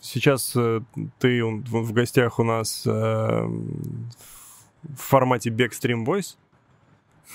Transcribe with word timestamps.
сейчас 0.00 0.52
э, 0.56 0.80
ты 1.18 1.44
в 1.44 1.62
в 1.82 1.92
гостях 1.92 2.38
у 2.38 2.44
нас 2.44 2.82
э, 2.86 2.90
в 2.90 4.96
формате 4.96 5.50
Backstream 5.50 6.04
Boys, 6.04 6.36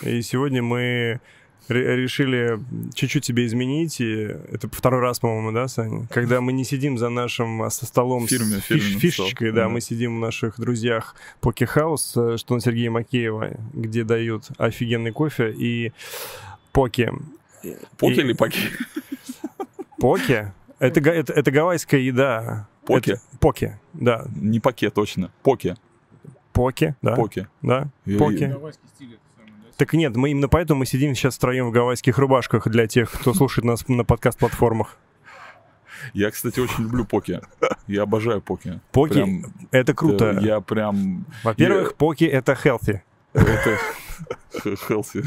и 0.03 0.21
сегодня 0.21 0.61
мы 0.61 1.19
ре- 1.67 1.95
решили 1.97 2.59
чуть-чуть 2.93 3.23
тебе 3.25 3.45
изменить, 3.47 3.99
и 4.01 4.13
это 4.51 4.69
второй 4.71 5.01
раз, 5.01 5.19
по-моему, 5.19 5.51
да, 5.51 5.67
Саня? 5.67 6.07
Когда 6.11 6.41
мы 6.41 6.53
не 6.53 6.63
сидим 6.63 6.97
за 6.97 7.09
нашим 7.09 7.63
а, 7.63 7.69
со 7.69 7.85
столом 7.85 8.25
Фирме- 8.25 8.59
с 8.61 8.69
фиш- 8.69 8.99
фишечкой, 8.99 9.49
стол, 9.49 9.55
да, 9.55 9.63
да. 9.63 9.69
мы 9.69 9.81
сидим 9.81 10.17
у 10.17 10.19
наших 10.19 10.59
друзьях 10.59 11.15
Поки 11.41 11.65
Хаус, 11.65 12.13
э, 12.15 12.37
что 12.37 12.53
на 12.55 12.61
Сергея 12.61 12.91
Макеева, 12.91 13.57
где 13.73 14.03
дают 14.03 14.47
офигенный 14.57 15.11
кофе, 15.11 15.51
и 15.51 15.91
Поки. 16.71 17.11
Поки 17.97 18.19
И- 18.19 18.21
или 18.21 18.33
паки? 18.33 18.59
Поки? 19.97 20.51
Это, 20.79 20.99
это, 21.09 21.33
это 21.33 21.51
гавайская 21.51 21.99
еда. 22.01 22.67
Поки? 22.85 23.11
Это- 23.11 23.21
поки, 23.39 23.79
да. 23.93 24.25
Не 24.35 24.59
паке, 24.59 24.89
точно. 24.89 25.31
Поки. 25.43 25.75
Поки, 26.53 26.95
да. 27.01 27.15
Поки. 27.15 27.47
Да, 27.61 27.87
Я- 28.05 28.17
поки. 28.17 28.45
Гавайский 28.45 28.87
стиль 28.95 29.13
это 29.13 29.21
самое, 29.37 29.53
да? 29.63 29.67
Так 29.77 29.93
нет, 29.93 30.15
мы 30.15 30.31
именно 30.31 30.47
поэтому 30.49 30.79
мы 30.79 30.85
сидим 30.85 31.13
сейчас 31.15 31.35
втроем 31.35 31.67
в 31.67 31.71
гавайских 31.71 32.17
рубашках 32.17 32.67
для 32.67 32.87
тех, 32.87 33.11
кто 33.11 33.33
слушает 33.33 33.65
нас 33.65 33.87
на 33.87 34.03
подкаст-платформах. 34.03 34.97
Я, 36.13 36.31
кстати, 36.31 36.59
очень 36.61 36.83
люблю 36.83 37.05
поки. 37.05 37.41
Я 37.87 38.03
обожаю 38.03 38.41
поки. 38.41 38.79
Поки 38.91 39.13
Прям, 39.15 39.43
это 39.71 39.93
круто. 39.93 40.31
э, 40.39 40.45
Я 40.45 40.61
прям... 40.61 41.25
Во-первых, 41.43 41.95
поки 41.95 42.23
это 42.23 42.53
healthy. 42.53 43.01
Это 43.33 43.77
healthy, 44.89 45.25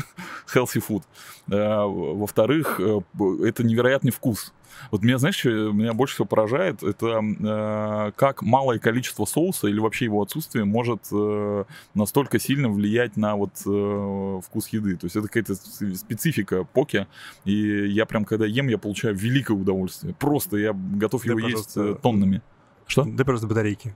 healthy 0.54 0.82
food. 0.86 1.02
А, 1.50 1.86
Во-вторых, 1.86 2.80
э, 2.80 3.00
это 3.44 3.64
невероятный 3.64 4.10
вкус. 4.12 4.52
Вот 4.90 5.02
меня, 5.02 5.18
знаешь, 5.18 5.36
что 5.36 5.48
меня 5.72 5.92
больше 5.92 6.14
всего 6.14 6.26
поражает, 6.26 6.82
это 6.82 7.20
э, 7.22 8.12
как 8.16 8.42
малое 8.42 8.78
количество 8.78 9.24
соуса 9.24 9.68
или 9.68 9.78
вообще 9.78 10.06
его 10.06 10.22
отсутствие 10.22 10.64
может 10.64 11.06
э, 11.12 11.64
настолько 11.94 12.38
сильно 12.38 12.68
влиять 12.68 13.16
на 13.16 13.36
вот 13.36 13.50
э, 13.66 14.40
вкус 14.46 14.68
еды. 14.68 14.96
То 14.96 15.06
есть 15.06 15.16
это 15.16 15.26
какая-то 15.28 15.54
с- 15.54 15.94
специфика 15.96 16.64
поки, 16.64 17.06
и 17.44 17.86
я 17.88 18.06
прям, 18.06 18.24
когда 18.24 18.46
ем, 18.46 18.68
я 18.68 18.78
получаю 18.78 19.14
великое 19.16 19.54
удовольствие. 19.54 20.14
Просто 20.14 20.56
я 20.56 20.72
готов 20.72 21.22
Да, 21.24 21.30
его 21.30 21.38
есть 21.40 21.74
пожалуйста. 21.74 21.98
э, 21.98 22.02
тоннами. 22.02 22.42
Что? 22.86 23.04
Да 23.04 23.24
просто 23.24 23.46
батарейки. 23.46 23.94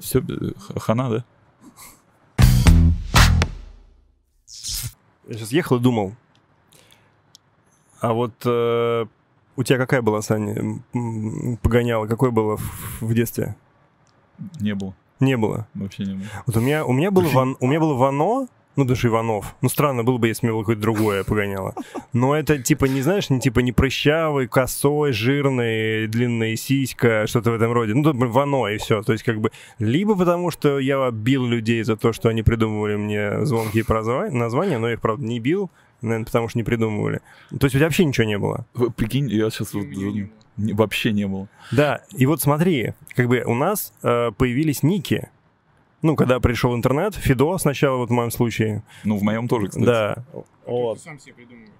Все, 0.00 0.22
хана, 0.76 1.10
да? 1.10 1.24
Я 5.28 5.34
сейчас 5.34 5.52
ехал 5.52 5.76
и 5.76 5.80
думал. 5.80 6.14
А 8.00 8.12
вот 8.12 8.34
э, 8.44 9.06
у 9.56 9.62
тебя 9.62 9.78
какая 9.78 10.02
была, 10.02 10.22
Саня, 10.22 10.80
погоняла? 11.62 12.06
Какой 12.06 12.30
было 12.30 12.56
в, 12.56 13.02
в 13.02 13.14
детстве? 13.14 13.56
Не 14.60 14.74
было. 14.74 14.94
Не 15.20 15.36
было. 15.36 15.66
Вообще 15.74 16.04
не 16.04 16.14
было. 16.14 16.26
Вот 16.46 16.56
у 16.56 16.60
меня, 16.60 16.84
у 16.84 16.92
меня 16.92 17.10
было 17.10 17.28
ван, 17.28 17.56
у 17.60 17.66
меня 17.66 17.80
было 17.80 17.94
Вано, 17.94 18.48
ну 18.76 18.84
даже 18.84 19.08
Иванов. 19.08 19.56
Ну 19.62 19.70
странно 19.70 20.04
было 20.04 20.18
бы, 20.18 20.28
если 20.28 20.46
у 20.46 20.48
меня 20.48 20.54
было 20.54 20.62
какое-то 20.62 20.82
другое 20.82 21.24
погоняло. 21.24 21.74
Но 22.12 22.36
это 22.36 22.62
типа 22.62 22.84
не 22.84 23.00
знаешь, 23.00 23.30
не 23.30 23.40
типа 23.40 23.60
не 23.60 23.72
прыщавый, 23.72 24.46
косой, 24.46 25.12
жирный, 25.12 26.06
длинная 26.06 26.56
сиська, 26.56 27.26
что-то 27.26 27.52
в 27.52 27.54
этом 27.54 27.72
роде. 27.72 27.94
Ну 27.94 28.02
тут 28.02 28.16
Вано 28.16 28.66
и 28.66 28.76
все. 28.76 29.02
То 29.02 29.12
есть 29.12 29.24
как 29.24 29.40
бы 29.40 29.50
либо 29.78 30.14
потому, 30.14 30.50
что 30.50 30.78
я 30.78 31.10
бил 31.10 31.46
людей 31.46 31.82
за 31.82 31.96
то, 31.96 32.12
что 32.12 32.28
они 32.28 32.42
придумывали 32.42 32.96
мне 32.96 33.46
звонкие 33.46 33.84
прозва- 33.84 34.30
названия, 34.30 34.76
но 34.76 34.88
я 34.88 34.94
их 34.94 35.00
правда 35.00 35.24
не 35.24 35.40
бил, 35.40 35.70
наверное, 36.02 36.26
потому 36.26 36.48
что 36.48 36.58
не 36.58 36.64
придумывали. 36.64 37.20
То 37.50 37.64
есть 37.66 37.74
у 37.74 37.78
тебя 37.78 37.86
вообще 37.86 38.04
ничего 38.04 38.26
не 38.26 38.38
было. 38.38 38.66
Прикинь, 38.96 39.28
я 39.28 39.50
сейчас 39.50 39.72
вот, 39.74 39.86
вообще 40.56 41.12
не 41.12 41.26
было. 41.26 41.48
Да, 41.72 42.02
и 42.12 42.26
вот 42.26 42.40
смотри, 42.40 42.94
как 43.14 43.28
бы 43.28 43.42
у 43.46 43.54
нас 43.54 43.92
э, 44.02 44.30
появились 44.36 44.82
ники. 44.82 45.28
Ну, 46.02 46.14
когда 46.14 46.38
пришел 46.40 46.74
интернет, 46.76 47.14
Фидо 47.14 47.56
сначала, 47.58 47.96
вот 47.96 48.10
в 48.10 48.12
моем 48.12 48.30
случае, 48.30 48.82
Ну, 49.04 49.16
в 49.16 49.22
моем 49.22 49.48
тоже, 49.48 49.68
кстати. 49.68 49.84
Да. 49.86 50.24
Есть 50.66 51.02
Ты 51.02 51.08
сам 51.08 51.18
себе 51.18 51.34
придумываешь. 51.34 51.70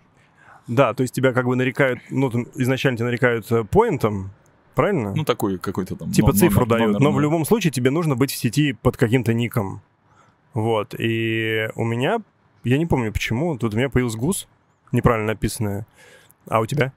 Да, 0.67 0.95
то 0.95 1.03
есть 1.03 1.15
тебя 1.15 1.33
как 1.33 1.47
бы 1.47 1.55
нарекают, 1.55 2.01
ну, 2.11 2.29
там 2.31 2.47
изначально 2.57 2.97
тебя 2.97 3.07
нарекают 3.07 3.51
э, 3.53 3.63
поинтом, 3.65 4.31
правильно? 4.75 5.13
Ну, 5.15 5.25
такой 5.25 5.59
какой-то 5.59 5.95
там. 5.95 6.11
типа 6.11 6.29
но- 6.29 6.33
цифру 6.33 6.67
номер- 6.67 6.79
дают, 6.79 6.93
номер, 6.95 7.05
но 7.05 7.13
в 7.13 7.21
любом 7.21 7.45
случае 7.45 7.71
тебе 7.71 7.91
нужно 7.91 8.17
быть 8.17 8.33
в 8.33 8.37
сети 8.37 8.73
под 8.73 8.97
каким-то 8.97 9.33
ником. 9.33 9.81
Вот, 10.55 10.95
и 10.99 11.69
у 11.77 11.85
меня, 11.85 12.19
я 12.67 12.79
не 12.79 12.87
помню 12.87 13.13
почему, 13.13 13.57
тут 13.57 13.75
у 13.75 13.77
меня 13.77 13.89
появился 13.89 14.19
гус, 14.19 14.49
неправильно 14.93 15.29
написанное. 15.29 15.87
А 16.49 16.61
у 16.61 16.67
тебя? 16.67 16.93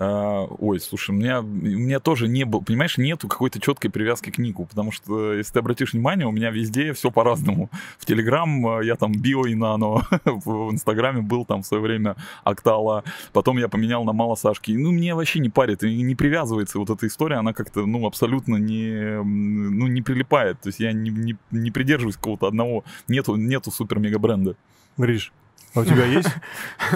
а, 0.00 0.44
ой, 0.44 0.78
слушай, 0.78 1.10
у 1.10 1.14
меня, 1.14 1.40
у 1.40 1.44
меня 1.44 1.98
тоже 1.98 2.28
не 2.28 2.44
было, 2.44 2.60
понимаешь, 2.60 2.98
нету 2.98 3.26
какой-то 3.26 3.60
четкой 3.60 3.90
привязки 3.90 4.30
к 4.30 4.38
нику, 4.38 4.64
потому 4.64 4.92
что, 4.92 5.34
если 5.34 5.54
ты 5.54 5.58
обратишь 5.58 5.92
внимание, 5.92 6.26
у 6.26 6.30
меня 6.30 6.50
везде 6.50 6.92
все 6.92 7.10
по-разному. 7.10 7.68
В 7.98 8.06
Телеграм 8.06 8.78
э, 8.78 8.86
я 8.86 8.94
там 8.94 9.12
био 9.12 9.46
и 9.46 9.56
нано, 9.56 10.06
в 10.24 10.70
Инстаграме 10.70 11.22
был 11.22 11.44
там 11.44 11.62
в 11.62 11.66
свое 11.66 11.82
время 11.82 12.14
Октала, 12.44 13.02
потом 13.32 13.58
я 13.58 13.66
поменял 13.68 14.04
на 14.04 14.12
Мало 14.12 14.36
Сашки. 14.36 14.70
Ну, 14.70 14.92
мне 14.92 15.16
вообще 15.16 15.40
не 15.40 15.48
парит, 15.48 15.82
не 15.82 16.14
привязывается 16.14 16.78
вот 16.78 16.90
эта 16.90 17.08
история, 17.08 17.36
она 17.36 17.52
как-то, 17.52 17.84
ну, 17.84 18.06
абсолютно 18.06 18.54
не, 18.54 19.20
ну, 19.20 19.88
не 19.88 20.02
прилипает. 20.02 20.60
То 20.60 20.68
есть 20.68 20.78
я 20.78 20.92
не, 20.92 21.10
не, 21.10 21.36
не 21.50 21.70
придерживаюсь 21.72 22.16
какого-то 22.16 22.46
одного, 22.46 22.84
нету, 23.08 23.34
нету 23.34 23.72
супер-мега-бренда. 23.72 24.54
Гриш, 24.98 25.32
а 25.74 25.80
у 25.80 25.84
тебя 25.84 26.04
есть 26.18 26.28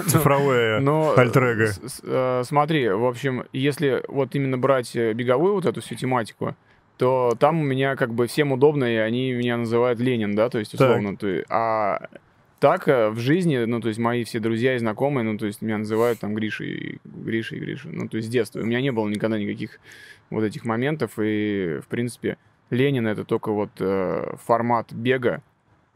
цифровое 0.07 0.79
Но, 0.79 1.13
с- 1.67 1.93
с- 1.95 2.01
э, 2.03 2.43
смотри, 2.45 2.89
в 2.89 3.05
общем, 3.05 3.45
если 3.53 4.03
вот 4.07 4.35
именно 4.35 4.57
брать 4.57 4.95
э, 4.95 5.13
беговую 5.13 5.55
вот 5.55 5.65
эту 5.65 5.81
всю 5.81 5.95
тематику, 5.95 6.55
то 6.97 7.33
там 7.39 7.59
у 7.59 7.63
меня 7.63 7.95
как 7.95 8.13
бы 8.13 8.27
всем 8.27 8.51
удобно, 8.51 8.85
и 8.85 8.95
они 8.97 9.33
меня 9.33 9.57
называют 9.57 9.99
Ленин, 9.99 10.35
да, 10.35 10.49
то 10.49 10.59
есть 10.59 10.73
условно. 10.75 11.15
А 11.49 12.07
так 12.59 12.87
э, 12.87 13.09
в 13.09 13.19
жизни, 13.19 13.57
ну, 13.65 13.81
то 13.81 13.87
есть 13.87 13.99
мои 13.99 14.23
все 14.23 14.39
друзья 14.39 14.75
и 14.75 14.79
знакомые, 14.79 15.23
ну, 15.25 15.37
то 15.37 15.45
есть 15.45 15.61
меня 15.61 15.79
называют 15.79 16.19
там 16.19 16.33
Гришей, 16.35 16.99
Гришей, 17.03 17.59
Гришей, 17.59 17.91
ну, 17.91 18.07
то 18.07 18.17
есть 18.17 18.29
с 18.29 18.31
детства. 18.31 18.59
У 18.61 18.65
меня 18.65 18.79
не 18.79 18.91
было 18.91 19.07
никогда 19.09 19.37
никаких 19.39 19.79
вот 20.29 20.43
этих 20.43 20.65
моментов, 20.65 21.11
и, 21.17 21.79
в 21.83 21.87
принципе, 21.87 22.37
Ленин— 22.69 23.05
это 23.07 23.23
только 23.25 23.51
вот 23.51 23.71
э, 23.79 24.35
формат 24.45 24.93
бега, 24.93 25.41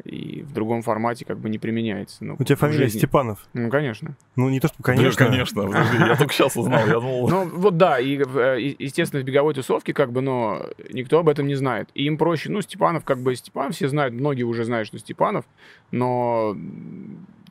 и 0.04 0.44
в 0.44 0.54
другом 0.54 0.82
формате 0.84 1.26
как 1.26 1.40
бы 1.40 1.50
не 1.50 1.58
применяется. 1.58 2.24
Ну, 2.24 2.36
У 2.38 2.44
тебя 2.44 2.56
фамилия 2.56 2.86
жизни. 2.86 3.00
Степанов. 3.00 3.48
Ну, 3.54 3.70
конечно. 3.70 4.16
Ну, 4.36 4.50
не 4.50 4.60
то, 4.60 4.68
что, 4.68 4.82
конечно. 4.84 5.26
Да, 5.26 5.32
конечно, 5.32 5.64
подожди, 5.64 5.98
я 5.98 6.16
только 6.16 6.34
сейчас 6.34 6.56
узнал, 6.56 6.86
я 6.86 6.94
думал... 6.94 7.28
Ну, 7.30 7.50
вот 7.50 7.78
да, 7.78 8.00
и, 8.00 8.18
э, 8.18 8.60
и, 8.60 8.84
естественно, 8.84 9.22
в 9.22 9.26
беговой 9.26 9.54
тусовке, 9.54 9.94
как 9.94 10.12
бы, 10.12 10.22
но 10.22 10.68
никто 10.92 11.20
об 11.20 11.30
этом 11.30 11.48
не 11.48 11.56
знает. 11.56 11.90
И 11.96 12.06
им 12.06 12.18
проще, 12.18 12.52
ну, 12.52 12.62
Степанов, 12.62 13.04
как 13.04 13.20
бы, 13.20 13.36
Степанов 13.36 13.76
все 13.76 13.88
знают, 13.88 14.14
многие 14.14 14.44
уже 14.44 14.64
знают, 14.66 14.88
что 14.88 15.00
Степанов, 15.00 15.46
но, 15.92 16.56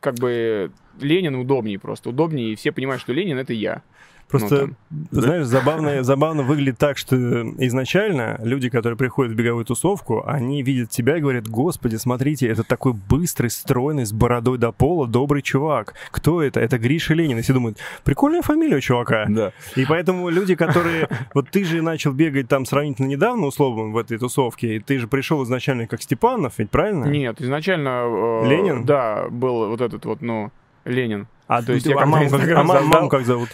как 0.00 0.14
бы, 0.14 0.70
Ленин 1.00 1.34
удобнее 1.34 1.78
просто, 1.78 2.10
удобнее, 2.10 2.52
и 2.52 2.56
все 2.56 2.70
понимают, 2.72 3.02
что 3.02 3.12
Ленин— 3.12 3.38
это 3.38 3.52
я. 3.52 3.82
Просто, 4.28 4.70
Ну, 4.90 5.06
знаешь, 5.10 5.46
забавно, 5.46 6.02
забавно 6.02 6.42
выглядит 6.42 6.78
так, 6.78 6.98
что 6.98 7.16
изначально 7.58 8.40
люди, 8.42 8.68
которые 8.68 8.96
приходят 8.96 9.32
в 9.32 9.36
беговую 9.36 9.64
тусовку, 9.64 10.24
они 10.26 10.62
видят 10.62 10.90
тебя 10.90 11.18
и 11.18 11.20
говорят, 11.20 11.48
господи, 11.48 11.96
смотрите, 11.96 12.48
это 12.48 12.64
такой 12.64 12.92
быстрый, 12.92 13.48
стройный, 13.48 14.04
с 14.04 14.12
бородой 14.12 14.58
до 14.58 14.72
пола, 14.72 15.06
добрый 15.06 15.42
чувак. 15.42 15.94
Кто 16.10 16.42
это? 16.42 16.60
Это 16.60 16.78
Гриша 16.78 17.14
Ленин. 17.14 17.38
И 17.38 17.42
все 17.42 17.52
думают, 17.52 17.78
прикольная 18.04 18.42
фамилия 18.42 18.76
у 18.76 18.80
чувака. 18.80 19.26
Да. 19.28 19.52
И 19.76 19.84
поэтому 19.84 20.28
люди, 20.28 20.54
которые... 20.54 21.08
Вот 21.34 21.50
ты 21.50 21.64
же 21.64 21.82
начал 21.82 22.12
бегать 22.12 22.48
там 22.48 22.64
сравнительно 22.64 23.06
недавно, 23.06 23.46
условно, 23.46 23.92
в 23.92 23.96
этой 23.96 24.18
тусовке, 24.18 24.76
и 24.76 24.80
ты 24.80 24.98
же 24.98 25.06
пришел 25.06 25.42
изначально 25.44 25.86
как 25.86 26.02
Степанов, 26.02 26.54
ведь 26.58 26.70
правильно? 26.70 27.04
Нет, 27.04 27.40
изначально... 27.40 28.04
э, 28.44 28.48
Ленин? 28.48 28.84
Да, 28.84 29.26
был 29.28 29.68
вот 29.68 29.80
этот 29.80 30.04
вот, 30.04 30.22
ну, 30.22 30.50
Ленин. 30.84 31.26
А, 31.48 31.62
То 31.62 31.72
есть 31.72 31.86
я 31.86 31.96
а 31.96 32.06
маму 32.06 32.28
как, 32.28 32.48
а 32.48 32.62
маму 32.62 33.08
как 33.08 33.24
зовут? 33.24 33.50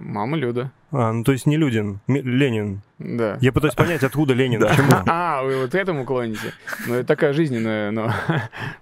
Мама 0.00 0.36
Люда, 0.36 0.70
А, 0.90 1.12
ну 1.12 1.22
то 1.24 1.32
есть 1.32 1.46
не 1.46 1.56
Людин, 1.56 2.00
Ленин. 2.08 2.82
да. 2.98 3.38
Я 3.40 3.52
пытаюсь 3.52 3.74
понять, 3.74 4.02
откуда 4.02 4.34
Ленин, 4.34 4.60
почему. 4.68 4.90
А, 5.06 5.42
вы 5.42 5.60
вот 5.60 5.70
к 5.70 5.74
этому 5.74 6.04
клоните? 6.04 6.52
Ну, 6.86 6.94
это 6.94 7.06
такая 7.06 7.32
жизненная, 7.32 7.90
но 7.90 8.10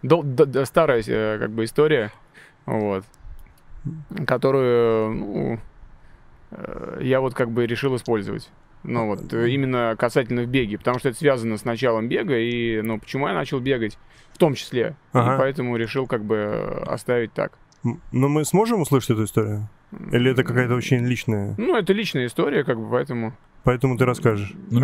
старая 0.64 1.02
э, 1.06 1.38
как 1.38 1.50
бы 1.50 1.64
история, 1.64 2.10
вот, 2.66 3.04
которую, 4.26 5.14
ну, 5.14 5.58
э, 6.52 6.98
я 7.02 7.20
вот 7.20 7.34
как 7.34 7.50
бы 7.50 7.66
решил 7.66 7.94
использовать. 7.96 8.48
Ну 8.84 9.06
вот, 9.06 9.32
э, 9.32 9.48
именно 9.50 9.94
касательно 9.98 10.42
в 10.42 10.46
беге, 10.46 10.78
потому 10.78 10.98
что 10.98 11.08
это 11.08 11.18
связано 11.18 11.56
с 11.58 11.64
началом 11.64 12.08
бега, 12.08 12.38
и, 12.38 12.80
ну, 12.82 12.98
почему 12.98 13.26
я 13.28 13.34
начал 13.34 13.60
бегать, 13.60 13.98
в 14.32 14.38
том 14.38 14.54
числе, 14.54 14.94
Ага. 15.12 15.34
и 15.34 15.38
поэтому 15.38 15.76
решил 15.76 16.06
как 16.06 16.24
бы 16.24 16.36
э, 16.36 16.82
оставить 16.86 17.32
так. 17.32 17.52
Но 18.12 18.28
мы 18.28 18.44
сможем 18.44 18.80
услышать 18.80 19.10
эту 19.10 19.24
историю? 19.24 19.68
Или 20.12 20.32
это 20.32 20.44
какая-то 20.44 20.74
очень 20.74 21.06
личная? 21.06 21.54
Ну, 21.56 21.76
это 21.76 21.92
личная 21.92 22.26
история, 22.26 22.64
как 22.64 22.78
бы, 22.78 22.90
поэтому... 22.90 23.34
поэтому 23.68 23.98
ты 23.98 24.06
расскажешь. 24.06 24.54
Ну, 24.70 24.80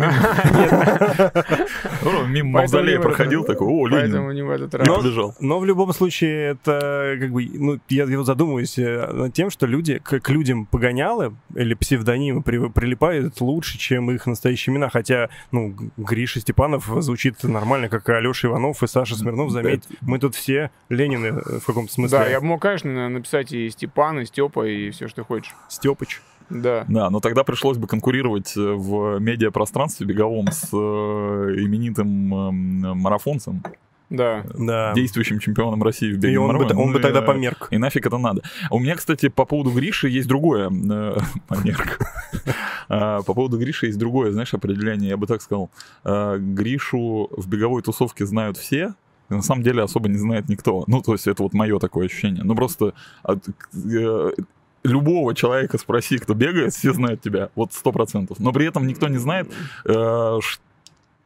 мимо, 2.27 2.49
мавзолея 2.59 2.99
проходил 2.99 3.43
такой, 3.43 3.67
о, 3.67 3.89
Поэтому 3.89 4.29
Ленин, 4.29 4.35
не 4.35 4.43
в 4.43 4.51
этот 4.51 4.75
раз. 4.75 4.87
побежал. 4.87 5.33
Но 5.39 5.57
в 5.59 5.65
любом 5.65 5.91
случае 5.91 6.51
это 6.51 7.17
как 7.19 7.31
бы, 7.31 7.49
ну, 7.51 7.79
я, 7.89 8.05
задумываюсь 8.23 8.77
э, 8.77 9.11
над 9.11 9.33
тем, 9.33 9.49
что 9.49 9.65
люди, 9.65 9.97
к, 9.97 10.29
людям 10.29 10.67
погонялы 10.67 11.33
или 11.55 11.73
псевдонимы 11.73 12.43
при- 12.43 12.69
прилипают 12.69 13.41
лучше, 13.41 13.79
чем 13.79 14.11
их 14.11 14.27
настоящие 14.27 14.75
имена, 14.75 14.89
хотя, 14.89 15.29
ну, 15.51 15.75
Гриша 15.97 16.39
Степанов 16.39 16.85
звучит 16.99 17.43
нормально, 17.43 17.89
как 17.89 18.07
и 18.09 18.13
Алеша 18.13 18.49
Иванов 18.49 18.83
и 18.83 18.87
Саша 18.87 19.15
Смирнов, 19.15 19.49
заметь, 19.49 19.85
мы 20.01 20.19
тут 20.19 20.35
все 20.35 20.69
Ленины 20.89 21.31
в 21.31 21.65
каком-то 21.65 21.91
смысле. 21.91 22.19
Да, 22.19 22.27
я 22.27 22.39
бы 22.39 22.45
мог, 22.45 22.61
конечно, 22.61 22.91
на- 22.93 23.09
написать 23.09 23.51
и 23.51 23.67
Степан, 23.71 24.19
и 24.19 24.25
Степа, 24.25 24.67
и 24.67 24.91
все, 24.91 25.07
что 25.07 25.23
хочешь. 25.23 25.55
Степыч. 25.69 26.21
Да. 26.49 26.85
Да, 26.87 27.09
но 27.09 27.19
тогда 27.19 27.43
пришлось 27.43 27.77
бы 27.77 27.87
конкурировать 27.87 28.55
э, 28.55 28.61
в 28.61 29.19
медиапространстве 29.19 30.05
беговом 30.05 30.47
с 30.51 30.69
э, 30.71 30.75
именитым 30.77 32.33
эм, 32.33 32.97
марафонцем, 32.99 33.63
Да. 34.09 34.43
Да. 34.57 34.93
действующим 34.93 35.39
чемпионом 35.39 35.81
России 35.81 36.11
в 36.11 36.15
И 36.15 36.17
беге 36.17 36.39
на 36.39 36.45
он 36.45 36.57
бы, 36.57 36.63
он 36.65 36.91
бы 36.93 36.99
Ну, 36.99 36.99
тогда 36.99 37.21
э, 37.21 37.25
померк. 37.25 37.67
И 37.71 37.77
нафиг 37.77 38.05
это 38.05 38.17
надо. 38.17 38.41
У 38.69 38.79
меня, 38.79 38.95
кстати, 38.95 39.29
по 39.29 39.45
поводу 39.45 39.71
Гриши 39.71 40.07
есть 40.09 40.27
другое. 40.27 40.69
э, 40.69 41.17
Померк. 41.47 41.99
По 42.87 43.23
поводу 43.23 43.57
Гриши 43.57 43.87
есть 43.87 43.97
другое, 43.97 44.31
знаешь, 44.31 44.53
определение. 44.53 45.09
Я 45.09 45.17
бы 45.17 45.25
так 45.25 45.41
сказал. 45.41 45.71
Гришу 46.03 47.27
в 47.31 47.47
беговой 47.47 47.81
тусовке 47.81 48.25
знают 48.27 48.57
все, 48.57 48.93
на 49.29 49.41
самом 49.41 49.63
деле 49.63 49.81
особо 49.81 50.07
не 50.07 50.17
знает 50.17 50.49
никто. 50.49 50.83
Ну, 50.85 51.01
то 51.01 51.13
есть 51.13 51.25
это 51.25 51.41
вот 51.41 51.53
мое 51.53 51.79
такое 51.79 52.05
ощущение. 52.05 52.43
Ну, 52.43 52.53
просто 52.55 52.93
любого 54.85 55.33
человека 55.35 55.77
спроси, 55.77 56.17
кто 56.17 56.33
бегает, 56.33 56.73
все 56.73 56.93
знают 56.93 57.21
тебя. 57.21 57.49
Вот 57.55 57.73
сто 57.73 57.91
процентов. 57.91 58.39
Но 58.39 58.51
при 58.53 58.67
этом 58.67 58.87
никто 58.87 59.07
не 59.07 59.17
знает, 59.17 59.51
э, 59.85 59.93
ш- 60.41 60.59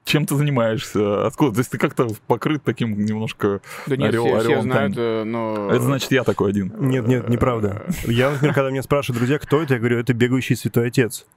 чем 0.10 0.26
ты 0.26 0.36
занимаешься, 0.36 1.26
откуда. 1.26 1.54
То 1.54 1.60
есть 1.60 1.70
ты 1.70 1.78
как-то 1.78 2.08
покрыт 2.28 2.64
таким 2.64 3.06
немножко... 3.06 3.62
Да 3.86 3.96
нет, 3.96 4.14
Орел- 4.14 4.26
все, 4.26 4.40
все 4.40 4.48
орелом 4.48 4.64
знают, 4.64 4.94
э, 4.98 5.24
но... 5.24 5.70
Это 5.70 5.82
значит, 5.82 6.12
я 6.12 6.24
такой 6.24 6.50
один. 6.50 6.74
Нет, 6.80 7.08
нет, 7.08 7.30
неправда. 7.30 7.86
Я, 8.06 8.32
например, 8.32 8.56
когда 8.56 8.72
меня 8.72 8.82
спрашивают 8.82 9.20
друзья, 9.20 9.38
кто 9.38 9.62
это, 9.62 9.76
я 9.76 9.80
говорю, 9.80 10.00
это 10.00 10.14
бегающий 10.14 10.56
святой 10.56 10.88
отец. 10.88 11.28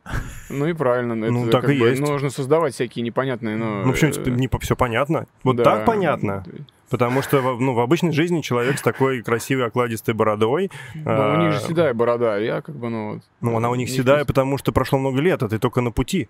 Ну 0.49 0.67
и 0.67 0.73
правильно. 0.73 1.15
Ну, 1.15 1.43
это 1.43 1.53
так 1.53 1.65
и 1.65 1.79
бы 1.79 1.89
есть. 1.89 2.01
Нужно 2.01 2.31
создавать 2.31 2.73
всякие 2.73 3.03
непонятные, 3.05 3.57
но... 3.57 3.85
Ну, 3.85 3.93
почему 3.93 4.11
э, 4.11 4.31
не 4.31 4.49
все 4.61 4.75
понятно? 4.75 5.27
Вот 5.45 5.57
да. 5.57 5.65
так 5.65 5.85
понятно. 5.85 6.45
Потому 6.89 7.23
что 7.23 7.41
в- 7.41 7.61
ну, 7.61 7.75
в 7.75 7.81
обычной 7.81 8.13
жизни 8.13 8.41
человек 8.41 8.79
с 8.79 8.83
такой 8.83 9.23
красивой 9.23 9.67
окладистой 9.67 10.15
бородой, 10.15 10.71
Ну, 10.95 11.03
а, 11.07 11.35
у 11.35 11.43
них 11.43 11.53
же 11.53 11.61
седая 11.61 11.95
борода, 11.95 12.39
я 12.39 12.61
как 12.63 12.75
бы, 12.75 12.89
ну... 12.89 13.15
вот, 13.15 13.23
ну, 13.41 13.57
она 13.57 13.71
у 13.71 13.75
них 13.75 13.91
седая, 13.91 14.25
потому 14.25 14.57
что 14.59 14.73
прошло 14.73 14.99
много 14.99 15.21
лет, 15.21 15.43
а 15.43 15.49
ты 15.49 15.59
только 15.59 15.81
на 15.83 15.91
пути. 15.91 16.29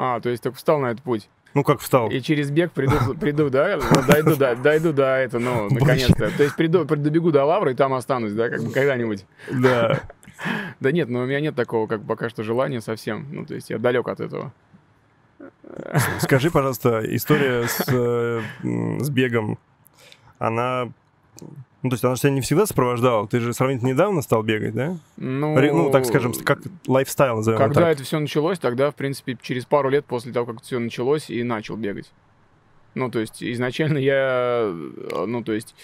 А, 0.00 0.20
то 0.20 0.28
есть 0.28 0.44
только 0.44 0.56
встал 0.56 0.78
на 0.78 0.92
этот 0.92 1.02
путь. 1.02 1.28
Ну, 1.54 1.64
как 1.64 1.80
встал? 1.80 2.10
И 2.10 2.20
через 2.20 2.50
бег 2.50 2.72
приду, 2.72 3.14
приду 3.20 3.50
да, 3.50 3.78
ну, 3.78 4.02
дойду, 4.06 4.36
до, 4.36 4.54
дойду 4.54 4.92
до 4.92 5.16
это, 5.16 5.38
ну, 5.38 5.68
наконец-то. 5.70 6.30
То 6.36 6.42
есть 6.42 6.56
приду, 6.56 6.84
добегу 6.84 7.30
до 7.30 7.44
Лавры 7.44 7.72
и 7.72 7.74
там 7.74 7.94
останусь, 7.94 8.32
да, 8.32 8.48
как 8.48 8.62
бы 8.62 8.70
когда-нибудь. 8.70 9.24
Да. 9.50 10.02
Да 10.78 10.92
нет, 10.92 11.08
ну 11.08 11.18
у 11.18 11.26
меня 11.26 11.40
нет 11.40 11.56
такого, 11.56 11.88
как 11.88 12.06
пока 12.06 12.28
что 12.28 12.44
желания 12.44 12.80
совсем. 12.80 13.26
Ну, 13.32 13.44
то 13.44 13.56
есть 13.56 13.70
я 13.70 13.78
далек 13.78 14.06
от 14.06 14.20
этого. 14.20 14.52
Скажи, 16.20 16.50
пожалуйста, 16.50 17.02
история 17.14 17.66
с, 17.66 17.84
э, 17.88 18.40
с 19.00 19.10
бегом, 19.10 19.58
она... 20.38 20.92
Ну, 21.82 21.90
то 21.90 21.94
есть 21.94 22.04
она 22.04 22.16
же 22.16 22.20
тебя 22.22 22.32
не 22.32 22.40
всегда 22.40 22.66
сопровождала. 22.66 23.28
Ты 23.28 23.38
же 23.38 23.52
сравнительно 23.52 23.90
недавно 23.90 24.20
стал 24.22 24.42
бегать, 24.42 24.74
да? 24.74 24.96
Ну, 25.16 25.56
Ре- 25.56 25.72
Ну, 25.72 25.90
так 25.90 26.06
скажем, 26.06 26.32
как 26.32 26.58
лайфстайл 26.88 27.36
назовем 27.36 27.58
его 27.60 27.68
Когда 27.68 27.82
так. 27.82 27.92
это 27.94 28.02
все 28.04 28.18
началось, 28.18 28.58
тогда, 28.58 28.90
в 28.90 28.96
принципе, 28.96 29.38
через 29.40 29.64
пару 29.64 29.88
лет 29.88 30.04
после 30.04 30.32
того, 30.32 30.46
как 30.52 30.62
все 30.62 30.78
началось, 30.80 31.30
и 31.30 31.42
начал 31.44 31.76
бегать. 31.76 32.10
Ну, 32.94 33.10
то 33.10 33.20
есть, 33.20 33.44
изначально 33.44 33.98
я, 33.98 34.62
э, 34.72 35.24
ну, 35.28 35.44
то 35.44 35.52
есть, 35.52 35.76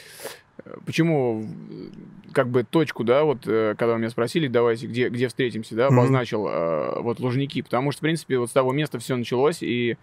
э, 0.64 0.70
почему, 0.84 1.46
как 2.32 2.48
бы, 2.48 2.64
точку, 2.64 3.04
да, 3.04 3.22
вот, 3.22 3.46
э, 3.46 3.76
когда 3.78 3.96
меня 3.96 4.10
спросили, 4.10 4.48
давайте, 4.48 4.88
где, 4.88 5.08
где 5.10 5.28
встретимся, 5.28 5.76
да, 5.76 5.86
обозначил, 5.86 6.48
э, 6.48 7.00
вот, 7.02 7.20
Лужники, 7.20 7.62
потому 7.62 7.92
что, 7.92 8.00
в 8.00 8.02
принципе, 8.02 8.38
вот 8.38 8.50
с 8.50 8.52
того 8.52 8.72
места 8.72 8.98
все 8.98 9.14
началось, 9.14 9.62
и 9.62 9.96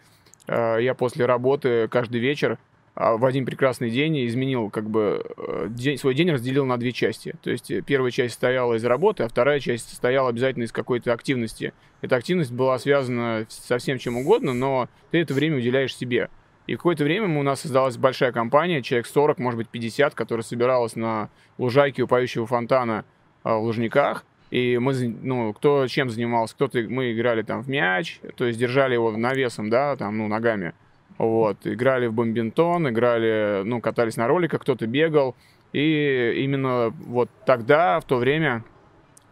я 0.48 0.96
после 0.98 1.26
работы 1.28 1.88
каждый 1.90 2.20
вечер 2.20 2.58
в 2.96 3.26
один 3.26 3.46
прекрасный 3.46 3.90
день 3.90 4.28
изменил, 4.28 4.70
как 4.70 4.90
бы, 4.90 5.24
э, 5.38 5.68
день, 5.70 5.98
свой 5.98 6.14
день 6.14 6.30
разделил 6.30 6.66
на 6.66 6.78
две 6.78 6.92
части. 6.92 7.36
То 7.42 7.50
есть 7.50 7.72
э, 7.72 7.82
первая 7.82 8.12
часть 8.12 8.34
состояла 8.34 8.74
из 8.74 8.84
работы, 8.84 9.24
а 9.24 9.30
вторая 9.30 9.60
часть 9.60 9.90
состояла 9.90 10.30
обязательно 10.30 10.64
из 10.64 10.74
какой-то 10.74 11.14
активности. 11.14 11.74
Эта 12.02 12.18
активность 12.18 12.52
была 12.52 12.78
связана 12.80 13.46
со 13.48 13.78
всем 13.78 13.98
чем 13.98 14.18
угодно, 14.18 14.54
но 14.54 14.90
ты 15.12 15.20
это 15.20 15.34
время 15.34 15.58
уделяешь 15.58 15.96
себе. 15.96 16.30
И 16.68 16.76
какое-то 16.76 17.04
время 17.04 17.40
у 17.40 17.44
нас 17.44 17.62
создалась 17.62 17.98
большая 17.98 18.32
компания, 18.32 18.82
человек 18.82 19.08
40, 19.08 19.40
может 19.40 19.58
быть 19.58 19.70
50, 19.70 20.14
которая 20.14 20.44
собиралась 20.44 20.96
на 20.96 21.30
лужайке 21.58 22.04
у 22.04 22.08
поющего 22.08 22.46
фонтана 22.46 23.06
а, 23.44 23.56
в 23.56 23.64
Лужниках. 23.64 24.26
И 24.52 24.78
мы, 24.78 24.94
ну, 24.94 25.54
кто 25.54 25.88
чем 25.88 26.10
занимался, 26.10 26.56
кто-то, 26.56 26.80
мы 26.90 27.14
играли 27.14 27.42
там 27.42 27.62
в 27.62 27.70
мяч, 27.70 28.20
то 28.36 28.46
есть 28.46 28.60
держали 28.60 28.94
его 28.94 29.12
навесом, 29.12 29.70
да, 29.70 29.96
там, 29.96 30.18
ну, 30.18 30.28
ногами. 30.28 30.74
Вот, 31.22 31.68
играли 31.68 32.08
в 32.08 32.14
бомбинтон, 32.14 32.90
играли, 32.90 33.62
ну, 33.64 33.80
катались 33.80 34.18
на 34.18 34.28
роликах, 34.28 34.62
кто-то 34.62 34.88
бегал. 34.88 35.36
И 35.72 36.34
именно 36.38 36.92
вот 37.06 37.30
тогда, 37.46 38.00
в 38.00 38.06
то 38.06 38.18
время, 38.18 38.64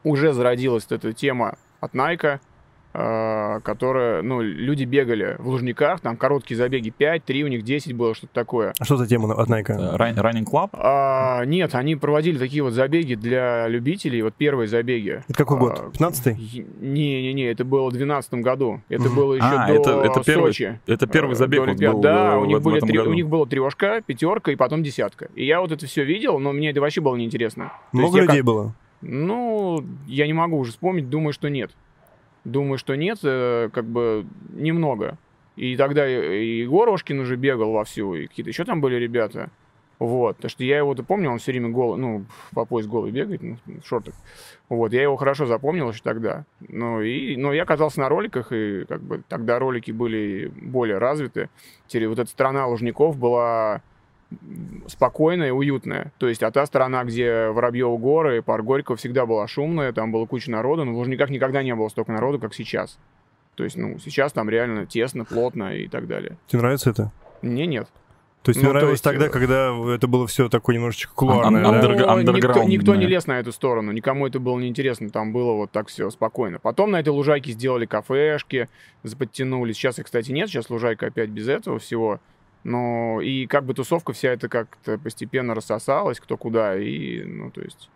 уже 0.03 0.33
зародилась 0.33 0.85
эта 0.91 1.13
тема 1.13 1.57
от 1.79 1.95
Найка, 1.95 2.41
э, 2.93 3.59
которая, 3.63 4.21
ну, 4.21 4.41
люди 4.41 4.83
бегали 4.83 5.35
в 5.39 5.47
Лужниках, 5.47 5.99
там 5.99 6.17
короткие 6.17 6.57
забеги 6.57 6.89
5, 6.89 7.23
3, 7.23 7.43
у 7.43 7.47
них 7.47 7.63
10 7.63 7.93
было, 7.93 8.15
что-то 8.15 8.33
такое. 8.33 8.73
А 8.79 8.85
что 8.85 8.97
за 8.97 9.07
тема 9.07 9.33
Run- 9.33 9.65
Running 10.15 10.45
Club? 10.45 10.69
А, 10.73 11.45
нет, 11.45 11.75
они 11.75 11.95
проводили 11.95 12.37
такие 12.37 12.63
вот 12.63 12.73
забеги 12.73 13.15
для 13.15 13.67
любителей, 13.67 14.21
вот 14.21 14.33
первые 14.35 14.67
забеги. 14.67 15.23
Это 15.27 15.37
какой 15.37 15.57
год? 15.59 15.79
А, 15.79 15.89
15-й? 15.91 16.65
Не-не-не, 16.81 17.45
это 17.45 17.63
было 17.63 17.87
в 17.89 17.91
2012 17.91 18.33
году. 18.35 18.81
Это 18.89 19.09
было 19.09 19.33
еще 19.35 19.45
А, 19.45 19.67
до 19.67 19.73
это- 19.73 20.01
это 20.01 20.23
первый- 20.23 20.47
Сочи. 20.53 20.79
Это 20.87 21.07
первый 21.07 21.33
Э, 21.33 21.35
забег 21.35 21.59
вот 21.67 21.77
был 21.77 21.99
Да, 22.01 22.33
э, 22.33 22.37
у 22.37 22.45
них, 22.45 22.61
были 22.61 22.79
три- 22.79 22.97
году. 22.97 23.11
у 23.11 23.13
них 23.13 23.27
было 23.27 23.45
трешка, 23.47 24.01
пятерка 24.01 24.51
и 24.51 24.55
потом 24.55 24.83
десятка. 24.83 25.29
И 25.35 25.45
я 25.45 25.61
вот 25.61 25.71
это 25.71 25.85
все 25.85 26.03
видел, 26.03 26.39
но 26.39 26.51
мне 26.53 26.69
это 26.71 26.81
вообще 26.81 27.01
было 27.01 27.15
неинтересно. 27.15 27.71
Много 27.91 28.19
людей 28.21 28.37
как- 28.37 28.45
было? 28.45 28.73
Ну, 29.01 29.83
я 30.07 30.27
не 30.27 30.33
могу 30.33 30.57
уже 30.57 30.71
вспомнить, 30.71 31.09
думаю, 31.09 31.31
что 31.33 31.49
нет. 31.49 31.71
Думаю, 32.45 32.77
что 32.77 32.95
нет, 32.95 33.19
э, 33.23 33.69
как 33.73 33.85
бы 33.85 34.25
немного. 34.53 35.17
И 35.55 35.75
тогда 35.75 36.07
и 36.07 36.43
и 36.43 36.59
Егор 36.61 36.89
Ошкин 36.89 37.19
уже 37.19 37.35
бегал 37.35 37.73
вовсю, 37.73 38.15
и 38.15 38.27
какие-то 38.27 38.49
еще 38.49 38.63
там 38.63 38.79
были 38.81 38.95
ребята. 38.95 39.49
Вот, 39.99 40.37
потому 40.37 40.49
что 40.49 40.63
я 40.63 40.77
его-то 40.77 41.03
помню, 41.03 41.29
он 41.29 41.39
все 41.39 41.51
время 41.51 41.67
голый, 41.69 41.99
ну, 41.99 42.25
по 42.53 42.63
пояс 42.63 42.87
голый 42.87 43.11
бегает, 43.11 43.41
ну, 43.43 43.57
в 43.65 43.85
шортах. 43.85 44.13
Вот, 44.69 44.93
я 44.93 45.01
его 45.01 45.17
хорошо 45.17 45.45
запомнил 45.45 45.89
еще 45.89 45.99
тогда. 46.01 46.45
Ну, 46.69 47.01
и, 47.01 47.35
но 47.35 47.51
я 47.51 47.65
катался 47.65 47.99
на 47.99 48.07
роликах, 48.07 48.53
и 48.53 48.85
как 48.85 49.01
бы 49.01 49.21
тогда 49.27 49.59
ролики 49.59 49.91
были 49.91 50.49
более 50.55 50.99
развиты. 50.99 51.49
Теперь 51.87 52.07
вот 52.07 52.17
эта 52.17 52.29
страна 52.29 52.65
Лужников 52.65 53.17
была 53.17 53.81
спокойная 54.87 55.49
и 55.49 55.51
уютная. 55.51 56.11
То 56.17 56.27
есть, 56.27 56.43
а 56.43 56.51
та 56.51 56.65
сторона, 56.65 57.03
где 57.03 57.49
Воробьевы 57.49 57.97
горы 57.97 58.37
и 58.37 58.41
парк 58.41 58.63
Горького 58.63 58.97
всегда 58.97 59.25
была 59.25 59.47
шумная, 59.47 59.91
там 59.91 60.11
было 60.11 60.25
куча 60.25 60.51
народу, 60.51 60.85
но 60.85 60.93
в 60.93 60.97
Лужниках 60.97 61.29
никогда 61.29 61.63
не 61.63 61.73
было 61.75 61.89
столько 61.89 62.11
народу, 62.11 62.39
как 62.39 62.53
сейчас. 62.53 62.99
То 63.55 63.63
есть, 63.63 63.75
ну, 63.75 63.97
сейчас 63.99 64.31
там 64.31 64.49
реально 64.49 64.85
тесно, 64.85 65.25
плотно 65.25 65.75
и 65.75 65.87
так 65.87 66.07
далее. 66.07 66.37
Тебе 66.47 66.61
нравится 66.61 66.91
это? 66.91 67.11
Мне 67.41 67.65
нет. 67.65 67.87
То 68.41 68.51
есть 68.51 68.63
Ну, 68.63 68.69
нравилось 68.69 68.93
есть, 68.93 69.03
тогда, 69.03 69.25
э, 69.25 69.29
когда 69.29 69.75
это 69.93 70.07
было 70.07 70.25
все 70.25 70.47
такое 70.47 70.75
немножечко 70.75 71.13
кулуарное, 71.13 71.65
ан- 71.65 71.73
да? 71.73 71.79
андер- 71.81 72.23
Ну, 72.23 72.31
никто, 72.31 72.63
никто 72.63 72.95
не 72.95 73.05
лез 73.05 73.27
на 73.27 73.37
эту 73.37 73.51
сторону, 73.51 73.91
никому 73.91 74.27
это 74.27 74.39
было 74.39 74.57
неинтересно, 74.57 75.09
там 75.09 75.33
было 75.33 75.53
вот 75.53 75.71
так 75.71 75.89
все 75.89 76.09
спокойно. 76.09 76.57
Потом 76.57 76.91
на 76.91 77.01
этой 77.01 77.09
лужайке 77.09 77.51
сделали 77.51 77.85
кафешки, 77.85 78.69
подтянули. 79.17 79.73
Сейчас, 79.73 79.99
их, 79.99 80.05
кстати, 80.05 80.31
нет, 80.31 80.47
сейчас 80.47 80.69
лужайка 80.69 81.07
опять 81.07 81.29
без 81.29 81.49
этого 81.49 81.79
всего. 81.79 82.21
Но 82.63 83.21
и 83.21 83.45
как 83.45 83.65
бы 83.65 83.73
тусовка 83.73 84.13
вся 84.13 84.31
это 84.31 84.49
как-то 84.49 84.97
постепенно 84.97 85.55
рассосалась, 85.55 86.19
кто 86.19 86.37
куда, 86.37 86.77
и, 86.77 87.23
ну, 87.23 87.51
то 87.51 87.61
есть... 87.61 87.89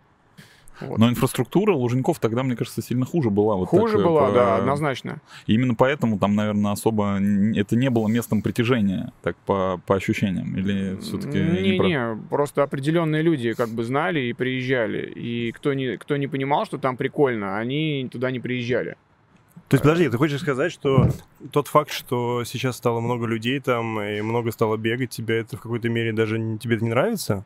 вот. 0.80 0.98
Но 0.98 1.08
инфраструктура 1.08 1.72
Лужников 1.74 2.18
тогда, 2.18 2.42
мне 2.42 2.56
кажется, 2.56 2.80
сильно 2.82 3.04
хуже 3.04 3.28
была. 3.30 3.56
Вот 3.56 3.68
Хуже 3.68 3.98
так, 3.98 4.00
э, 4.00 4.04
была, 4.04 4.26
по- 4.26 4.32
да, 4.32 4.56
однозначно. 4.56 5.20
И 5.46 5.54
Именно 5.54 5.74
поэтому 5.74 6.18
там, 6.18 6.34
наверное, 6.34 6.72
особо 6.72 7.20
это 7.54 7.76
не 7.76 7.90
было 7.90 8.08
местом 8.08 8.42
притяжения, 8.42 9.12
так 9.22 9.36
по, 9.46 9.80
по 9.86 9.96
ощущениям. 9.96 10.56
Или 10.56 10.96
все-таки 11.00 11.38
не, 11.38 11.76
про- 11.76 11.86
Не-не, 11.86 12.16
просто 12.30 12.62
определенные 12.62 13.22
люди 13.22 13.52
как 13.52 13.68
бы 13.68 13.84
знали 13.84 14.20
и 14.20 14.32
приезжали. 14.32 15.12
И 15.14 15.52
кто 15.52 15.74
не, 15.74 15.96
кто 15.98 16.16
не 16.16 16.26
понимал, 16.26 16.64
что 16.64 16.78
там 16.78 16.96
прикольно, 16.96 17.58
они 17.58 18.08
туда 18.10 18.30
не 18.30 18.40
приезжали. 18.40 18.96
То 19.68 19.76
есть, 19.76 19.82
подожди, 19.82 20.08
ты 20.08 20.18
хочешь 20.18 20.40
сказать, 20.40 20.70
что 20.72 21.08
тот 21.52 21.68
факт, 21.68 21.90
что 21.90 22.44
сейчас 22.44 22.76
стало 22.76 23.00
много 23.00 23.26
людей 23.26 23.58
там 23.60 24.00
и 24.00 24.20
много 24.20 24.52
стало 24.52 24.76
бегать, 24.76 25.10
тебе 25.10 25.38
это 25.38 25.56
в 25.56 25.60
какой-то 25.60 25.88
мере 25.88 26.12
даже 26.12 26.36
тебе 26.58 26.76
это 26.76 26.84
не 26.84 26.90
нравится? 26.90 27.44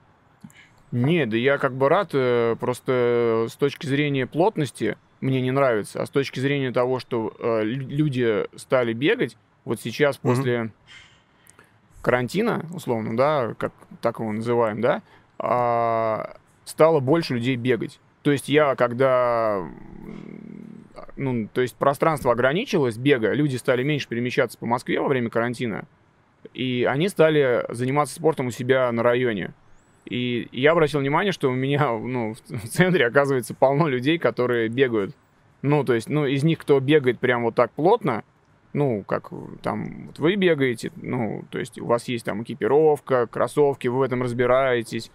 Не, 0.90 1.26
да 1.26 1.36
я 1.36 1.58
как 1.58 1.74
бы 1.74 1.88
рад, 1.88 2.10
э, 2.14 2.56
просто 2.58 3.46
с 3.48 3.56
точки 3.56 3.86
зрения 3.86 4.26
плотности, 4.26 4.96
мне 5.20 5.40
не 5.40 5.50
нравится, 5.50 6.02
а 6.02 6.06
с 6.06 6.10
точки 6.10 6.40
зрения 6.40 6.72
того, 6.72 6.98
что 6.98 7.34
э, 7.38 7.62
лю- 7.62 7.88
люди 7.88 8.46
стали 8.56 8.92
бегать, 8.94 9.36
вот 9.64 9.80
сейчас 9.80 10.18
Мгм. 10.22 10.34
после 10.36 10.72
карантина, 12.02 12.64
условно, 12.72 13.16
да, 13.16 13.54
как 13.58 13.72
так 14.00 14.18
его 14.20 14.32
называем, 14.32 14.80
да, 14.80 15.02
а, 15.38 16.36
стало 16.64 17.00
больше 17.00 17.34
людей 17.34 17.56
бегать. 17.56 18.00
То 18.22 18.32
есть 18.32 18.48
я, 18.48 18.74
когда, 18.76 19.68
ну, 21.18 21.48
то 21.52 21.60
есть 21.60 21.74
пространство 21.76 22.32
ограничилось 22.32 22.96
бега, 22.96 23.32
люди 23.32 23.56
стали 23.56 23.82
меньше 23.82 24.08
перемещаться 24.08 24.56
по 24.56 24.66
Москве 24.66 25.00
во 25.00 25.08
время 25.08 25.28
карантина, 25.28 25.86
и 26.54 26.86
они 26.88 27.08
стали 27.08 27.64
заниматься 27.68 28.14
спортом 28.14 28.46
у 28.46 28.50
себя 28.50 28.90
на 28.92 29.02
районе. 29.02 29.52
И 30.06 30.48
я 30.52 30.72
обратил 30.72 31.00
внимание, 31.00 31.32
что 31.32 31.50
у 31.50 31.54
меня, 31.54 31.92
ну, 31.92 32.34
в 32.48 32.68
центре, 32.68 33.06
оказывается, 33.06 33.54
полно 33.54 33.88
людей, 33.88 34.18
которые 34.18 34.68
бегают. 34.68 35.14
Ну, 35.60 35.84
то 35.84 35.92
есть, 35.92 36.08
ну, 36.08 36.24
из 36.24 36.44
них, 36.44 36.58
кто 36.58 36.80
бегает 36.80 37.18
прям 37.18 37.42
вот 37.42 37.56
так 37.56 37.72
плотно, 37.72 38.22
ну, 38.72 39.02
как 39.02 39.30
там 39.62 40.06
вот 40.06 40.18
вы 40.18 40.36
бегаете, 40.36 40.92
ну, 40.96 41.44
то 41.50 41.58
есть 41.58 41.80
у 41.80 41.86
вас 41.86 42.06
есть 42.06 42.24
там 42.24 42.42
экипировка, 42.42 43.26
кроссовки, 43.26 43.88
вы 43.88 43.98
в 43.98 44.02
этом 44.02 44.22
разбираетесь, 44.22 45.10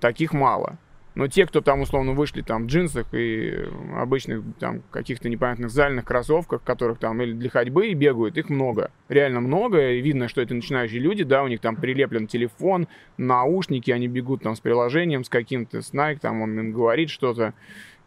таких 0.00 0.32
мало. 0.32 0.78
Но 1.16 1.28
те, 1.28 1.46
кто 1.46 1.62
там 1.62 1.80
условно 1.80 2.12
вышли 2.12 2.42
там 2.42 2.64
в 2.64 2.66
джинсах 2.66 3.06
и 3.14 3.66
обычных 3.96 4.42
там 4.60 4.82
каких-то 4.90 5.30
непонятных 5.30 5.70
зальных 5.70 6.04
кроссовках, 6.04 6.62
которых 6.62 6.98
там 6.98 7.22
или 7.22 7.32
для 7.32 7.48
ходьбы 7.48 7.88
и 7.88 7.94
бегают, 7.94 8.36
их 8.36 8.50
много. 8.50 8.90
Реально 9.08 9.40
много. 9.40 9.92
И 9.92 10.02
видно, 10.02 10.28
что 10.28 10.42
это 10.42 10.54
начинающие 10.54 11.00
люди, 11.00 11.24
да, 11.24 11.42
у 11.42 11.48
них 11.48 11.60
там 11.60 11.76
прилеплен 11.76 12.26
телефон, 12.26 12.86
наушники, 13.16 13.90
они 13.90 14.08
бегут 14.08 14.42
там 14.42 14.54
с 14.56 14.60
приложением, 14.60 15.24
с 15.24 15.30
каким-то, 15.30 15.80
с 15.80 15.94
Nike, 15.94 16.18
там 16.18 16.42
он 16.42 16.58
им 16.60 16.72
говорит 16.72 17.08
что-то. 17.08 17.54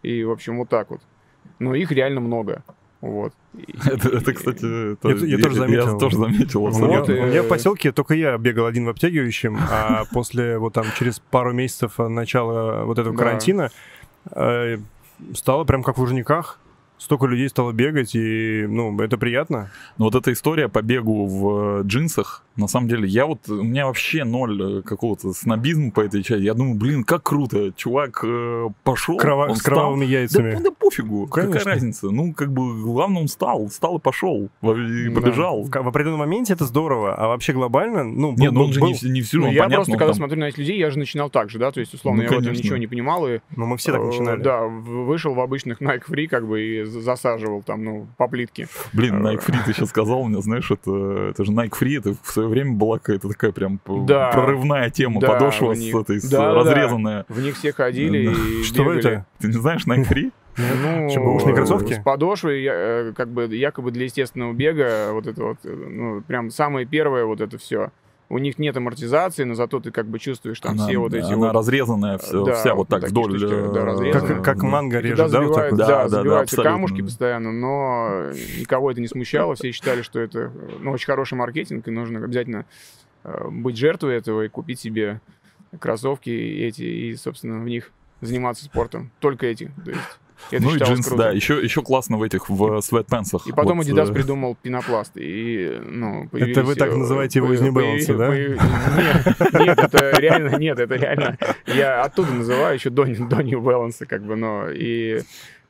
И, 0.03 0.23
в 0.23 0.29
общем, 0.29 0.59
вот 0.59 0.69
так 0.69 0.91
вот. 0.91 1.01
Но 1.57 1.73
их 1.73 1.91
реально 1.91 2.21
много. 2.21 2.63
Вот. 3.01 3.34
Это, 3.86 4.10
это, 4.10 4.34
кстати, 4.34 4.94
это- 4.94 5.25
Я- 5.25 5.38
я 5.38 5.44
тоже 5.44 5.56
заметил. 5.56 5.94
Я 5.94 6.00
тоже 6.00 6.18
заметил. 6.18 6.63
У 6.63 6.68
абсолютно. 6.68 6.89
меня, 6.91 7.00
Вот, 7.00 7.10
у 7.10 7.32
меня 7.32 7.44
в 7.44 7.48
поселке 7.48 7.91
только 7.91 8.13
я 8.13 8.38
бегал 8.38 8.65
один 8.65 8.86
в 8.86 8.89
обтягивающем, 8.89 9.58
а 9.72 10.03
после 10.13 10.58
вот 10.58 10.74
там 10.74 10.86
через 10.98 11.20
пару 11.20 11.53
месяцев 11.53 11.98
начала 11.98 12.84
вот 12.84 13.00
этого 13.00 13.15
карантина 13.15 13.70
э, 14.32 14.77
стало 15.34 15.63
прям 15.63 15.84
как 15.84 15.98
в 15.98 16.01
Лужниках. 16.01 16.60
Столько 17.00 17.27
людей 17.27 17.48
стало 17.48 17.72
бегать, 17.72 18.13
и, 18.13 18.65
ну, 18.68 19.00
это 19.00 19.18
приятно. 19.18 19.72
Но 19.98 20.06
вот 20.06 20.15
эта 20.15 20.34
история 20.34 20.68
по 20.68 20.82
бегу 20.82 21.25
в 21.25 21.79
э, 21.79 21.84
джинсах, 21.86 22.44
на 22.58 22.68
самом 22.68 22.89
деле, 22.89 23.08
я 23.08 23.25
вот, 23.25 23.48
у 23.48 23.63
меня 23.63 23.86
вообще 23.88 24.25
ноль 24.25 24.79
э, 24.79 24.82
какого-то 24.82 25.32
снобизма 25.32 25.91
по 25.91 26.01
этой 26.01 26.22
части. 26.24 26.44
Я 26.44 26.53
думаю, 26.53 26.75
блин, 26.75 27.06
как 27.06 27.24
круто, 27.24 27.72
чувак 27.75 28.20
э, 28.25 28.68
пошел, 28.84 29.18
Крова- 29.18 29.48
он 29.48 29.56
с 29.56 29.60
встал. 29.60 29.75
кровавыми 29.75 30.06
Да, 30.06 30.12
яйцами. 30.12 30.60
да 30.62 30.72
пофигу, 30.72 31.25
Конечно. 31.27 31.58
какая 31.58 31.74
разница. 31.75 32.10
Ну, 32.12 32.34
как 32.34 32.51
бы, 32.51 32.82
главное, 32.82 33.22
он 33.22 33.27
встал, 33.27 33.68
встал 33.68 33.98
и 33.98 34.01
пошел, 34.01 34.50
и 34.62 35.10
Да. 35.10 35.22
побежал. 35.22 35.63
В, 35.63 35.70
в 35.70 35.88
определенном 35.88 36.20
моменте 36.20 36.51
это 36.51 36.65
здорово, 36.65 37.15
а 37.15 37.27
вообще 37.29 37.53
глобально, 37.53 38.03
ну, 38.03 38.32
Нет, 38.38 38.51
был- 38.51 38.60
ну 38.60 38.63
он 38.65 38.74
же 38.74 38.82
был- 38.82 38.89
не, 38.89 39.10
не 39.10 39.22
всю, 39.22 39.39
Ну, 39.39 39.46
ну, 39.46 39.51
я 39.53 39.63
понятно, 39.63 39.75
просто, 39.77 39.91
когда 39.94 40.06
там- 40.08 40.15
смотрю 40.15 40.39
на 40.41 40.50
этих 40.50 40.58
людей, 40.58 40.77
я 40.77 40.91
же 40.91 41.00
начинал 41.00 41.29
так 41.29 41.50
же, 41.50 41.60
да, 41.60 41.72
то 41.72 41.79
есть, 41.79 41.94
условно, 41.94 42.24
Ну, 42.24 42.29
я 42.29 42.38
в 42.38 42.41
этом 42.41 42.51
ничего 42.53 42.75
не 42.75 42.88
понимал, 42.88 43.25
и 43.29 43.39
ну, 43.56 43.68
мы 43.68 43.77
все 43.77 43.94
так 43.94 44.01
Э, 44.01 44.06
начинали. 44.08 44.41
Да, 44.41 44.63
вышел 44.68 45.34
в 45.34 45.39
обычных 45.39 45.82
Nike 45.82 46.03
Free, 46.10 46.27
как 46.27 46.46
бы, 46.46 46.62
и 46.62 46.88
засаживал 46.89 47.62
там, 47.63 47.84
ну, 47.84 48.08
по 48.17 48.27
плитке. 48.27 48.67
Блин, 48.93 49.25
Э, 49.25 49.34
Nike 49.34 49.46
Free 49.46 49.58
ты 49.65 49.74
сейчас 49.74 49.89
сказал 49.89 50.24
мне, 50.25 50.41
знаешь, 50.41 50.69
это, 50.72 51.29
это 51.31 51.43
же 51.46 51.51
Nike 51.51 51.74
Free, 51.79 51.98
это 52.00 52.15
в 52.22 52.31
свое 52.31 52.50
время 52.50 52.74
была 52.74 52.98
какая-то 53.00 53.29
такая 53.29 53.51
прям 53.51 53.77
п- 53.77 54.05
Да. 54.05 54.31
прорывная 54.31 54.89
тема, 54.89 55.19
Да, 55.22 55.27
подошва 55.27 55.74
с 55.75 55.79
этой, 55.93 56.19
с 56.19 56.29
Да, 56.29 56.38
да, 56.39 56.63
да. 56.63 56.72
разрезанная. 56.74 57.25
В 57.29 57.41
них 57.41 57.55
все 57.55 57.72
ходили 57.74 58.25
Да. 58.27 58.31
и 58.31 58.63
Что 58.63 58.84
бегали. 58.84 59.00
это? 59.00 59.25
Ты 59.39 59.48
не 59.48 59.53
знаешь 59.53 59.86
Nike 59.86 60.08
Free? 60.08 60.31
Ну, 60.58 61.10
Что, 61.10 61.22
бэушные 61.22 61.55
кроссовки? 61.55 61.93
С 61.93 62.00
подошвой, 62.03 62.62
я, 62.63 62.74
э, 62.75 63.13
как 63.15 63.29
бы, 63.29 63.46
якобы 63.55 63.91
для 63.91 64.03
естественного 64.05 64.51
бега, 64.51 65.12
вот 65.13 65.25
это 65.27 65.41
вот, 65.43 65.58
э, 65.63 65.69
ну, 65.74 66.22
прям 66.22 66.50
самое 66.50 66.86
первое 66.86 67.24
вот 67.25 67.39
это 67.39 67.58
все. 67.58 67.91
У 68.31 68.38
них 68.38 68.59
нет 68.59 68.77
амортизации, 68.77 69.43
но 69.43 69.55
зато 69.55 69.79
ты 69.79 69.89
как 69.89 70.05
бы 70.05 70.19
чувствуешь 70.19 70.59
там 70.59 70.74
она, 70.74 70.88
все 70.88 70.98
вот 71.00 71.13
эти 71.15 71.25
она 71.25 71.48
вот... 71.48 71.53
разрезанная, 71.53 72.19
все, 72.19 72.45
Да, 72.45 72.53
вся 72.53 72.75
вот 72.75 72.88
так 72.88 73.09
вдоль. 73.09 73.39
штучки, 73.39 73.53
э, 73.53 73.74
да, 73.74 73.86
разрезанная. 73.86 74.36
Как, 74.36 74.45
как 74.45 74.57
да. 74.59 74.67
манго 74.67 75.00
режет, 75.00 75.31
да, 75.31 75.41
вот 75.41 75.55
так? 75.55 75.75
Да, 75.75 75.77
да, 75.77 75.88
да, 75.88 76.03
да, 76.03 76.09
забиваются 76.09 76.55
абсолютно, 76.55 76.71
камушки 76.71 77.01
да. 77.01 77.03
постоянно, 77.05 77.51
но 77.51 78.31
никого 78.59 78.91
это 78.91 79.01
не 79.01 79.07
смущало, 79.07 79.55
все 79.55 79.71
считали, 79.71 80.03
что 80.03 80.19
это 80.19 80.51
ну, 80.79 80.91
очень 80.91 81.07
хороший 81.07 81.33
маркетинг, 81.33 81.88
и 81.88 81.91
нужно 81.91 82.24
обязательно 82.24 82.65
э, 83.24 83.48
быть 83.50 83.77
жертвой 83.77 84.15
этого 84.17 84.43
и 84.43 84.48
купить 84.48 84.79
себе 84.79 85.21
кроссовки 85.79 86.29
эти, 86.29 86.83
и, 86.83 87.15
собственно, 87.15 87.59
в 87.59 87.65
них 87.65 87.91
заниматься 88.21 88.65
спортом. 88.65 89.12
Только 89.19 89.48
эти. 89.48 89.71
То 89.83 89.91
есть, 89.91 90.01
это 90.51 90.63
Ну 90.63 90.75
и 90.75 90.79
джинсы, 90.79 91.10
круто. 91.10 91.24
да, 91.24 91.31
еще, 91.31 91.62
еще 91.62 91.81
классно 91.81 92.17
в 92.17 92.24
этих, 92.24 92.50
в 92.50 92.81
светпенсах. 92.81 93.48
И 93.48 93.51
потом 93.51 93.77
Вот, 93.79 93.88
Adidas 93.88 94.10
э, 94.10 94.13
придумал 94.13 94.58
пенопласт. 94.62 95.12
И, 95.15 95.79
ну, 95.86 96.27
Это 96.34 96.63
вы 96.63 96.75
так 96.75 96.91
э, 96.91 96.96
называете 96.96 97.39
его 97.39 97.53
из 97.53 97.62
New 97.62 97.72
Balance, 97.74 98.15
да? 98.15 98.36
Нет, 98.36 99.67
нет, 99.67 99.79
это 99.79 100.19
реально, 100.19 100.58
нет, 100.58 100.79
это 100.79 100.96
реально. 100.96 101.38
Я 101.67 102.01
оттуда 102.03 102.34
называю 102.34 102.75
еще 102.75 102.89
до, 102.89 103.05
до 103.05 103.43
New 103.43 103.60
Balance, 103.62 104.05
как 104.05 104.24
бы, 104.24 104.36
но 104.36 104.69
и... 104.69 105.22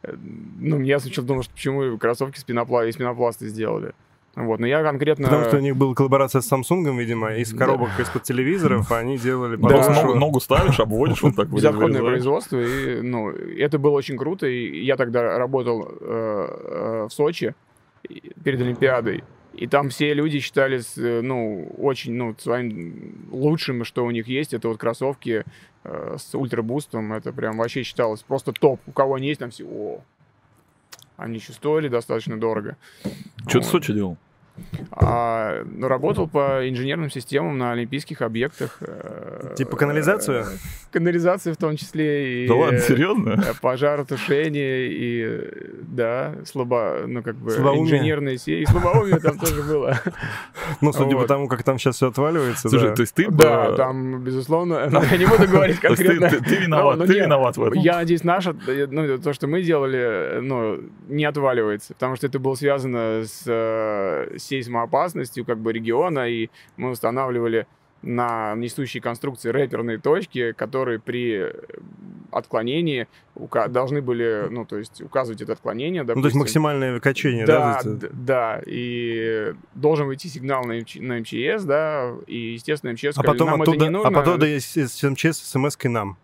э, 0.04 0.16
Ну, 0.60 0.80
я 0.82 1.00
сначала 1.00 1.28
думал, 1.28 1.44
что 1.44 1.54
почему 1.54 1.98
кроссовки 1.98 2.40
с 2.40 2.44
пенопла... 2.44 2.88
из 2.88 2.96
пенопласта 2.96 3.48
сделали. 3.48 3.94
Вот, 4.36 4.60
но 4.60 4.68
я 4.68 4.84
конкретно... 4.84 5.26
Потому 5.26 5.46
что 5.46 5.58
у 5.58 5.60
них 5.60 5.76
была 5.76 5.94
коллаборация 5.94 6.42
с 6.42 6.52
Samsung, 6.52 6.98
видимо, 6.98 7.36
из 7.36 7.52
Да. 7.52 7.66
коробок 7.66 7.90
из-под 8.00 8.24
телевизоров 8.24 8.92
они 8.92 9.18
делали 9.18 9.56
Да. 9.56 9.68
Просто 9.68 9.94
ногу, 9.94 10.16
ногу 10.16 10.40
ставишь, 10.40 10.80
обводишь 10.80 11.22
вот 11.22 11.36
так. 11.36 11.50
безотходное 11.50 12.02
производство, 12.02 12.58
и, 12.58 13.02
ну, 13.02 13.30
это 13.32 13.80
было 13.80 13.92
очень 13.92 14.18
круто, 14.18 14.48
и 14.48 14.84
я 14.84 14.96
тогда 14.96 15.38
работал 15.38 15.88
э, 15.90 15.96
э, 16.02 17.08
в 17.10 17.14
Сочи 17.14 17.56
перед 18.44 18.62
Олимпиадой, 18.62 19.24
и 19.54 19.68
там 19.68 19.90
все 19.90 20.14
люди 20.14 20.40
считали, 20.40 20.78
с, 20.78 20.98
э, 20.98 21.22
ну, 21.22 21.74
очень, 21.78 22.14
ну, 22.14 22.36
своим 22.38 23.28
лучшим, 23.32 23.84
что 23.84 24.06
у 24.06 24.12
них 24.12 24.28
есть, 24.28 24.54
это 24.54 24.70
вот 24.70 24.78
кроссовки 24.78 25.44
э, 25.84 26.16
с 26.18 26.34
ультрабустом, 26.36 27.12
это 27.14 27.34
прям 27.34 27.58
вообще 27.58 27.84
считалось 27.84 28.22
просто 28.22 28.54
топ, 28.54 28.80
у 28.88 28.92
кого 28.92 29.16
они 29.16 29.28
есть, 29.28 29.40
там 29.40 29.50
все, 29.50 29.66
о, 29.66 30.02
они 31.20 31.36
еще 31.38 31.54
стоили 31.54 31.88
достаточно 31.88 32.40
дорого. 32.40 32.78
Что 33.42 33.50
ты 33.50 33.58
Вот. 33.60 33.66
в 33.66 33.70
Сочи 33.70 33.94
делал? 33.94 34.18
А, 34.92 35.63
ну, 35.66 35.88
работал 35.88 36.28
по 36.28 36.68
инженерным 36.70 37.10
системам 37.10 37.58
на 37.58 37.72
олимпийских 37.72 38.22
объектах. 38.22 38.78
э, 38.82 39.54
Типа 39.58 39.78
канализацию? 39.78 40.44
э, 40.44 40.46
Канализацию 40.92 41.54
в 41.54 41.58
том 41.58 41.78
числе. 41.78 42.46
И, 42.46 42.48
Да 42.48 42.56
ладно, 42.56 42.80
серьезно? 42.80 43.30
э, 43.48 43.54
Пожаротушение 43.62 44.88
и, 44.92 45.42
да, 45.84 46.36
слабо, 46.46 47.04
ну, 47.08 47.22
как 47.24 47.36
бы, 47.36 47.51
Слабоумие. 47.51 47.84
инженерные 47.86 48.38
сети. 48.38 48.62
И 48.62 48.66
слабоумие 48.66 49.20
там 49.20 49.38
тоже 49.38 49.62
было. 49.63 49.98
Ну, 50.82 50.94
судя 50.94 51.16
по 51.18 51.25
тому, 51.28 51.48
как 51.48 51.63
там 51.63 51.78
сейчас 51.80 51.96
все 51.96 52.10
отваливается, 52.10 52.70
Слушай, 52.70 52.89
да. 52.89 52.96
то 52.96 53.01
есть 53.01 53.13
ты... 53.16 53.30
Да, 53.30 53.72
бы- 53.72 53.78
там, 53.78 54.24
безусловно, 54.24 54.89
я 55.12 55.18
не 55.18 55.25
буду 55.25 55.48
говорить 55.48 55.80
конкретно. 55.82 56.30
ты- 56.30 56.56
виноват, 56.56 57.00
ты 57.06 57.20
виноват 57.20 57.58
в 57.58 57.63
этом. 57.63 57.80
Я 57.80 57.96
надеюсь, 57.98 58.24
наше, 58.24 58.54
ну, 58.89 59.18
то, 59.18 59.34
что 59.34 59.48
мы 59.48 59.62
делали, 59.63 60.39
ну, 60.42 60.80
не 61.08 61.25
отваливается, 61.25 61.94
потому 61.96 62.16
что 62.16 62.28
это 62.28 62.39
было 62.39 62.56
связано 62.56 63.24
с 63.25 63.44
сейсмоопасностью 64.50 65.46
как 65.46 65.58
бы 65.60 65.72
региона, 65.74 66.27
и 66.29 66.50
мы 66.77 66.89
устанавливали 66.91 67.65
на 68.01 68.56
несущей 68.56 69.01
конструкции 69.01 69.50
рэперные 69.50 69.98
точки, 69.98 70.53
которые 70.53 71.00
при 71.00 71.51
отклонении 72.32 73.08
ука- 73.36 73.68
должны 73.68 74.01
были, 74.01 74.48
ну, 74.50 74.63
то 74.65 74.77
есть 74.77 75.01
указывать 75.01 75.41
это 75.41 75.51
отклонение, 75.53 76.03
Ну, 76.03 76.13
то 76.22 76.27
есть 76.27 76.36
максимальное 76.36 77.00
качение, 77.00 77.46
да? 77.46 77.82
Да, 77.84 78.08
да, 78.13 78.62
и 78.65 79.53
должен 79.75 80.08
выйти 80.08 80.27
сигнал 80.27 80.63
на, 80.63 80.79
МЧ 80.79 80.96
на 80.96 81.20
МЧС, 81.20 81.63
да, 81.63 82.13
и, 82.27 82.53
естественно, 82.53 82.94
МЧС 82.94 83.06
А 83.06 83.12
сказали, 83.13 83.32
потом 83.34 83.50
нам 83.50 83.62
это 83.63 83.72
оттуда, 83.72 83.86
не 83.86 83.91
нужно. 83.91 84.10
а 84.10 84.12
потом 84.12 84.41
есть 84.48 84.77
с 84.77 85.03
МЧС 85.03 85.38
смс-кой 85.51 85.91
нам. 85.91 86.18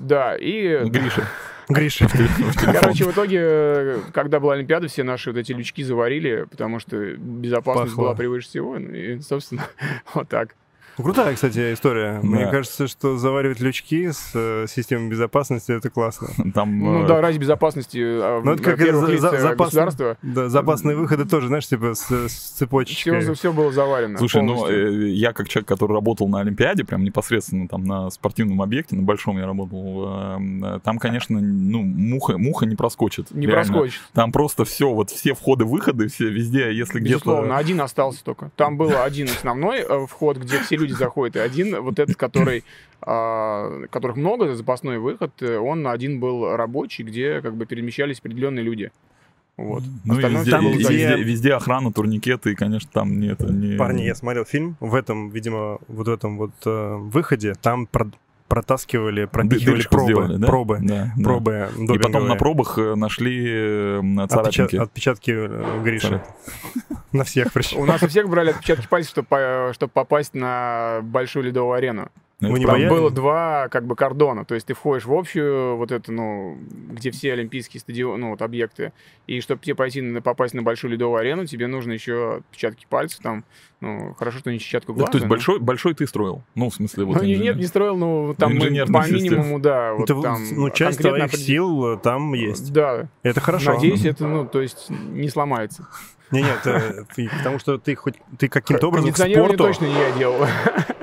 Да, 0.00 0.36
и 0.36 0.84
Гриша. 0.88 1.28
Гриша. 1.70 2.08
Короче, 2.56 3.04
в 3.04 3.12
итоге, 3.12 3.38
э, 3.40 4.00
когда 4.12 4.40
была 4.40 4.54
Олимпиада, 4.54 4.88
все 4.88 5.02
наши 5.02 5.30
вот 5.30 5.38
эти 5.38 5.52
лючки 5.52 5.82
заварили, 5.82 6.46
потому 6.50 6.78
что 6.80 6.96
безопасность 7.16 7.92
Пахло. 7.92 8.02
была 8.02 8.14
превыше 8.14 8.48
всего. 8.48 8.78
ну 8.78 8.90
И, 8.94 9.20
собственно, 9.20 9.66
вот 10.14 10.28
так. 10.28 10.54
Ну, 10.98 11.04
Крутая, 11.04 11.34
кстати, 11.34 11.72
история. 11.72 12.20
Мне 12.22 12.44
Да. 12.44 12.50
кажется, 12.50 12.86
что 12.86 13.16
заваривать 13.16 13.60
лючки 13.60 14.10
с 14.10 14.32
э, 14.34 14.66
системой 14.68 15.08
безопасности 15.08 15.72
это 15.72 15.88
классно. 15.90 16.28
Там, 16.52 16.78
Ну 16.78 17.04
э, 17.04 17.08
да, 17.08 17.20
ради 17.20 17.38
безопасности 17.38 17.98
а, 18.02 18.42
Ну, 18.44 18.52
это 18.52 18.62
как 18.62 18.78
за- 18.80 19.18
за- 19.18 19.28
э, 19.28 19.40
запас- 19.40 19.56
государства 19.66 20.16
Да, 20.22 20.48
запасные 20.48 20.96
выходы 20.96 21.24
тоже, 21.24 21.48
знаешь, 21.48 21.66
типа 21.66 21.94
с, 21.94 22.10
с 22.10 22.32
цепочечкой. 22.32 23.20
все, 23.20 23.34
все 23.34 23.52
было 23.52 23.72
заварено. 23.72 24.18
Слушай, 24.18 24.42
ну 24.42 24.54
полностью. 24.56 25.04
э, 25.04 25.08
я 25.10 25.32
как 25.32 25.48
человек, 25.48 25.68
который 25.68 25.92
работал 25.94 26.28
на 26.28 26.40
Олимпиаде, 26.40 26.84
прям 26.84 27.02
непосредственно 27.04 27.66
там 27.68 27.84
на 27.84 28.10
спортивном 28.10 28.60
объекте, 28.60 28.96
на 28.96 29.02
большом 29.02 29.38
я 29.38 29.46
работал, 29.46 30.04
э, 30.06 30.38
э, 30.76 30.80
там, 30.84 30.98
конечно, 30.98 31.40
ну, 31.40 31.82
муха, 31.82 32.36
муха 32.36 32.66
не 32.66 32.76
проскочит. 32.76 33.30
не 33.30 33.46
реально. 33.46 33.64
проскочит. 33.72 34.00
Там 34.12 34.32
просто 34.32 34.64
все, 34.64 34.92
вот 34.92 35.10
все 35.10 35.34
входы-выходы, 35.34 36.08
все 36.08 36.28
везде, 36.28 36.72
если 36.74 36.98
где-то... 37.00 37.20
Безусловно, 37.20 37.56
один 37.56 37.80
остался 37.80 38.22
только. 38.22 38.50
Там 38.56 38.76
был 38.76 38.90
один 39.02 39.26
основной 39.28 39.78
э, 39.78 40.06
вход, 40.06 40.36
где 40.36 40.58
все 40.60 40.76
люди 40.76 40.89
люди 40.90 40.98
заходят. 40.98 41.36
И 41.36 41.38
один, 41.38 41.80
вот 41.82 41.98
этот, 41.98 42.16
который, 42.16 42.64
а, 43.02 43.86
которых 43.90 44.16
много, 44.16 44.54
запасной 44.54 44.98
выход, 44.98 45.30
э, 45.42 45.56
он 45.58 45.86
один 45.86 46.20
был 46.20 46.56
рабочий, 46.56 47.02
где 47.04 47.40
как 47.40 47.54
бы 47.54 47.66
перемещались 47.66 48.18
определенные 48.20 48.62
люди. 48.64 48.90
Вот. 49.56 49.82
Ну 50.04 50.14
и 50.18 50.22
везде, 50.38 50.50
там, 50.50 50.66
и- 50.66 50.70
и 50.70 50.74
где- 50.74 50.82
везде, 50.88 51.22
везде 51.22 51.52
охрана, 51.54 51.92
турникеты, 51.92 52.52
и, 52.52 52.54
конечно, 52.54 52.88
там 52.92 53.20
не 53.20 53.28
это 53.28 53.52
не... 53.52 53.76
Парни, 53.76 54.02
я 54.02 54.14
смотрел 54.14 54.44
фильм, 54.44 54.76
в 54.80 54.94
этом, 54.94 55.30
видимо, 55.30 55.78
вот 55.88 56.08
в 56.08 56.10
этом 56.10 56.38
вот 56.38 56.52
э, 56.64 56.94
выходе, 56.96 57.54
там 57.60 57.86
про- 57.86 58.10
протаскивали, 58.50 59.24
пропихивали 59.24 59.82
пробы, 59.88 60.04
сделали, 60.12 60.36
да? 60.36 60.46
пробы, 60.46 60.78
Да, 60.82 61.12
да. 61.16 61.24
пробы 61.24 61.52
И 61.52 61.86
потом 61.86 61.86
допинговые. 61.86 62.28
на 62.28 62.34
пробах 62.36 62.78
э, 62.78 62.94
нашли 62.96 63.44
э, 63.48 64.26
царапинки. 64.28 64.76
отпечатки 64.76 65.30
э, 65.34 65.80
Гриши. 65.82 66.08
Царапинки. 66.08 66.96
На 67.12 67.24
всех 67.24 67.52
причем. 67.52 67.78
У 67.80 67.84
нас 67.86 68.02
у 68.02 68.08
всех 68.08 68.28
брали 68.28 68.50
отпечатки 68.50 68.86
пальцев, 68.88 69.10
чтобы, 69.12 69.70
чтобы 69.74 69.90
попасть 69.92 70.34
на 70.34 71.00
большую 71.02 71.44
ледовую 71.44 71.74
арену. 71.76 72.08
Вы 72.40 72.48
это 72.48 72.58
не 72.58 72.66
боялись? 72.66 72.90
было 72.90 73.10
два 73.10 73.68
как 73.68 73.84
бы 73.86 73.94
кордона, 73.96 74.44
то 74.44 74.54
есть 74.54 74.66
ты 74.66 74.74
входишь 74.74 75.04
в 75.04 75.12
общую 75.12 75.76
вот 75.76 75.92
эту, 75.92 76.10
ну, 76.12 76.56
где 76.90 77.10
все 77.10 77.32
олимпийские 77.34 77.80
стадионы, 77.80 78.16
ну, 78.18 78.30
вот 78.30 78.40
объекты, 78.42 78.92
и 79.26 79.40
чтобы 79.42 79.60
тебе 79.62 79.74
пойти 79.74 80.00
на, 80.00 80.22
попасть 80.22 80.54
на 80.54 80.62
большую 80.62 80.92
ледовую 80.92 81.18
арену, 81.20 81.44
тебе 81.44 81.66
нужно 81.66 81.92
еще 81.92 82.36
отпечатки 82.38 82.86
пальцев, 82.88 83.20
там, 83.22 83.44
ну, 83.80 84.14
хорошо, 84.18 84.38
что 84.38 84.50
не 84.50 84.58
Да, 84.58 84.80
глаза. 84.86 85.06
то 85.12 85.16
есть 85.18 85.24
но- 85.26 85.28
большой, 85.30 85.58
большой 85.58 85.94
ты 85.94 86.06
строил? 86.06 86.42
Ну, 86.54 86.70
в 86.70 86.74
смысле, 86.74 87.04
вот 87.04 87.16
Ну, 87.16 87.22
не- 87.24 87.34
инженер. 87.34 87.52
нет, 87.54 87.60
не 87.62 87.66
строил, 87.66 87.96
ну, 87.96 88.34
там 88.38 88.52
по 88.54 88.60
система. 89.02 89.06
минимуму, 89.08 89.58
да, 89.58 89.92
вот 89.92 90.08
Это, 90.10 90.20
там 90.22 90.38
ну, 90.52 90.70
часть 90.70 90.98
твоих 91.00 91.24
определ- 91.24 91.36
сил 91.38 91.86
э, 91.94 91.98
там 91.98 92.32
есть. 92.32 92.72
Да, 92.72 93.08
Это 93.22 93.40
хорошо. 93.40 93.74
надеюсь, 93.74 94.04
это, 94.06 94.26
ну, 94.26 94.46
то 94.46 94.60
есть 94.62 94.88
не 94.88 95.28
сломается. 95.28 95.86
Не, 96.30 96.42
нет, 96.42 96.60
э, 96.64 97.04
потому 97.38 97.58
что 97.58 97.76
ты 97.76 97.94
хоть 97.96 98.14
ты 98.38 98.48
каким-то 98.48 98.86
образом 98.88 99.12
к 99.12 99.16
спорту, 99.16 99.56
точно 99.56 99.86
не 99.86 99.94
я 99.94 100.12
делал. 100.12 100.46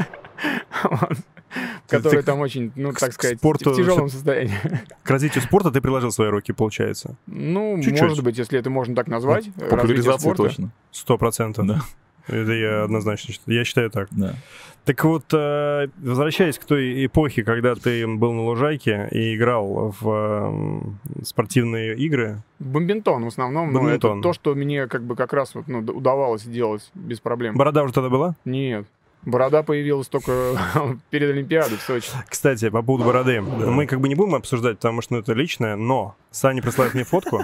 Который 1.88 2.24
там 2.24 2.40
очень, 2.40 2.72
ну, 2.76 2.92
так 2.92 3.14
сказать, 3.14 3.40
в 3.42 3.58
тяжелом 3.58 4.10
состоянии. 4.10 4.54
к 5.04 5.10
развитию 5.10 5.42
спорта 5.44 5.72
ты 5.72 5.82
приложил 5.82 6.12
свои 6.12 6.30
руки, 6.30 6.52
получается. 6.52 7.16
Ну, 7.28 7.78
может 7.78 8.24
быть, 8.24 8.38
если 8.38 8.60
это 8.60 8.70
можно 8.70 8.96
так 8.96 9.08
назвать. 9.08 9.46
развитие 9.46 9.70
Популяризация 9.70 10.20
спорта. 10.20 10.44
точно. 10.44 10.72
Сто 10.92 11.18
процентов. 11.18 11.66
Да. 11.66 11.82
Это 12.28 12.52
я 12.52 12.84
однозначно 12.84 13.34
считаю. 13.34 13.58
Я 13.58 13.64
считаю 13.64 13.90
так. 13.90 14.10
Да. 14.12 14.36
Так 14.84 15.04
вот, 15.04 15.26
э, 15.34 15.88
возвращаясь 15.98 16.58
к 16.58 16.66
той 16.66 17.06
эпохе, 17.06 17.44
когда 17.44 17.76
ты 17.76 18.08
был 18.08 18.32
на 18.34 18.44
лужайке 18.44 19.10
и 19.12 19.36
играл 19.36 19.94
в 20.00 20.94
э, 21.20 21.24
спортивные 21.24 21.96
игры, 21.98 22.42
Бомбинтон 22.60 23.26
в 23.26 23.28
основном, 23.28 23.72
но 23.72 23.80
это 23.82 24.08
Бадминтон. 24.08 24.22
то, 24.22 24.34
что 24.34 24.56
мне 24.56 24.88
как 24.88 25.04
бы 25.04 25.16
как 25.16 25.34
раз 25.34 25.56
вот, 25.56 25.68
ну, 25.68 25.80
удавалось 25.80 26.44
делать 26.44 26.90
без 26.96 27.20
проблем. 27.20 27.56
борода 27.56 27.84
уже 27.84 27.94
тогда 27.94 28.10
была? 28.10 28.36
Нет. 28.46 28.86
Борода 29.26 29.64
появилась 29.64 30.08
только 30.08 30.58
перед 31.10 31.30
Олимпиадой 31.30 31.78
в 31.78 31.82
Сочи. 31.82 32.10
Кстати, 32.28 32.70
по 32.70 32.82
поводу 32.82 33.06
бороды. 33.06 33.42
Мы 33.42 33.86
как 33.86 34.00
бы 34.00 34.08
не 34.08 34.16
будем 34.16 34.36
обсуждать, 34.36 34.78
потому 34.78 35.02
что 35.02 35.16
ну, 35.16 35.20
это 35.20 35.34
личное, 35.34 35.76
но 35.76 36.16
Саня 36.32 36.62
присылает 36.62 36.94
мне 36.94 37.04
фотку 37.04 37.44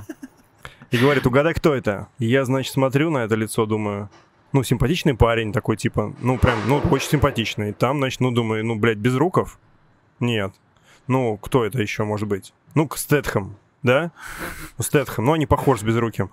и 0.91 0.97
говорит, 0.97 1.25
угадай, 1.25 1.53
кто 1.53 1.73
это. 1.73 2.07
И 2.19 2.25
я, 2.25 2.45
значит, 2.45 2.71
смотрю 2.71 3.09
на 3.09 3.25
это 3.25 3.35
лицо, 3.35 3.65
думаю, 3.65 4.09
ну, 4.53 4.61
симпатичный 4.63 5.15
парень 5.15 5.51
такой, 5.51 5.75
типа, 5.75 6.13
ну, 6.21 6.37
прям, 6.37 6.59
ну, 6.67 6.77
очень 6.91 7.09
симпатичный. 7.09 7.73
Там, 7.73 7.97
значит, 7.97 8.21
ну, 8.21 8.31
думаю, 8.31 8.63
ну, 8.63 8.75
блядь, 8.75 8.99
без 8.99 9.15
руков? 9.15 9.59
Нет. 10.19 10.53
Ну, 11.07 11.37
кто 11.37 11.65
это 11.65 11.81
еще 11.81 12.03
может 12.03 12.29
быть? 12.29 12.53
Ну, 12.75 12.87
Стэтхэм, 12.93 13.57
да? 13.81 14.11
Стэтхэм, 14.79 15.25
ну, 15.25 15.33
они 15.33 15.47
похожи 15.47 15.81
с 15.81 15.83
безруким. 15.83 16.29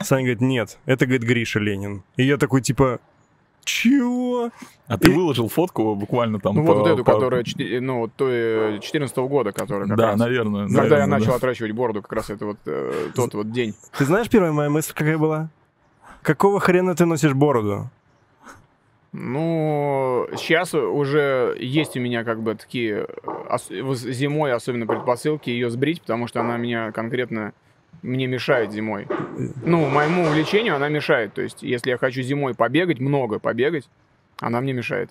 Саня 0.00 0.22
говорит, 0.22 0.40
нет, 0.40 0.78
это, 0.86 1.04
говорит, 1.04 1.24
Гриша 1.24 1.58
Ленин. 1.58 2.04
И 2.16 2.24
я 2.24 2.36
такой, 2.36 2.62
типа, 2.62 3.00
чего? 3.64 4.50
А 4.86 4.96
ты 4.98 5.10
И- 5.10 5.14
выложил 5.14 5.48
фотку 5.48 5.94
буквально 5.94 6.38
там 6.40 6.54
Ну, 6.56 6.64
по- 6.66 6.74
вот 6.74 6.86
эту, 6.88 7.04
по- 7.04 7.12
которая, 7.12 7.42
четы- 7.44 7.80
ну, 7.80 8.00
вот 8.00 8.12
той 8.16 8.78
14 8.80 9.16
года, 9.28 9.52
которая 9.52 9.86
как 9.88 9.96
Да, 9.98 10.06
раз... 10.08 10.18
наверное. 10.18 10.68
Когда 10.68 10.98
я 10.98 11.06
начал 11.06 11.28
да. 11.32 11.34
отращивать 11.36 11.72
бороду, 11.72 12.02
как 12.02 12.12
раз 12.12 12.30
это 12.30 12.46
вот 12.46 12.56
э, 12.66 13.10
тот 13.14 13.34
вот 13.34 13.50
день. 13.52 13.74
Ты 13.96 14.04
знаешь, 14.04 14.28
первая 14.30 14.52
моя 14.52 14.70
мысль 14.70 14.92
какая 14.94 15.18
была? 15.18 15.50
Какого 16.22 16.60
хрена 16.60 16.94
ты 16.96 17.04
носишь 17.04 17.34
бороду? 17.34 17.90
Ну, 19.12 20.28
сейчас 20.36 20.74
уже 20.74 21.56
есть 21.58 21.96
у 21.96 22.00
меня 22.00 22.24
как 22.24 22.42
бы 22.42 22.54
такие 22.54 23.06
э, 23.22 23.94
зимой, 23.94 24.52
особенно 24.52 24.86
предпосылки 24.86 25.48
ее 25.48 25.70
сбрить, 25.70 26.02
потому 26.02 26.26
что 26.26 26.40
она 26.40 26.56
меня 26.58 26.92
конкретно 26.92 27.52
мне 28.02 28.26
мешает 28.26 28.72
зимой. 28.72 29.06
Ну, 29.64 29.88
моему 29.88 30.22
увлечению 30.24 30.76
она 30.76 30.88
мешает. 30.88 31.34
То 31.34 31.42
есть, 31.42 31.62
если 31.62 31.90
я 31.90 31.98
хочу 31.98 32.22
зимой 32.22 32.54
побегать, 32.54 33.00
много 33.00 33.38
побегать, 33.38 33.88
она 34.40 34.60
мне 34.60 34.72
мешает. 34.72 35.10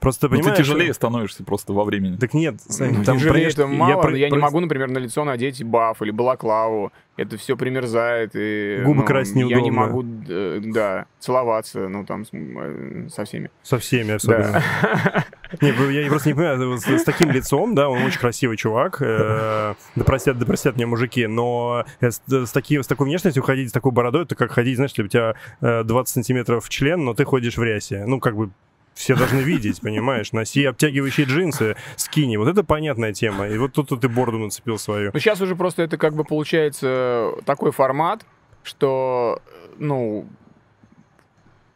Просто 0.00 0.28
Ну, 0.28 0.36
ты 0.36 0.40
понимаешь... 0.42 0.58
тяжелее 0.58 0.92
становишься 0.94 1.44
просто 1.44 1.72
во 1.72 1.84
времени. 1.84 2.16
Так 2.16 2.34
нет, 2.34 2.60
Сань, 2.60 2.98
Ну, 2.98 3.04
там 3.04 3.18
Тяжелее, 3.18 3.50
что 3.50 3.66
мало, 3.66 4.08
я 4.10 4.16
я 4.18 4.26
не 4.26 4.32
про- 4.36 4.40
могу, 4.42 4.60
например, 4.60 4.90
на 4.90 4.98
лицо 4.98 5.24
надеть 5.24 5.62
баф 5.64 6.02
или 6.02 6.10
балаклаву. 6.10 6.92
Это 7.16 7.36
все 7.36 7.56
примерзает. 7.56 8.30
И, 8.34 8.80
Губы 8.84 9.00
ну, 9.00 9.04
красить 9.06 9.36
Я 9.36 9.42
не 9.44 9.48
неудобно. 9.50 9.72
могу, 9.80 10.04
э, 10.28 10.60
да, 10.64 11.06
целоваться, 11.20 11.88
ну, 11.88 12.04
там, 12.06 12.24
э, 12.32 13.08
со 13.10 13.24
всеми. 13.24 13.50
Со 13.62 13.78
всеми 13.78 14.12
особенно. 14.14 14.62
Да. 14.82 15.24
Не, 15.60 15.68
я 16.02 16.08
просто 16.08 16.30
не 16.30 16.34
понимаю, 16.34 16.78
с, 16.78 16.86
с 16.86 17.04
таким 17.04 17.30
лицом, 17.30 17.74
да, 17.74 17.88
он 17.90 18.02
очень 18.02 18.18
красивый 18.18 18.56
чувак, 18.56 19.02
э, 19.02 19.74
да 19.94 20.04
простят, 20.04 20.38
да 20.38 20.46
простят 20.46 20.76
меня 20.76 20.86
мужики, 20.86 21.26
но 21.26 21.84
э, 22.00 22.10
с, 22.10 22.22
с, 22.26 22.50
таки- 22.50 22.82
с 22.82 22.86
такой 22.86 23.06
внешностью 23.06 23.42
ходить, 23.42 23.68
с 23.68 23.72
такой 23.72 23.92
бородой, 23.92 24.22
это 24.22 24.34
как 24.34 24.50
ходить, 24.50 24.76
знаешь, 24.76 24.96
ли, 24.96 25.04
у 25.04 25.08
тебя 25.08 25.34
э, 25.60 25.84
20 25.84 26.12
сантиметров 26.14 26.66
член, 26.70 27.04
но 27.04 27.12
ты 27.12 27.24
ходишь 27.24 27.58
в 27.58 27.62
рясе. 27.62 28.04
Ну, 28.06 28.18
как 28.20 28.34
бы 28.36 28.50
все 28.94 29.16
должны 29.16 29.40
видеть, 29.40 29.80
понимаешь? 29.80 30.32
Носи 30.32 30.64
обтягивающие 30.64 31.26
джинсы, 31.26 31.76
скини. 31.96 32.36
Вот 32.36 32.48
это 32.48 32.64
понятная 32.64 33.12
тема. 33.12 33.48
И 33.48 33.58
вот 33.58 33.72
тут 33.72 33.88
ты 33.88 34.08
бороду 34.08 34.38
нацепил 34.38 34.78
свою. 34.78 35.10
Ну, 35.12 35.18
сейчас 35.18 35.40
уже 35.40 35.56
просто 35.56 35.82
это 35.82 35.96
как 35.96 36.14
бы 36.14 36.24
получается 36.24 37.32
такой 37.44 37.72
формат, 37.72 38.24
что, 38.62 39.40
ну, 39.78 40.26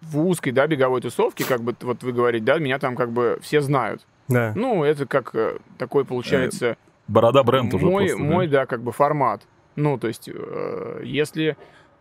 в 0.03 0.21
узкой, 0.21 0.53
да, 0.53 0.67
беговой 0.67 1.01
тусовке, 1.01 1.45
как 1.45 1.63
бы, 1.63 1.75
вот 1.81 2.03
вы 2.03 2.13
говорите, 2.13 2.45
да, 2.45 2.59
меня 2.59 2.79
там 2.79 2.97
как 2.97 3.11
бы 3.11 3.39
все 3.43 3.61
знают. 3.61 4.07
Да. 4.29 4.53
Ну, 4.55 4.85
это 4.85 5.07
как 5.07 5.35
э, 5.35 5.59
такой 5.79 6.05
получается 6.05 6.77
Борода 7.09 7.43
бренд 7.45 7.73
уже 7.73 7.85
мой, 7.85 8.07
просто, 8.07 8.19
да. 8.19 8.25
мой, 8.25 8.49
да, 8.49 8.67
как 8.67 8.83
бы 8.83 8.93
формат. 8.93 9.43
Ну, 9.77 9.99
то 9.99 10.09
есть, 10.09 10.29
э, 10.33 11.03
если 11.05 11.57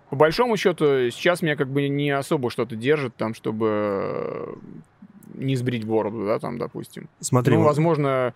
по 0.10 0.16
большому 0.16 0.58
счету 0.58 0.86
сейчас 1.12 1.42
меня 1.42 1.56
как 1.56 1.68
бы 1.68 1.88
не 1.88 2.12
особо 2.12 2.50
что-то 2.50 2.76
держит 2.76 3.16
там, 3.16 3.34
чтобы 3.34 3.68
э, 3.70 4.54
не 5.34 5.56
сбрить 5.56 5.86
бороду, 5.86 6.26
да, 6.26 6.40
там, 6.40 6.58
допустим. 6.58 7.10
Смотри, 7.20 7.56
ну, 7.56 7.62
вот- 7.62 7.68
возможно, 7.68 8.34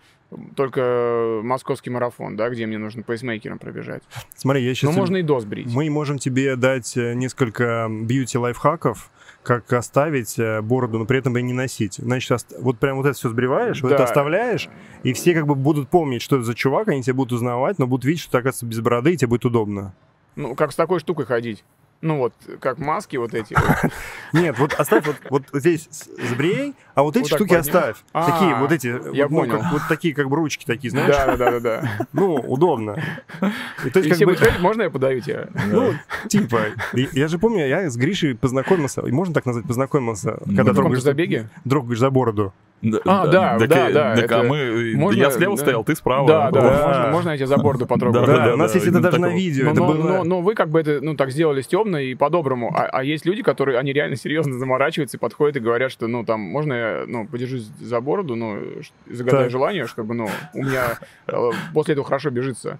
только 0.55 1.39
московский 1.43 1.89
марафон, 1.89 2.35
да, 2.35 2.49
где 2.49 2.65
мне 2.65 2.77
нужно 2.77 3.03
пейсмейкером 3.03 3.59
пробежать. 3.59 4.03
смотри, 4.35 4.63
я 4.63 4.69
Но 4.69 4.75
сейчас... 4.75 4.95
можно 4.95 5.17
и 5.17 5.21
до 5.23 5.39
сбрить. 5.39 5.73
Мы 5.73 5.89
можем 5.89 6.19
тебе 6.19 6.55
дать 6.55 6.95
э, 6.97 7.13
несколько 7.13 7.87
бьюти-лайфхаков, 7.89 9.09
как 9.43 9.71
оставить 9.73 10.37
э, 10.37 10.61
бороду, 10.61 10.99
но 10.99 11.05
при 11.05 11.19
этом 11.19 11.37
и 11.37 11.41
не 11.41 11.53
носить. 11.53 11.95
Значит, 11.95 12.45
вот 12.59 12.77
прям 12.77 12.97
вот 12.97 13.05
это 13.05 13.15
все 13.17 13.29
сбриваешь, 13.29 13.81
вот 13.81 13.89
Да. 13.89 13.95
это 13.95 14.03
оставляешь, 14.03 14.69
и 15.03 15.13
все 15.13 15.33
как 15.33 15.47
бы 15.47 15.55
будут 15.55 15.89
помнить, 15.89 16.21
что 16.21 16.35
это 16.35 16.45
за 16.45 16.53
чувак, 16.55 16.89
они 16.89 17.01
тебя 17.03 17.13
будут 17.15 17.33
узнавать, 17.33 17.79
но 17.79 17.87
будут 17.87 18.05
видеть, 18.05 18.21
что 18.21 18.31
ты, 18.33 18.37
оказывается, 18.39 18.65
без 18.65 18.79
бороды, 18.81 19.13
и 19.13 19.17
тебе 19.17 19.29
будет 19.29 19.45
удобно. 19.45 19.93
Ну, 20.35 20.55
как 20.55 20.71
с 20.71 20.75
такой 20.75 20.99
штукой 20.99 21.25
ходить. 21.25 21.63
Ну, 22.01 22.17
вот, 22.17 22.33
как 22.61 22.77
маски 22.77 23.17
вот 23.17 23.33
эти. 23.33 23.55
Нет, 24.33 24.57
вот 24.57 24.73
оставь 24.75 25.05
вот, 25.29 25.43
здесь 25.53 25.87
с- 25.91 26.09
сбрей, 26.29 26.73
а 26.99 27.03
вот 27.03 27.15
эти 27.15 27.31
Вот 27.31 27.37
штуки 27.39 27.53
оставь. 27.53 27.95
А, 28.11 28.29
такие, 28.29 28.55
вот 28.55 28.71
эти, 28.73 28.87
я 29.15 29.27
вот, 29.27 29.31
ну, 29.31 29.39
понял. 29.39 29.59
как- 29.59 29.71
вот 29.71 29.81
такие, 29.87 30.13
как 30.13 30.27
бы 30.29 30.35
ручки 30.35 30.65
такие, 30.65 30.91
знаешь? 30.91 31.15
Да, 31.15 31.25
да, 31.27 31.37
да, 31.37 31.51
да, 31.51 31.59
да. 31.59 32.07
Ну, 32.13 32.35
удобно. 32.35 33.01
И 33.85 33.89
то 33.89 33.99
есть, 33.99 34.07
И 34.07 34.09
как 34.09 34.15
все 34.17 34.25
бы, 34.25 34.37
можно 34.59 34.83
я 34.83 34.89
подаю 34.89 35.21
тебя? 35.21 35.47
ну, 35.71 35.93
типа, 36.27 36.59
я 36.93 37.27
же 37.29 37.39
помню, 37.39 37.67
я 37.67 37.89
с 37.89 37.95
Гришей 37.95 38.35
познакомился, 38.35 39.01
и 39.01 39.11
можно 39.11 39.33
так 39.33 39.45
назвать, 39.45 39.65
познакомился, 39.65 40.39
Ну, 40.45 40.55
когда 40.57 40.71
На 40.71 40.73
трогаешь 40.73 41.01
забеге? 41.03 41.49
трогаешь 41.67 41.99
за 41.99 42.09
бороду. 42.09 42.53
Да, 42.81 42.97
А, 43.05 43.27
да, 43.27 43.57
да, 43.59 43.89
и- 43.89 43.93
да, 43.93 44.15
так, 44.15 44.31
а 44.31 44.35
это 44.37 44.43
мы... 44.43 44.93
можно, 44.95 45.19
я 45.19 45.31
слева 45.31 45.57
да. 45.57 45.61
стоял, 45.61 45.83
ты 45.83 45.97
справа. 45.97 46.25
Да, 46.25 46.49
да, 46.49 46.61
Да. 46.61 46.87
Можно, 46.87 47.11
можно 47.11 47.29
я 47.31 47.35
тебя 47.37 47.47
за 47.47 47.57
бороду 47.57 47.85
потрогаю? 47.87 48.25
Да, 48.25 48.33
Да, 48.37 48.45
да, 48.45 48.53
у 48.53 48.55
нас 48.55 48.71
да, 48.71 48.77
есть 48.77 48.87
это 48.89 49.01
даже 49.01 49.17
на 49.19 49.27
такого. 49.27 49.37
видео. 49.37 49.65
Но, 49.65 49.71
это 49.71 49.79
но- 49.81 49.87
было... 49.87 50.07
но- 50.07 50.23
но 50.23 50.41
вы 50.41 50.55
как 50.55 50.69
бы 50.69 50.79
это, 50.79 50.99
ну, 51.01 51.13
так 51.17 51.31
сделали 51.31 51.59
стрёмно 51.61 51.97
и 51.97 52.15
по-доброму. 52.15 52.73
А, 52.73 52.85
а 52.85 53.03
есть 53.03 53.25
люди, 53.25 53.43
которые, 53.43 53.77
они 53.79 53.91
реально 53.91 54.15
серьезно 54.15 54.57
заморачиваются 54.57 55.17
и 55.17 55.19
подходят 55.19 55.57
и 55.57 55.59
говорят, 55.59 55.91
что, 55.91 56.07
ну, 56.07 56.23
там, 56.23 56.39
можно 56.39 56.73
я, 56.89 57.05
ну, 57.07 57.27
подержусь 57.27 57.63
за 57.79 58.01
бороду, 58.01 58.35
ну, 58.35 58.57
ш- 58.81 58.91
загадаю 59.09 59.45
Так. 59.45 59.51
желание, 59.51 59.87
чтобы, 59.87 60.13
ну, 60.13 60.29
у 60.53 60.63
меня 60.63 60.97
э, 61.27 61.51
после 61.73 61.93
этого 61.93 62.05
хорошо 62.07 62.29
бежится. 62.29 62.79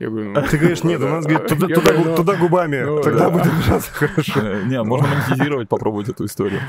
Я 0.00 0.08
говорю, 0.10 0.30
ну... 0.32 0.40
А 0.40 0.42
ты 0.42 0.58
говоришь, 0.58 0.82
нет, 0.82 1.00
у 1.00 1.06
нас, 1.08 1.24
говорит, 1.24 1.46
туда, 1.48 1.66
туда, 1.68 1.80
говорю, 1.92 2.04
ну, 2.10 2.16
туда 2.16 2.36
губами, 2.36 2.82
ну, 2.82 3.00
тогда 3.00 3.28
да. 3.28 3.30
будет 3.30 3.44
держаться 3.56 3.92
хорошо. 3.92 4.40
Э, 4.40 4.62
Не, 4.64 4.82
можно 4.82 5.06
монетизировать, 5.08 5.68
попробовать 5.68 6.08
эту 6.08 6.24
историю. 6.26 6.60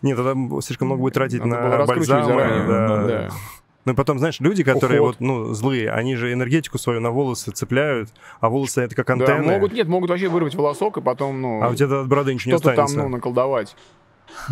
Нет, 0.00 0.16
тогда 0.16 0.34
слишком 0.62 0.88
много 0.88 1.00
будет 1.00 1.14
тратить 1.14 1.44
на 1.44 1.84
бальзамы. 1.86 2.24
заранее, 2.24 2.66
да. 2.66 3.04
да. 3.06 3.28
Ну 3.84 3.92
и 3.92 3.96
потом, 3.96 4.18
знаешь, 4.20 4.38
люди, 4.40 4.62
которые 4.62 5.00
Уход. 5.00 5.16
вот, 5.18 5.20
ну, 5.26 5.54
злые, 5.54 5.90
они 5.90 6.14
же 6.14 6.32
энергетику 6.32 6.78
свою 6.78 7.00
на 7.00 7.10
волосы 7.10 7.50
цепляют, 7.50 8.10
а 8.40 8.48
волосы 8.48 8.80
это 8.82 8.94
как 8.94 9.06
Да, 9.08 9.12
антенны. 9.14 9.52
могут, 9.54 9.72
нет, 9.72 9.88
могут 9.88 10.08
вообще 10.08 10.28
вырвать 10.28 10.54
волосок 10.54 10.98
и 10.98 11.00
потом, 11.00 11.40
ну, 11.42 11.62
А 11.62 11.68
у 11.68 11.74
тебя 11.74 12.00
от 12.00 12.08
бороды 12.08 12.32
ничего 12.32 12.52
не 12.52 12.58
что-то 12.58 12.76
там, 12.76 12.84
останется. 12.84 13.08
ну, 13.08 13.16
наколдовать. 13.16 13.74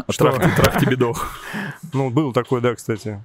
Что? 0.09 0.30
Трах, 0.33 0.56
трах 0.56 0.80
тебе 0.80 0.96
дох. 0.96 1.30
Ну, 1.92 2.11
был 2.11 2.33
такой, 2.33 2.61
да, 2.61 2.74
кстати. 2.74 3.20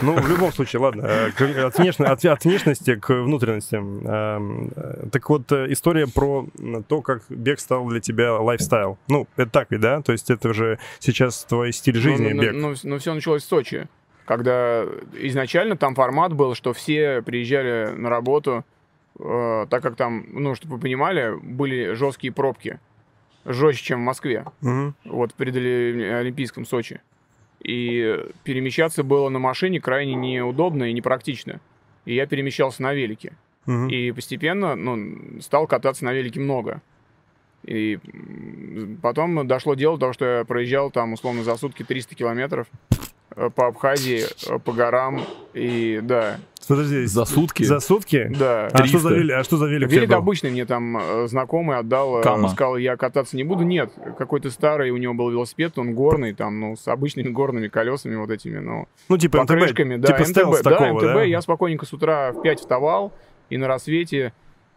Ну, 0.00 0.14
в 0.14 0.26
любом 0.28 0.52
случае, 0.52 0.80
ладно. 0.80 1.02
э, 1.06 1.26
От, 1.66 1.78
внешне- 1.78 2.06
от- 2.06 2.24
от 2.24 2.44
внешности 2.44 2.94
к 2.94 3.10
внутренностям. 3.12 4.06
Эм, 4.06 4.70
э, 4.74 5.06
Так 5.12 5.28
вот, 5.28 5.50
э, 5.52 5.66
история 5.72 6.06
про 6.06 6.46
то, 6.88 7.02
как 7.02 7.22
бег 7.28 7.60
стал 7.60 7.86
для 7.88 8.00
тебя 8.00 8.34
лайфстайл. 8.40 8.96
Ну, 9.08 9.26
это 9.36 9.50
так 9.50 9.70
ведь, 9.70 9.80
да? 9.80 10.00
То 10.00 10.12
есть 10.12 10.30
это 10.30 10.54
же 10.54 10.78
сейчас 10.98 11.44
твой 11.44 11.72
стиль 11.72 11.96
жизни, 11.96 12.32
ну, 12.32 12.42
бег. 12.42 12.52
Ну, 12.54 12.74
ну, 12.84 12.98
все 12.98 13.12
началось 13.12 13.42
в 13.42 13.48
Сочи, 13.48 13.86
когда 14.24 14.84
изначально 15.18 15.76
там 15.76 15.94
формат 15.94 16.32
был, 16.32 16.54
что 16.54 16.72
все 16.72 17.20
приезжали 17.20 17.90
на 17.94 18.08
работу, 18.08 18.64
э, 19.18 19.66
так 19.68 19.82
как 19.82 19.96
там, 19.96 20.24
ну, 20.32 20.54
чтобы 20.54 20.76
вы 20.76 20.80
понимали, 20.80 21.34
были 21.42 21.92
жесткие 21.94 22.32
пробки. 22.32 22.78
Жестче, 23.44 23.84
чем 23.84 24.00
в 24.00 24.04
Москве. 24.04 24.44
Мгм. 24.60 24.94
вот 25.04 25.34
перед 25.34 25.56
Оли- 25.56 26.02
Олимпийском 26.20 26.64
Сочи. 26.64 27.00
И 27.60 28.18
перемещаться 28.44 29.02
было 29.04 29.28
на 29.28 29.38
машине 29.38 29.80
крайне 29.80 30.14
неудобно 30.14 30.84
и 30.84 30.92
непрактично. 30.92 31.60
И 32.04 32.14
я 32.14 32.26
перемещался 32.26 32.82
на 32.82 32.92
велике. 32.94 33.32
Мгм. 33.66 33.88
И 33.88 34.10
постепенно 34.12 34.74
ну, 34.74 35.40
стал 35.40 35.66
кататься 35.66 36.04
на 36.04 36.12
велике 36.12 36.40
много. 36.40 36.82
И 37.64 37.98
потом 39.02 39.46
дошло 39.46 39.74
дело 39.74 39.96
до 39.96 40.00
того, 40.00 40.12
что 40.12 40.24
я 40.24 40.44
проезжал 40.44 40.90
там 40.90 41.12
условно 41.12 41.44
за 41.44 41.56
сутки 41.56 41.84
300 41.84 42.16
километров 42.16 42.66
по 43.54 43.66
Абхазии, 43.68 44.22
э, 44.48 44.58
по 44.58 44.72
горам. 44.72 45.22
И 45.54 46.00
да, 46.02 46.38
Подожди, 46.68 47.06
За 47.06 47.24
сутки? 47.24 47.64
За 47.64 47.80
сутки? 47.80 48.30
да. 48.38 48.68
А 48.72 48.86
что, 48.86 48.98
за 49.00 49.08
300? 49.08 49.14
велик, 49.20 49.34
а 49.36 49.42
что 49.44 49.56
за 49.56 49.66
велик? 49.66 49.90
Велик 49.90 50.12
обычный 50.12 50.50
мне 50.50 50.64
там 50.64 50.96
э, 50.96 51.26
знакомый 51.26 51.76
отдал, 51.76 52.20
э, 52.20 52.22
Кама. 52.22 52.48
сказал, 52.50 52.76
я 52.76 52.96
кататься 52.96 53.36
не 53.36 53.42
буду. 53.42 53.64
Нет, 53.64 53.90
какой-то 54.16 54.48
старый 54.50 54.90
у 54.90 54.96
него 54.96 55.12
был 55.12 55.28
велосипед, 55.30 55.76
он 55.76 55.94
горный, 55.94 56.34
там, 56.34 56.60
ну, 56.60 56.76
с 56.76 56.86
обычными 56.86 57.30
горными 57.30 57.66
колесами 57.66 58.14
вот 58.14 58.30
этими, 58.30 58.58
ну, 58.60 58.86
Ну, 59.08 59.18
типа 59.18 59.38
МТБ. 59.42 59.48
покрышками. 59.48 59.96
Да, 59.96 60.06
Типа 60.16 60.20
МТБ, 60.30 60.62
такого, 60.62 61.00
да, 61.00 61.08
МТБ. 61.08 61.14
да? 61.14 61.22
Я 61.24 61.40
спокойненько 61.42 61.84
с 61.84 61.92
утра 61.92 62.30
в 62.32 62.40
5 62.42 62.60
вставал, 62.60 63.12
и 63.50 63.56
на 63.58 63.66
рассвете 63.66 64.32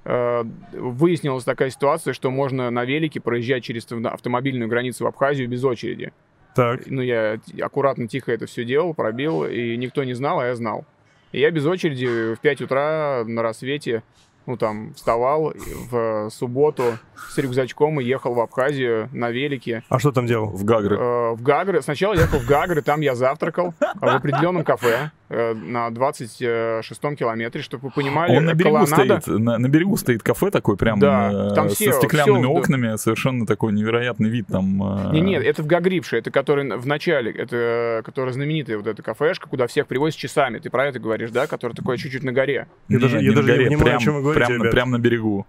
э, 0.05 0.43
выяснилась 0.73 1.43
такая 1.43 1.69
ситуация, 1.69 2.13
что 2.13 2.31
можно 2.31 2.71
на 2.71 2.83
велике 2.83 3.19
проезжать 3.19 3.63
через 3.63 3.85
авто- 3.85 4.09
автомобильную 4.09 4.67
границу 4.69 5.03
в 5.03 5.07
Абхазию 5.07 5.47
без 5.47 5.63
очереди. 5.63 6.11
Так. 6.55 6.81
Ну, 6.87 7.01
я 7.01 7.39
аккуратно, 7.61 8.07
тихо 8.07 8.31
это 8.31 8.45
все 8.45 8.63
делал, 8.63 8.93
пробил, 8.93 9.45
и 9.45 9.75
никто 9.75 10.03
не 10.03 10.13
знал, 10.13 10.39
а 10.39 10.47
я 10.47 10.55
знал. 10.55 10.85
И 11.33 11.39
я 11.41 11.51
без 11.51 11.65
очереди 11.65 12.35
в 12.35 12.39
5 12.39 12.61
утра 12.61 13.23
на 13.25 13.41
рассвете, 13.41 14.03
ну, 14.45 14.55
там, 14.55 14.93
вставал 14.93 15.53
в 15.91 16.29
субботу 16.29 16.97
с 17.29 17.37
рюкзачком 17.37 17.99
и 17.99 18.05
ехал 18.05 18.33
в 18.33 18.39
Абхазию 18.39 19.09
на 19.11 19.31
велике. 19.31 19.83
А 19.89 19.99
что 19.99 20.11
там 20.13 20.27
делал? 20.27 20.47
В 20.47 20.63
Гагры. 20.63 20.97
Э, 20.97 21.31
в 21.33 21.41
Гагры. 21.41 21.81
Сначала 21.81 22.13
ехал 22.13 22.39
в 22.39 22.45
Гагры, 22.45 22.81
там 22.81 23.01
я 23.01 23.15
завтракал 23.15 23.73
в 23.79 24.05
определенном 24.05 24.63
кафе 24.63 25.11
на 25.29 25.89
26-м 25.89 27.15
километре, 27.15 27.61
чтобы 27.61 27.87
вы 27.87 27.91
понимали, 27.91 28.35
Он 28.37 28.45
на 28.45 28.53
берегу 28.53 28.77
колоннада- 28.77 29.21
стоит, 29.21 29.39
на, 29.39 29.57
на 29.57 29.67
берегу 29.67 29.97
стоит 29.97 30.21
кафе 30.23 30.51
такой 30.51 30.77
прям 30.77 30.99
Да, 30.99 31.49
э, 31.51 31.55
там 31.55 31.69
со 31.69 31.75
все- 31.75 31.91
стеклянными 31.93 32.43
все, 32.43 32.47
окнами, 32.51 32.95
совершенно 32.97 33.45
такой 33.45 33.73
невероятный 33.73 34.29
вид 34.29 34.47
там. 34.47 35.09
э, 35.09 35.13
Не, 35.13 35.21
нет, 35.21 35.43
это 35.43 35.63
в 35.63 35.67
Гагрипше, 35.67 36.17
это 36.17 36.31
который 36.31 36.77
в 36.77 36.85
начале, 36.85 37.31
это 37.31 38.01
которая 38.05 38.33
знаменитая 38.33 38.77
вот 38.77 38.87
эта 38.87 39.01
кафешка, 39.01 39.49
куда 39.49 39.67
всех 39.67 39.87
привозят 39.87 40.17
часами. 40.19 40.59
Ты 40.59 40.69
про 40.69 40.87
это 40.87 40.99
говоришь, 40.99 41.31
да? 41.31 41.47
Которая 41.47 41.75
такое 41.75 41.97
чуть-чуть 41.97 42.23
на 42.23 42.31
горе. 42.31 42.67
Я 42.87 42.95
не, 42.95 43.01
даже- 43.01 43.17
я 43.17 43.21
не 43.23 43.29
на 43.29 43.35
даже 43.35 43.47
не 43.51 43.53
горе, 43.57 43.65
понимаю, 43.69 43.81
о 43.81 43.85
прям, 43.89 43.99
чем 43.99 44.13
вы 44.15 44.21
говорите, 44.21 44.45
прям, 44.59 44.69
прям 44.71 44.91
на 44.91 44.99
берегу. 44.99 45.45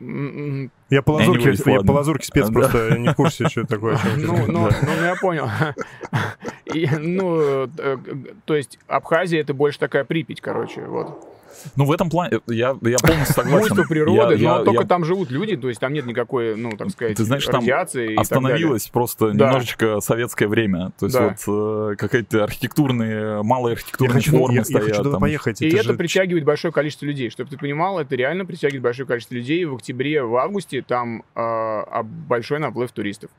М, 0.00 0.62
м, 0.64 0.70
Я 0.90 1.02
по 1.02 1.12
лазурке, 1.12 1.52
я 1.66 1.72
ладно. 1.76 1.92
по 1.92 1.96
лазурке 1.96 2.26
спец 2.26 2.46
Да. 2.48 2.52
просто 2.52 2.98
не 2.98 3.08
в 3.08 3.14
курсе, 3.14 3.48
что 3.48 3.64
такое. 3.66 3.98
Ну, 4.16 4.36
ну, 4.46 4.58
говорите. 4.60 4.78
ну, 4.86 5.04
я 5.04 5.14
понял. 5.20 5.48
И, 6.74 6.86
ну, 6.98 7.66
э, 7.66 7.96
то 8.44 8.54
есть 8.54 8.78
Абхазия 8.86 9.40
это 9.40 9.52
больше 9.54 9.78
такая 9.78 10.04
Припять, 10.04 10.40
короче, 10.40 10.82
вот. 10.86 11.28
Ну, 11.76 11.84
в 11.84 11.92
этом 11.92 12.10
плане 12.10 12.40
я, 12.46 12.76
я 12.82 12.96
полностью 12.98 13.34
согласен. 13.34 13.58
Буйство 13.74 13.84
природы, 13.88 14.34
Я- 14.36 14.50
но 14.52 14.58
я- 14.58 14.64
только 14.64 14.82
я- 14.82 14.86
там 14.88 15.04
живут 15.04 15.30
люди, 15.30 15.56
то 15.56 15.68
есть 15.68 15.80
там 15.80 15.92
нет 15.92 16.06
никакой, 16.06 16.56
ну, 16.56 16.72
так 16.76 16.90
сказать, 16.90 17.16
Ты 17.16 17.24
знаешь, 17.24 17.44
там. 17.46 17.64
Остановилось 18.16 18.88
просто 18.88 19.32
Да. 19.32 19.46
немножечко 19.46 20.00
советское 20.00 20.46
время. 20.48 20.92
То 20.98 21.06
есть 21.06 21.16
Да. 21.18 21.36
вот 21.46 21.92
э, 21.92 21.96
какие-то 21.96 22.44
архитектурные, 22.44 23.42
малые 23.42 23.72
Я 23.72 23.76
архитектурные 23.76 24.14
хочу, 24.14 24.30
формы 24.32 24.54
я, 24.54 24.60
я 24.60 24.64
стоят. 24.64 24.82
хочу 24.84 24.98
туда 24.98 25.10
там. 25.12 25.20
поехать. 25.20 25.62
И 25.62 25.68
это 25.68 25.82
же- 25.84 25.94
притягивает 25.94 26.44
большое 26.44 26.72
количество 26.72 27.06
людей. 27.06 27.30
Чтобы 27.30 27.50
ты 27.50 27.56
понимал, 27.58 27.98
это 28.00 28.14
реально 28.16 28.44
притягивает 28.44 28.82
большое 28.82 29.06
количество 29.06 29.34
людей. 29.34 29.64
В 29.64 29.74
октябре, 29.74 30.22
в 30.22 30.36
августе 30.36 30.82
там 30.82 31.20
э, 31.20 31.22
а, 31.36 32.02
большой 32.02 32.58
наплыв 32.58 32.92
туристов. 32.92 33.30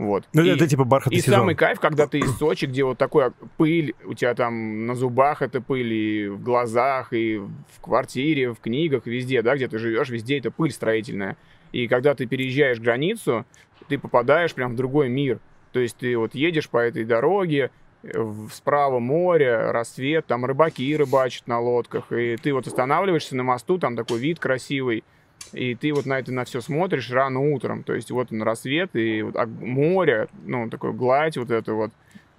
Вот. 0.00 0.24
Ну, 0.32 0.42
и, 0.42 0.48
это 0.48 0.66
типа 0.66 0.84
бархатный 0.84 1.18
и 1.18 1.20
сезон. 1.20 1.40
самый 1.40 1.54
кайф, 1.54 1.78
когда 1.78 2.06
ты 2.06 2.20
из 2.20 2.38
Сочи, 2.38 2.64
где 2.64 2.84
вот 2.84 2.96
такой 2.96 3.32
пыль, 3.58 3.94
у 4.06 4.14
тебя 4.14 4.34
там 4.34 4.86
на 4.86 4.94
зубах 4.94 5.42
это 5.42 5.60
пыль, 5.60 5.92
и 5.92 6.28
в 6.28 6.42
глазах, 6.42 7.12
и 7.12 7.36
в 7.36 7.80
квартире, 7.82 8.54
в 8.54 8.60
книгах, 8.60 9.04
везде, 9.04 9.42
да, 9.42 9.54
где 9.56 9.68
ты 9.68 9.76
живешь, 9.76 10.08
везде 10.08 10.38
это 10.38 10.50
пыль 10.50 10.70
строительная. 10.70 11.36
И 11.72 11.86
когда 11.86 12.14
ты 12.14 12.24
переезжаешь 12.24 12.80
границу, 12.80 13.44
ты 13.88 13.98
попадаешь 13.98 14.54
прям 14.54 14.72
в 14.72 14.76
другой 14.76 15.10
мир. 15.10 15.38
То 15.70 15.80
есть 15.80 15.98
ты 15.98 16.16
вот 16.16 16.34
едешь 16.34 16.70
по 16.70 16.78
этой 16.78 17.04
дороге, 17.04 17.70
э, 18.02 18.32
справа 18.54 19.00
море, 19.00 19.70
рассвет, 19.70 20.24
там 20.24 20.46
рыбаки 20.46 20.96
рыбачат 20.96 21.46
на 21.46 21.60
лодках, 21.60 22.10
и 22.10 22.38
ты 22.38 22.54
вот 22.54 22.66
останавливаешься 22.66 23.36
на 23.36 23.42
мосту, 23.42 23.76
там 23.76 23.96
такой 23.96 24.18
вид 24.18 24.38
красивый, 24.38 25.04
и 25.52 25.74
ты 25.74 25.92
вот 25.92 26.06
на 26.06 26.18
это 26.18 26.32
на 26.32 26.44
все 26.44 26.60
смотришь 26.60 27.10
рано 27.10 27.40
утром, 27.40 27.82
то 27.82 27.94
есть 27.94 28.10
вот 28.10 28.32
он 28.32 28.42
рассвет, 28.42 28.94
и 28.94 29.22
вот 29.22 29.36
море, 29.46 30.28
ну, 30.44 30.68
такой 30.70 30.92
гладь 30.92 31.36
вот 31.36 31.50
это 31.50 31.74
вот, 31.74 31.90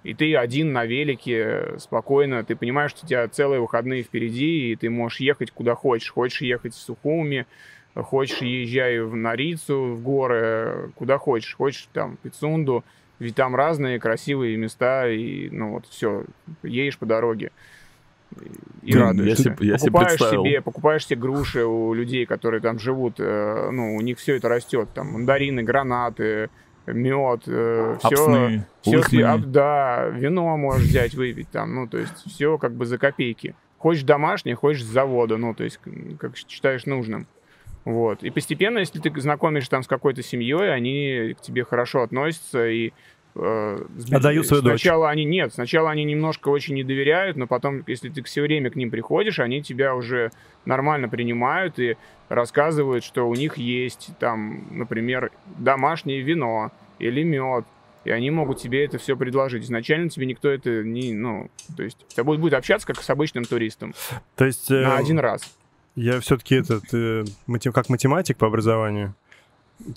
и 0.02 0.14
ты 0.14 0.34
один 0.34 0.72
на 0.72 0.84
велике 0.84 1.78
спокойно, 1.78 2.44
ты 2.44 2.56
понимаешь, 2.56 2.90
что 2.90 3.04
у 3.04 3.08
тебя 3.08 3.28
целые 3.28 3.60
выходные 3.60 4.02
впереди, 4.02 4.72
и 4.72 4.76
ты 4.76 4.90
можешь 4.90 5.20
ехать 5.20 5.52
куда 5.52 5.74
хочешь. 5.74 6.10
Хочешь 6.10 6.40
ехать 6.40 6.74
в 6.74 6.78
Сухуми, 6.78 7.46
хочешь 7.94 8.42
езжай 8.42 9.00
в 9.00 9.14
Нарицу, 9.14 9.94
в 9.94 10.02
горы, 10.02 10.90
куда 10.96 11.18
хочешь. 11.18 11.54
Хочешь 11.54 11.88
там 11.92 12.16
Пицунду, 12.20 12.84
ведь 13.20 13.36
там 13.36 13.54
разные 13.54 14.00
красивые 14.00 14.56
места, 14.56 15.08
и 15.08 15.48
ну 15.50 15.70
вот 15.72 15.86
все, 15.86 16.24
едешь 16.64 16.98
по 16.98 17.06
дороге. 17.06 17.52
И, 18.82 18.96
радуешься. 18.96 19.50
я 19.50 19.56
себе- 19.56 19.66
я 19.68 19.78
себе 19.78 19.90
покупаешь 19.92 20.18
представил. 20.18 20.44
себе, 20.44 20.60
покупаешь 20.60 21.06
себе 21.06 21.20
груши 21.20 21.64
у 21.64 21.94
людей, 21.94 22.26
которые 22.26 22.60
там 22.60 22.78
живут, 22.78 23.14
э, 23.18 23.70
ну, 23.70 23.94
у 23.94 24.00
них 24.00 24.18
все 24.18 24.36
это 24.36 24.48
растет, 24.48 24.88
там 24.94 25.12
мандарины, 25.12 25.62
гранаты, 25.62 26.50
мед, 26.86 27.42
все, 27.42 27.98
Апсны, 28.02 28.66
все, 28.80 28.96
лысные. 28.96 29.38
да, 29.38 30.08
вино 30.08 30.56
можешь 30.56 30.86
взять, 30.88 31.14
выпить 31.14 31.48
там, 31.50 31.74
ну, 31.74 31.86
то 31.86 31.98
есть 31.98 32.24
все 32.26 32.58
как 32.58 32.72
бы 32.74 32.86
за 32.86 32.98
копейки. 32.98 33.54
Хочешь 33.78 34.02
домашнее, 34.02 34.56
хочешь 34.56 34.84
с 34.84 34.88
завода, 34.88 35.36
ну, 35.36 35.54
то 35.54 35.62
есть 35.64 35.78
как 36.18 36.36
считаешь 36.36 36.86
нужным. 36.86 37.26
Вот. 37.84 38.22
И 38.22 38.30
постепенно, 38.30 38.78
если 38.78 39.00
ты 39.00 39.12
знакомишься 39.20 39.70
там 39.70 39.82
с 39.82 39.88
какой-то 39.88 40.22
семьей, 40.22 40.72
они 40.72 41.34
к 41.36 41.40
тебе 41.40 41.64
хорошо 41.64 42.02
относятся 42.02 42.68
и 42.68 42.92
э, 43.34 43.84
Отдают 44.10 44.46
свою 44.46 44.62
дочь. 44.62 44.80
Сначала 44.80 45.10
они 45.10 45.24
нет, 45.24 45.52
сначала 45.54 45.90
они 45.90 46.04
немножко 46.04 46.48
очень 46.48 46.74
не 46.74 46.84
доверяют, 46.84 47.36
но 47.36 47.46
потом, 47.46 47.82
если 47.86 48.08
ты 48.08 48.22
все 48.22 48.42
время 48.42 48.70
к 48.70 48.76
ним 48.76 48.90
приходишь, 48.90 49.38
они 49.38 49.62
тебя 49.62 49.94
уже 49.94 50.30
нормально 50.64 51.08
принимают 51.08 51.78
и 51.78 51.96
рассказывают, 52.28 53.04
что 53.04 53.28
у 53.28 53.34
них 53.34 53.56
есть 53.56 54.10
там, 54.18 54.66
например, 54.70 55.30
домашнее 55.58 56.22
вино 56.22 56.70
или 56.98 57.22
мед, 57.22 57.64
и 58.04 58.10
они 58.10 58.30
могут 58.30 58.58
тебе 58.58 58.84
это 58.84 58.98
все 58.98 59.16
предложить. 59.16 59.64
Изначально 59.64 60.08
тебе 60.08 60.26
никто 60.26 60.48
это 60.48 60.82
не, 60.82 61.12
ну, 61.12 61.50
то 61.76 61.82
есть, 61.82 61.98
с 62.08 62.14
тобой 62.14 62.38
будет 62.38 62.54
общаться 62.54 62.86
как 62.86 63.00
с 63.00 63.10
обычным 63.10 63.44
туристом 63.44 63.94
То 64.36 64.44
есть 64.44 64.70
э, 64.70 64.82
на 64.82 64.96
один 64.96 65.18
раз. 65.18 65.42
я 65.94 66.20
все-таки 66.20 66.56
этот, 66.56 66.84
э, 66.92 67.24
как 67.72 67.88
математик 67.88 68.36
по 68.38 68.46
образованию, 68.46 69.14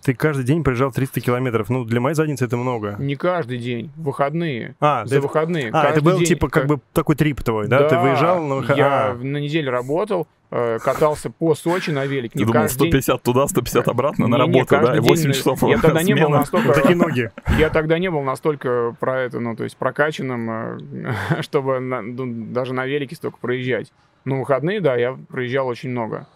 ты 0.03 0.13
каждый 0.13 0.43
день 0.45 0.63
проезжал 0.63 0.91
300 0.91 1.21
километров. 1.21 1.69
Ну, 1.69 1.83
для 1.85 1.99
моей 2.01 2.15
задницы 2.15 2.45
это 2.45 2.57
много. 2.57 2.95
Не 2.99 3.15
каждый 3.15 3.57
день, 3.57 3.91
в 3.95 4.03
выходные. 4.03 4.75
А, 4.79 5.05
За 5.05 5.15
это, 5.17 5.27
выходные. 5.27 5.65
а, 5.71 5.79
это 5.79 5.81
Каждый 5.93 6.03
был 6.03 6.17
день, 6.17 6.27
типа 6.27 6.49
как 6.49 6.67
бы 6.67 6.79
такой 6.93 7.15
трип 7.15 7.43
твой, 7.43 7.67
да? 7.67 7.87
Ты 7.87 7.97
выезжал 7.97 8.41
на 8.43 8.55
выходные. 8.55 8.85
Я 8.85 9.13
на 9.19 9.37
неделю 9.37 9.71
работал, 9.71 10.27
э, 10.51 10.79
катался 10.79 11.29
по 11.29 11.55
Сочи 11.55 11.89
на 11.91 12.05
велике. 12.05 12.33
Ты 12.33 12.39
Не 12.39 12.45
думал, 12.45 12.61
каждый 12.61 12.79
день. 12.79 12.87
150 13.01 13.21
туда, 13.23 13.47
150 13.47 13.87
обратно 13.87 14.27
на 14.27 14.37
работу, 14.37 14.67
да? 14.69 14.79
каждый 14.79 14.97
И 14.97 14.99
8 15.01 15.23
день, 15.23 15.33
часов 15.33 15.63
Я 15.63 15.77
тогда 15.79 16.03
не 16.03 16.13
был 16.13 16.21
смена. 16.23 16.37
настолько... 16.39 16.73
Такие 16.73 16.95
ноги. 16.95 17.31
Я 17.57 17.69
тогда 17.69 17.99
не 17.99 18.09
был 18.09 18.21
настолько 18.21 18.95
про 18.99 19.21
это, 19.21 19.39
ну, 19.39 19.55
то 19.55 19.63
есть 19.63 19.75
прокачанным, 19.77 20.49
э, 20.49 21.13
чтобы 21.41 21.79
на- 21.79 22.01
ну, 22.01 22.25
даже 22.53 22.73
на 22.73 22.85
велике 22.85 23.15
столько 23.15 23.37
проезжать. 23.37 23.91
Но 24.23 24.39
выходные, 24.39 24.81
да, 24.81 24.95
я 24.95 25.17
проезжал 25.29 25.67
очень 25.67 25.89
много. 25.91 26.27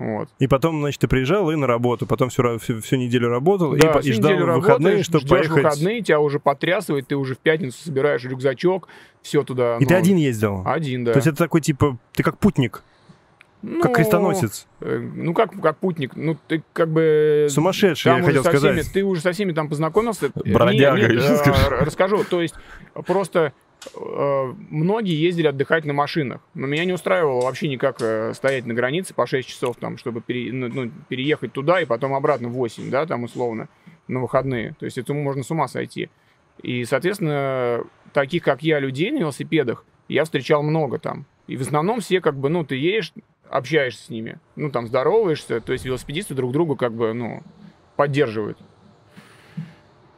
Вот. 0.00 0.30
И 0.38 0.46
потом, 0.46 0.80
значит, 0.80 0.98
ты 1.02 1.08
приезжал 1.08 1.50
и 1.50 1.56
на 1.56 1.66
работу. 1.66 2.06
Потом 2.06 2.30
всю, 2.30 2.58
всю, 2.58 2.80
всю 2.80 2.96
неделю 2.96 3.28
работал 3.28 3.74
и 3.74 3.78
Да, 3.78 3.98
и, 3.98 4.00
всю 4.00 4.12
ждал 4.14 4.30
неделю 4.32 4.46
выходные, 4.54 4.92
работаешь, 4.92 5.04
чтобы 5.04 5.20
ждешь 5.20 5.30
поехать. 5.30 5.56
выходные, 5.64 6.00
тебя 6.00 6.20
уже 6.20 6.38
потрясывает, 6.40 7.06
ты 7.06 7.16
уже 7.16 7.34
в 7.34 7.38
пятницу 7.38 7.78
собираешь 7.84 8.24
рюкзачок, 8.24 8.88
все 9.20 9.42
туда. 9.42 9.76
И 9.76 9.84
ты 9.84 9.92
ну, 9.92 10.00
один 10.00 10.16
ездил. 10.16 10.62
Один, 10.64 11.04
да. 11.04 11.12
То 11.12 11.18
есть 11.18 11.26
это 11.26 11.36
такой 11.36 11.60
типа, 11.60 11.98
ты 12.14 12.22
как 12.22 12.38
путник. 12.38 12.82
Ну, 13.62 13.82
Как 13.82 13.94
крестоносец. 13.96 14.66
э, 14.80 14.98
Ну, 14.98 15.34
как, 15.34 15.50
как 15.60 15.76
путник. 15.76 16.16
Ну, 16.16 16.34
ты 16.48 16.62
как 16.72 16.88
бы... 16.88 17.46
Сумасшедший, 17.50 18.10
я 18.16 18.22
хотел 18.22 18.42
со 18.42 18.52
всеми- 18.52 18.58
сказать. 18.80 18.92
ты 18.94 19.04
уже 19.04 19.20
со 19.20 19.32
всеми 19.32 19.52
там 19.52 19.68
познакомился. 19.68 20.30
Бродяга, 20.34 20.96
Нет, 20.98 21.10
нет, 21.10 21.20
я 21.20 21.20
сейчас 21.20 21.46
э, 21.46 21.52
скажу. 21.52 21.84
расскажу. 21.84 22.24
То 22.24 22.40
есть 22.40 22.54
просто 23.06 23.52
многие 23.96 25.14
ездили 25.14 25.46
отдыхать 25.46 25.84
на 25.84 25.92
машинах. 25.92 26.40
Но 26.54 26.66
меня 26.66 26.84
не 26.84 26.92
устраивало 26.92 27.42
вообще 27.42 27.68
никак 27.68 27.96
э, 28.00 28.34
стоять 28.34 28.66
на 28.66 28.74
границе 28.74 29.14
по 29.14 29.26
6 29.26 29.48
часов, 29.48 29.76
там, 29.76 29.96
чтобы 29.96 30.20
пере- 30.20 30.52
ну, 30.52 30.68
ну, 30.68 30.90
переехать 31.08 31.52
туда 31.52 31.80
и 31.80 31.86
потом 31.86 32.14
обратно 32.14 32.48
в 32.48 32.52
8, 32.52 32.90
да, 32.90 33.06
там 33.06 33.24
условно, 33.24 33.68
на 34.08 34.20
выходные. 34.20 34.74
То 34.78 34.84
есть 34.84 34.98
этому 34.98 35.22
можно 35.22 35.42
с 35.42 35.50
ума 35.50 35.68
сойти. 35.68 36.10
И, 36.62 36.84
соответственно, 36.84 37.84
таких, 38.12 38.42
как 38.42 38.62
я, 38.62 38.78
людей 38.80 39.10
на 39.10 39.18
велосипедах 39.18 39.84
я 40.08 40.24
встречал 40.24 40.62
много 40.62 40.98
там. 40.98 41.24
И 41.46 41.56
в 41.56 41.62
основном 41.62 42.00
все 42.00 42.20
как 42.20 42.36
бы, 42.36 42.48
ну, 42.48 42.64
ты 42.64 42.76
едешь, 42.76 43.12
общаешься 43.48 44.04
с 44.04 44.08
ними, 44.10 44.38
ну, 44.56 44.70
там, 44.70 44.86
здороваешься, 44.86 45.60
то 45.60 45.72
есть 45.72 45.84
велосипедисты 45.84 46.34
друг 46.34 46.52
друга 46.52 46.76
как 46.76 46.92
бы, 46.92 47.12
ну, 47.12 47.42
поддерживают. 47.96 48.58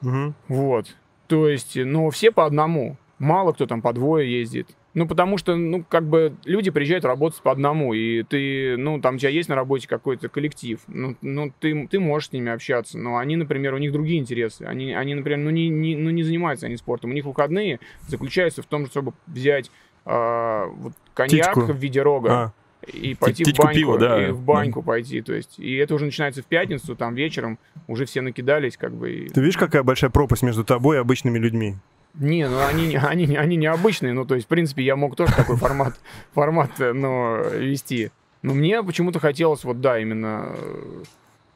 Мгм. 0.03 0.35
Вот. 0.49 0.97
То 1.29 1.49
есть, 1.49 1.77
ну, 1.77 2.11
все 2.11 2.31
по 2.31 2.45
одному. 2.45 2.97
Мало 3.23 3.53
кто 3.53 3.67
там 3.67 3.83
по 3.83 3.93
двое 3.93 4.41
ездит. 4.41 4.67
Ну, 4.95 5.07
потому 5.07 5.39
что, 5.39 5.55
ну, 5.55 5.85
как 5.89 6.03
бы 6.03 6.35
люди 6.45 6.73
приезжают 6.73 7.05
работать 7.05 7.41
по 7.41 7.53
одному, 7.53 7.95
и 7.95 8.25
ты, 8.25 8.77
ну, 8.77 9.01
там 9.01 9.15
у 9.15 9.19
тебя 9.19 9.31
есть 9.31 9.49
на 9.49 9.55
работе 9.55 9.87
какой-то 9.87 10.29
коллектив, 10.29 10.81
ну, 10.89 11.15
ну 11.23 11.53
ты, 11.61 11.87
ты 11.87 12.01
можешь 12.01 12.31
с 12.31 12.33
ними 12.33 12.51
общаться, 12.51 12.99
но 12.99 13.19
они, 13.19 13.37
например, 13.37 13.75
у 13.75 13.79
них 13.79 13.93
другие 13.93 14.19
интересы, 14.19 14.65
они, 14.65 14.93
они 14.93 15.15
например, 15.15 15.39
ну 15.39 15.51
не, 15.51 15.69
не, 15.69 15.95
ну, 15.95 16.11
не 16.11 16.25
занимаются 16.25 16.67
они 16.67 16.77
спортом, 16.77 17.11
у 17.11 17.15
них 17.15 17.25
выходные 17.25 17.79
заключаются 18.09 18.61
в 18.61 18.67
том, 18.67 18.87
чтобы 18.87 19.13
взять 19.29 19.71
а, 20.05 20.67
вот, 20.67 20.93
коньяк 21.15 21.55
Титьку. 21.55 21.73
в 21.73 21.77
виде 21.77 22.03
рога, 22.03 22.33
А, 22.33 22.53
и 22.93 23.15
пойти 23.15 23.45
в 23.45 23.47
птичку 23.47 23.63
баньку, 23.63 23.79
пива, 23.79 23.99
да. 23.99 24.29
и 24.29 24.33
в 24.33 24.43
баньку 24.43 24.83
пойти, 24.83 25.23
то 25.23 25.33
есть, 25.33 25.61
и 25.61 25.77
это 25.77 25.95
уже 25.95 26.07
начинается 26.07 26.43
в 26.43 26.47
пятницу, 26.47 26.97
там 26.97 27.15
вечером 27.15 27.61
уже 27.87 28.05
все 28.05 28.21
накидались, 28.21 28.77
как 28.77 28.93
бы, 28.93 29.13
и- 29.13 29.29
ты 29.29 29.41
видишь, 29.41 29.57
какая 29.57 29.85
большая 29.85 30.11
пропасть 30.11 30.43
между 30.43 30.65
тобой 30.65 30.97
и 30.97 30.99
обычными 30.99 31.39
людьми? 31.39 31.77
Не, 32.15 32.49
ну 32.49 32.59
они, 32.65 32.89
не- 32.89 32.97
они, 32.99 33.37
они 33.37 33.57
необычные, 33.57 34.13
ну 34.13 34.25
то 34.25 34.35
есть, 34.35 34.47
в 34.47 34.49
принципе, 34.49 34.83
я 34.83 34.97
мог 34.97 35.17
тоже 35.17 35.35
такой 35.35 35.57
формат, 35.57 35.95
формат, 36.35 36.71
ну, 36.79 37.43
вести. 37.59 38.11
Но 38.43 38.55
мне 38.55 38.83
почему-то 38.83 39.21
хотелось, 39.21 39.63
вот 39.65 39.81
да, 39.81 39.99
именно... 40.01 40.49
э, 40.57 41.03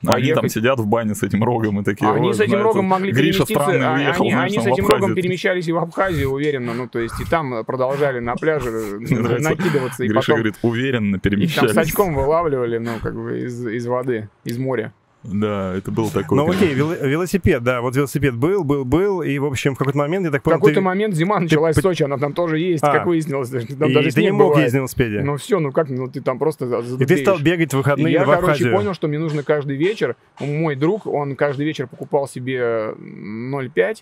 Они 0.06 0.28
там 0.28 0.42
поехать. 0.42 0.52
сидят 0.52 0.78
в 0.78 0.86
бане 0.86 1.14
с 1.16 1.22
этим 1.24 1.42
рогом 1.42 1.80
и 1.80 1.84
такие... 1.84 2.08
Они 2.08 2.28
«Ой, 2.28 2.34
с 2.34 2.38
этим 2.40 2.62
рогом 2.62 2.84
могли 2.84 3.10
Гриша 3.10 3.44
странный 3.44 3.84
а- 3.84 3.94
уехал, 3.94 4.22
они, 4.22 4.30
знаешь, 4.32 4.52
они 4.52 4.56
там 4.56 4.64
с 4.64 4.66
этим 4.68 4.84
рогом 4.86 4.96
Абхазию». 4.96 5.16
перемещались 5.16 5.68
и 5.68 5.72
в 5.72 5.78
Абхазию, 5.78 6.30
уверенно, 6.30 6.74
ну 6.74 6.86
то 6.88 7.00
есть, 7.00 7.20
и 7.20 7.24
там 7.24 7.64
продолжали 7.64 8.20
на 8.20 8.36
пляже 8.36 8.70
э, 8.70 8.98
накидываться, 9.40 10.04
и 10.04 10.08
Гриша 10.08 10.20
потом 10.20 10.36
говорит, 10.36 10.54
уверенно 10.62 11.16
их 11.16 11.22
там 11.22 11.30
перемещались. 11.32 11.72
с 11.72 11.76
очком 11.76 12.14
вылавливали, 12.14 12.78
ну, 12.78 12.92
как 13.02 13.14
бы 13.14 13.40
из, 13.40 13.66
из 13.66 13.86
воды, 13.86 14.28
из 14.44 14.58
моря. 14.58 14.92
Да, 15.26 15.74
это 15.76 15.90
был 15.90 16.10
такой... 16.10 16.36
Ну 16.38 16.50
окей, 16.50 16.74
вел- 16.74 16.96
велосипед, 17.06 17.62
да, 17.62 17.80
вот 17.80 17.96
велосипед 17.96 18.34
был, 18.34 18.64
был, 18.64 18.84
был, 18.84 19.22
и, 19.22 19.38
в 19.38 19.44
общем, 19.44 19.74
в 19.74 19.78
какой-то 19.78 19.98
момент, 19.98 20.24
я 20.26 20.30
так 20.30 20.40
В 20.42 20.44
понял, 20.44 20.56
какой-то 20.58 20.80
ты, 20.80 20.84
момент 20.84 21.14
зима 21.14 21.40
началась 21.40 21.74
в 21.74 21.78
по- 21.78 21.82
Сочи, 21.82 22.02
она 22.04 22.18
там 22.18 22.32
тоже 22.32 22.58
есть, 22.58 22.82
А. 22.84 22.92
как 22.92 23.06
выяснилось. 23.06 23.50
Там 23.50 23.90
и 23.90 23.94
даже 23.94 24.10
ты 24.10 24.22
не 24.22 24.30
мог 24.30 24.48
бывает. 24.50 24.64
ездить 24.64 24.74
на 24.74 24.78
велосипеде. 24.78 25.20
Ну 25.22 25.36
все, 25.36 25.58
ну 25.58 25.72
как, 25.72 25.88
ну 25.90 26.08
ты 26.08 26.20
там 26.20 26.38
просто 26.38 26.66
за- 26.82 27.02
и 27.02 27.06
ты 27.06 27.16
стал 27.18 27.38
бегать 27.38 27.70
в 27.72 27.74
И 27.74 27.76
выходные 27.76 28.12
я, 28.12 28.24
в 28.24 28.26
короче, 28.26 28.70
понял, 28.70 28.94
что 28.94 29.08
мне 29.08 29.18
нужно 29.18 29.42
каждый 29.42 29.76
вечер. 29.76 30.16
Мой 30.40 30.76
друг, 30.76 31.06
он 31.06 31.34
каждый 31.36 31.66
вечер 31.66 31.86
покупал 31.86 32.28
себе 32.28 32.94
0,5 32.96 33.70
э, 33.76 33.94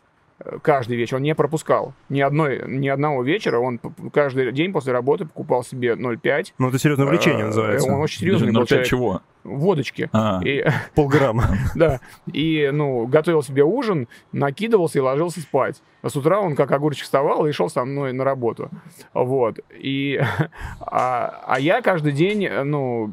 каждый 0.63 0.97
вечер. 0.97 1.17
Он 1.17 1.23
не 1.23 1.35
пропускал 1.35 1.95
ни, 2.09 2.21
одной, 2.21 2.63
ни 2.67 2.89
одного 2.89 3.23
вечера. 3.23 3.59
Он 3.59 3.81
каждый 4.13 4.53
день 4.53 4.73
после 4.73 4.93
работы 4.93 5.25
покупал 5.25 5.65
себе 5.65 5.93
0,5. 5.93 6.55
Ну, 6.59 6.69
это 6.69 6.79
серьезное 6.79 7.07
увлечение 7.07 7.45
Э, 7.45 7.47
называется. 7.47 7.93
Он 7.93 8.01
очень 8.01 8.21
серьезный 8.21 8.53
был 8.53 8.63
0,5 8.63 8.67
человек. 8.67 8.87
чего? 8.89 9.23
Водочки. 9.45 10.09
А, 10.13 10.41
И, 10.45 10.65
Полграмма. 10.95 11.45
да, 11.75 12.01
и, 12.33 12.71
ну, 12.73 13.07
готовил 13.07 13.43
себе 13.43 13.63
ужин, 13.65 14.09
накидывался 14.33 14.99
и 14.99 15.03
ложился 15.03 15.41
спать. 15.41 15.83
А 16.03 16.09
с 16.09 16.17
утра 16.17 16.41
он 16.41 16.57
как 16.57 16.71
огурчик 16.73 17.05
вставал 17.05 17.47
и 17.47 17.53
шел 17.53 17.69
со 17.71 17.85
мной 17.85 18.13
на 18.13 18.25
работу. 18.25 18.71
Вот. 19.13 19.59
И, 19.79 20.21
а, 20.81 21.43
а 21.47 21.61
я 21.61 21.81
каждый 21.83 22.13
день, 22.13 22.45
э, 22.45 22.63
ну, 22.65 23.13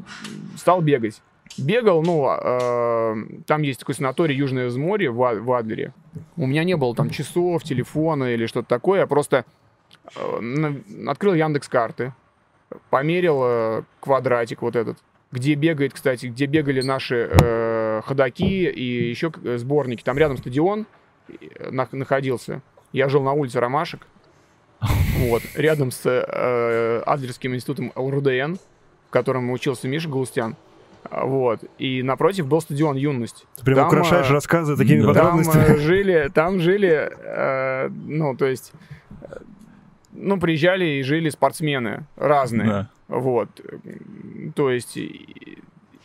стал 0.56 0.80
бегать. 0.80 1.22
Бегал, 1.58 2.02
ну, 2.02 2.28
э, 2.30 3.16
там 3.46 3.62
есть 3.62 3.80
такой 3.80 3.94
санаторий 3.94 4.34
Южное 4.34 4.66
Взморье 4.68 5.10
в, 5.10 5.22
А- 5.22 5.34
в 5.34 5.52
Адлере. 5.52 5.92
У 6.36 6.46
меня 6.46 6.64
не 6.64 6.76
было 6.76 6.94
там 6.94 7.10
часов, 7.10 7.62
телефона 7.62 8.32
или 8.34 8.46
что-то 8.46 8.68
такое. 8.68 9.00
Я 9.00 9.06
просто 9.06 9.44
э, 10.16 10.40
на- 10.40 11.10
открыл 11.10 11.34
Яндекс 11.34 11.68
карты, 11.68 12.14
померил 12.90 13.40
э, 13.44 13.82
квадратик 14.00 14.62
вот 14.62 14.76
этот, 14.76 14.98
где 15.30 15.54
бегает, 15.54 15.92
кстати, 15.92 16.26
где 16.26 16.46
бегали 16.46 16.80
наши 16.80 17.28
э, 17.30 18.00
ходаки 18.04 18.64
и 18.70 19.08
еще 19.10 19.30
э, 19.44 19.58
сборники. 19.58 20.02
Там 20.02 20.16
рядом 20.18 20.38
стадион 20.38 20.86
э, 21.28 21.70
на- 21.70 21.88
находился. 21.92 22.62
Я 22.92 23.08
жил 23.08 23.22
на 23.22 23.32
улице 23.32 23.60
Ромашек. 23.60 24.06
Вот, 25.18 25.42
рядом 25.54 25.90
с 25.92 26.00
э, 26.04 27.02
Адлерским 27.06 27.54
институтом 27.54 27.92
ЛРУДН, 27.94 28.54
в 29.06 29.10
котором 29.10 29.50
учился 29.50 29.86
Миша 29.86 30.08
Галустян. 30.08 30.56
А, 31.10 31.24
Вот. 31.26 31.60
И 31.78 32.02
напротив 32.02 32.46
был 32.46 32.60
стадион 32.60 32.96
Юность. 32.96 33.46
Ты 33.56 33.64
прям 33.64 33.76
Там, 33.78 33.86
украшаешь 33.88 34.30
э, 34.30 34.32
рассказы 34.32 34.76
такими 34.76 35.00
да. 35.00 35.06
Там 35.12 35.14
подробностями. 35.14 35.64
э, 35.64 35.76
жили, 35.78 36.30
там 36.32 36.58
жили, 36.60 37.10
э, 37.12 37.88
ну, 37.88 38.36
то 38.36 38.46
есть, 38.46 38.72
э, 39.22 39.26
ну, 40.12 40.38
приезжали 40.38 40.84
и 40.84 41.02
жили 41.02 41.28
спортсмены 41.30 42.04
разные. 42.16 42.68
да. 42.68 42.88
Вот. 43.08 43.48
То 44.54 44.70
есть, 44.70 44.96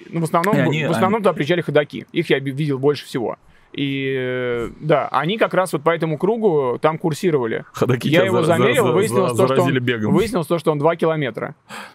ну, 0.10 0.20
в 0.22 0.24
основном, 0.24 0.56
И 0.58 0.60
они- 0.60 0.86
в 0.88 0.92
основном 0.92 1.22
туда 1.22 1.34
приезжали 1.34 1.62
ходаки. 1.62 2.06
Их 2.12 2.30
я 2.30 2.40
видел 2.40 2.80
больше 2.80 3.06
всего. 3.06 3.38
И 3.78 4.70
да, 4.80 5.08
они 5.12 5.38
как 5.38 5.54
раз 5.54 5.72
вот 5.72 5.84
по 5.84 5.92
этому 5.92 6.18
кругу 6.18 6.80
там 6.82 6.98
курсировали. 6.98 7.64
Ходаки 7.74 8.10
Я 8.10 8.26
его 8.26 8.42
за- 8.42 8.48
за- 8.48 8.58
замерил, 8.58 8.88
за- 8.88 8.92
выяснилось 8.92 9.32
за- 9.34 9.48
то, 9.48 9.54
что 9.54 9.64
он- 9.64 9.80
бегом. 9.80 10.14
Выяснилось 10.16 10.48
то, 10.48 10.58
что 10.58 10.72
он 10.72 10.80
2 10.80 10.96
километра. 10.96 11.54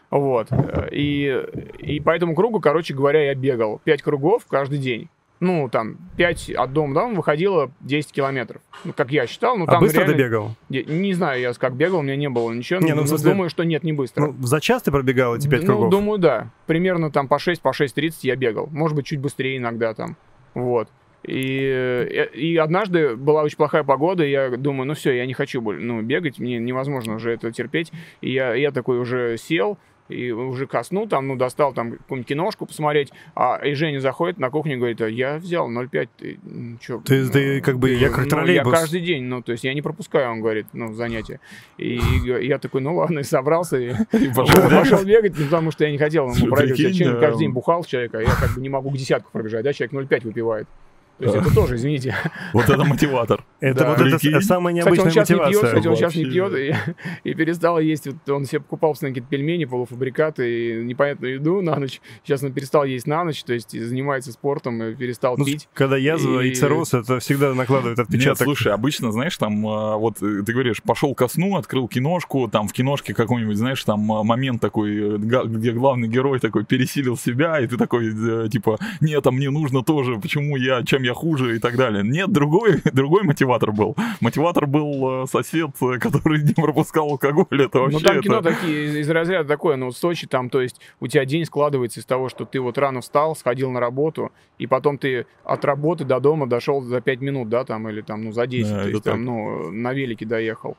Вот. 0.09 0.47
И, 0.92 1.42
и 1.79 1.99
по 1.99 2.11
этому 2.11 2.37
кругу, 2.37 2.61
короче 2.61 2.95
говоря, 2.95 3.25
я 3.27 3.35
бегал 3.35 3.81
5 3.83 4.01
кругов 4.01 4.47
каждый 4.49 4.79
день. 4.79 5.09
Ну, 5.40 5.68
там, 5.68 5.97
5 6.16 6.51
от 6.51 6.73
дома 6.73 6.95
до 6.95 7.01
дома 7.01 7.14
выходило 7.14 7.73
10 7.81 8.12
километров. 8.12 8.62
Ну, 8.85 8.92
как 8.92 9.11
я 9.11 9.27
считал, 9.27 9.57
ну, 9.57 9.64
А 9.64 9.73
там 9.73 9.81
быстро 9.81 10.03
реально... 10.03 10.14
ты 10.16 10.23
бегал? 10.23 10.55
Я 10.68 10.85
Не 10.85 11.14
знаю 11.14 11.40
я 11.40 11.53
как 11.53 11.75
бегал, 11.75 11.99
у 11.99 12.03
меня 12.03 12.14
не 12.14 12.29
было 12.29 12.53
ничего. 12.53 12.79
Не, 12.79 12.95
ну, 12.95 13.03
в 13.03 13.09
смысле- 13.09 13.33
думаю, 13.33 13.51
что 13.51 13.64
нет, 13.64 13.83
не 13.83 13.92
быстро. 13.92 14.27
Ну, 14.29 14.47
за 14.47 14.61
час 14.61 14.83
ты 14.83 14.92
пробегал 14.92 15.35
эти 15.35 15.49
пять 15.49 15.62
ну, 15.62 15.73
кругов? 15.73 15.90
думаю, 15.90 16.21
да. 16.21 16.51
Примерно 16.66 17.11
там 17.11 17.27
по 17.27 17.40
6, 17.40 17.61
по 17.61 17.73
6.30 17.73 18.18
я 18.23 18.37
бегал. 18.37 18.68
Может 18.71 18.95
быть, 18.95 19.07
чуть 19.07 19.18
быстрее 19.18 19.57
иногда 19.57 19.95
там. 19.95 20.16
Вот. 20.55 20.88
И, 21.25 21.61
э, 21.63 22.27
и 22.35 22.57
однажды 22.57 23.17
была 23.17 23.43
очень 23.43 23.57
плохая 23.57 23.85
погода, 23.85 24.25
и 24.25 24.31
я 24.31 24.51
думаю, 24.51 24.87
ну 24.87 24.95
все, 24.95 25.13
я 25.13 25.27
не 25.27 25.35
хочу 25.35 25.61
ну, 25.61 26.03
бегать, 26.03 26.39
мне 26.39 26.59
невозможно 26.59 27.15
уже 27.15 27.33
это 27.33 27.53
терпеть. 27.53 27.93
И 28.21 28.33
я, 28.33 28.55
я 28.55 28.73
такой 28.73 28.99
уже 28.99 29.37
сел, 29.39 29.79
и 30.09 30.31
уже 30.31 30.67
ко 30.67 30.83
сну 30.83 31.07
там, 31.07 31.29
ну, 31.29 31.37
достал 31.37 31.73
там 31.73 31.93
какую-нибудь 31.93 32.29
киношку 32.29 32.67
посмотреть, 32.67 33.13
а 33.35 33.61
и 33.65 33.75
Женя 33.75 34.01
заходит 34.01 34.39
на 34.39 34.51
кухню 34.51 34.75
и 34.75 34.77
говорит, 34.77 35.01
а 35.01 35.09
я 35.09 35.37
взял 35.37 35.71
0,5, 35.71 36.09
ты 36.19 36.39
м, 36.45 36.79
чё? 36.81 37.01
Ты- 37.05 37.29
ты 37.29 37.61
как 37.61 37.79
бы, 37.79 37.91
я 37.91 38.09
как 38.09 38.25
ну, 38.25 38.29
троллейбус. 38.29 38.73
Я 38.73 38.79
каждый 38.79 39.01
день, 39.01 39.25
ну, 39.25 39.43
то 39.43 39.53
есть 39.53 39.65
я 39.65 39.75
не 39.75 39.83
пропускаю, 39.83 40.31
он 40.33 40.41
говорит, 40.41 40.67
ну, 40.73 40.93
занятия. 40.93 41.41
И, 41.79 42.01
я 42.25 42.59
такой, 42.59 42.81
ну 42.81 42.97
ладно, 42.97 43.21
и 43.21 43.23
собрался, 43.23 43.79
и 43.79 43.91
И 44.13 44.29
пошел 44.35 44.69
пошел 44.69 45.05
бегать, 45.05 45.35
ну, 45.39 45.45
потому 45.45 45.71
что 45.71 45.85
я 45.85 45.91
не 45.91 45.99
хотел 45.99 46.29
ему 46.31 46.55
проигрывать. 46.55 46.99
Я 46.99 47.13
да. 47.13 47.21
каждый 47.21 47.41
день 47.41 47.53
бухал 47.53 47.85
человека, 47.85 48.19
я 48.19 48.35
как 48.35 48.55
бы 48.55 48.61
не 48.61 48.69
могу 48.69 48.91
к 48.91 48.97
десятку 48.97 49.31
пробежать, 49.31 49.65
да, 49.65 49.73
человек 49.73 50.11
0,5 50.11 50.25
выпивает. 50.25 50.69
То 51.18 51.25
есть 51.25 51.37
это 51.37 51.55
тоже, 51.55 51.77
извините. 51.77 52.14
Вот 52.53 52.68
это 52.68 52.85
мотиватор. 52.85 53.44
Это 53.61 53.87
вот 53.87 54.01
это 54.01 54.40
самая 54.40 54.75
Кстати, 54.75 54.98
он 54.98 55.07
необычная 55.07 55.11
сейчас 55.11 55.29
не 55.31 55.37
пьет, 55.37 55.46
мотивация. 55.46 55.68
кстати, 55.68 55.87
он 55.87 55.96
сейчас 55.96 56.14
не 56.16 56.25
пьет 56.25 56.53
и, 57.25 57.35
перестал 57.35 57.79
есть. 57.79 58.07
Вот 58.07 58.29
он 58.31 58.44
себе 58.44 58.61
покупал 58.61 58.90
постоянно 58.90 59.14
какие-то 59.14 59.31
пельмени, 59.31 59.64
полуфабрикаты 59.64 60.81
и 60.81 60.85
непонятную 60.85 61.35
еду 61.35 61.62
на 61.62 61.77
ночь. 61.77 62.01
Сейчас 62.25 62.42
он 62.42 62.53
перестал 62.53 62.85
есть 62.85 63.07
на 63.07 63.22
ночь, 63.25 63.44
то 63.44 63.53
есть 63.53 63.70
занимается 63.70 64.33
спортом 64.33 64.83
и 64.83 64.94
перестал 64.94 65.37
Ну, 65.38 65.44
пить. 65.44 65.68
когда 65.75 65.96
язва 65.96 66.40
и 66.40 66.55
цирроз, 66.55 66.94
это 66.94 67.20
всегда 67.20 67.55
накладывает 67.55 67.98
отпечаток. 67.98 68.44
слушай, 68.44 68.72
обычно, 68.72 69.12
знаешь, 69.12 69.37
там, 69.37 69.66
а, 69.66 69.96
вот 69.96 70.22
э, 70.22 70.42
ты 70.44 70.53
говоришь, 70.53 70.83
пошел 70.83 71.14
ко 71.14 71.29
сну, 71.29 71.57
открыл 71.57 71.87
киношку, 71.88 72.48
там 72.48 72.66
в 72.66 72.72
киношке 72.72 73.14
какой-нибудь, 73.14 73.57
знаешь, 73.57 73.83
там 73.85 74.11
а, 74.12 74.25
момент 74.25 74.61
такой, 74.61 75.14
э, 75.14 75.18
где 75.18 75.72
главный 75.72 76.09
герой 76.09 76.40
такой 76.40 76.64
пересилил 76.64 77.16
себя, 77.16 77.61
и 77.61 77.66
ты 77.66 77.77
такой, 77.77 78.12
э, 78.12 78.48
типа, 78.48 78.79
нет, 79.01 79.27
а 79.27 79.31
мне 79.31 79.51
нужно 79.51 79.83
тоже, 79.83 80.18
почему 80.18 80.57
я, 80.57 80.83
чем 80.83 81.02
я 81.03 81.15
хуже 81.15 81.57
и 81.57 81.59
так 81.59 81.77
далее. 81.77 82.03
Нет, 82.05 82.31
другой, 82.31 82.81
другой 82.93 83.23
мотиватор 83.23 83.73
был. 83.73 83.97
Мотиватор 84.21 84.67
был 84.67 85.25
э, 85.25 85.27
сосед, 85.27 85.71
э, 85.81 85.99
который 85.99 86.43
не 86.43 86.55
пропускал 86.55 87.11
алкоголь, 87.11 87.47
это 87.62 87.81
вообще... 87.81 87.99
Ну, 87.99 88.05
там 88.05 88.15
это- 88.17 88.23
кино 88.23 88.43
такие 88.43 89.01
из, 89.01 89.11
разряда 89.11 89.49
такое, 89.49 89.77
ну, 89.77 89.91
в 89.91 89.97
Сочи 89.97 90.27
там, 90.27 90.51
то 90.51 90.61
есть 90.61 90.81
у 91.01 91.07
тебя 91.07 91.25
день 91.25 91.45
складывается 91.45 92.01
из 92.01 92.05
того, 92.05 92.29
что 92.29 92.45
ты 92.45 92.61
вот 92.61 92.79
рано 92.79 93.01
встал, 93.01 93.37
сходил 93.37 93.71
на 93.71 93.81
работу, 93.81 94.33
и 94.59 94.67
потом 94.67 94.99
ты 94.99 95.27
от 95.45 95.65
работы 95.65 96.05
до 96.05 96.21
дома 96.21 96.47
дошел 96.47 96.81
за 96.83 97.01
5 97.01 97.21
минут, 97.21 97.49
да, 97.49 97.65
там, 97.65 97.88
или 97.88 98.01
там, 98.01 98.25
ну, 98.25 98.33
за 98.33 98.47
10, 98.47 98.71
Да, 98.71 98.83
то 98.83 98.88
есть 98.88 99.05
так. 99.05 99.15
там, 99.15 99.25
ну, 99.25 99.71
на 99.71 99.93
велике 99.93 100.27
доехал. 100.27 100.77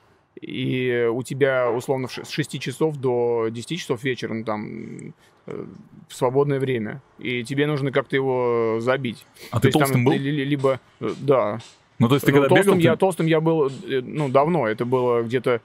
И 0.48 1.08
у 1.12 1.24
тебя, 1.24 1.72
условно, 1.72 2.08
с 2.08 2.30
6 2.30 2.60
часов 2.60 2.98
до 2.98 3.48
10 3.50 3.80
часов 3.80 4.04
вечера, 4.04 4.34
ну, 4.34 4.44
там, 4.44 5.14
э, 5.48 5.66
в 6.10 6.14
свободное 6.16 6.60
время, 6.60 7.02
и 7.20 7.44
тебе 7.44 7.68
нужно 7.68 7.92
как-то 7.92 8.16
его 8.16 8.78
забить. 8.80 9.26
А 9.52 9.60
ты 9.60 9.68
есть 9.68 9.74
там 9.80 9.82
толстым 9.88 10.06
был? 10.06 10.12
ты 10.14 10.18
ли- 10.20 10.46
либо, 10.46 10.80
э, 11.00 11.10
да. 11.20 11.60
Ну, 12.00 12.08
то 12.08 12.16
есть 12.16 12.26
ты 12.26 12.32
Ну, 12.32 12.38
когда 12.42 12.50
толстым, 12.56 12.78
бегал, 12.78 12.84
я, 12.84 12.92
ты- 12.94 12.98
толстым 13.00 13.26
я 13.28 13.40
был, 13.42 13.68
э, 13.68 14.02
ну, 14.02 14.30
давно, 14.30 14.68
это 14.68 14.86
было 14.86 15.22
где-то, 15.24 15.62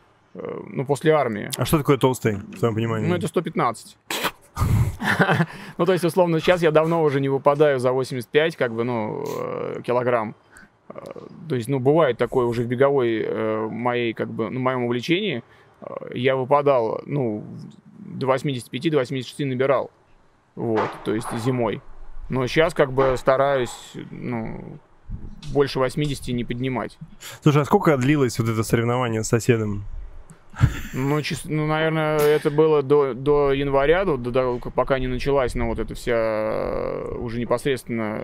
ну, 0.69 0.85
после 0.85 1.12
армии. 1.12 1.51
А 1.57 1.64
что 1.64 1.79
такое 1.79 1.97
толстый, 1.99 2.37
в 2.37 2.59
твоем 2.59 2.75
понимании? 2.75 3.09
Ну, 3.09 3.14
это 3.17 3.27
115. 3.29 3.97
Ну, 5.79 5.87
то 5.87 5.93
есть, 5.93 6.05
условно, 6.05 6.41
сейчас 6.41 6.62
я 6.62 6.71
давно 6.71 7.03
уже 7.03 7.21
не 7.21 7.29
выпадаю 7.29 7.79
за 7.79 7.93
85, 7.93 8.57
как 8.57 8.73
бы, 8.75 8.85
ну, 8.85 9.25
килограмм. 9.85 10.35
То 11.48 11.55
есть, 11.55 11.68
ну, 11.68 11.79
бывает 11.81 12.16
такое 12.18 12.46
уже 12.46 12.62
в 12.62 12.66
беговой 12.66 13.22
э, 13.22 13.68
моей, 13.70 14.12
как 14.14 14.29
бы, 14.31 14.51
ну, 14.51 14.61
моем 14.61 14.85
увлечении. 14.85 15.42
э, 15.83 15.87
Я 16.14 16.35
выпадал, 16.37 17.01
ну, 17.07 17.44
до 17.98 18.27
85, 18.27 18.90
до 18.90 18.98
86 18.98 19.40
набирал. 19.40 19.90
Вот, 20.57 20.90
то 21.05 21.14
есть 21.14 21.29
зимой. 21.44 21.81
Но 22.31 22.46
сейчас, 22.46 22.74
как 22.74 22.92
бы, 22.92 23.14
стараюсь, 23.16 23.92
ну, 24.11 24.79
больше 25.53 25.79
80 25.79 26.29
не 26.35 26.44
поднимать. 26.44 26.98
Слушай, 27.42 27.62
а 27.62 27.64
сколько 27.64 27.96
длилось 27.96 28.38
вот 28.38 28.48
это 28.48 28.62
соревнование 28.62 29.22
с 29.22 29.29
соседом? 29.29 29.85
Ну, 30.92 31.18
чис- 31.20 31.42
ну, 31.44 31.66
наверное, 31.66 32.18
это 32.18 32.51
было 32.51 32.83
до, 32.83 33.14
до 33.14 33.53
января, 33.53 34.05
до, 34.05 34.16
до 34.16 34.59
пока 34.74 34.98
не 34.98 35.07
началась, 35.07 35.55
ну, 35.55 35.68
вот 35.68 35.79
эта 35.79 35.94
вся 35.94 36.16
э, 36.16 37.14
уже 37.20 37.38
непосредственно 37.40 38.22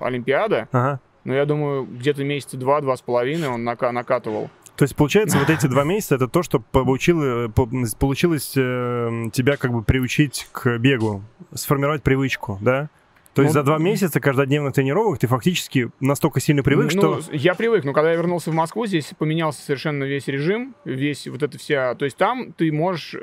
Олимпиада. 0.00 0.68
Ага. 0.72 1.00
Но 1.24 1.34
я 1.34 1.44
думаю, 1.44 1.84
где-то 1.84 2.24
месяца 2.24 2.56
два, 2.56 2.80
два 2.80 2.96
с 2.96 3.02
половиной 3.02 3.48
он 3.48 3.68
нака- 3.68 3.92
накатывал. 3.92 4.50
То 4.76 4.84
есть, 4.84 4.94
получается, 4.94 5.38
вот 5.38 5.50
эти 5.50 5.66
два 5.66 5.82
месяца 5.82 6.14
это 6.14 6.28
то, 6.28 6.42
что 6.44 6.60
получило, 6.60 7.48
по- 7.48 7.68
получилось 7.98 8.52
э, 8.56 9.24
тебя 9.32 9.56
как 9.56 9.72
бы 9.72 9.82
приучить 9.82 10.46
к 10.52 10.78
бегу, 10.78 11.22
сформировать 11.52 12.02
привычку, 12.04 12.58
да? 12.60 12.88
То 13.34 13.42
есть 13.42 13.54
Ну, 13.54 13.60
за 13.60 13.64
два 13.64 13.78
месяца 13.78 14.20
каждодневных 14.20 14.74
тренировок 14.74 15.18
ты 15.18 15.26
фактически 15.26 15.90
настолько 16.00 16.40
сильно 16.40 16.62
привык, 16.62 16.92
ну, 16.94 17.20
что... 17.20 17.32
я 17.32 17.54
привык, 17.54 17.84
но 17.84 17.92
когда 17.92 18.10
я 18.10 18.16
вернулся 18.16 18.50
в 18.50 18.54
Москву, 18.54 18.86
здесь 18.86 19.12
поменялся 19.18 19.60
совершенно 19.62 20.04
весь 20.04 20.26
режим, 20.28 20.74
весь 20.84 21.26
вот 21.26 21.42
эта 21.42 21.58
вся... 21.58 21.94
То 21.94 22.04
есть 22.04 22.16
там 22.16 22.52
ты 22.52 22.72
можешь 22.72 23.14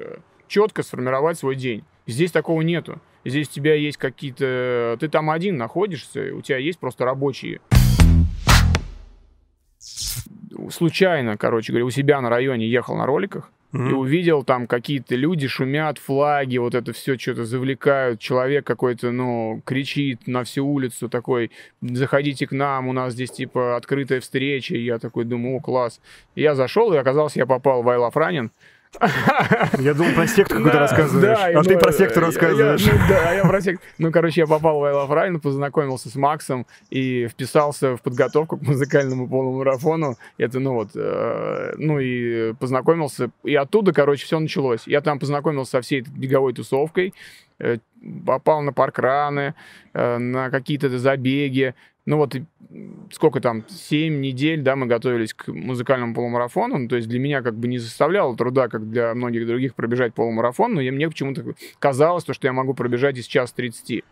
четко 0.48 0.84
сформировать 0.84 1.40
свой 1.40 1.56
день. 1.56 1.84
Здесь 2.08 2.32
такого 2.32 2.62
нету. 2.62 3.02
Здесь 3.26 3.48
у 3.50 3.52
тебя 3.52 3.74
есть 3.74 3.98
какие-то... 3.98 4.96
Ты 5.00 5.08
там 5.10 5.30
один 5.30 5.58
находишься, 5.58 6.32
у 6.34 6.42
тебя 6.42 6.58
есть 6.58 6.80
просто 6.80 7.04
рабочие. 7.06 7.60
Случайно, 10.70 11.38
короче 11.38 11.72
говоря, 11.72 11.86
у 11.86 11.90
себя 11.90 12.22
на 12.22 12.30
районе 12.30 12.68
ехал 12.68 12.96
на 12.96 13.06
роликах, 13.06 13.52
и 13.74 13.78
Мгм. 13.78 13.98
увидел 13.98 14.44
там 14.44 14.68
какие-то 14.68 15.16
люди 15.16 15.48
шумят, 15.48 15.98
флаги, 15.98 16.58
вот 16.58 16.76
это 16.76 16.94
все 16.94 17.18
что-то 17.18 17.44
завлекают. 17.44 18.22
Человек 18.22 18.66
какой-то, 18.66 19.12
ну, 19.12 19.62
кричит 19.66 20.28
на 20.28 20.46
всю 20.46 20.66
улицу 20.66 21.10
такой, 21.10 21.52
заходите 21.82 22.48
к 22.48 22.54
нам, 22.54 22.88
у 22.88 22.94
нас 22.94 23.12
здесь 23.14 23.32
типа 23.32 23.76
открытая 23.76 24.22
встреча. 24.22 24.76
И 24.76 24.84
я 24.86 24.98
такой 24.98 25.26
думаю, 25.26 25.58
о, 25.58 25.60
класс. 25.60 26.00
И 26.36 26.42
я 26.42 26.56
зашел, 26.56 26.94
и 26.94 26.98
оказалось, 26.98 27.36
я 27.36 27.46
попал 27.46 27.84
в 27.84 27.88
Love 27.88 28.14
Running. 28.14 28.50
Я 29.80 29.94
думал, 29.94 30.14
про 30.14 30.28
сектор 30.28 30.58
какой-то 30.58 30.78
Да, 30.78 30.80
рассказываешь. 30.82 31.38
а 31.56 31.64
ты 31.64 31.74
ну, 31.74 31.80
про 31.80 31.92
сектор 31.92 32.24
я- 32.24 32.28
рассказываешь. 32.28 32.86
ну, 32.86 32.92
да, 33.10 33.32
я 33.34 33.44
про 33.44 33.62
сектор. 33.62 33.88
Ну, 33.98 34.12
короче, 34.12 34.42
я 34.42 34.48
попал 34.48 34.80
в 34.80 34.84
I 34.84 34.94
Love 34.94 35.40
познакомился 35.40 36.10
с 36.10 36.16
Максом 36.16 36.66
и 36.90 37.28
вписался 37.28 37.96
в 37.98 38.02
подготовку 38.02 38.58
к 38.58 38.62
музыкальному 38.62 39.28
полумарафону. 39.28 40.16
Это, 40.38 40.60
ну 40.60 40.74
вот, 40.74 40.90
э, 40.96 41.74
ну 41.78 42.00
и 42.00 42.54
познакомился. 42.54 43.30
И 43.44 43.56
оттуда, 43.56 43.94
короче, 43.94 44.26
все 44.26 44.40
началось. 44.40 44.88
Я 44.88 45.02
там 45.02 45.20
познакомился 45.20 45.72
со 45.72 45.82
всей 45.82 46.02
этой 46.02 46.12
беговой 46.12 46.54
тусовкой, 46.54 47.14
э, 47.60 47.78
попал 48.26 48.62
на 48.62 48.74
паркраны, 48.74 49.56
э, 49.94 50.18
на 50.18 50.50
какие-то 50.50 50.90
забеги. 50.98 51.76
Ну 52.06 52.18
вот, 52.18 52.36
сколько 53.12 53.42
там, 53.42 53.64
7 53.68 54.22
недель, 54.22 54.62
да, 54.62 54.76
мы 54.76 54.86
готовились 54.86 55.34
к 55.34 55.48
музыкальному 55.48 56.14
полумарафону. 56.14 56.78
Ну, 56.78 56.88
то 56.88 56.96
есть 56.98 57.08
для 57.08 57.20
меня 57.20 57.42
как 57.42 57.56
бы 57.56 57.68
не 57.68 57.80
составляло 57.80 58.36
труда, 58.38 58.68
как 58.68 58.90
для 58.90 59.14
многих 59.16 59.48
других, 59.48 59.74
пробежать 59.74 60.14
полумарафон, 60.14 60.76
но 60.76 60.82
я, 60.82 60.92
мне 60.92 61.08
почему-то 61.08 61.44
казалось, 61.80 62.24
то, 62.24 62.34
что 62.34 62.48
я 62.48 62.54
могу 62.54 62.74
пробежать 62.76 63.18
из 63.18 63.26
час 63.26 63.52
30. 63.54 64.04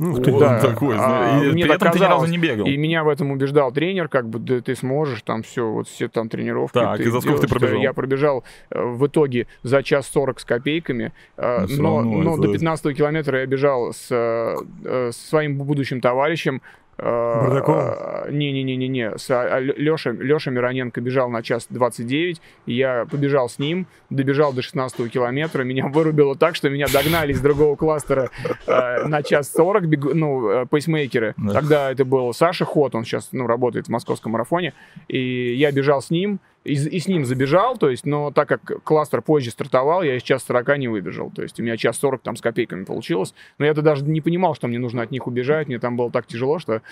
Ух 0.00 0.22
ты. 0.22 0.32
Он 0.32 0.38
да. 0.38 0.60
такой, 0.60 0.94
А, 0.96 1.42
и 1.42 1.50
мне 1.50 1.64
при 1.64 1.74
этом 1.74 1.90
ты 1.90 1.98
ни 1.98 2.04
разу 2.04 2.26
не 2.26 2.38
бегал. 2.38 2.66
И 2.66 2.76
меня 2.76 3.02
в 3.02 3.08
этом 3.08 3.32
убеждал 3.32 3.72
тренер, 3.72 4.08
как 4.08 4.28
бы, 4.28 4.38
да 4.38 4.60
ты 4.60 4.76
сможешь, 4.76 5.22
там 5.22 5.42
все, 5.42 5.68
вот 5.68 5.88
все 5.88 6.08
там 6.08 6.28
тренировки. 6.28 6.74
Так, 6.74 7.00
и 7.00 7.10
за 7.10 7.20
сколько 7.20 7.40
ты 7.40 7.48
пробежал? 7.48 7.80
Я 7.80 7.92
пробежал 7.92 8.44
э, 8.70 8.80
в 8.80 9.06
итоге 9.08 9.48
за 9.64 9.82
час 9.82 10.06
40 10.06 10.38
с 10.38 10.44
копейками, 10.44 11.12
э, 11.36 11.66
Ну, 11.68 11.82
но, 11.82 11.96
равно 11.98 12.22
но 12.22 12.32
это- 12.34 12.42
до 12.42 12.52
15 12.52 12.94
километра 12.94 13.40
я 13.40 13.46
бежал 13.46 13.92
с, 13.92 14.06
э, 14.10 14.54
э, 14.84 15.10
своим 15.12 15.58
будущим 15.58 16.00
товарищем. 16.00 16.62
Бардаковым? 17.02 17.80
э, 18.26 18.30
Не-не-не-не-не, 18.32 19.16
с 19.18 19.28
Леша, 19.76 20.10
Леша 20.10 20.50
Мироненко 20.50 21.00
бежал 21.00 21.30
на 21.30 21.42
час 21.42 21.66
29, 21.70 22.40
и 22.66 22.72
я 22.74 23.06
побежал 23.10 23.48
с 23.48 23.58
ним, 23.58 23.86
добежал 24.10 24.52
до 24.52 24.62
16 24.62 25.10
километра, 25.10 25.62
меня 25.62 25.86
вырубило 25.86 26.34
так, 26.36 26.56
что 26.56 26.68
меня 26.70 26.86
догнали 26.92 27.32
из 27.32 27.40
другого 27.40 27.76
кластера 27.76 28.30
э, 28.66 29.04
на 29.06 29.22
час 29.22 29.52
40, 29.52 29.84
бегу- 29.84 30.14
ну, 30.14 30.48
э, 30.50 30.66
пейсмейкеры. 30.66 31.34
Да. 31.36 31.52
Тогда 31.54 31.90
это 31.92 32.04
был 32.04 32.32
Саша 32.34 32.64
Ход, 32.64 32.94
он 32.94 33.04
сейчас 33.04 33.28
ну, 33.32 33.46
работает 33.46 33.86
в 33.86 33.90
московском 33.90 34.32
марафоне, 34.32 34.74
и 35.08 35.54
я 35.54 35.70
бежал 35.72 36.02
с 36.02 36.10
ним, 36.10 36.40
и, 36.64 36.74
с- 36.76 36.86
и 36.86 36.98
с 36.98 37.06
ним 37.08 37.24
забежал, 37.24 37.76
то 37.78 37.88
есть, 37.88 38.04
но 38.04 38.30
так 38.30 38.48
как 38.48 38.82
кластер 38.82 39.22
позже 39.22 39.50
стартовал, 39.50 40.02
я 40.02 40.16
из 40.16 40.22
час 40.22 40.44
40 40.44 40.76
не 40.78 40.88
выбежал, 40.88 41.30
то 41.30 41.42
есть 41.42 41.58
у 41.60 41.62
меня 41.62 41.76
час 41.76 41.96
40 41.98 42.20
там 42.22 42.36
с 42.36 42.40
копейками 42.40 42.84
получилось, 42.84 43.32
но 43.58 43.64
я-то 43.64 43.80
даже 43.82 44.04
не 44.04 44.20
понимал, 44.20 44.54
что 44.54 44.66
мне 44.68 44.78
нужно 44.78 45.02
от 45.02 45.10
них 45.10 45.26
убежать, 45.26 45.68
мне 45.68 45.78
там 45.78 45.96
было 45.96 46.10
так 46.10 46.26
тяжело, 46.26 46.58
что 46.58 46.82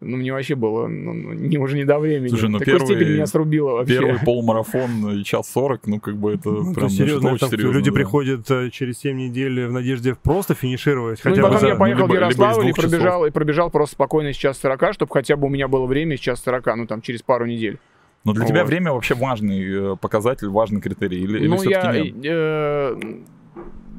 ну, 0.00 0.16
мне 0.16 0.32
вообще 0.32 0.54
было 0.54 0.86
ну, 0.88 1.12
ну, 1.12 1.32
не, 1.34 1.58
уже 1.58 1.76
не 1.76 1.84
до 1.84 1.98
времени. 1.98 2.28
Слушай, 2.28 2.48
ну, 2.48 2.56
В 2.56 2.60
такой 2.60 2.72
первый- 2.78 2.86
степени 2.86 3.12
меня 3.14 3.26
срубило 3.26 3.72
вообще. 3.72 3.98
Первый 3.98 4.18
полумарафон 4.24 5.10
и 5.20 5.24
час 5.24 5.50
40, 5.52 5.86
ну, 5.86 6.00
как 6.00 6.16
бы 6.16 6.32
это 6.34 6.48
Ну, 6.50 6.72
прям 6.74 6.84
ну, 6.86 6.88
серьезно, 6.88 7.32
очень 7.32 7.48
серьезно. 7.48 7.72
люди 7.74 7.90
да. 7.90 7.94
приходят 7.94 8.50
э, 8.50 8.70
через 8.70 8.98
7 8.98 9.16
недель 9.16 9.66
в 9.66 9.72
надежде 9.72 10.14
просто 10.14 10.54
финишировать. 10.54 11.20
Ну, 11.24 11.30
и 11.30 11.34
Хотя 11.34 11.42
бы 11.42 11.48
потом 11.48 11.60
за- 11.60 11.66
я 11.68 11.76
поехал 11.76 12.04
либо- 12.06 12.12
в 12.12 12.14
либо 12.14 12.30
из 12.30 12.36
Ярославль 12.38 12.68
и 12.68 12.72
часов. 12.74 12.90
пробежал, 12.90 13.26
и 13.26 13.30
пробежал 13.30 13.70
просто 13.70 13.94
спокойно 13.94 14.32
сейчас 14.32 14.58
40, 14.58 14.94
чтобы 14.94 15.12
хотя 15.12 15.36
бы 15.36 15.46
у 15.46 15.50
меня 15.50 15.68
было 15.68 15.84
время 15.86 16.16
сейчас 16.16 16.42
40, 16.42 16.74
ну 16.76 16.86
там 16.86 17.02
через 17.02 17.20
пару 17.22 17.44
недель. 17.46 17.78
Но 18.24 18.32
для 18.32 18.44
тебя 18.44 18.60
Вот. 18.60 18.68
время 18.68 18.92
вообще 18.92 19.14
важный 19.14 19.92
э, 19.92 19.96
показатель, 19.96 20.48
важный 20.48 20.80
критерий? 20.80 21.20
Или, 21.20 21.38
или 21.38 21.48
ну, 21.48 21.56
всё-таки 21.56 21.96
я, 21.96 22.04
нет? 22.04 22.14
э, 22.24 23.00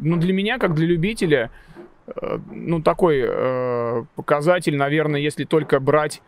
ну, 0.02 0.18
для 0.18 0.34
меня, 0.34 0.60
как 0.60 0.76
для 0.76 0.86
любителя, 0.86 1.50
э, 2.08 2.40
ну, 2.52 2.82
такой 2.82 3.24
э, 3.24 4.04
показатель, 4.16 4.76
наверное, 4.76 5.20
если 5.20 5.44
только 5.46 5.80
брать 5.80 6.22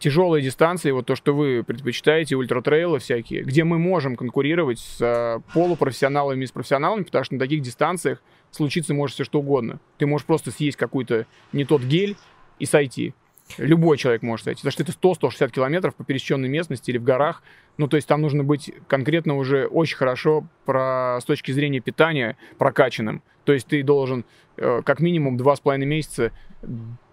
тяжелые 0.00 0.42
дистанции, 0.42 0.90
вот 0.90 1.06
то, 1.06 1.16
что 1.16 1.34
вы 1.34 1.62
предпочитаете, 1.64 2.36
ультратрейлы 2.36 2.98
всякие, 2.98 3.42
где 3.42 3.64
мы 3.64 3.78
можем 3.78 4.16
конкурировать 4.16 4.78
с 4.78 5.00
э, 5.00 5.40
полупрофессионалами 5.52 6.44
и 6.44 6.46
с 6.46 6.52
профессионалами, 6.52 7.02
потому 7.02 7.24
что 7.24 7.34
на 7.34 7.40
таких 7.40 7.62
дистанциях 7.62 8.22
случиться 8.50 8.94
может 8.94 9.14
все 9.14 9.24
что 9.24 9.40
угодно. 9.40 9.80
Ты 9.98 10.06
можешь 10.06 10.26
просто 10.26 10.50
съесть 10.50 10.76
какой-то 10.76 11.26
не 11.52 11.64
тот 11.64 11.82
гель 11.82 12.16
и 12.58 12.66
сойти. 12.66 13.14
Любой 13.58 13.96
человек 13.96 14.22
может 14.22 14.44
сойти. 14.44 14.62
Потому 14.62 14.72
что 14.72 14.82
это 14.82 14.92
100-160 14.92 15.50
километров 15.50 15.94
по 15.94 16.04
пересеченной 16.04 16.48
местности 16.48 16.90
или 16.90 16.98
в 16.98 17.04
горах. 17.04 17.42
Ну, 17.78 17.88
то 17.88 17.96
есть 17.96 18.08
там 18.08 18.20
нужно 18.20 18.44
быть 18.44 18.72
конкретно 18.88 19.36
уже 19.36 19.66
очень 19.66 19.96
хорошо 19.96 20.46
про, 20.64 21.18
с 21.20 21.24
точки 21.24 21.52
зрения 21.52 21.80
питания 21.80 22.36
прокачанным. 22.58 23.22
То 23.44 23.52
есть 23.52 23.66
ты 23.66 23.82
должен 23.82 24.24
э, 24.56 24.82
как 24.84 25.00
минимум 25.00 25.36
2,5 25.36 25.78
месяца 25.78 26.32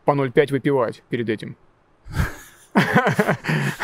по 0.06 0.12
0,5 0.12 0.52
выпивать 0.52 1.04
перед 1.10 1.30
этим. 1.30 1.56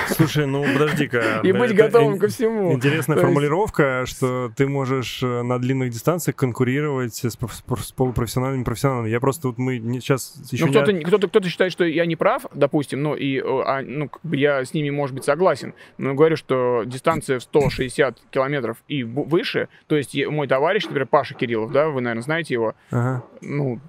Слушай, 0.08 0.46
ну 0.48 0.64
подожди-ка. 0.74 1.42
И 1.44 1.52
быть 1.52 1.76
готовым 1.76 2.18
ко 2.20 2.28
всему. 2.28 2.74
Интересная 2.74 3.16
То 3.18 3.22
есть- 3.22 3.34
формулировка, 3.34 4.04
что 4.06 4.52
ты 4.56 4.68
можешь 4.68 5.22
э, 5.24 5.42
на 5.44 5.60
длинных 5.60 5.92
дистанциях 5.92 6.36
конкурировать 6.36 7.14
с, 7.16 7.24
с 7.30 7.36
проф- 7.38 7.82
с 7.82 7.92
полупрофессиональными 7.92 8.64
профессионалами. 8.64 9.10
Я 9.10 9.20
просто 9.20 9.48
вот 9.50 9.58
мы 9.58 9.78
не, 9.80 10.00
сейчас 10.00 10.36
еще 10.52 10.66
Ну, 10.66 10.72
не... 10.92 11.04
кто-то, 11.04 11.50
считает, 11.50 11.72
что 11.72 11.84
я 11.86 12.06
не 12.06 12.16
прав, 12.16 12.46
допустим, 12.54 13.02
ну, 13.04 13.16
и, 13.16 13.40
а, 13.40 13.82
ну, 13.82 14.10
я 14.32 14.64
с 14.66 14.74
ними, 14.74 14.90
может 14.90 15.16
быть, 15.16 15.24
согласен, 15.26 15.74
но 15.98 16.14
говорю, 16.14 16.36
что 16.36 16.84
дистанция 16.86 17.40
в 17.40 17.44
160 17.44 18.18
километров 18.32 18.78
и 18.88 19.04
выше, 19.04 19.68
то 19.88 19.96
есть 19.96 20.16
мой 20.28 20.48
товарищ, 20.48 20.86
например, 20.86 21.08
Паша 21.08 21.34
Кириллов, 21.36 21.72
да, 21.72 21.88
вы, 21.90 22.02
наверное, 22.02 22.24
знаете 22.24 22.54
его, 22.56 22.76
Ага. 22.92 23.24
ну, 23.42 23.80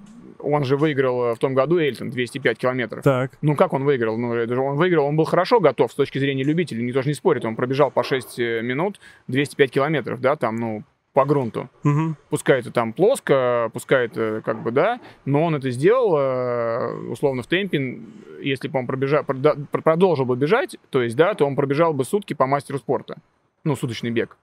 он 0.42 0.64
же 0.64 0.76
выиграл 0.76 1.24
э, 1.24 1.34
в 1.34 1.38
том 1.38 1.54
году 1.54 1.78
Эльтон 1.78 2.10
205 2.10 2.58
километров. 2.58 3.02
Так. 3.02 3.32
Ну, 3.42 3.56
как 3.56 3.72
он 3.72 3.84
выиграл? 3.84 4.18
Ну, 4.18 4.34
это 4.34 4.54
же 4.54 4.60
он 4.60 4.76
выиграл, 4.76 5.06
он 5.06 5.16
был 5.16 5.24
хорошо 5.24 5.60
готов 5.60 5.92
с 5.92 5.94
точки 5.94 6.18
зрения 6.18 6.44
любителей, 6.44 6.82
никто 6.82 7.02
же 7.02 7.08
не 7.08 7.14
спорит, 7.14 7.44
он 7.44 7.56
пробежал 7.56 7.90
по 7.90 8.02
6 8.02 8.38
минут 8.38 9.00
205 9.28 9.70
километров, 9.70 10.20
да, 10.20 10.36
там, 10.36 10.56
ну, 10.56 10.84
по 11.12 11.24
грунту. 11.24 11.68
Мгм. 11.82 12.16
Пускай 12.28 12.60
это 12.60 12.70
там 12.70 12.92
плоско, 12.92 13.70
пускай 13.72 14.06
это 14.06 14.42
как 14.44 14.62
бы, 14.62 14.70
да, 14.70 15.00
но 15.24 15.44
он 15.44 15.56
это 15.56 15.70
сделал, 15.70 16.16
э, 16.16 17.10
условно, 17.10 17.42
в 17.42 17.46
темпе, 17.46 17.98
если 18.40 18.68
бы 18.68 18.78
он 18.78 18.86
пробежал, 18.86 19.24
продолжил 19.24 20.24
бы 20.24 20.36
бежать, 20.36 20.76
то 20.90 21.02
есть, 21.02 21.16
да, 21.16 21.34
то 21.34 21.46
он 21.46 21.56
пробежал 21.56 21.92
бы 21.92 22.04
сутки 22.04 22.34
по 22.34 22.46
мастеру 22.46 22.78
спорта. 22.78 23.16
Ну, 23.64 23.76
суточный 23.76 24.10
бег. 24.10 24.36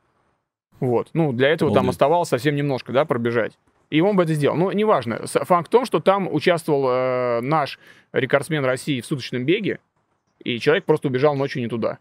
Вот. 0.79 1.09
Ну, 1.13 1.31
для 1.33 1.49
этого 1.49 1.71
там 1.71 1.77
Обалдеть. 1.79 1.93
оставалось 1.95 2.29
совсем 2.29 2.55
немножко, 2.55 2.91
да, 2.91 3.05
пробежать. 3.05 3.57
И 3.89 4.01
он 4.01 4.15
бы 4.15 4.23
это 4.23 4.33
сделал. 4.33 4.57
Ну, 4.57 4.71
неважно. 4.71 5.25
Факт 5.25 5.67
в 5.67 5.71
том, 5.71 5.85
что 5.85 5.99
там 5.99 6.27
участвовал 6.31 6.89
э, 6.89 7.41
наш 7.41 7.79
рекордсмен 8.11 8.65
России 8.65 9.01
в 9.01 9.05
суточном 9.05 9.45
беге, 9.45 9.79
и 10.43 10.59
человек 10.59 10.85
просто 10.85 11.07
убежал 11.07 11.35
ночью 11.35 11.61
не 11.61 11.67
туда. 11.67 11.99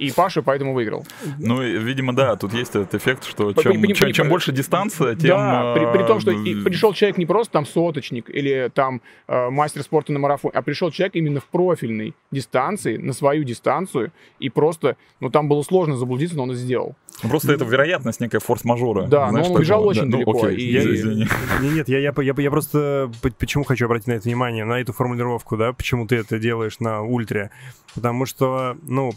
И 0.00 0.10
Паша 0.12 0.40
поэтому 0.42 0.72
выиграл. 0.72 1.04
Ну, 1.38 1.62
и, 1.62 1.76
видимо, 1.78 2.14
да, 2.14 2.34
тут 2.36 2.54
есть 2.54 2.70
этот 2.74 2.94
эффект, 2.94 3.24
что 3.24 3.52
чем, 3.52 3.72
пони- 3.72 3.92
чем, 3.92 4.06
пони- 4.08 4.12
чем 4.12 4.28
больше 4.28 4.50
дистанция, 4.52 5.14
тем... 5.14 5.36
да, 5.36 5.74
при, 5.74 5.98
при 5.98 6.06
том, 6.06 6.20
что 6.20 6.30
и 6.30 6.58
э, 6.60 6.64
пришел 6.64 6.94
человек 6.94 7.18
не 7.18 7.26
просто 7.26 7.52
там 7.52 7.66
соточник 7.66 8.30
или 8.30 8.70
там 8.74 9.02
э, 9.28 9.50
мастер 9.50 9.82
спорта 9.82 10.12
на 10.12 10.18
марафоне, 10.18 10.52
а 10.54 10.62
пришел 10.62 10.90
человек 10.90 11.16
именно 11.16 11.40
в 11.40 11.44
профильной 11.44 12.14
дистанции, 12.30 12.96
на 12.96 13.12
свою 13.12 13.44
дистанцию, 13.44 14.12
и 14.38 14.48
просто, 14.48 14.96
ну 15.20 15.28
там 15.30 15.48
было 15.48 15.62
сложно 15.62 15.96
заблудиться, 15.96 16.36
но 16.36 16.44
он 16.44 16.50
это 16.52 16.58
сделал. 16.58 16.96
ну, 17.22 17.28
Просто 17.28 17.52
это 17.52 17.64
вероятность 17.64 18.20
некая 18.20 18.40
форс-мажора. 18.40 19.02
Да, 19.06 19.26
но 19.26 19.30
Знаешь, 19.32 19.46
он 19.48 19.56
убежал 19.56 19.78
такого. 19.80 19.90
очень 19.90 20.00
Да, 20.00 20.06
ну, 20.06 20.24
далеко, 20.24 20.46
окей, 20.46 20.56
и- 20.56 20.72
я- 20.72 20.94
извини. 20.94 21.26
Не, 21.60 21.68
Нет, 21.70 21.88
я, 21.90 21.98
я, 21.98 22.14
я, 22.16 22.34
я 22.36 22.50
просто 22.50 23.10
почему 23.38 23.64
хочу 23.64 23.84
обратить 23.84 24.06
на 24.08 24.12
это 24.12 24.24
внимание, 24.24 24.64
на 24.64 24.80
эту 24.80 24.92
формулировку, 24.92 25.56
да, 25.58 25.72
почему 25.72 26.06
ты 26.06 26.16
это 26.16 26.38
делаешь 26.38 26.80
на 26.80 27.02
ультре. 27.02 27.50
Потому 27.94 28.24
что, 28.24 28.76
ну, 28.82 29.12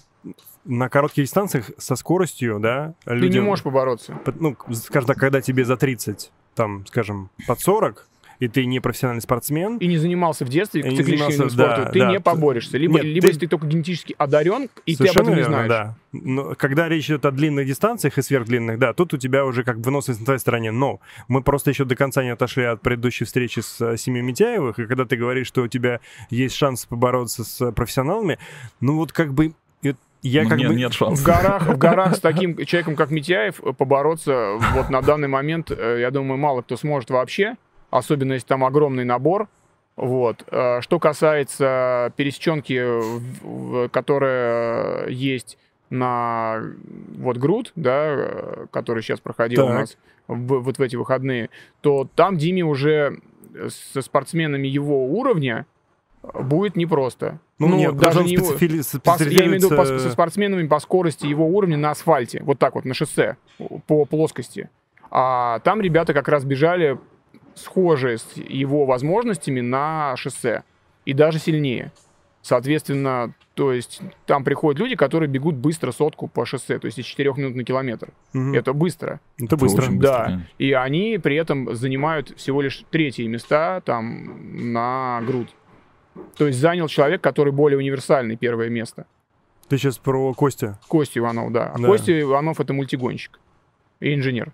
на 0.65 0.89
коротких 0.89 1.25
дистанциях 1.25 1.71
со 1.77 1.95
скоростью, 1.95 2.59
да, 2.59 2.93
Ты 3.05 3.15
люди... 3.15 3.37
не 3.37 3.43
можешь 3.43 3.63
побороться. 3.63 4.17
Ну, 4.39 4.55
скажем 4.73 5.07
так, 5.07 5.17
когда 5.17 5.41
тебе 5.41 5.65
за 5.65 5.75
30, 5.77 6.31
там, 6.55 6.85
скажем, 6.87 7.29
под 7.47 7.59
40, 7.59 8.07
и 8.39 8.47
ты 8.47 8.65
не 8.65 8.79
профессиональный 8.79 9.21
спортсмен, 9.21 9.77
И 9.77 9.87
не 9.87 9.97
занимался 9.97 10.43
в 10.45 10.49
детстве 10.49 10.81
И 10.81 10.89
не 10.89 11.47
да, 11.55 11.89
ты 11.91 11.99
да. 11.99 12.11
не 12.11 12.19
поборешься. 12.19 12.77
Либо, 12.77 12.95
Нет, 12.95 13.03
либо 13.03 13.21
ты- 13.21 13.27
если 13.27 13.39
ты 13.41 13.47
только 13.47 13.67
генетически 13.67 14.15
одарен, 14.17 14.69
и 14.85 14.95
ты 14.95 15.03
об 15.03 15.07
Совершенно 15.07 15.23
этом 15.29 15.35
не 15.37 15.43
знаешь. 15.43 15.69
да. 15.69 15.95
Но 16.11 16.55
когда 16.55 16.89
речь 16.89 17.05
идет 17.05 17.25
о 17.25 17.31
длинных 17.31 17.67
дистанциях 17.67 18.17
и 18.17 18.21
сверхдлинных, 18.21 18.79
да, 18.79 18.93
тут 18.93 19.13
у 19.13 19.17
тебя 19.17 19.45
уже 19.45 19.63
как 19.63 19.77
бы 19.77 19.85
выносливость 19.85 20.21
на 20.21 20.25
твоей 20.25 20.39
стороне. 20.39 20.71
Но 20.71 20.99
мы 21.27 21.41
просто 21.41 21.69
еще 21.69 21.85
до 21.85 21.95
конца 21.95 22.23
не 22.23 22.29
отошли 22.31 22.63
от 22.63 22.81
предыдущей 22.81 23.25
встречи 23.25 23.61
с 23.61 23.79
э, 23.79 23.97
Семью 23.97 24.23
Митяевых, 24.23 24.77
и 24.79 24.87
когда 24.87 25.05
ты 25.05 25.15
говоришь, 25.15 25.47
что 25.47 25.61
у 25.61 25.67
тебя 25.67 26.01
есть 26.29 26.55
шанс 26.55 26.85
побороться 26.85 27.43
с 27.43 27.71
профессионалами, 27.71 28.39
ну 28.81 28.97
вот 28.97 29.11
как 29.13 29.33
бы 29.33 29.53
э, 29.83 29.93
я 30.23 30.43
Ну, 30.43 30.49
как 30.49 30.57
нет, 30.57 30.67
бы... 30.69 30.75
нет 30.75 30.91
В 30.93 30.97
шансов. 30.97 31.25
горах, 31.25 31.67
в 31.67 31.77
горах 31.77 32.15
с 32.15 32.19
таким 32.21 32.55
человеком, 32.65 32.95
как 32.95 33.11
Митяев, 33.11 33.59
э, 33.63 33.73
побороться 33.73 34.53
вот 34.73 34.89
на 34.89 35.01
данный 35.01 35.27
момент, 35.27 35.69
э, 35.71 35.97
я 35.99 36.09
думаю, 36.11 36.37
мало 36.37 36.61
кто 36.61 36.75
сможет 36.77 37.09
вообще, 37.11 37.55
особенно 37.91 38.33
если 38.33 38.47
там 38.47 38.63
огромный 38.65 39.05
набор. 39.05 39.47
Вот. 39.95 40.43
Э, 40.49 40.81
Что 40.81 40.99
касается 40.99 42.11
пересеченки, 42.15 42.81
в- 42.83 43.21
в- 43.43 43.89
которая 43.89 45.07
есть 45.09 45.57
на 45.89 46.63
вот 47.19 47.37
груд, 47.37 47.71
да, 47.75 48.65
который 48.71 49.03
сейчас 49.03 49.19
проходил 49.19 49.65
у 49.65 49.67
Так. 49.67 49.79
нас 49.81 49.97
в- 50.27 50.59
вот 50.61 50.77
в 50.79 50.81
эти 50.81 50.95
выходные, 50.95 51.49
то 51.81 52.07
там 52.15 52.37
Диме 52.37 52.63
уже 52.63 53.19
со 53.67 54.01
спортсменами 54.01 54.67
его 54.67 55.05
уровня 55.05 55.67
будет 56.33 56.75
непросто. 56.75 57.39
Ну, 57.67 57.77
нет, 57.77 57.95
даже 57.97 58.19
он 58.19 58.25
не 58.25 58.33
его- 58.33 58.45
специфили- 58.45 58.81
по- 59.03 59.21
я 59.23 59.45
имею 59.45 59.51
в 59.51 59.53
виду 59.55 59.69
по- 59.69 59.85
со 59.85 60.09
спортсменами 60.11 60.67
по 60.67 60.79
скорости 60.79 61.25
его 61.25 61.47
уровня 61.47 61.77
на 61.77 61.91
асфальте, 61.91 62.41
вот 62.43 62.59
так 62.59 62.75
вот, 62.75 62.85
на 62.85 62.93
шоссе, 62.93 63.37
по 63.87 64.05
плоскости. 64.05 64.69
А 65.11 65.59
там 65.59 65.81
ребята 65.81 66.13
как 66.13 66.27
раз 66.27 66.43
бежали 66.43 66.97
схожие 67.55 68.17
с 68.17 68.25
его 68.35 68.85
возможностями 68.85 69.61
на 69.61 70.15
шоссе. 70.17 70.63
И 71.05 71.13
даже 71.13 71.37
сильнее. 71.39 71.91
Соответственно, 72.41 73.33
то 73.53 73.71
есть 73.71 74.01
там 74.25 74.43
приходят 74.43 74.77
люди, 74.79 74.95
которые 74.95 75.29
бегут 75.29 75.55
быстро 75.55 75.91
сотку 75.93 76.27
по 76.27 76.45
шоссе, 76.45 76.77
то 76.77 76.87
есть 76.87 76.99
из 76.99 77.05
4 77.05 77.31
минут 77.37 77.55
на 77.55 77.63
километр. 77.63 78.09
Мгм. 78.33 78.53
Это 78.53 78.73
быстро. 78.73 79.21
Это 79.39 79.55
быстро. 79.55 79.83
очень 79.83 79.99
Да. 79.99 80.25
конечно. 80.25 80.47
И 80.57 80.73
они 80.73 81.19
при 81.23 81.37
этом 81.37 81.73
занимают 81.73 82.33
всего 82.35 82.61
лишь 82.61 82.83
третьи 82.91 83.25
места 83.27 83.81
там 83.85 84.73
на 84.73 85.21
грудь. 85.25 85.55
То 86.37 86.47
есть 86.47 86.59
занял 86.59 86.87
человек, 86.87 87.21
который 87.21 87.51
более 87.53 87.77
универсальный 87.77 88.35
первое 88.35 88.69
место. 88.69 89.05
Ты 89.69 89.77
сейчас 89.77 89.97
про 89.97 90.33
Костя. 90.33 90.79
Костя 90.87 91.19
Иванов, 91.19 91.51
да. 91.51 91.71
А 91.73 91.79
Да. 91.79 91.87
Костя 91.87 92.19
Иванов 92.19 92.59
это 92.59 92.73
мультигонщик 92.73 93.39
и 93.99 94.13
инженер. 94.13 94.51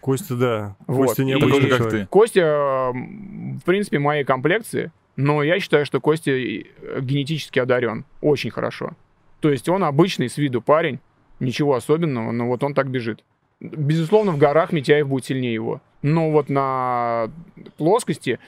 Костя, 0.00 0.36
да. 0.36 0.76
Вот. 0.86 1.06
Костя 1.08 1.22
И- 1.22 1.26
необычный 1.26 1.60
Такой 1.60 1.70
же, 1.70 1.78
как 1.78 1.90
ты. 1.90 2.06
Костя, 2.06 2.90
в 2.92 3.60
принципе, 3.64 3.98
моей 3.98 4.24
комплекции, 4.24 4.90
но 5.16 5.42
я 5.42 5.60
считаю, 5.60 5.84
что 5.86 6.00
Костя 6.00 6.30
э, 6.32 6.64
генетически 7.00 7.58
одарен 7.58 8.04
очень 8.20 8.50
хорошо. 8.50 8.92
То 9.40 9.50
есть 9.50 9.68
он 9.68 9.84
обычный 9.84 10.28
с 10.28 10.36
виду 10.38 10.60
парень, 10.62 10.98
ничего 11.40 11.74
особенного, 11.74 12.32
но 12.32 12.46
вот 12.46 12.62
он 12.64 12.74
так 12.74 12.88
бежит. 12.88 13.22
Безусловно, 13.60 14.32
в 14.32 14.38
горах 14.38 14.72
Митяев 14.72 15.08
будет 15.08 15.24
сильнее 15.26 15.54
его. 15.54 15.80
Но 16.02 16.30
вот 16.30 16.48
на 16.48 17.30
плоскости 17.76 18.38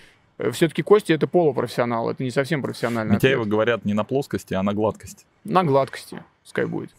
все-таки 0.53 0.82
Костя 0.82 1.14
это 1.14 1.26
полупрофессионал, 1.26 2.11
это 2.11 2.22
не 2.22 2.30
совсем 2.30 2.62
профессиональный 2.62 3.14
Митяева 3.16 3.43
атлет. 3.43 3.53
говорят 3.53 3.84
не 3.84 3.95
на 3.95 4.05
плоскости, 4.05 4.55
а 4.55 4.62
на 4.62 4.72
гладкости. 4.74 5.24
На 5.45 5.64
гладкости 5.64 6.22
пускай 6.43 6.66
будет. 6.66 6.91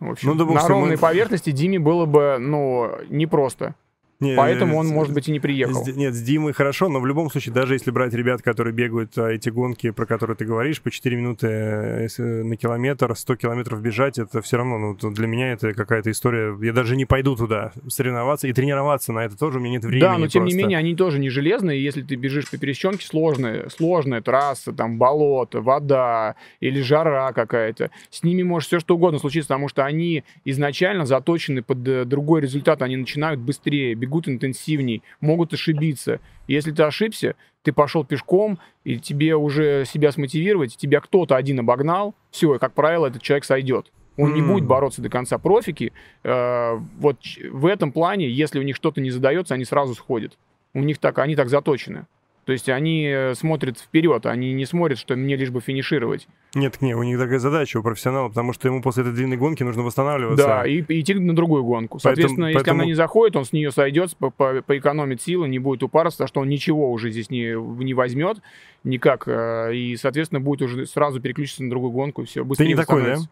В 0.00 0.10
общем, 0.10 0.30
Ну, 0.30 0.34
да 0.34 0.44
на 0.44 0.66
ровной 0.66 0.94
он- 0.94 0.98
поверхности 0.98 1.50
Диме 1.50 1.78
было 1.78 2.06
бы, 2.06 2.36
ну, 2.38 2.90
непросто. 3.10 3.74
Не, 4.20 4.36
Поэтому 4.36 4.76
он, 4.76 4.88
может 4.88 5.14
быть, 5.14 5.28
и 5.28 5.32
не 5.32 5.40
приехал. 5.40 5.82
С 5.82 5.96
Нет, 5.96 6.14
с 6.14 6.20
Димой 6.20 6.52
хорошо, 6.52 6.88
но 6.88 7.00
в 7.00 7.06
любом 7.06 7.30
случае, 7.30 7.54
даже 7.54 7.74
если 7.74 7.90
брать 7.90 8.12
ребят, 8.12 8.42
которые 8.42 8.74
бегают 8.74 9.16
а, 9.16 9.28
эти 9.28 9.48
гонки, 9.48 9.90
про 9.90 10.04
которые 10.04 10.36
ты 10.36 10.44
говоришь, 10.44 10.82
по 10.82 10.90
4 10.90 11.16
минуты 11.16 11.46
э, 11.46 12.02
если 12.02 12.22
на 12.22 12.56
километр, 12.56 13.16
100 13.16 13.36
километров 13.36 13.80
бежать, 13.80 14.18
это 14.18 14.42
все 14.42 14.58
равно, 14.58 14.78
ну, 14.78 15.10
для 15.10 15.26
меня 15.26 15.52
это 15.52 15.72
какая-то 15.72 16.10
история. 16.10 16.54
Я 16.60 16.74
даже 16.74 16.96
не 16.96 17.06
пойду 17.06 17.34
туда 17.34 17.72
соревноваться 17.88 18.46
и 18.46 18.52
тренироваться 18.52 19.12
на 19.12 19.24
это 19.24 19.38
тоже, 19.38 19.58
у 19.58 19.60
меня 19.62 19.74
нет 19.74 19.84
времени 19.84 20.00
Да, 20.00 20.18
но 20.18 20.26
тем 20.26 20.44
не 20.44 20.50
просто. 20.50 20.58
менее, 20.58 20.78
они 20.78 20.94
тоже 20.94 21.18
не 21.18 21.30
железные. 21.30 21.82
Если 21.82 22.02
ты 22.02 22.16
бежишь 22.16 22.50
по 22.50 22.58
пересеченке, 22.58 23.06
сложная, 23.06 23.70
сложная 23.70 24.20
трасса, 24.20 24.72
там 24.72 24.98
болото, 24.98 25.62
вода 25.62 26.34
или 26.60 26.82
жара 26.82 27.32
какая-то. 27.32 27.90
С 28.10 28.22
ними 28.22 28.42
может 28.42 28.66
все 28.66 28.80
что 28.80 28.96
угодно 28.96 29.18
случиться, 29.18 29.48
потому 29.48 29.68
что 29.68 29.84
они 29.84 30.24
изначально 30.44 31.06
заточены 31.06 31.62
под 31.62 31.86
э, 31.88 32.04
другой 32.04 32.42
результат. 32.42 32.82
Они 32.82 32.96
начинают 32.96 33.40
быстрее, 33.40 33.94
бегут 34.10 34.28
интенсивней, 34.28 35.02
могут 35.20 35.54
ошибиться. 35.54 36.20
Если 36.48 36.72
ты 36.72 36.82
ошибся, 36.82 37.36
ты 37.62 37.72
пошел 37.72 38.04
пешком, 38.04 38.58
и 38.84 38.98
тебе 38.98 39.36
уже 39.36 39.84
себя 39.86 40.10
смотивировать, 40.10 40.76
тебя 40.76 41.00
кто-то 41.00 41.36
один 41.36 41.60
обогнал, 41.60 42.14
все, 42.30 42.56
и, 42.56 42.58
как 42.58 42.72
правило, 42.74 43.06
этот 43.06 43.22
человек 43.22 43.44
сойдет. 43.44 43.92
Он 44.16 44.34
не 44.34 44.40
М. 44.40 44.48
будет 44.48 44.64
бороться 44.64 45.00
до 45.00 45.08
конца. 45.08 45.38
Профики, 45.38 45.92
э, 46.24 46.78
вот 46.98 47.18
в 47.50 47.66
этом 47.66 47.92
плане, 47.92 48.28
если 48.28 48.58
у 48.58 48.62
них 48.62 48.76
что-то 48.76 49.00
не 49.00 49.10
задается, 49.10 49.54
они 49.54 49.64
сразу 49.64 49.94
сходят. 49.94 50.36
У 50.74 50.80
них 50.80 50.98
так, 50.98 51.18
они 51.18 51.36
так 51.36 51.48
заточены. 51.48 52.06
То 52.46 52.52
есть 52.52 52.68
они 52.68 53.04
э, 53.06 53.34
смотрят 53.34 53.78
вперед, 53.78 54.26
они 54.26 54.52
не 54.54 54.64
смотрят, 54.66 54.98
что 54.98 55.14
мне 55.14 55.36
лишь 55.36 55.50
бы 55.50 55.60
финишировать. 55.60 56.26
Нет, 56.54 56.80
нет, 56.80 56.96
у 56.96 57.02
них 57.02 57.18
такая 57.18 57.38
задача 57.38 57.78
у 57.78 57.82
профессионала, 57.82 58.28
потому 58.28 58.52
что 58.52 58.66
ему 58.66 58.82
после 58.82 59.02
этой 59.02 59.12
длинной 59.12 59.36
гонки 59.36 59.62
нужно 59.62 59.82
восстанавливаться. 59.82 60.46
Да, 60.46 60.66
и, 60.66 60.80
и 60.82 61.00
идти 61.00 61.14
на 61.14 61.36
другую 61.36 61.62
гонку. 61.64 61.98
Соответственно, 62.00 62.46
если 62.46 62.58
поэтому- 62.58 62.80
она 62.80 62.86
не 62.86 62.94
заходит, 62.94 63.36
он 63.36 63.44
с 63.44 63.52
нее 63.52 63.70
сойдет, 63.70 64.16
по- 64.16 64.30
по- 64.30 64.62
поэкономит 64.62 65.20
силы, 65.22 65.48
не 65.48 65.58
будет 65.58 65.82
упарываться, 65.82 66.16
потому 66.18 66.28
что 66.28 66.40
он 66.40 66.48
ничего 66.48 66.90
уже 66.90 67.10
здесь 67.10 67.30
не, 67.30 67.52
не 67.84 67.94
возьмет 67.94 68.38
никак. 68.84 69.24
э, 69.26 69.74
И, 69.74 69.96
соответственно, 69.96 70.40
будет 70.40 70.62
уже 70.62 70.86
сразу 70.86 71.20
переключиться 71.20 71.62
на 71.62 71.70
другую 71.70 71.92
гонку, 71.92 72.22
и 72.22 72.24
все, 72.24 72.44
быстрее 72.44 72.68
не 72.68 72.74
такой, 72.74 73.02
восстановится. 73.02 73.30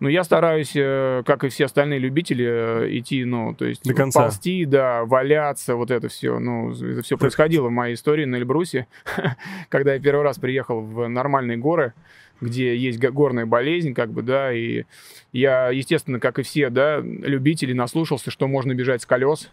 Ну, 0.00 0.08
я 0.08 0.24
стараюсь, 0.24 0.72
э, 0.74 1.22
как 1.24 1.44
и 1.44 1.48
все 1.48 1.66
остальные 1.66 1.98
любители, 2.00 2.44
э, 2.46 2.98
идти, 2.98 3.24
ну, 3.24 3.54
то 3.54 3.64
есть 3.64 3.84
До 3.84 3.94
конца. 3.94 4.22
ползти, 4.22 4.64
да, 4.64 5.04
валяться, 5.04 5.76
вот 5.76 5.90
это 5.90 6.08
все. 6.08 6.38
Ну, 6.38 6.72
это 6.72 7.02
все 7.02 7.16
происходило 7.16 7.68
в 7.68 7.70
моей 7.70 7.94
истории 7.94 8.24
на 8.24 8.36
Эльбрусе, 8.36 8.86
когда 9.68 9.94
я 9.94 10.00
первый 10.00 10.22
раз 10.22 10.38
приехал 10.38 10.80
в 10.80 11.08
нормальные 11.08 11.56
горы, 11.58 11.94
где 12.40 12.76
есть 12.76 12.98
го- 12.98 13.12
горная 13.12 13.46
болезнь, 13.46 13.94
как 13.94 14.10
бы, 14.10 14.22
да, 14.22 14.52
и 14.52 14.84
я, 15.32 15.70
естественно, 15.70 16.18
как 16.20 16.38
и 16.38 16.42
все, 16.42 16.70
да, 16.70 16.98
любители, 17.00 17.72
наслушался, 17.72 18.30
что 18.30 18.48
можно 18.48 18.74
бежать 18.74 19.02
с 19.02 19.06
колес, 19.06 19.50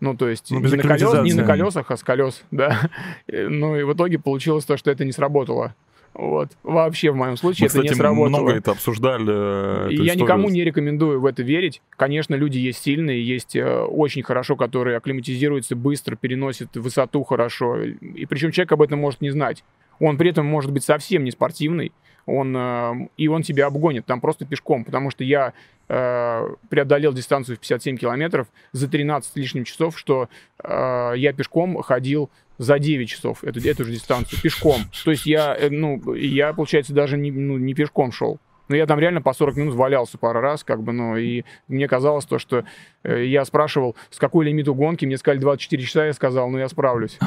ну, 0.00 0.16
то 0.16 0.28
есть 0.28 0.50
Ну, 0.50 0.60
не, 0.60 0.76
на 0.76 0.82
колес, 0.82 1.22
не 1.24 1.32
на 1.34 1.44
колесах, 1.46 1.90
а 1.90 1.96
с 1.96 2.02
колес, 2.02 2.42
да. 2.50 2.90
Э, 3.28 3.48
Ну, 3.48 3.76
и 3.76 3.84
в 3.84 3.92
итоге 3.92 4.18
получилось 4.18 4.64
то, 4.64 4.76
что 4.76 4.90
это 4.90 5.04
не 5.04 5.12
сработало. 5.12 5.74
Вот. 6.14 6.50
Вообще 6.62 7.10
в 7.10 7.16
моем 7.16 7.36
случае 7.36 7.64
Мы, 7.64 7.66
это 7.68 7.78
не 7.78 7.82
кстати, 7.88 7.98
сработало. 7.98 8.28
много 8.28 8.52
это 8.52 8.70
обсуждали. 8.70 9.24
э, 9.28 9.90
И 9.90 9.94
эту 9.94 10.02
я 10.04 10.12
историю. 10.12 10.24
никому 10.24 10.48
не 10.48 10.62
рекомендую 10.64 11.20
в 11.20 11.26
это 11.26 11.42
верить. 11.42 11.82
Конечно, 11.90 12.34
люди 12.36 12.58
есть 12.58 12.82
сильные, 12.82 13.20
есть 13.26 13.56
э, 13.56 13.80
очень 13.82 14.22
хорошо, 14.22 14.54
которые 14.56 14.96
акклиматизируются 14.96 15.74
быстро, 15.74 16.14
переносят 16.16 16.76
высоту 16.76 17.24
хорошо. 17.24 17.82
И 17.82 18.26
причем 18.26 18.52
человек 18.52 18.72
об 18.72 18.82
этом 18.82 19.00
может 19.00 19.20
не 19.20 19.30
знать. 19.30 19.64
Он 20.00 20.16
при 20.16 20.30
этом 20.30 20.46
может 20.46 20.70
быть 20.72 20.84
совсем 20.84 21.24
не 21.24 21.30
спортивный, 21.30 21.92
он, 22.26 22.56
э, 22.56 23.08
и 23.16 23.28
он 23.28 23.42
тебя 23.42 23.66
обгонит 23.66 24.06
там 24.06 24.20
просто 24.20 24.44
пешком, 24.44 24.84
потому 24.84 25.10
что 25.10 25.24
я 25.24 25.52
э, 25.88 26.48
преодолел 26.68 27.12
дистанцию 27.12 27.56
в 27.56 27.60
57 27.60 27.96
километров 27.96 28.48
за 28.72 28.88
13 28.88 29.32
с 29.32 29.36
лишним 29.36 29.64
часов, 29.64 29.98
что 29.98 30.28
э, 30.62 31.12
я 31.16 31.32
пешком 31.32 31.82
ходил 31.82 32.30
за 32.58 32.78
9 32.78 33.08
часов 33.08 33.44
эту, 33.44 33.60
эту 33.68 33.84
же 33.84 33.92
дистанцию, 33.92 34.40
пешком. 34.40 34.80
То 35.04 35.10
есть 35.10 35.26
я, 35.26 35.56
э, 35.56 35.68
ну, 35.70 36.14
я, 36.14 36.52
получается, 36.52 36.92
даже 36.92 37.16
не, 37.16 37.30
ну, 37.30 37.58
не 37.58 37.74
пешком 37.74 38.12
шел. 38.12 38.38
Но 38.68 38.76
я 38.76 38.86
там 38.86 38.98
реально 38.98 39.20
по 39.20 39.32
40 39.32 39.56
минут 39.56 39.74
валялся 39.74 40.18
пару 40.18 40.40
раз, 40.40 40.64
как 40.64 40.82
бы, 40.82 40.92
ну, 40.92 41.16
и 41.16 41.44
мне 41.68 41.86
казалось 41.86 42.24
то, 42.24 42.38
что 42.38 42.64
э, 43.02 43.26
я 43.26 43.44
спрашивал, 43.44 43.94
с 44.10 44.18
какой 44.18 44.46
лимиту 44.46 44.74
гонки, 44.74 45.04
мне 45.04 45.18
сказали 45.18 45.40
24 45.40 45.82
часа, 45.82 46.06
я 46.06 46.12
сказал, 46.12 46.48
ну, 46.50 46.58
я 46.58 46.68
справлюсь. 46.68 47.18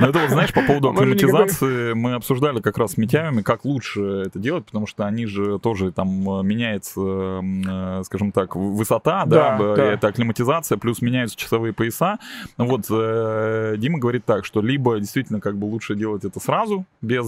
Ну, 0.00 0.08
это 0.08 0.18
вот, 0.18 0.30
знаешь, 0.30 0.52
по 0.52 0.62
поводу 0.62 0.90
акклиматизации 0.90 1.94
мы 1.94 2.14
обсуждали 2.14 2.60
как 2.60 2.78
раз 2.78 2.92
с 2.92 2.96
Митяевыми, 2.96 3.42
как 3.42 3.64
лучше 3.64 4.24
это 4.26 4.38
делать, 4.38 4.64
потому 4.66 4.86
что 4.86 5.06
они 5.06 5.26
же 5.26 5.58
тоже 5.58 5.92
там 5.92 6.08
э, 6.40 6.42
меняется, 6.42 7.00
э, 7.00 8.02
скажем 8.04 8.32
так, 8.32 8.56
высота, 8.56 9.24
да, 9.26 9.58
это 9.76 10.08
акклиматизация, 10.08 10.78
плюс 10.78 11.02
меняются 11.02 11.36
часовые 11.36 11.72
пояса. 11.72 12.18
Ну 12.58 12.66
Вот 12.66 12.86
э, 12.90 13.74
Дима 13.78 13.98
говорит 13.98 14.24
так, 14.24 14.44
что 14.44 14.60
либо 14.60 14.98
действительно 14.98 15.40
как 15.40 15.56
бы 15.56 15.66
лучше 15.66 15.94
делать 15.94 16.24
это 16.24 16.40
сразу, 16.40 16.84
без 17.00 17.26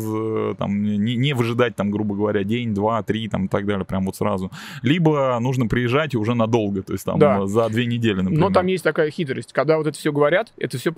там 0.57 0.83
не, 0.83 1.17
не 1.17 1.33
выжидать 1.33 1.77
там, 1.77 1.91
грубо 1.91 2.15
говоря, 2.15 2.45
день, 2.45 2.68
два, 2.75 3.03
три 3.03 3.29
там 3.29 3.47
и 3.47 3.49
так 3.49 3.67
далее, 3.67 3.85
прям 3.85 4.05
вот 4.05 4.17
сразу. 4.17 4.51
Либо 4.83 5.39
нужно 5.41 5.67
приезжать 5.67 6.15
уже 6.15 6.35
надолго, 6.35 6.83
то 6.83 6.93
есть 6.93 7.05
там 7.05 7.19
Да. 7.19 7.47
за 7.47 7.69
две 7.69 7.87
недели, 7.87 8.17
например. 8.21 8.41
Но 8.41 8.51
там 8.51 8.67
есть 8.67 8.85
такая 8.85 9.11
хитрость. 9.11 9.53
Когда 9.53 9.77
вот 9.79 9.87
это 9.87 9.99
все 9.99 10.13
говорят, 10.13 10.53
это 10.57 10.79
все 10.79 10.93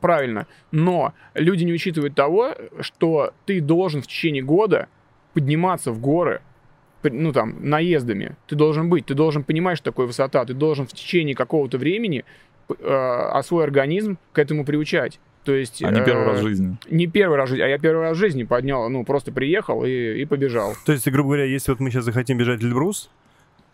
правильно. 0.00 0.46
Но 0.70 1.14
люди 1.34 1.64
не 1.64 1.72
учитывают 1.72 2.14
того, 2.14 2.54
что 2.80 3.32
ты 3.46 3.60
должен 3.60 4.02
в 4.02 4.06
течение 4.06 4.42
года 4.42 4.88
подниматься 5.34 5.92
в 5.92 6.00
горы, 6.00 6.42
ну 7.02 7.32
там, 7.32 7.56
наездами. 7.60 8.36
Ты 8.46 8.54
должен 8.56 8.88
быть, 8.88 9.06
ты 9.06 9.14
должен 9.14 9.44
понимать, 9.44 9.78
что 9.78 9.90
такое 9.90 10.06
высота. 10.06 10.44
Ты 10.44 10.54
должен 10.54 10.86
в 10.86 10.92
течение 10.92 11.34
какого-то 11.34 11.78
времени 11.78 12.24
э, 12.68 12.74
а 12.78 13.42
свой 13.42 13.64
организм 13.64 14.18
к 14.32 14.38
этому 14.38 14.64
приучать. 14.64 15.18
То 15.44 15.54
есть... 15.54 15.82
А 15.82 15.90
не 15.90 16.04
первый 16.04 16.22
э, 16.22 16.26
раз 16.26 16.40
в 16.40 16.42
жизни. 16.42 16.76
Не 16.88 17.06
первый 17.06 17.36
раз 17.36 17.48
в 17.48 17.50
жизни, 17.50 17.64
а 17.64 17.68
я 17.68 17.78
первый 17.78 18.02
раз 18.02 18.16
в 18.16 18.20
жизни 18.20 18.44
поднял, 18.44 18.88
ну, 18.88 19.04
просто 19.04 19.32
приехал 19.32 19.84
и, 19.84 20.20
и 20.20 20.24
побежал. 20.24 20.74
То 20.86 20.92
есть, 20.92 21.08
грубо 21.08 21.30
говоря, 21.30 21.44
если 21.44 21.72
вот 21.72 21.80
мы 21.80 21.90
сейчас 21.90 22.04
захотим 22.04 22.38
бежать 22.38 22.62
Эльбрус, 22.62 23.10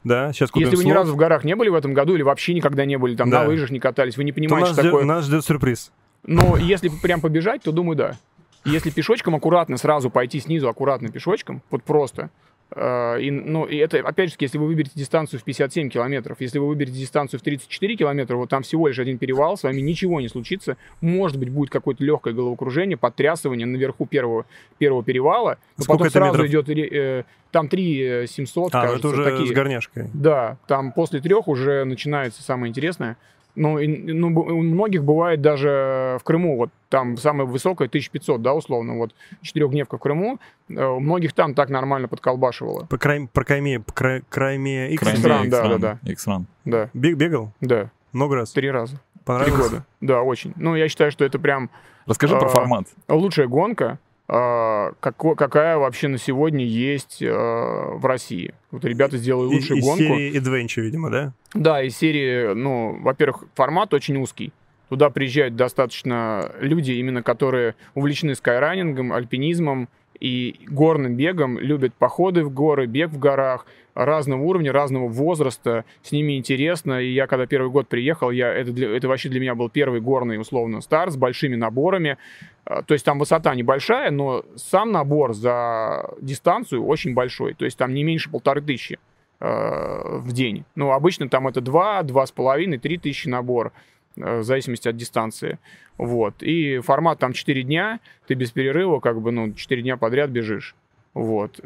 да, 0.04 0.32
сейчас 0.32 0.50
купим 0.50 0.66
Если 0.66 0.76
вы 0.76 0.84
ни 0.84 0.92
разу 0.92 1.12
в 1.12 1.16
горах 1.16 1.44
не 1.44 1.54
были 1.54 1.68
в 1.68 1.74
этом 1.74 1.92
году 1.92 2.14
или 2.14 2.22
вообще 2.22 2.54
никогда 2.54 2.84
не 2.84 2.96
были, 2.96 3.16
там 3.16 3.30
Да. 3.30 3.42
на 3.42 3.48
лыжах 3.48 3.70
не 3.70 3.80
катались, 3.80 4.16
вы 4.16 4.24
не 4.24 4.32
понимаете, 4.32 4.72
что 4.72 4.80
ждет, 4.80 4.92
такое... 4.92 5.04
нас 5.04 5.26
ждет 5.26 5.44
сюрприз. 5.44 5.92
Но 6.24 6.56
если 6.56 6.88
прям 6.88 7.20
побежать, 7.20 7.62
то 7.62 7.72
думаю, 7.72 7.96
да. 7.96 8.16
Если 8.64 8.90
пешочком 8.90 9.34
аккуратно 9.34 9.76
сразу 9.76 10.10
пойти 10.10 10.40
снизу 10.40 10.68
аккуратно 10.68 11.08
пешочком, 11.08 11.62
вот 11.70 11.82
просто. 11.82 12.30
Э, 12.74 13.20
и, 13.20 13.30
ну, 13.30 13.64
и 13.64 13.76
это, 13.76 13.98
опять 13.98 14.30
же, 14.30 14.36
если 14.40 14.58
вы 14.58 14.66
выберете 14.66 14.92
дистанцию 14.94 15.40
в 15.40 15.44
57 15.44 15.88
километров, 15.90 16.36
если 16.40 16.58
вы 16.58 16.68
выберете 16.68 16.98
дистанцию 16.98 17.40
в 17.40 17.42
34 17.42 17.96
километра, 17.96 18.36
вот 18.36 18.50
там 18.50 18.62
всего 18.62 18.88
лишь 18.88 18.98
один 18.98 19.18
перевал, 19.18 19.56
с 19.56 19.62
вами 19.62 19.80
ничего 19.80 20.20
не 20.20 20.28
случится. 20.28 20.76
Может 21.00 21.38
быть, 21.38 21.48
будет 21.50 21.70
какое-то 21.70 22.04
легкое 22.04 22.34
головокружение, 22.34 22.96
подтрясывание 22.96 23.66
наверху 23.66 24.06
первого, 24.06 24.44
первого 24.78 25.02
перевала, 25.02 25.58
но 25.76 25.84
Сколько 25.84 26.04
потом 26.04 26.12
сразу 26.12 26.42
метров? 26.42 26.46
идет, 26.66 26.68
э, 26.92 27.24
там 27.50 27.68
3 27.68 28.26
700, 28.26 28.74
А, 28.74 28.78
ну 28.82 28.82
кажется, 28.88 29.08
это 29.08 29.16
уже 29.20 29.24
такие. 29.24 29.48
с 29.48 29.52
горняшкой. 29.52 30.10
Да, 30.12 30.58
там 30.66 30.92
после 30.92 31.20
трех 31.20 31.48
уже 31.48 31.84
начинается 31.84 32.42
самое 32.42 32.70
интересное. 32.70 33.16
Ну, 33.58 33.78
и, 33.78 33.88
ну, 34.12 34.28
у 34.28 34.62
многих 34.62 35.02
бывает 35.02 35.40
даже 35.40 36.16
в 36.20 36.24
Крыму, 36.24 36.56
вот 36.56 36.70
там 36.88 37.16
самое 37.16 37.48
высокое 37.48 37.88
1500, 37.88 38.40
да, 38.40 38.54
условно, 38.54 38.94
вот 38.96 39.14
четырехдневка 39.42 39.96
в 39.98 40.00
Крыму, 40.00 40.38
э, 40.68 40.84
у 40.84 41.00
многих 41.00 41.32
там 41.32 41.54
так 41.54 41.68
нормально 41.68 42.06
подколбашивало. 42.06 42.84
По 42.86 42.98
край, 42.98 43.28
про 43.32 43.44
крайме, 43.44 43.80
по 43.80 43.92
край, 43.92 44.22
крайме 44.28 44.92
X 44.92 45.02
Крайме. 45.02 45.18
X-Run, 45.20 45.48
да, 45.48 45.68
да, 45.68 45.78
да. 45.78 45.98
X-Run. 46.10 46.44
Да, 46.64 46.90
Бег, 46.94 47.16
бегал? 47.16 47.52
да, 47.60 47.90
Много 48.12 48.36
раз? 48.36 48.52
три 48.52 48.70
раза, 48.70 48.92
три 48.94 49.22
Понравилось? 49.24 49.70
года. 49.70 49.84
Да, 50.00 50.22
очень. 50.22 50.52
Ну, 50.56 50.76
я 50.76 50.88
считаю, 50.88 51.10
что 51.10 51.24
это 51.24 51.38
прям 51.40 51.68
Расскажи 52.06 52.36
про 52.38 52.46
А, 52.46 52.48
формат. 52.48 52.86
лучшая 53.08 53.48
гонка, 53.48 53.98
а, 54.28 54.92
како- 55.00 55.34
какая 55.34 55.78
вообще 55.78 56.08
на 56.08 56.18
сегодня 56.18 56.64
есть 56.64 57.22
э, 57.22 57.30
в 57.32 58.04
России. 58.04 58.54
Вот 58.70 58.84
ребята 58.84 59.16
сделали 59.16 59.46
лучшую 59.46 59.78
из 59.78 59.84
гонку. 59.84 60.02
серии 60.02 60.38
Adventure, 60.38 60.82
видимо, 60.82 61.10
да? 61.10 61.32
Да, 61.54 61.82
из 61.82 61.96
серии, 61.96 62.52
ну, 62.52 62.98
во-первых, 63.00 63.44
формат 63.54 63.94
очень 63.94 64.16
узкий. 64.18 64.52
Туда 64.90 65.08
приезжают 65.10 65.56
достаточно 65.56 66.52
люди, 66.60 66.92
именно 66.92 67.22
которые 67.22 67.74
увлечены 67.94 68.34
скайранингом, 68.34 69.12
альпинизмом 69.12 69.88
и 70.20 70.60
горным 70.66 71.14
бегом, 71.14 71.58
любят 71.58 71.94
походы 71.94 72.42
в 72.44 72.50
горы, 72.52 72.86
бег 72.86 73.10
в 73.10 73.18
горах, 73.18 73.66
разного 74.04 74.42
уровня, 74.42 74.72
разного 74.72 75.08
возраста, 75.08 75.84
с 76.02 76.12
ними 76.12 76.38
интересно. 76.38 77.00
И 77.02 77.12
я 77.12 77.26
когда 77.26 77.46
первый 77.46 77.70
год 77.70 77.88
приехал, 77.88 78.30
я, 78.30 78.52
это, 78.52 78.70
для- 78.72 78.96
это 78.96 79.08
вообще 79.08 79.28
для 79.28 79.40
меня 79.40 79.54
был 79.56 79.68
первый 79.68 80.00
горный, 80.00 80.38
условно, 80.40 80.80
старт 80.80 81.12
с 81.12 81.16
большими 81.16 81.56
наборами. 81.56 82.16
А, 82.64 82.82
То 82.82 82.94
есть 82.94 83.04
там 83.04 83.18
высота 83.18 83.54
небольшая, 83.56 84.10
но 84.12 84.44
сам 84.56 84.92
набор 84.92 85.34
за 85.34 86.10
дистанцию 86.20 86.84
очень 86.84 87.12
большой. 87.14 87.54
То 87.54 87.64
есть 87.64 87.76
там 87.76 87.92
не 87.92 88.04
меньше 88.04 88.30
полторы 88.30 88.60
тысячи 88.62 88.98
э, 89.40 90.18
в 90.18 90.32
день. 90.32 90.64
Ну, 90.76 90.92
обычно 90.92 91.28
там 91.28 91.48
это 91.48 91.60
2, 91.60 92.02
2,5, 92.02 92.78
3 92.78 92.98
тысячи 92.98 93.28
набор, 93.28 93.72
э, 94.16 94.38
в 94.38 94.44
зависимости 94.44 94.88
от 94.88 94.96
дистанции. 94.96 95.58
Вот. 95.96 96.42
И 96.44 96.78
формат 96.78 97.18
там 97.18 97.32
4 97.32 97.64
дня, 97.64 97.98
ты 98.28 98.34
без 98.34 98.52
перерыва 98.52 99.00
как 99.00 99.20
бы, 99.20 99.32
ну, 99.32 99.52
4 99.52 99.82
дня 99.82 99.96
подряд 99.96 100.30
бежишь. 100.30 100.76
Вот. 101.14 101.58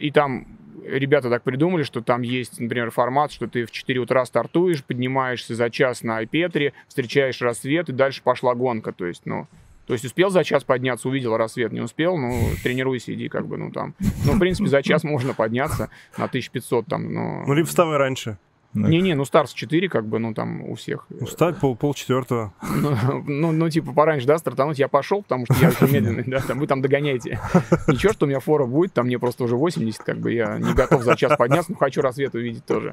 И 0.00 0.10
там 0.10 0.46
ребята 0.88 1.30
так 1.30 1.42
придумали, 1.42 1.82
что 1.82 2.00
там 2.00 2.22
есть, 2.22 2.60
например, 2.60 2.90
формат, 2.90 3.32
что 3.32 3.46
ты 3.46 3.64
в 3.64 3.70
4 3.70 4.00
утра 4.00 4.24
стартуешь, 4.24 4.84
поднимаешься 4.84 5.54
за 5.54 5.70
час 5.70 6.02
на 6.02 6.18
Айпетре, 6.18 6.72
встречаешь 6.88 7.40
рассвет, 7.40 7.88
и 7.88 7.92
дальше 7.92 8.22
пошла 8.22 8.54
гонка. 8.54 8.92
То 8.92 9.06
есть, 9.06 9.22
ну, 9.24 9.46
то 9.86 9.92
есть 9.92 10.04
успел 10.04 10.30
за 10.30 10.42
час 10.42 10.64
подняться, 10.64 11.08
увидел 11.08 11.36
рассвет, 11.36 11.72
не 11.72 11.80
успел, 11.80 12.16
ну, 12.16 12.40
тренируйся, 12.62 13.14
иди, 13.14 13.28
как 13.28 13.46
бы, 13.46 13.56
ну, 13.56 13.70
там. 13.70 13.94
Ну, 14.24 14.32
в 14.32 14.38
принципе, 14.38 14.68
за 14.68 14.82
час 14.82 15.04
можно 15.04 15.32
подняться 15.32 15.90
на 16.18 16.24
1500, 16.24 16.86
там, 16.86 17.12
но... 17.12 17.44
Ну, 17.46 17.54
либо 17.54 17.68
вставай 17.68 17.96
раньше. 17.96 18.38
Не-не, 18.74 19.14
ну, 19.14 19.24
Старс 19.24 19.52
4, 19.52 19.88
как 19.88 20.06
бы, 20.06 20.18
ну, 20.18 20.34
там, 20.34 20.62
у 20.62 20.74
всех. 20.74 21.06
Ну, 21.08 21.26
встать 21.26 21.58
пол, 21.58 21.76
пол 21.76 21.94
четвертого. 21.94 22.52
Ну, 22.62 23.22
ну, 23.26 23.52
ну, 23.52 23.70
типа, 23.70 23.92
пораньше, 23.92 24.26
да, 24.26 24.38
стартануть, 24.38 24.78
я 24.78 24.88
пошел, 24.88 25.22
потому 25.22 25.46
что 25.46 25.54
я 25.60 25.68
очень 25.68 25.92
медленный, 25.92 26.24
да, 26.24 26.40
там, 26.40 26.58
вы 26.58 26.66
там 26.66 26.82
догоняете. 26.82 27.40
Ничего, 27.88 28.12
что 28.12 28.26
у 28.26 28.28
меня 28.28 28.40
фора 28.40 28.66
будет, 28.66 28.92
там 28.92 29.06
мне 29.06 29.18
просто 29.18 29.44
уже 29.44 29.56
80, 29.56 30.02
как 30.02 30.18
бы, 30.18 30.32
я 30.32 30.58
не 30.58 30.74
готов 30.74 31.02
за 31.02 31.16
час 31.16 31.36
подняться, 31.36 31.72
но 31.72 31.78
хочу 31.78 32.02
рассвет 32.02 32.34
увидеть 32.34 32.66
тоже. 32.66 32.92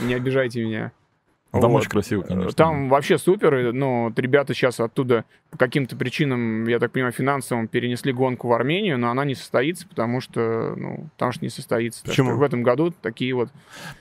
Не 0.00 0.14
обижайте 0.14 0.64
меня. 0.64 0.92
Там 1.60 1.70
Вот. 1.72 1.80
очень 1.80 1.90
красиво, 1.90 2.22
конечно. 2.22 2.50
Там 2.52 2.88
вообще 2.88 3.18
супер, 3.18 3.72
ну, 3.74 4.04
вот 4.04 4.18
ребята 4.18 4.54
сейчас 4.54 4.80
оттуда 4.80 5.26
по 5.50 5.58
каким-то 5.58 5.96
причинам, 5.96 6.66
я 6.66 6.78
так 6.78 6.92
понимаю, 6.92 7.12
финансовым 7.12 7.68
перенесли 7.68 8.10
гонку 8.12 8.48
в 8.48 8.52
Армению, 8.54 8.98
но 8.98 9.10
она 9.10 9.26
не 9.26 9.34
состоится, 9.34 9.86
потому 9.86 10.22
что, 10.22 10.74
ну, 10.76 11.08
потому 11.12 11.32
что 11.32 11.44
не 11.44 11.50
состоится. 11.50 12.02
Так 12.04 12.12
Почему? 12.12 12.30
что 12.30 12.38
в 12.38 12.42
этом 12.42 12.62
году 12.62 12.90
такие 13.02 13.34
вот 13.34 13.50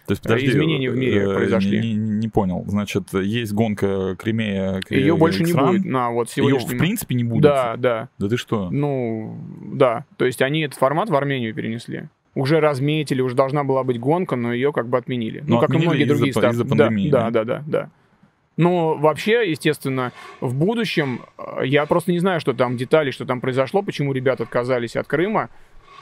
То 0.08 0.12
есть, 0.12 0.24
подожди, 0.24 0.48
изменения 0.48 0.90
в 0.90 0.96
мире 0.96 1.24
э, 1.24 1.36
произошли. 1.36 1.82
Не, 1.82 1.94
не- 1.94 2.10
не 2.22 2.28
понял. 2.30 2.64
Значит, 2.68 3.14
есть 3.14 3.52
гонка 3.52 4.16
Кремея. 4.18 4.80
ее 4.90 5.18
больше 5.18 5.44
не 5.44 5.52
будет 5.52 5.84
на 5.84 6.10
вот 6.10 6.30
Ее 6.30 6.34
сегодняшнем... 6.48 6.78
в 6.78 6.80
принципе 6.80 7.16
не 7.16 7.26
будет. 7.26 7.42
Да, 7.44 7.76
да. 7.76 8.08
Да 8.18 8.30
ты 8.30 8.38
что? 8.38 8.70
Ну, 8.72 9.38
да. 9.74 10.06
То 10.16 10.24
есть 10.26 10.42
они 10.42 10.62
этот 10.62 10.78
формат 10.80 11.10
в 11.10 11.16
Армению 11.16 11.54
перенесли. 11.54 12.08
Уже 12.34 12.60
разметили, 12.62 13.22
уже 13.22 13.36
должна 13.36 13.64
была 13.64 13.84
быть 13.84 14.00
гонка, 14.00 14.36
но 14.36 14.54
ее 14.54 14.72
как 14.72 14.88
бы 14.88 14.98
отменили. 14.98 15.42
Ну, 15.46 15.56
ну, 15.56 15.60
как 15.60 15.74
и 15.74 15.78
многие 15.78 16.06
другие 16.06 16.32
старты. 16.32 16.52
из-за 16.56 16.66
пандемии, 16.66 17.10
Да, 17.10 17.30
да? 17.30 17.44
да, 17.44 17.44
да, 17.44 17.64
да, 17.66 17.80
да. 17.84 17.90
Но 18.58 18.96
вообще, 18.96 19.50
естественно, 19.50 20.12
в 20.40 20.54
будущем, 20.54 21.22
э, 21.38 21.66
я 21.66 21.86
просто 21.86 22.12
не 22.12 22.20
знаю, 22.20 22.40
что 22.40 22.54
там 22.54 22.78
детали, 22.78 23.12
что 23.12 23.26
там 23.26 23.42
произошло, 23.42 23.82
почему 23.82 24.14
ребята 24.14 24.44
отказались 24.44 24.96
от 24.96 25.08
Крыма. 25.08 25.50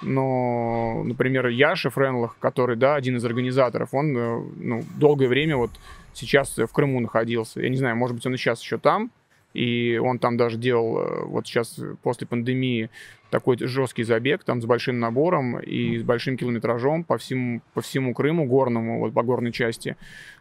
Но, 0.02 1.04
например, 1.04 1.48
Яша 1.48 1.90
Френлах, 1.90 2.38
который, 2.40 2.76
да, 2.76 2.96
один 2.96 3.18
из 3.18 3.26
организаторов, 3.26 3.94
он 3.94 4.18
э, 4.18 4.44
ну, 4.58 4.84
долгое 4.98 5.28
время 5.28 5.58
вот 5.58 5.72
сейчас 6.14 6.58
в 6.58 6.68
Крыму 6.68 7.00
находился. 7.00 7.62
Я 7.62 7.70
не 7.70 7.78
знаю, 7.78 7.96
может 7.96 8.16
быть, 8.16 8.26
он 8.26 8.34
и 8.34 8.38
сейчас 8.38 8.62
еще 8.62 8.78
там, 8.78 9.12
и 9.54 9.98
он 9.98 10.20
там 10.20 10.38
даже 10.38 10.58
делал 10.58 11.00
э, 11.00 11.26
вот 11.26 11.48
сейчас 11.48 11.80
э, 11.80 11.96
после 12.04 12.28
пандемии 12.28 12.90
такой 13.30 13.58
жесткий 13.58 14.04
забег 14.04 14.44
там 14.44 14.62
с 14.62 14.66
большим 14.66 15.00
набором 15.00 15.60
и 15.60 15.98
с 15.98 16.04
большим 16.04 16.38
километражом 16.38 17.04
по 17.04 17.18
всему, 17.18 17.62
по 17.74 17.82
всему 17.82 18.14
Крыму 18.14 18.46
горному, 18.46 19.00
вот 19.00 19.14
по 19.14 19.24
горной 19.24 19.52
части. 19.52 19.98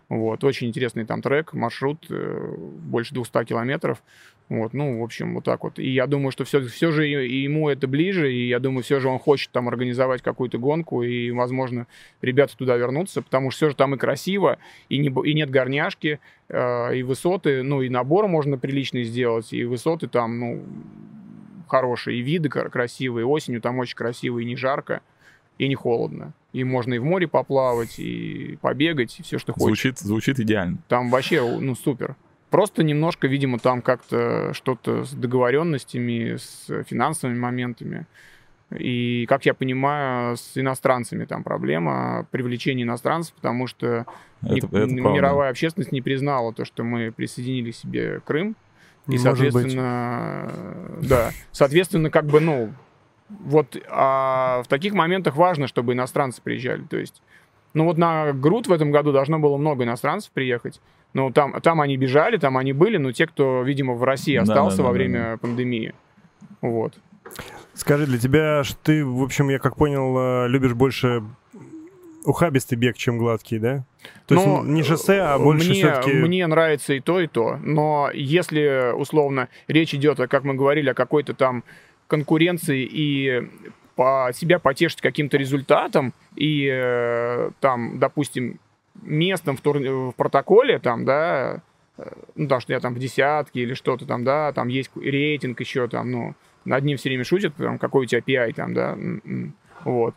Вот, 0.09 0.43
очень 0.43 0.69
интересный 0.69 1.05
там 1.05 1.21
трек, 1.21 1.53
маршрут, 1.53 2.07
э, 2.09 2.55
больше 2.57 3.13
200 3.15 3.45
километров. 3.45 4.03
Вот, 4.49 4.73
ну, 4.73 5.01
в 5.01 5.05
общем, 5.05 5.35
вот 5.35 5.45
так 5.45 5.63
вот. 5.63 5.79
И 5.79 5.91
я 5.91 6.07
думаю, 6.07 6.31
что 6.33 6.45
все, 6.45 6.63
все 6.63 6.91
же 6.91 7.05
ему 7.05 7.69
это 7.69 7.87
ближе, 7.87 8.33
и 8.33 8.49
я 8.49 8.59
думаю, 8.59 8.83
все 8.83 9.01
же 9.01 9.09
он 9.09 9.19
хочет 9.19 9.51
там 9.51 9.69
организовать 9.69 10.23
какую-то 10.23 10.57
гонку, 10.57 11.03
и, 11.03 11.31
возможно, 11.31 11.87
ребята 12.23 12.57
туда 12.57 12.77
вернутся, 12.79 13.21
потому 13.21 13.51
что 13.51 13.59
все 13.59 13.69
же 13.71 13.77
там 13.77 13.95
и 13.95 13.99
красиво, 13.99 14.59
и, 14.89 14.97
не, 14.97 15.09
и 15.09 15.35
нет 15.35 15.51
горняшки, 15.51 16.21
э, 16.49 16.97
и 16.97 17.03
высоты, 17.03 17.63
ну, 17.63 17.83
и 17.83 17.91
набор 17.91 18.27
можно 18.29 18.57
приличный 18.57 19.05
сделать, 19.05 19.53
и 19.53 19.65
высоты 19.65 20.09
там, 20.09 20.41
ну, 20.41 20.63
хорошие, 21.69 22.19
и 22.19 22.23
виды 22.23 22.49
кра- 22.49 22.71
красивые, 22.71 23.27
осенью 23.27 23.61
там 23.61 23.79
очень 23.79 23.97
красиво, 23.97 24.39
и 24.39 24.47
не 24.47 24.57
жарко, 24.57 25.03
и 25.59 25.69
не 25.69 25.75
холодно. 25.75 26.33
И 26.53 26.65
можно 26.65 26.95
и 26.95 26.99
в 26.99 27.05
море 27.05 27.29
поплавать, 27.29 27.99
и 27.99 28.59
побегать, 28.63 29.19
и 29.19 29.23
все, 29.23 29.39
что 29.39 29.53
хочешь. 29.53 29.67
Звучит, 29.67 29.99
звучит 29.99 30.41
идеально. 30.41 30.79
Там 30.89 31.11
вообще, 31.11 31.43
ну, 31.61 31.75
супер. 31.75 32.17
Просто 32.51 32.83
немножко, 32.83 33.27
видимо, 33.29 33.59
там 33.59 33.83
как-то 33.83 34.55
что-то 34.55 35.05
с 35.05 35.13
договоренностями, 35.13 36.37
с 36.37 36.67
финансовыми 36.85 37.39
моментами. 37.39 38.07
И, 38.77 39.27
как 39.29 39.45
я 39.47 39.55
понимаю, 39.55 40.37
с 40.37 40.53
иностранцами 40.57 41.25
там 41.25 41.43
проблема, 41.43 42.27
привлечение 42.31 42.85
иностранцев, 42.85 43.35
потому 43.35 43.67
что 43.67 44.07
Это, 44.43 44.55
ни- 44.55 44.59
это 44.59 44.69
правда. 44.69 44.95
мировая 44.95 45.51
общественность 45.51 45.93
не 45.93 46.03
признала 46.03 46.53
то, 46.53 46.65
что 46.65 46.85
мы 46.85 47.11
присоединили 47.13 47.71
себе 47.71 48.21
Крым. 48.27 48.57
И, 49.07 49.13
Может 49.13 49.23
быть. 49.23 49.73
соответственно, 49.73 50.53
да, 51.03 51.31
соответственно, 51.51 52.11
как 52.11 52.27
бы, 52.27 52.41
ну, 52.41 52.73
вот 53.29 53.77
а 53.89 54.63
в 54.63 54.69
таких 54.69 54.95
моментах 54.95 55.37
важно, 55.37 55.67
чтобы 55.67 55.93
иностранцы 55.93 56.41
приезжали. 56.43 56.83
То 56.83 56.97
есть, 56.97 57.23
ну 57.75 57.85
вот 57.85 57.99
на 57.99 58.33
Груд 58.33 58.67
в 58.67 58.73
этом 58.73 58.91
году 58.91 59.13
должно 59.13 59.39
было 59.39 59.57
много 59.57 59.85
иностранцев 59.85 60.31
приехать. 60.33 60.81
Ну, 61.15 61.31
там, 61.33 61.59
там 61.63 61.81
они 61.81 61.97
бежали, 61.97 62.37
там 62.37 62.59
они 62.59 62.73
были, 62.73 62.99
но 62.99 63.13
те, 63.13 63.27
кто, 63.27 63.63
видимо, 63.63 63.95
в 63.95 64.05
России 64.05 64.37
Да, 64.37 64.43
остался 64.43 64.77
да, 64.79 64.83
да, 64.83 64.89
во 64.89 64.93
да, 64.93 64.95
время 64.95 65.37
пандемии. 65.39 65.95
Вот. 66.61 66.95
Скажи, 67.75 68.07
для 68.07 68.19
тебя, 68.19 68.63
что 68.65 68.77
ты, 68.83 69.05
в 69.05 69.23
общем, 69.23 69.49
я 69.49 69.59
как 69.59 69.77
понял, 69.77 70.17
э, 70.19 70.49
любишь 70.49 70.75
больше 70.75 71.23
ухабистый 72.25 72.77
бег, 72.77 72.97
чем 72.97 73.19
гладкий, 73.19 73.59
да? 73.59 73.85
То 74.27 74.35
есть 74.35 74.47
Ну, 74.47 74.65
не 74.65 74.83
шоссе, 74.83 75.21
а 75.21 75.39
больше 75.39 75.71
мне, 75.71 75.79
все-таки... 75.79 76.13
Мне 76.13 76.47
нравится 76.47 76.93
и 76.93 77.01
то, 77.01 77.21
и 77.21 77.27
то. 77.27 77.57
Но 77.63 78.11
если, 78.13 78.93
условно, 78.95 79.49
речь 79.67 79.95
идет, 79.95 80.19
как 80.29 80.45
мы 80.45 80.55
говорили, 80.55 80.91
о 80.91 80.95
какой-то 80.95 81.35
там 81.35 81.65
конкуренции 82.09 82.89
и 82.91 83.49
по 83.95 84.31
себя 84.33 84.59
потешить 84.59 85.01
каким-то 85.01 85.37
результатом 85.37 86.13
и 86.37 86.69
э, 86.71 87.51
там, 87.61 87.99
допустим, 87.99 88.59
местом 89.03 89.57
в, 89.57 89.61
тур- 89.61 90.11
в 90.11 90.13
протоколе, 90.13 90.79
там, 90.79 91.05
да, 91.05 91.63
э, 91.97 92.03
ну, 92.35 92.45
потому 92.45 92.61
что 92.61 92.73
я 92.73 92.81
там 92.81 92.95
в 92.95 92.99
десятке 92.99 93.61
или 93.61 93.75
что-то 93.75 94.07
там, 94.07 94.25
да, 94.25 94.53
там 94.53 94.69
есть 94.69 94.91
рейтинг 94.97 95.61
еще 95.61 95.89
там, 95.89 96.11
ну, 96.11 96.35
над 96.65 96.85
ним 96.85 96.97
все 96.97 97.09
время 97.09 97.25
шутят, 97.25 97.55
там, 97.57 97.79
какой 97.79 98.05
у 98.05 98.07
тебя 98.07 98.21
PI 98.21 98.53
там, 98.55 98.75
да, 98.75 98.93
м-м, 98.93 99.55
вот. 99.85 100.15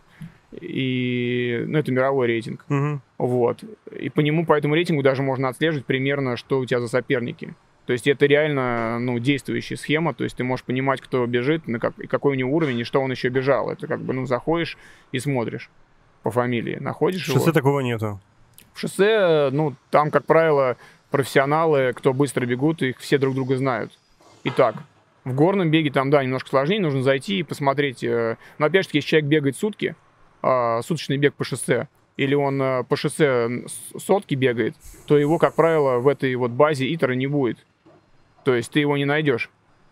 И, 0.59 1.63
ну, 1.65 1.77
это 1.79 1.91
мировой 1.91 2.27
рейтинг. 2.27 2.65
Мгм. 2.67 3.01
Вот. 3.17 3.63
И 3.97 4.09
по 4.09 4.19
нему, 4.19 4.45
по 4.45 4.53
этому 4.53 4.75
рейтингу 4.75 5.01
даже 5.01 5.21
можно 5.23 5.47
отслеживать 5.47 5.85
примерно, 5.85 6.35
что 6.35 6.59
у 6.59 6.65
тебя 6.65 6.81
за 6.81 6.87
соперники. 6.87 7.53
То 7.85 7.93
есть 7.93 8.07
это 8.07 8.25
реально 8.25 8.99
ну, 8.99 9.19
действующая 9.19 9.75
схема, 9.75 10.13
то 10.13 10.23
есть 10.23 10.37
ты 10.37 10.43
можешь 10.43 10.63
понимать, 10.63 11.01
кто 11.01 11.25
бежит, 11.25 11.67
на 11.67 11.79
как, 11.79 11.95
какой 12.09 12.33
у 12.33 12.35
него 12.35 12.55
уровень, 12.55 12.79
и 12.79 12.83
что 12.83 13.01
он 13.01 13.11
еще 13.11 13.29
бежал. 13.29 13.71
Это 13.71 13.87
как 13.87 14.01
бы, 14.01 14.13
ну, 14.13 14.25
заходишь 14.25 14.77
и 15.11 15.19
смотришь 15.19 15.69
по 16.23 16.31
фамилии, 16.31 16.77
находишь 16.79 17.23
В 17.23 17.25
шоссе 17.25 17.45
его. 17.45 17.51
такого 17.51 17.79
нету. 17.79 18.19
В 18.73 18.79
шоссе, 18.79 19.49
ну, 19.51 19.75
там, 19.89 20.11
как 20.11 20.25
правило, 20.25 20.77
профессионалы, 21.09 21.93
кто 21.93 22.13
быстро 22.13 22.45
бегут, 22.45 22.81
их 22.81 22.99
все 22.99 23.17
друг 23.17 23.35
друга 23.35 23.57
знают. 23.57 23.91
Итак, 24.43 24.75
в 25.23 25.33
горном 25.33 25.69
беге 25.69 25.91
там, 25.91 26.09
да, 26.09 26.23
немножко 26.23 26.49
сложнее, 26.49 26.79
нужно 26.79 27.01
зайти 27.01 27.39
и 27.39 27.43
посмотреть. 27.43 28.03
э, 28.03 28.37
Но 28.57 28.65
опять 28.67 28.83
же, 28.83 28.87
таки, 28.89 28.97
если 28.99 29.09
человек 29.09 29.29
бегает 29.29 29.57
сутки, 29.57 29.95
а, 30.41 30.81
суточный 30.81 31.17
бег 31.17 31.35
по 31.35 31.43
шоссе, 31.43 31.87
или 32.17 32.33
он 32.33 32.61
э, 32.61 32.83
по 32.83 32.95
шоссе 32.95 33.65
сотки 33.97 34.35
бегает, 34.35 34.75
то 35.05 35.17
его, 35.17 35.37
как 35.37 35.55
правило, 35.55 35.99
в 35.99 36.07
этой 36.07 36.33
вот 36.35 36.51
базе 36.51 36.91
итера 36.93 37.13
не 37.13 37.27
будет. 37.27 37.57
То 38.43 38.55
есть 38.55 38.71
ты 38.71 38.79
его 38.79 38.97
не 38.97 39.05
найдешь. 39.05 39.49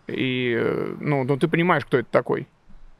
И, 0.08 0.56
э, 0.58 0.96
ну, 1.00 1.24
ну, 1.24 1.38
ты 1.38 1.48
понимаешь, 1.48 1.86
кто 1.86 1.98
это 1.98 2.10
такой. 2.12 2.48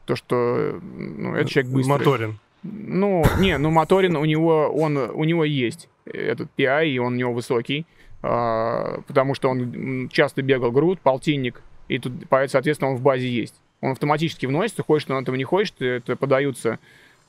То, 0.06 0.16
что, 0.16 0.36
э, 0.36 0.80
ну, 0.82 1.34
это 1.34 1.48
человек 1.48 1.72
быстрый. 1.72 1.98
Моторин. 1.98 2.38
Ну, 2.62 3.24
не, 3.38 3.56
ну 3.58 3.70
Моторин 3.70 4.16
у 4.16 4.24
него, 4.24 4.68
он, 4.68 4.96
у 4.96 5.24
него 5.24 5.44
есть 5.44 5.88
этот 6.04 6.48
PI, 6.56 6.88
и 6.88 6.98
он 6.98 7.14
у 7.14 7.16
него 7.16 7.32
высокий, 7.32 7.86
а, 8.22 9.00
потому 9.06 9.34
что 9.34 9.48
он 9.48 10.08
часто 10.12 10.42
бегал 10.42 10.70
груд, 10.70 11.00
полтинник, 11.00 11.62
и 11.88 11.98
тут, 11.98 12.12
поэтому, 12.28 12.50
соответственно, 12.50 12.90
он 12.90 12.96
в 12.96 13.02
базе 13.02 13.28
есть. 13.28 13.54
Он 13.80 13.92
автоматически 13.92 14.44
вносится, 14.44 14.82
хочешь 14.82 15.06
ты 15.06 15.14
на 15.14 15.20
этого 15.20 15.36
не 15.36 15.44
хочешь, 15.44 15.72
это 15.78 16.16
подаются 16.16 16.78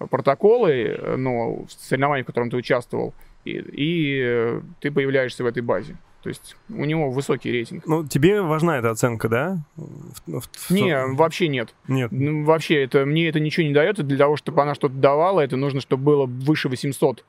протоколы, 0.10 0.72
э, 0.72 1.16
ну, 1.16 1.66
в 1.68 1.72
соревновании, 1.72 2.24
в 2.24 2.28
котором 2.28 2.50
ты 2.50 2.58
участвовал, 2.58 3.14
и, 3.46 3.52
и, 3.52 4.22
э, 4.24 4.62
ты 4.82 4.92
появляешься 4.92 5.44
в 5.44 5.48
этой 5.48 5.64
базе. 5.64 5.96
То 6.24 6.30
есть 6.30 6.56
у 6.70 6.86
него 6.86 7.10
высокий 7.10 7.52
рейтинг. 7.52 7.84
Ну, 7.88 8.06
тебе 8.06 8.42
важна 8.42 8.78
эта 8.78 8.92
оценка, 8.92 9.28
да? 9.28 9.58
В- 9.76 10.40
в- 10.40 10.50
в- 10.52 10.70
Не, 10.72 11.06
вообще 11.16 11.48
нет. 11.48 11.74
Нет. 11.88 12.12
Ну, 12.12 12.44
вообще, 12.44 12.84
это, 12.84 13.06
мне 13.06 13.28
это 13.28 13.40
ничего 13.40 13.66
не 13.66 13.74
дает, 13.74 13.98
и 14.00 14.04
для 14.04 14.18
того, 14.18 14.38
чтобы 14.38 14.62
она 14.62 14.76
что-то 14.76 14.94
давала, 14.94 15.42
это 15.42 15.58
нужно, 15.58 15.82
чтобы 15.82 16.04
было 16.04 16.26
выше 16.28 16.70
800 16.70 17.26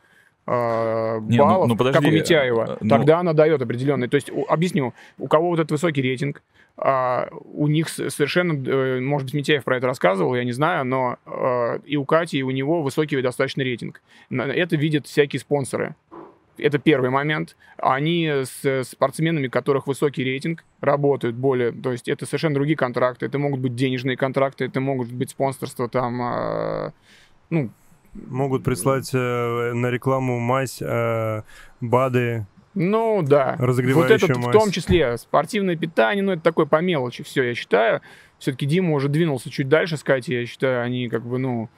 э, 0.46 1.20
Не, 1.22 1.38
ну- 1.38 1.44
баллов, 1.44 1.68
ну, 1.68 1.76
подожди, 1.76 1.98
как 2.00 2.08
у 2.08 2.10
Митяева. 2.12 2.64
э, 2.72 2.76
ну- 2.80 2.88
Тогда 2.90 3.20
она 3.20 3.32
дает 3.32 3.62
определенный. 3.62 4.08
То 4.08 4.16
есть, 4.16 4.30
у- 4.30 4.44
объясню, 4.48 4.92
у 5.18 5.26
кого 5.28 5.50
вот 5.50 5.58
этот 5.60 5.70
высокий 5.70 6.02
рейтинг, 6.02 6.42
а, 6.76 7.28
у 7.54 7.68
них 7.68 7.88
совершенно, 7.88 8.52
э, 8.54 9.00
может 9.00 9.26
быть, 9.26 9.34
Митяев 9.34 9.62
про 9.64 9.76
это 9.76 9.86
рассказывал, 9.86 10.34
я 10.34 10.42
не 10.44 10.52
знаю, 10.52 10.84
но 10.84 11.16
э, 11.26 11.78
и 11.86 11.96
у 11.96 12.04
Кати, 12.04 12.38
и 12.38 12.42
у 12.42 12.50
него 12.50 12.82
высокий 12.82 13.20
достаточно 13.22 13.62
рейтинг. 13.62 14.02
Это 14.30 14.76
видят 14.76 15.06
всякие 15.06 15.40
спонсоры. 15.40 15.94
Это 16.58 16.78
первый 16.78 17.10
момент. 17.10 17.56
Они 17.78 18.28
с 18.44 18.84
спортсменами, 18.84 19.46
у 19.46 19.50
которых 19.50 19.86
высокий 19.86 20.24
рейтинг, 20.24 20.64
работают 20.80 21.36
более... 21.36 21.72
То 21.72 21.92
есть 21.92 22.08
это 22.08 22.26
совершенно 22.26 22.54
другие 22.54 22.76
контракты. 22.76 23.26
Это 23.26 23.38
могут 23.38 23.60
быть 23.60 23.74
денежные 23.74 24.16
контракты, 24.16 24.66
это 24.66 24.80
могут 24.80 25.10
быть 25.10 25.30
спонсорство 25.30 25.88
там... 25.88 26.20
а, 26.22 26.92
ну, 27.50 27.70
Могут 28.14 28.62
прислать 28.62 29.10
э, 29.14 29.72
на 29.72 29.90
рекламу 29.90 30.38
мазь, 30.38 30.82
э, 30.82 31.42
БАДы. 31.80 32.46
ну 32.74 33.22
да. 33.22 33.56
Вот 33.58 33.68
Разогревающую 33.68 34.30
это 34.30 34.38
в 34.38 34.52
том 34.52 34.70
числе 34.70 35.16
спортивное 35.16 35.76
питание, 35.76 36.22
ну 36.22 36.32
это 36.32 36.42
такое 36.42 36.66
по 36.66 36.82
мелочи 36.82 37.24
все, 37.24 37.42
я 37.42 37.54
считаю. 37.54 38.02
Все-таки 38.38 38.66
Дима 38.66 38.92
уже 38.92 39.08
двинулся 39.08 39.48
чуть 39.48 39.68
дальше 39.68 39.96
с 39.96 40.02
Катей, 40.02 40.40
я 40.40 40.46
считаю, 40.46 40.82
они 40.82 41.08
как 41.08 41.24
бы, 41.24 41.38
ну, 41.38 41.70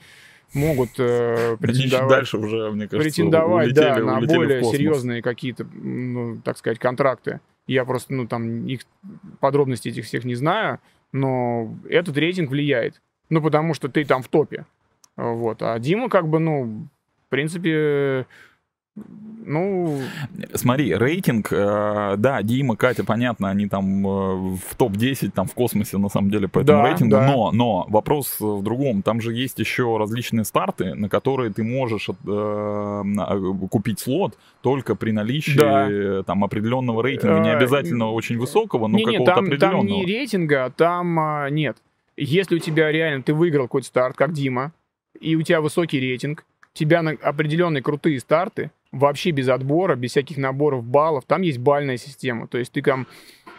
могут 0.55 0.90
э, 0.98 1.57
претендовать. 1.61 2.09
дальше 2.09 2.38
уже, 2.38 2.70
мне 2.70 2.88
кажется, 2.88 2.98
претендовать, 2.98 3.66
улетели, 3.66 3.84
да, 3.84 3.98
на 3.98 4.18
улетели 4.18 4.36
более 4.36 4.64
серьезные 4.64 5.22
какие-то, 5.22 5.66
ну, 5.72 6.40
так 6.42 6.59
сказать, 6.59 6.78
контракты. 6.78 7.40
Я 7.66 7.84
просто, 7.84 8.14
ну, 8.14 8.26
там, 8.26 8.66
их 8.66 8.80
подробностей 9.40 9.90
этих 9.90 10.05
всех 10.05 10.24
не 10.24 10.34
знаю, 10.34 10.80
но 11.12 11.74
этот 11.88 12.16
рейтинг 12.16 12.50
влияет. 12.50 13.00
Ну, 13.30 13.42
потому 13.42 13.74
что 13.74 13.88
ты 13.88 14.05
там 14.05 14.22
в 14.22 14.28
топе. 14.28 14.66
Вот. 15.16 15.62
А 15.62 15.78
Дима, 15.78 16.09
как 16.09 16.28
бы, 16.28 16.38
ну, 16.38 16.88
в 17.26 17.30
принципе, 17.30 18.26
ну, 18.97 20.01
Смотри, 20.55 20.95
рейтинг, 20.95 21.49
э, 21.53 22.14
да, 22.16 22.42
Дима, 22.42 22.76
Катя, 22.76 23.05
понятно, 23.05 23.51
они 23.51 23.68
там 23.68 24.07
э, 24.07 24.57
в 24.57 24.74
топ-10, 24.76 25.32
там 25.32 25.47
в 25.47 25.55
космосе, 25.55 25.99
на 25.99 26.09
самом 26.09 26.30
деле, 26.30 26.49
по 26.49 26.61
этому 26.61 26.82
Да, 26.82 26.88
рейтингу, 26.88 27.11
да. 27.16 27.26
но, 27.26 27.51
но 27.53 27.86
вопрос 27.88 28.36
в 28.40 28.62
другом, 28.62 29.03
там 29.03 29.20
же 29.20 29.34
есть 29.34 29.59
еще 29.59 29.97
различные 29.99 30.45
старты, 30.45 30.95
на 30.95 31.09
которые 31.09 31.53
ты 31.53 31.62
можешь 31.62 32.09
э, 32.09 33.66
купить 33.70 34.01
слот 34.01 34.38
только 34.62 34.95
при 34.95 35.11
наличии 35.11 35.59
Да. 35.59 35.90
э, 35.90 36.22
там 36.24 36.42
определенного 36.45 37.03
рейтинга, 37.03 37.40
не 37.40 37.51
Э, 37.51 37.57
обязательно 37.57 38.11
очень 38.12 38.38
высокого, 38.38 38.86
но 38.86 38.99
какого-то 38.99 39.24
там, 39.24 39.34
там 39.34 39.45
определенного. 39.45 39.84
не 39.84 40.07
рейтинга, 40.07 40.72
там 40.74 41.18
а, 41.18 41.51
нет. 41.51 41.76
Если 42.16 42.57
у 42.57 42.59
тебя 42.61 42.90
реально 42.92 43.22
ты 43.22 43.34
выиграл 43.34 43.64
какой-то 43.64 43.88
старт, 43.88 44.16
как 44.16 44.32
Дима, 44.32 44.72
и 45.20 45.36
у 45.36 45.42
тебя 45.42 45.61
высокий 45.61 46.01
рейтинг, 46.01 46.45
у 46.74 46.76
тебя 46.78 47.03
на 47.03 47.11
определенные 47.12 47.82
крутые 47.82 48.18
старты, 48.20 48.70
вообще 48.95 49.30
без 49.30 49.49
отбора, 49.49 49.97
без 49.97 50.11
всяких 50.11 50.36
наборов 50.36 50.84
баллов, 50.84 51.24
там 51.26 51.42
есть 51.42 51.59
бальная 51.59 51.97
система. 51.97 52.47
То 52.47 52.59
есть 52.59 52.72
ты 52.72 52.82
там 52.82 53.07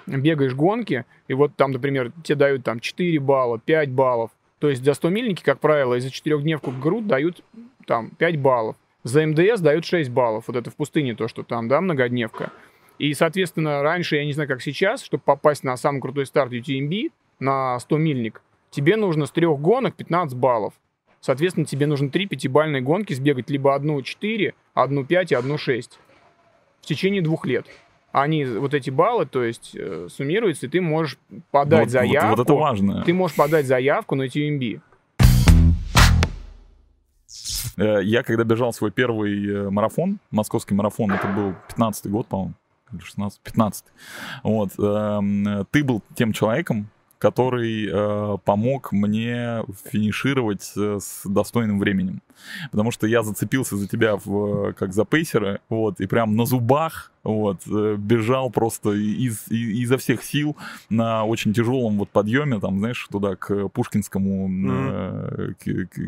бегаешь 0.07 0.53
гонки, 0.53 1.05
и 1.27 1.33
вот 1.33 1.55
там, 1.55 1.71
например, 1.71 2.11
тебе 2.23 2.36
дают 2.36 2.63
там 2.63 2.79
4 2.79 3.19
балла, 3.19 3.59
5 3.59 3.91
баллов. 3.91 4.31
То 4.59 4.69
есть 4.69 4.83
за 4.83 4.93
100 4.93 5.09
мильники, 5.09 5.43
как 5.43 5.59
правило, 5.59 5.95
и 5.95 5.99
за 5.99 6.09
четырехдневку 6.09 6.71
в 6.71 6.79
груд 6.79 7.07
дают 7.07 7.43
там 7.86 8.09
5 8.11 8.38
баллов. 8.38 8.75
За 9.03 9.25
МДС 9.25 9.59
дают 9.59 9.86
6 9.86 10.09
баллов. 10.09 10.45
Вот 10.47 10.55
это 10.55 10.71
в 10.71 10.75
пустыне 10.75 11.13
то, 11.15 11.27
что 11.27 11.43
там, 11.43 11.67
да, 11.67 11.81
многодневка. 11.81 12.51
И, 12.97 13.13
соответственно, 13.13 13.83
раньше, 13.83 14.15
я 14.15 14.25
не 14.25 14.33
знаю, 14.33 14.47
как 14.47 14.61
сейчас, 14.61 15.03
чтобы 15.03 15.21
попасть 15.23 15.63
на 15.63 15.75
самый 15.77 16.01
крутой 16.01 16.25
старт 16.25 16.53
UTMB, 16.53 17.11
на 17.39 17.77
100 17.79 17.97
мильник, 17.97 18.41
тебе 18.71 18.95
нужно 18.95 19.25
с 19.25 19.31
трех 19.31 19.59
гонок 19.59 19.95
15 19.95 20.38
баллов. 20.38 20.73
Соответственно, 21.26 21.65
тебе 21.65 21.88
нужно 21.88 22.11
три 22.11 22.28
пятибальные 22.28 22.84
гонки 22.84 23.11
сбегать, 23.15 23.49
либо 23.49 23.73
одну 23.73 23.99
4, 23.99 24.53
одну 24.76 25.03
5 25.03 25.32
и 25.32 25.36
одну 25.36 25.57
6 25.57 25.97
в 26.82 26.86
течение 26.86 27.23
двух 27.23 27.47
лет. 27.47 27.65
Они, 28.11 28.45
вот 28.45 28.76
эти 28.76 28.91
баллы, 28.91 29.26
то 29.26 29.43
есть, 29.43 29.71
э, 29.73 30.07
суммируются, 30.11 30.67
и 30.67 30.69
ты 30.69 30.82
можешь 30.82 31.17
подать 31.49 31.80
вот, 31.80 31.86
вот- 31.86 31.89
заявку. 31.93 32.30
вот 32.30 32.39
это 32.41 32.53
важно. 32.53 33.03
Ты 33.03 33.13
можешь 33.15 33.36
подать 33.36 33.65
заявку 33.65 34.13
на 34.13 34.28
UTMB. 34.28 34.82
Э, 37.78 38.03
Я 38.03 38.21
когда 38.21 38.43
бежал 38.43 38.71
свой 38.71 38.91
первый 38.91 39.49
э, 39.49 39.69
марафон, 39.71 40.19
московский 40.30 40.76
марафон, 40.76 41.11
это 41.11 41.28
был 41.28 41.55
15-й 41.76 42.11
год, 42.11 42.28
по-моему, 42.28 42.53
или 42.93 42.99
16 42.99 43.39
15 43.41 43.86
Вот. 44.43 44.69
эм, 44.78 45.47
э, 45.47 45.65
Ты 45.71 45.84
был 45.84 46.03
тем 46.15 46.34
человеком, 46.34 46.88
который 47.26 47.89
э, 47.91 48.38
помог 48.45 48.91
мне 48.91 49.63
финишировать 49.91 50.71
э, 50.78 50.99
с 51.01 51.23
достойным 51.26 51.80
временем. 51.80 52.21
Потому 52.69 52.91
что 52.91 53.07
я 53.07 53.23
зацепился 53.23 53.78
за 53.78 53.88
тебя 53.88 54.17
в, 54.23 54.73
как 54.73 54.93
за 54.93 55.05
пейсера, 55.05 55.59
вот, 55.67 55.99
и 55.99 56.05
прям 56.05 56.36
на 56.36 56.45
зубах 56.45 57.11
вот, 57.23 57.61
э, 57.65 57.95
бежал 57.97 58.51
просто 58.51 58.91
из, 58.91 59.47
из, 59.49 59.69
изо 59.86 59.97
всех 59.97 60.23
сил 60.23 60.55
на 60.91 61.26
очень 61.26 61.51
тяжелом 61.51 61.97
вот 61.97 62.09
подъеме, 62.09 62.59
там, 62.59 62.78
знаешь, 62.78 63.07
туда 63.11 63.36
к 63.36 63.69
Пушкинскому, 63.69 64.47
mm-hmm. 64.47 65.55
к, 65.55 65.89
к, 65.89 65.99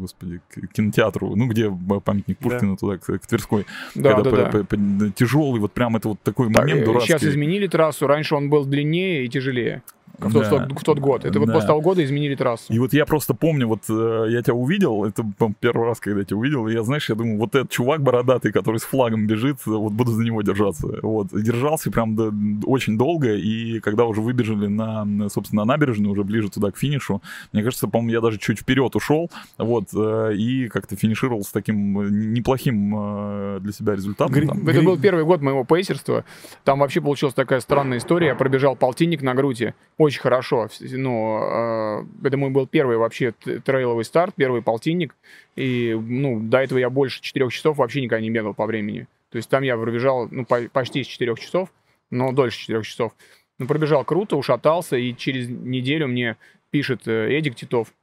господи, 0.00 0.40
к 0.50 0.72
кинотеатру, 0.72 1.34
ну, 1.34 1.48
где 1.48 1.68
памятник 2.04 2.38
Пушкина, 2.38 2.72
да. 2.72 2.76
туда, 2.76 2.98
к, 2.98 3.18
к 3.18 3.26
Тверской. 3.26 3.66
Да, 3.96 4.14
когда 4.14 4.30
да, 4.30 4.30
по, 4.30 4.36
да. 4.36 4.64
По, 4.64 4.76
по, 4.76 5.10
тяжелый, 5.16 5.58
вот 5.58 5.72
прям 5.72 5.96
это 5.96 6.10
вот 6.10 6.20
такой 6.22 6.52
так, 6.52 6.62
момент 6.62 6.84
дурацкий. 6.84 7.08
Сейчас 7.08 7.24
изменили 7.24 7.66
трассу, 7.66 8.06
раньше 8.06 8.36
он 8.36 8.48
был 8.48 8.64
длиннее 8.64 9.24
и 9.24 9.28
тяжелее 9.28 9.82
в, 10.28 10.32
тот, 10.32 10.50
да. 10.50 10.68
в 10.74 10.82
тот 10.82 10.98
год. 10.98 11.24
Это 11.24 11.34
да. 11.34 11.40
вот 11.40 11.52
после 11.52 11.66
того 11.68 11.80
года 11.80 12.04
изменили 12.04 12.34
трассу. 12.34 12.72
И 12.72 12.78
вот 12.78 12.92
я 12.92 13.06
просто 13.06 13.34
помню, 13.34 13.66
вот 13.66 13.82
э, 13.88 14.26
я 14.30 14.42
тебя 14.42 14.54
увидел, 14.54 15.04
это 15.04 15.24
первый 15.60 15.86
раз, 15.86 16.00
когда 16.00 16.20
я 16.20 16.24
тебя 16.24 16.36
увидел, 16.36 16.68
и 16.68 16.72
я, 16.72 16.82
знаешь, 16.82 17.08
я 17.08 17.14
думаю, 17.14 17.38
вот 17.38 17.54
этот 17.54 17.70
чувак 17.70 18.02
бородатый, 18.02 18.52
который 18.52 18.78
с 18.78 18.84
флагом 18.84 19.26
бежит, 19.26 19.58
вот 19.66 19.92
буду 19.92 20.12
за 20.12 20.22
него 20.22 20.42
держаться. 20.42 20.88
Вот, 21.02 21.32
и 21.32 21.42
держался 21.42 21.90
прям 21.90 22.16
до, 22.16 22.32
очень 22.66 22.98
долго, 22.98 23.34
и 23.34 23.80
когда 23.80 24.04
уже 24.04 24.20
выбежали 24.20 24.66
на, 24.66 25.28
собственно, 25.28 25.64
на 25.64 25.72
набережную, 25.72 26.12
уже 26.12 26.24
ближе 26.24 26.50
туда 26.50 26.70
к 26.70 26.78
финишу, 26.78 27.22
мне 27.52 27.62
кажется, 27.62 27.88
по-моему, 27.88 28.12
я 28.12 28.20
даже 28.20 28.38
чуть 28.38 28.60
вперед 28.60 28.94
ушел, 28.96 29.30
вот, 29.58 29.88
э, 29.94 30.34
и 30.34 30.68
как-то 30.68 30.96
финишировал 30.96 31.42
с 31.42 31.50
таким 31.50 32.00
э, 32.00 32.08
неплохим 32.10 32.94
э, 32.96 33.58
для 33.60 33.72
себя 33.72 33.94
результатом. 33.94 34.34
Гри- 34.34 34.46
там. 34.46 34.66
Это 34.68 34.82
был 34.82 34.98
первый 34.98 35.24
год 35.24 35.40
моего 35.42 35.64
пейсерства, 35.64 36.24
там 36.64 36.80
вообще 36.80 37.00
получилась 37.00 37.34
такая 37.34 37.60
странная 37.60 37.98
история, 37.98 38.28
я 38.28 38.34
пробежал 38.34 38.76
полтинник 38.76 39.22
на 39.22 39.34
груди, 39.34 39.74
очень 40.10 40.20
хорошо. 40.20 40.68
Ну, 40.80 41.38
э, 41.40 42.26
это 42.26 42.36
мой 42.36 42.50
был 42.50 42.66
первый 42.66 42.96
вообще 42.96 43.32
трейловый 43.64 44.04
старт, 44.04 44.34
первый 44.36 44.60
полтинник. 44.60 45.14
И, 45.56 45.96
ну, 45.98 46.40
до 46.40 46.58
этого 46.58 46.78
я 46.78 46.90
больше 46.90 47.22
четырех 47.22 47.52
часов 47.52 47.78
вообще 47.78 48.00
никогда 48.00 48.20
не 48.20 48.30
бегал 48.30 48.54
по 48.54 48.66
времени. 48.66 49.06
То 49.30 49.36
есть 49.36 49.48
там 49.48 49.62
я 49.62 49.76
пробежал, 49.76 50.28
ну, 50.30 50.44
по, 50.44 50.60
почти 50.72 51.04
с 51.04 51.06
четырех 51.06 51.38
часов, 51.38 51.72
но 52.10 52.32
дольше 52.32 52.58
четырех 52.58 52.84
часов. 52.84 53.12
Ну, 53.58 53.66
пробежал 53.66 54.04
круто, 54.04 54.36
ушатался, 54.36 54.96
и 54.96 55.14
через 55.14 55.48
неделю 55.48 56.08
мне 56.08 56.36
пишет 56.70 57.06
э, 57.06 57.30
Эдик 57.30 57.54
Титов. 57.54 57.94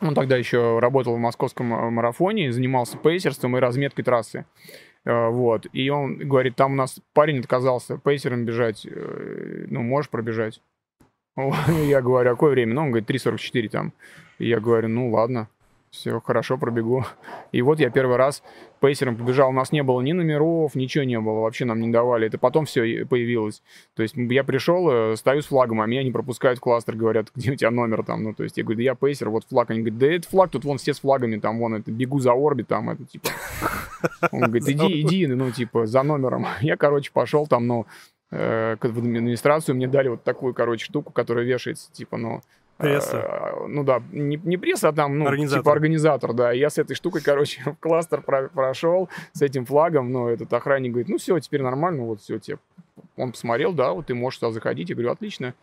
Он 0.00 0.14
тогда 0.14 0.36
еще 0.36 0.78
работал 0.78 1.16
в 1.16 1.18
московском 1.18 1.66
марафоне, 1.66 2.52
занимался 2.52 2.96
пейсерством 2.96 3.56
и 3.56 3.60
разметкой 3.60 4.04
трассы. 4.04 4.46
Э, 5.04 5.28
вот. 5.28 5.66
И 5.72 5.90
он 5.90 6.16
говорит, 6.16 6.54
там 6.54 6.72
у 6.72 6.76
нас 6.76 7.00
парень 7.12 7.40
отказался 7.40 7.98
пейсером 7.98 8.44
бежать. 8.44 8.86
Ну, 8.86 9.82
можешь 9.82 10.10
пробежать? 10.10 10.60
Я 11.68 12.02
говорю, 12.02 12.30
а 12.30 12.34
какое 12.34 12.50
время? 12.50 12.74
Ну, 12.74 12.82
он 12.82 12.90
говорит, 12.90 13.10
3.44 13.10 13.68
там. 13.68 13.92
Я 14.38 14.60
говорю, 14.60 14.88
ну, 14.88 15.10
ладно, 15.10 15.48
все, 15.90 16.20
хорошо, 16.20 16.56
пробегу. 16.56 17.04
И 17.50 17.62
вот 17.62 17.80
я 17.80 17.90
первый 17.90 18.16
раз 18.16 18.44
пейсером 18.78 19.16
побежал. 19.16 19.50
У 19.50 19.52
нас 19.52 19.72
не 19.72 19.82
было 19.82 20.00
ни 20.00 20.12
номеров, 20.12 20.76
ничего 20.76 21.02
не 21.02 21.18
было, 21.18 21.40
вообще 21.40 21.64
нам 21.64 21.80
не 21.80 21.88
давали. 21.88 22.28
Это 22.28 22.38
потом 22.38 22.64
все 22.64 23.04
появилось. 23.04 23.60
То 23.96 24.02
есть 24.02 24.14
я 24.16 24.44
пришел, 24.44 24.88
э, 24.88 25.16
стою 25.16 25.42
с 25.42 25.46
флагом, 25.46 25.80
а 25.80 25.86
меня 25.86 26.04
не 26.04 26.12
пропускают 26.12 26.60
в 26.60 26.62
кластер, 26.62 26.94
говорят, 26.94 27.28
где 27.34 27.50
у 27.50 27.56
тебя 27.56 27.72
номер 27.72 28.04
там. 28.04 28.22
Ну, 28.22 28.34
то 28.34 28.44
есть 28.44 28.56
я 28.56 28.62
говорю, 28.62 28.78
да 28.78 28.82
я 28.84 28.94
пейсер, 28.94 29.30
вот 29.30 29.44
флаг. 29.48 29.70
Они 29.70 29.80
говорят, 29.80 29.98
да 29.98 30.06
это 30.06 30.28
флаг, 30.28 30.50
тут 30.50 30.64
вон 30.64 30.78
все 30.78 30.94
с 30.94 31.00
флагами, 31.00 31.38
там, 31.38 31.58
вон, 31.58 31.74
это, 31.74 31.90
бегу 31.90 32.20
за 32.20 32.32
орби, 32.32 32.62
там, 32.62 32.90
это, 32.90 33.04
типа. 33.04 33.28
Он 34.30 34.42
говорит, 34.42 34.68
иди, 34.68 35.00
иди, 35.00 35.26
ну, 35.26 35.50
типа, 35.50 35.86
за 35.86 36.04
номером. 36.04 36.46
Я, 36.60 36.76
короче, 36.76 37.10
пошел 37.12 37.48
там, 37.48 37.66
ну, 37.66 37.86
э, 38.30 38.76
в 38.80 38.98
администрацию, 38.98 39.74
мне 39.74 39.88
дали 39.88 40.08
вот 40.08 40.22
такую, 40.22 40.54
короче, 40.54 40.84
штуку, 40.84 41.12
которая 41.12 41.44
вешается, 41.44 41.92
типа, 41.92 42.16
ну... 42.16 42.40
Пресса. 42.76 43.18
Э, 43.18 43.66
ну 43.68 43.84
да, 43.84 44.02
не, 44.10 44.40
не 44.42 44.56
пресса, 44.56 44.88
а 44.88 44.92
там, 44.92 45.18
ну, 45.18 45.26
организатор. 45.26 45.62
типа 45.62 45.72
организатор, 45.72 46.32
да. 46.32 46.52
Я 46.52 46.70
с 46.70 46.78
этой 46.78 46.94
штукой, 46.94 47.20
короче, 47.20 47.60
в 47.66 47.74
кластер 47.74 48.22
про 48.22 48.48
прошел, 48.48 49.10
с 49.32 49.42
этим 49.42 49.66
флагом, 49.66 50.10
но 50.10 50.30
этот 50.30 50.52
охранник 50.52 50.92
говорит, 50.92 51.08
ну 51.08 51.18
все, 51.18 51.38
теперь 51.40 51.62
нормально, 51.62 52.04
вот 52.04 52.22
все, 52.22 52.38
тебе. 52.38 52.58
Он 53.16 53.32
посмотрел, 53.32 53.72
да, 53.72 53.92
вот 53.92 54.06
ты 54.06 54.14
можешь 54.14 54.38
туда 54.38 54.52
заходить. 54.52 54.88
Я 54.88 54.94
говорю, 54.94 55.10
отлично. 55.10 55.54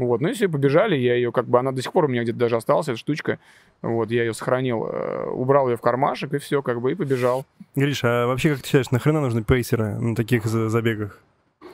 Вот, 0.00 0.22
ну 0.22 0.28
и 0.28 0.32
все, 0.32 0.48
побежали, 0.48 0.96
я 0.96 1.14
ее, 1.14 1.30
как 1.30 1.46
бы, 1.46 1.58
она 1.58 1.72
до 1.72 1.82
сих 1.82 1.92
пор 1.92 2.06
у 2.06 2.08
меня 2.08 2.22
где-то 2.22 2.38
даже 2.38 2.56
осталась, 2.56 2.88
эта 2.88 2.96
штучка. 2.96 3.38
Вот, 3.82 4.10
я 4.10 4.24
ее 4.24 4.32
сохранил, 4.32 4.86
э, 4.86 5.26
убрал 5.26 5.68
ее 5.68 5.76
в 5.76 5.82
кармашек, 5.82 6.32
и 6.32 6.38
все, 6.38 6.62
как 6.62 6.80
бы, 6.80 6.92
и 6.92 6.94
побежал. 6.94 7.44
Гриша, 7.76 8.24
а 8.24 8.26
вообще, 8.26 8.50
как 8.50 8.60
ты 8.60 8.66
считаешь, 8.66 8.90
нахрена 8.90 9.20
нужны 9.20 9.44
пейсеры 9.44 9.98
на 10.00 10.16
таких 10.16 10.46
забегах? 10.46 11.20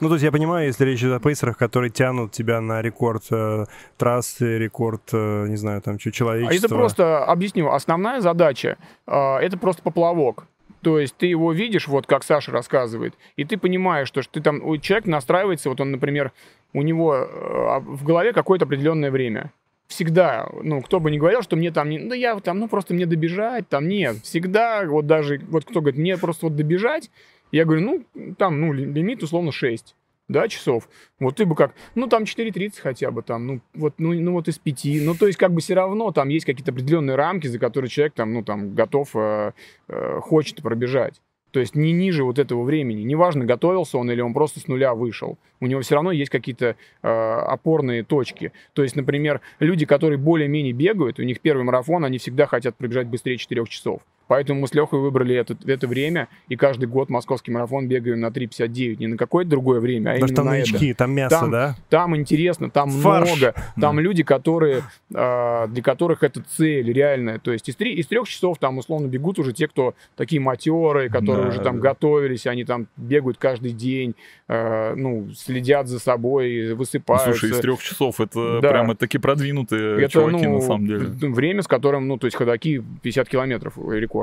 Ну, 0.01 0.09
то 0.09 0.15
есть 0.15 0.25
я 0.25 0.33
понимаю, 0.33 0.67
если 0.67 0.85
речь 0.85 1.01
идет 1.01 1.15
о 1.15 1.21
пейсерах, 1.21 1.57
которые 1.57 1.91
тянут 1.91 2.33
тебя 2.33 2.61
на 2.61 2.83
рекорд 2.83 3.25
э, 3.31 3.65
трассы, 3.97 4.59
рекорд, 4.59 5.03
э, 5.13 5.47
не 5.49 5.57
знаю, 5.57 5.81
там, 5.81 5.99
что 5.99 6.13
человечества. 6.13 6.55
А 6.55 6.59
это 6.59 6.69
просто, 6.69 7.25
объясню, 7.25 7.71
основная 7.71 8.21
задача, 8.21 8.77
э, 9.07 9.37
это 9.39 9.57
просто 9.57 9.83
поплавок. 9.83 10.47
То 10.83 10.99
есть 10.99 11.17
ты 11.17 11.27
его 11.27 11.53
видишь, 11.53 11.89
вот 11.89 12.07
как 12.07 12.23
Саша 12.23 12.53
рассказывает, 12.53 13.15
и 13.37 13.45
ты 13.45 13.57
понимаешь, 13.57 14.07
что, 14.09 14.23
что 14.23 14.35
ты 14.35 14.41
там, 14.43 14.81
человек 14.81 15.07
настраивается, 15.07 15.71
вот 15.71 15.81
он, 15.81 15.91
например, 15.91 16.33
у 16.75 16.83
него 16.83 17.15
э, 17.15 17.81
в 17.81 18.05
голове 18.05 18.33
какое-то 18.33 18.67
определенное 18.67 19.11
время. 19.11 19.51
Всегда, 19.89 20.49
ну, 20.63 20.83
кто 20.83 21.01
бы 21.01 21.11
ни 21.11 21.19
говорил, 21.19 21.43
что 21.43 21.57
мне 21.57 21.71
там, 21.71 21.89
не, 21.89 22.01
да 22.01 22.15
я 22.15 22.39
там, 22.41 22.59
ну, 22.59 22.69
просто 22.69 22.93
мне 22.93 23.07
добежать, 23.07 23.69
там, 23.69 23.89
нет. 23.89 24.17
Всегда, 24.25 24.85
вот 24.85 25.07
даже, 25.07 25.41
вот 25.49 25.65
кто 25.65 25.81
говорит, 25.81 25.99
мне 25.99 26.17
просто 26.19 26.47
вот 26.47 26.57
добежать, 26.57 27.11
я 27.53 27.65
говорю, 27.65 27.83
ну, 27.83 28.35
там, 28.35 28.61
ну, 28.61 28.73
лимит 28.73 29.23
условно 29.23 29.53
6 29.53 29.95
да, 30.29 30.49
часов. 30.49 30.89
Вот 31.21 31.37
ты 31.37 31.47
бы 31.47 31.55
как, 31.55 31.75
ну, 31.95 32.09
там 32.09 32.25
4.30 32.25 32.81
хотя 32.81 33.11
бы, 33.11 33.23
там, 33.23 33.47
ну, 33.47 33.61
вот, 33.75 33.95
ну, 33.99 34.13
ну, 34.13 34.33
вот 34.33 34.49
из 34.49 34.59
5. 34.59 35.03
Ну, 35.03 35.15
то 35.15 35.27
есть, 35.27 35.39
как 35.39 35.53
бы 35.53 35.61
все 35.61 35.75
равно 35.75 36.11
там 36.11 36.29
есть 36.29 36.45
какие-то 36.47 36.73
определенные 36.73 37.17
рамки, 37.17 37.47
за 37.47 37.59
которые 37.59 37.89
человек 37.89 38.15
там, 38.15 38.33
ну, 38.33 38.43
там, 38.43 38.75
готов, 38.75 39.11
э, 39.15 39.53
э, 39.89 40.21
хочет 40.21 40.63
пробежать. 40.63 41.21
То 41.53 41.61
есть 41.61 41.75
не 41.75 41.93
ниже 41.93 42.23
вот 42.23 42.39
этого 42.39 42.65
времени. 42.65 43.03
Неважно, 43.03 43.47
готовился 43.47 43.97
он 43.97 44.11
или 44.11 44.21
он 44.21 44.35
просто 44.35 44.61
с 44.61 44.69
нуля 44.69 44.95
вышел. 44.95 45.39
У 45.61 45.67
него 45.67 45.81
все 45.81 45.95
равно 45.95 46.13
есть 46.13 46.31
какие-то 46.31 46.77
э, 47.03 47.09
опорные 47.09 48.03
точки. 48.03 48.53
То 48.75 48.83
есть, 48.83 48.95
например, 48.95 49.41
люди, 49.59 49.87
которые 49.87 50.19
более-менее 50.19 50.75
бегают, 50.75 51.19
у 51.19 51.23
них 51.23 51.41
первый 51.41 51.63
марафон, 51.63 52.05
они 52.05 52.19
всегда 52.19 52.47
хотят 52.47 52.77
пробежать 52.77 53.07
быстрее 53.07 53.39
4 53.39 53.65
часов. 53.67 54.03
Поэтому 54.29 54.61
мы 54.61 54.68
с 54.68 54.74
Лехой 54.74 54.99
выбрали 54.99 55.37
это, 55.37 55.57
это 55.66 55.87
время, 55.87 56.29
и 56.49 56.57
каждый 56.57 56.87
год 56.87 57.09
московский 57.09 57.53
марафон 57.53 57.87
бегаем 57.87 58.20
на 58.20 58.27
3.59, 58.27 58.97
не 58.99 59.07
на 59.07 59.16
какое-то 59.16 59.51
другое 59.51 59.81
время, 59.81 60.11
а 60.11 60.14
Потому 60.14 60.27
именно 60.27 60.37
там 60.37 60.45
на 60.47 60.51
новички, 60.53 60.89
это. 60.89 60.99
там 60.99 61.12
мясо, 61.12 61.41
там, 61.41 61.51
да? 61.51 61.77
Там 61.89 62.16
интересно, 62.16 62.70
там 62.70 62.91
Фарш. 62.91 63.29
много, 63.29 63.55
там 63.81 64.01
люди, 64.01 64.24
которые, 64.24 64.83
э, 65.14 65.66
для 65.68 65.83
которых 65.83 66.22
это 66.24 66.43
цель 66.57 66.93
реальная. 66.93 67.39
То 67.39 67.53
есть 67.53 67.68
из, 67.68 67.77
три, 67.77 67.95
из 67.95 68.07
трех 68.07 68.29
часов 68.29 68.59
там 68.59 68.79
условно 68.79 69.07
бегут 69.07 69.39
уже 69.39 69.53
те, 69.53 69.68
кто 69.68 69.95
такие 70.16 70.41
матеры, 70.41 71.09
которые 71.09 71.45
да, 71.45 71.49
уже 71.51 71.61
там 71.61 71.77
да. 71.77 71.91
готовились, 71.91 72.47
они 72.47 72.64
там 72.64 72.89
бегают 72.97 73.39
каждый 73.39 73.72
день, 73.72 74.16
э, 74.49 74.95
ну, 74.97 75.29
следят 75.37 75.87
за 75.87 76.01
собой, 76.01 76.74
высыпаются. 76.74 77.31
Слушай, 77.31 77.51
из 77.51 77.61
трех 77.61 77.81
часов 77.81 78.20
это 78.20 78.61
да. 78.61 78.70
прямо 78.70 78.97
таки 78.97 79.18
продвинутые 79.18 80.03
это, 80.03 80.12
чуваки 80.12 80.47
ну, 80.47 80.57
на 80.57 80.61
самом 80.61 80.87
деле. 80.87 81.07
Время, 81.07 81.62
с 81.62 81.68
которым, 81.68 82.09
ну, 82.09 82.18
то 82.18 82.27
есть 82.27 82.37
ходаки 82.37 82.83
50 83.03 83.29
километров 83.29 83.74
рекорд 83.77 84.16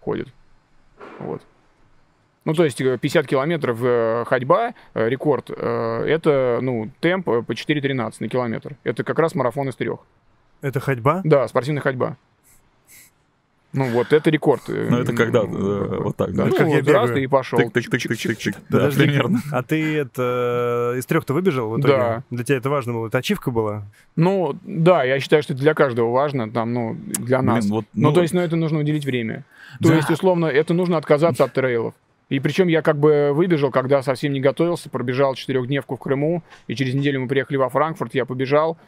ходит. 0.00 0.28
Вот. 1.18 1.42
Ну, 2.44 2.54
то 2.54 2.64
есть 2.64 2.78
50 2.78 3.26
километров 3.26 3.78
э, 3.82 4.24
ходьба, 4.26 4.74
э, 4.94 5.08
рекорд, 5.08 5.50
э, 5.50 6.04
это, 6.08 6.58
ну, 6.60 6.90
темп 7.00 7.26
по 7.26 7.52
4.13 7.52 8.14
на 8.18 8.28
километр. 8.28 8.76
Это 8.82 9.04
как 9.04 9.18
раз 9.20 9.34
марафон 9.34 9.68
из 9.68 9.76
трех. 9.76 10.00
Это 10.60 10.80
ходьба? 10.80 11.20
Да, 11.24 11.46
спортивная 11.46 11.82
ходьба. 11.82 12.16
Ну 13.72 13.88
вот, 13.90 14.12
это 14.12 14.28
рекорд. 14.28 14.62
Ну 14.68 14.98
это 14.98 15.14
когда 15.14 15.40
э, 15.40 15.44
вот 15.46 16.16
так, 16.16 16.34
да? 16.34 16.44
Ну, 16.44 16.54
как 16.54 16.68
я 16.68 16.92
раз 16.92 17.10
и 17.16 17.26
пошел. 17.26 17.58
Тык-тык-тык-тык-тык. 17.58 18.54
Да, 18.68 18.90
примерно. 18.90 19.40
А 19.50 19.62
ты 19.62 19.96
это 19.96 20.94
из 20.98 21.06
трех-то 21.06 21.32
выбежал 21.32 21.70
в 21.70 21.80
итоге? 21.80 21.94
Да. 21.94 22.22
Для 22.30 22.44
тебя 22.44 22.58
это 22.58 22.68
важно 22.68 22.92
было? 22.92 23.06
Это 23.06 23.18
ачивка 23.18 23.50
была? 23.50 23.84
Ну, 24.14 24.54
да, 24.62 25.04
я 25.04 25.20
считаю, 25.20 25.42
что 25.42 25.54
это 25.54 25.62
для 25.62 25.72
каждого 25.72 26.10
важно, 26.10 26.50
там, 26.50 26.74
ну, 26.74 26.96
для 27.06 27.40
нас. 27.40 27.64
Ну, 27.66 27.82
ну, 27.94 28.12
то 28.12 28.20
есть, 28.20 28.34
ну, 28.34 28.40
это 28.40 28.56
нужно 28.56 28.78
уделить 28.78 29.06
время. 29.06 29.44
То 29.80 29.92
есть, 29.92 30.10
условно, 30.10 30.46
это 30.46 30.74
нужно 30.74 30.98
отказаться 30.98 31.44
от 31.44 31.52
трейлов. 31.52 31.94
И 32.28 32.40
причем 32.40 32.68
я 32.68 32.80
как 32.80 32.98
бы 32.98 33.32
выбежал, 33.34 33.70
когда 33.70 34.02
совсем 34.02 34.32
не 34.32 34.40
готовился, 34.40 34.88
пробежал 34.88 35.34
четырехдневку 35.34 35.96
в 35.96 35.98
Крыму, 35.98 36.42
и 36.66 36.74
через 36.74 36.94
неделю 36.94 37.20
мы 37.20 37.28
приехали 37.28 37.58
во 37.58 37.68
Франкфурт, 37.68 38.14
я 38.14 38.24
побежал 38.24 38.78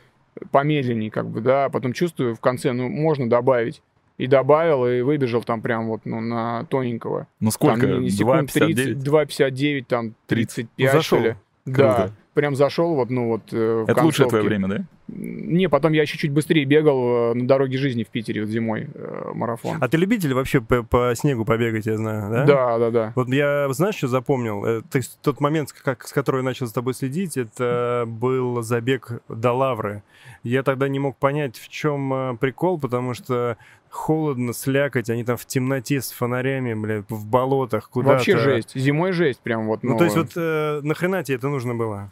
помедленнее, 0.51 1.11
как 1.11 1.29
бы, 1.29 1.43
да, 1.43 1.69
потом 1.69 1.93
чувствую 1.93 2.35
в 2.35 2.41
конце, 2.41 2.73
ну, 2.73 2.89
можно 2.89 3.29
добавить. 3.29 3.83
И 4.17 4.27
добавил, 4.29 4.87
и 4.87 5.01
выбежал 5.01 5.43
там 5.43 5.61
прям 5.61 5.89
вот, 5.89 6.03
ну, 6.05 6.21
на 6.21 6.65
тоненького. 6.67 7.27
Ну 7.41 7.51
сколько? 7.51 7.81
Там, 7.87 8.03
не- 8.03 8.11
секунд 8.11 8.51
2,59? 8.55 8.95
2,59, 9.03 9.85
там, 9.89 10.15
35, 10.27 10.69
Ну, 10.79 10.87
зашел. 10.99 11.19
что 11.19 11.29
ли. 11.29 11.35
Круто. 11.65 11.77
Да, 11.77 12.11
прям 12.35 12.55
зашел 12.55 12.95
вот, 12.95 13.11
ну, 13.11 13.29
вот 13.29 13.53
э, 13.53 13.85
в 13.87 13.91
Это 13.91 14.03
лучшее 14.05 14.29
твое 14.29 14.45
концовке. 14.45 14.49
время, 14.49 14.69
да? 14.69 14.85
Не, 15.07 15.69
потом 15.69 15.93
я 15.93 16.03
еще 16.03 16.17
чуть 16.17 16.33
быстрее 16.33 16.65
бегал 16.65 17.33
э, 17.33 17.35
на 17.35 17.47
дороге 17.47 17.77
жизни 17.77 18.05
в 18.05 18.09
Питере 18.09 18.41
вот 18.41 18.51
зимой 18.51 18.89
э, 18.95 19.33
марафон. 19.35 19.77
А 19.81 19.89
ты 19.89 19.99
любитель 19.99 20.33
вообще 20.33 20.63
по, 20.63 20.83
по 20.83 21.13
снегу 21.15 21.45
побегать, 21.45 21.85
я 21.85 21.99
знаю, 21.99 22.31
да? 22.33 22.45
Да, 22.45 22.79
да, 22.79 22.91
да. 22.91 23.13
Вот 23.15 23.29
я, 23.29 23.71
знаешь, 23.73 23.97
что 23.97 24.09
запомнил? 24.09 24.65
Э, 24.65 24.83
То 24.91 24.97
есть 24.97 25.19
тот 25.21 25.41
момент, 25.41 25.69
с 25.69 25.73
как, 25.75 26.07
с 26.07 26.13
которого 26.13 26.41
я 26.41 26.45
начал 26.45 26.67
с 26.67 26.73
тобой 26.73 26.95
следить, 26.95 27.37
это 27.37 28.05
был 28.07 28.63
забег 28.63 29.21
до 29.29 29.53
Лавры. 29.53 30.03
Я 30.43 30.63
тогда 30.63 30.89
не 30.89 30.99
мог 30.99 31.19
понять, 31.19 31.59
в 31.59 31.69
чем 31.69 32.13
э, 32.15 32.37
прикол, 32.39 32.79
потому 32.81 33.13
что 33.13 33.59
холодно, 33.91 34.53
слякоть, 34.53 35.11
они 35.11 35.23
там 35.23 35.37
в 35.37 35.47
темноте 35.47 36.01
с 36.01 36.11
фонарями, 36.11 36.75
блядь, 36.75 37.09
в 37.11 37.27
болотах, 37.27 37.91
куда-то. 37.91 38.15
Вообще 38.15 38.39
жесть. 38.39 38.73
Зимой 38.75 39.13
жесть 39.13 39.41
прям 39.41 39.67
вот. 39.67 39.83
Ну, 39.83 39.97
то 39.97 40.05
есть 40.05 40.17
вот 40.17 40.33
э, 40.35 40.81
нахрена 40.83 41.23
тебе 41.23 41.37
это 41.37 41.49
нужно 41.49 41.75
было? 41.75 42.11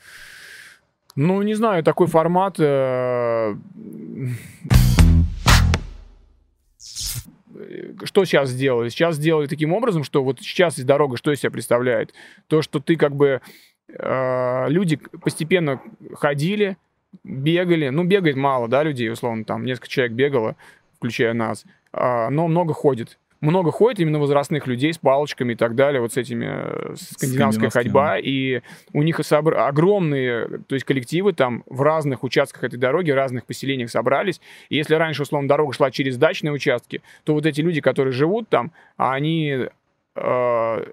Ну, 1.16 1.42
не 1.42 1.54
знаю, 1.54 1.82
такой 1.84 2.06
формат... 2.06 2.56
э, 2.58 3.54
Что 8.04 8.24
сейчас 8.24 8.50
сделали? 8.50 8.88
Сейчас 8.88 9.16
сделали 9.16 9.46
таким 9.46 9.72
образом, 9.72 10.04
что 10.04 10.24
вот 10.24 10.40
сейчас 10.40 10.78
из 10.78 10.84
дорога 10.84 11.16
что 11.16 11.30
из 11.32 11.40
себя 11.40 11.50
представляет? 11.50 12.12
То, 12.48 12.62
что 12.62 12.80
ты 12.80 12.96
как 12.96 13.14
бы... 13.14 13.40
э, 13.88 14.66
Люди 14.68 14.96
постепенно 15.22 15.80
ходили, 16.14 16.76
бегали. 17.24 17.90
Ну, 17.90 18.04
бегает 18.04 18.36
мало, 18.36 18.68
да, 18.68 18.82
людей, 18.82 19.10
условно, 19.10 19.44
там 19.44 19.64
несколько 19.64 19.88
человек 19.88 20.12
бегало, 20.14 20.56
включая 20.96 21.34
нас. 21.34 21.64
А, 21.92 22.30
Но 22.30 22.48
много 22.48 22.72
ходит. 22.72 23.18
Много 23.43 23.72
ходит 23.72 23.99
именно 23.99 24.20
возрастных 24.20 24.68
людей 24.68 24.93
с 24.93 24.99
палочками 24.99 25.55
и 25.55 25.57
так 25.57 25.74
далее, 25.74 26.01
вот 26.01 26.12
с 26.12 26.16
этими 26.16 26.47
э, 26.49 26.95
скандинавская 26.97 27.70
ходьба, 27.70 28.16
и 28.16 28.62
у 28.93 29.03
них 29.03 29.18
собр- 29.18 29.57
огромные, 29.57 30.61
то 30.68 30.76
есть 30.76 30.86
коллективы 30.86 31.32
там 31.32 31.64
в 31.66 31.82
разных 31.82 32.22
участках 32.22 32.62
этой 32.62 32.78
дороги, 32.78 33.11
в 33.11 33.16
разных 33.16 33.45
поселениях 33.45 33.90
собрались, 33.90 34.40
и 34.68 34.76
если 34.76 34.95
раньше, 34.95 35.22
условно, 35.22 35.49
дорога 35.49 35.72
шла 35.72 35.90
через 35.90 36.16
дачные 36.16 36.53
участки, 36.53 37.03
то 37.24 37.34
вот 37.34 37.45
эти 37.45 37.61
люди, 37.61 37.80
которые 37.80 38.12
живут 38.12 38.49
там, 38.49 38.70
они 38.97 39.66
э, 40.14 40.84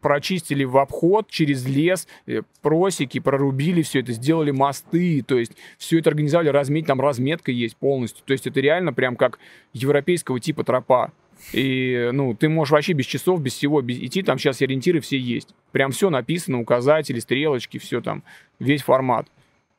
прочистили 0.00 0.62
в 0.62 0.78
обход 0.78 1.28
через 1.28 1.66
лес, 1.66 2.06
э, 2.28 2.42
просеки, 2.62 3.18
прорубили 3.18 3.82
все 3.82 3.98
это, 3.98 4.12
сделали 4.12 4.52
мосты, 4.52 5.24
то 5.26 5.36
есть 5.36 5.56
все 5.76 5.98
это 5.98 6.10
организовали, 6.10 6.50
разметь, 6.50 6.86
там 6.86 7.00
разметка 7.00 7.50
есть 7.50 7.76
полностью, 7.76 8.22
то 8.24 8.32
есть 8.32 8.46
это 8.46 8.60
реально 8.60 8.92
прям 8.92 9.16
как 9.16 9.40
европейского 9.72 10.38
типа 10.38 10.62
тропа. 10.62 11.10
И, 11.52 12.10
ну, 12.12 12.34
ты 12.34 12.48
можешь 12.48 12.72
вообще 12.72 12.92
без 12.92 13.06
часов, 13.06 13.40
без 13.40 13.54
всего 13.54 13.80
без- 13.80 13.98
идти, 13.98 14.22
там 14.22 14.38
сейчас 14.38 14.62
ориентиры 14.62 15.00
все 15.00 15.18
есть. 15.18 15.54
Прям 15.72 15.90
все 15.92 16.10
написано, 16.10 16.60
указатели, 16.60 17.18
стрелочки, 17.18 17.78
все 17.78 18.00
там, 18.00 18.22
весь 18.58 18.82
формат. 18.82 19.26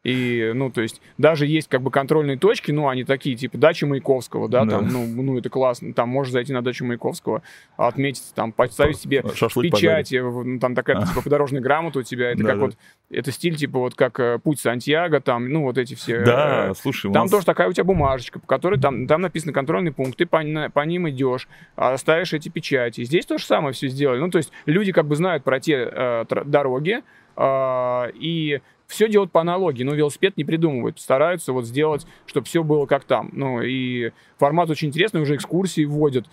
И, 0.08 0.51
ну, 0.55 0.72
то 0.72 0.80
есть, 0.82 1.01
даже 1.18 1.45
есть 1.45 1.68
как 1.68 1.82
бы 1.82 1.91
контрольные 1.91 2.38
точки, 2.38 2.72
ну, 2.72 2.88
они 2.88 3.03
такие, 3.03 3.36
типа, 3.36 3.58
дача 3.58 3.86
Маяковского, 3.86 4.47
да, 4.47 4.64
Да. 4.64 4.78
там, 4.78 4.88
ну, 4.88 5.05
ну, 5.05 5.38
это 5.38 5.49
классно. 5.49 5.93
Там 5.93 6.08
можешь 6.08 6.32
зайти 6.32 6.53
на 6.53 6.62
дачу 6.62 6.86
Маяковского, 6.86 7.41
отметиться, 7.76 8.34
там, 8.34 8.53
поставить 8.53 8.97
себе 8.97 9.22
Шашлык 9.36 9.66
печать, 9.74 10.14
э, 10.14 10.22
ну, 10.22 10.60
там 10.60 10.76
такая, 10.76 10.97
А. 10.99 11.05
типа, 11.05 11.22
подорожная 11.22 11.60
грамота 11.60 11.99
у 11.99 12.03
тебя, 12.03 12.32
это 12.32 12.41
Да, 12.41 12.49
как 12.51 12.55
да. 12.58 12.66
вот, 12.68 12.78
это 13.10 13.32
стиль, 13.34 13.58
типа, 13.58 13.80
вот 13.80 13.95
как 13.95 14.18
э, 14.22 14.39
путь 14.41 14.62
Сантьяго, 14.62 15.20
там, 15.20 15.49
ну, 15.51 15.64
вот 15.64 15.78
эти 15.78 15.93
все... 15.95 16.22
Да, 16.24 16.70
э, 16.70 16.74
слушай, 16.82 17.12
там 17.12 17.24
нас- 17.24 17.32
тоже 17.32 17.45
такая 17.45 17.68
у 17.68 17.74
тебя 17.74 17.84
бумажечка, 17.84 18.39
по 18.39 18.47
которой 18.47 18.80
там, 18.80 19.08
там 19.08 19.20
написан 19.20 19.51
контрольный 19.51 19.91
пункт, 19.91 20.18
ты 20.18 20.26
по, 20.26 20.41
на- 20.41 20.70
по 20.70 20.86
ним 20.86 21.10
идешь, 21.10 21.49
а, 21.76 21.97
ставишь 21.97 22.32
эти 22.32 22.47
печати. 22.47 23.03
Здесь 23.03 23.26
то 23.26 23.38
же 23.38 23.43
самое 23.45 23.74
все 23.74 23.89
сделали. 23.89 24.20
Ну, 24.22 24.30
то 24.30 24.38
есть 24.38 24.53
люди 24.66 24.93
как 24.93 25.05
бы 25.05 25.18
знают 25.18 25.43
про 25.43 25.60
те 25.60 25.74
э, 25.91 26.26
дороги, 26.45 27.01
а, 27.36 28.08
и 28.16 28.62
все 28.88 29.09
делают 29.09 29.31
по 29.31 29.41
аналогии, 29.41 29.83
но 29.83 29.93
велосипед 29.93 30.38
не 30.38 30.45
придумывают, 30.45 30.99
стараются 30.99 31.53
вот 31.53 31.65
сделать, 31.65 32.07
чтобы 32.25 32.45
все 32.47 32.63
было 32.63 32.85
как 32.85 33.03
там. 33.03 33.29
Ну, 33.33 33.61
и 33.61 34.11
формат 34.38 34.69
очень 34.69 34.88
интересный, 34.88 35.21
уже 35.21 35.35
экскурсии 35.35 35.85
вводят. 35.85 36.25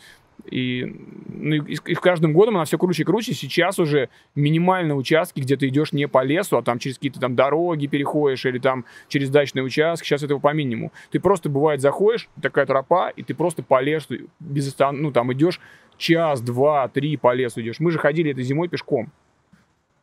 И, 0.51 0.85
ну, 1.29 1.55
и, 1.55 1.75
и 1.75 1.95
каждым 1.95 2.33
годом 2.33 2.57
она 2.57 2.65
все 2.65 2.77
круче 2.77 3.03
и 3.03 3.05
круче. 3.05 3.35
Сейчас 3.35 3.79
уже 3.79 4.09
минимальные 4.35 4.95
участки, 4.95 5.41
где 5.41 5.57
ты 5.57 5.69
идешь 5.69 5.93
не 5.93 6.09
по 6.09 6.23
лесу, 6.25 6.57
а 6.57 6.63
там 6.63 6.79
через 6.79 6.97
какие-то 6.97 7.21
там 7.21 7.35
дороги 7.37 7.87
переходишь 7.87 8.45
или 8.45 8.59
там 8.59 8.85
через 9.09 9.31
дачный 9.31 9.65
участок. 9.65 10.07
Сейчас 10.07 10.23
этого 10.23 10.41
по 10.41 10.53
минимуму. 10.53 10.93
Ты 11.11 11.21
просто, 11.21 11.49
бывает, 11.49 11.81
заходишь, 11.81 12.29
такая 12.41 12.67
тропа, 12.67 13.11
и 13.11 13.23
ты 13.23 13.35
просто 13.35 13.63
по 13.63 13.81
лесу 13.81 14.29
без 14.41 14.69
остан- 14.69 14.97
ну, 14.97 15.13
там 15.13 15.33
идешь 15.33 15.61
час, 15.97 16.41
два, 16.41 16.89
три 16.89 17.17
по 17.17 17.33
лесу 17.33 17.61
идешь. 17.61 17.81
Мы 17.81 17.91
же 17.91 17.99
ходили 17.99 18.33
этой 18.33 18.45
зимой 18.45 18.69
пешком. 18.69 19.13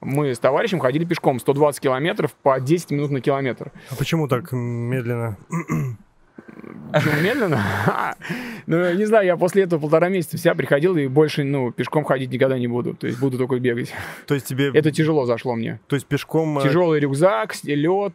Мы 0.02 0.34
с 0.34 0.40
товарищем 0.40 0.80
ходили 0.80 1.06
пешком 1.06 1.40
120 1.40 1.80
километров 1.80 2.34
по 2.34 2.60
10 2.60 2.92
минут 2.92 3.12
на 3.12 3.22
километр. 3.22 3.72
А 3.90 3.96
почему 3.96 4.28
так 4.28 4.52
медленно? 4.52 5.38
Медленно? 7.22 7.62
Ну, 8.68 8.94
не 8.94 9.06
знаю, 9.06 9.26
я 9.26 9.36
после 9.38 9.64
этого 9.64 9.82
полтора 9.82 10.08
месяца 10.08 10.38
вся 10.38 10.54
приходил 10.54 10.96
и 10.96 11.08
больше, 11.08 11.44
ну, 11.44 11.72
пешком 11.72 12.06
ходить 12.06 12.32
никогда 12.32 12.58
не 12.58 12.68
буду. 12.68 12.94
То 12.94 13.08
есть 13.08 13.20
буду 13.20 13.38
только 13.38 13.60
бегать. 13.60 13.92
То 14.28 14.36
есть 14.36 14.46
тебе... 14.48 14.70
Это 14.74 14.92
тяжело 14.92 15.26
зашло 15.26 15.56
мне. 15.56 15.80
То 15.88 15.96
есть 15.96 16.06
пешком... 16.06 16.60
э, 16.60 16.62
Тяжелый 16.62 17.00
рюкзак, 17.00 17.56
лед, 17.64 18.14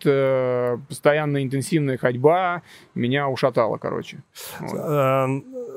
постоянно 0.89 1.43
интенсивная 1.43 1.99
ходьба. 1.99 2.62
Меня 2.95 3.29
ушатало, 3.29 3.77
короче. 3.77 4.19
Вот. 4.61 4.81
А, 4.81 5.29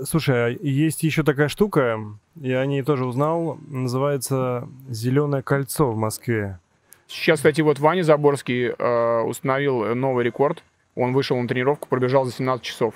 Слушай, 0.05 0.35
а 0.45 0.57
есть 0.61 1.03
еще 1.03 1.23
такая 1.23 1.49
штука, 1.49 1.99
я 2.35 2.61
о 2.61 2.65
ней 2.65 2.83
тоже 2.83 3.05
узнал, 3.05 3.57
называется 3.67 4.69
«Зеленое 4.87 5.41
кольцо» 5.41 5.91
в 5.91 5.97
Москве. 5.97 6.59
Сейчас, 7.07 7.39
кстати, 7.39 7.59
вот 7.61 7.79
Ваня 7.79 8.03
Заборский 8.03 8.67
э, 8.77 9.21
установил 9.23 9.95
новый 9.95 10.23
рекорд. 10.23 10.63
Он 10.99 11.13
вышел 11.13 11.37
на 11.37 11.47
тренировку, 11.47 11.87
пробежал 11.87 12.25
за 12.25 12.31
17 12.33 12.63
часов. 12.63 12.93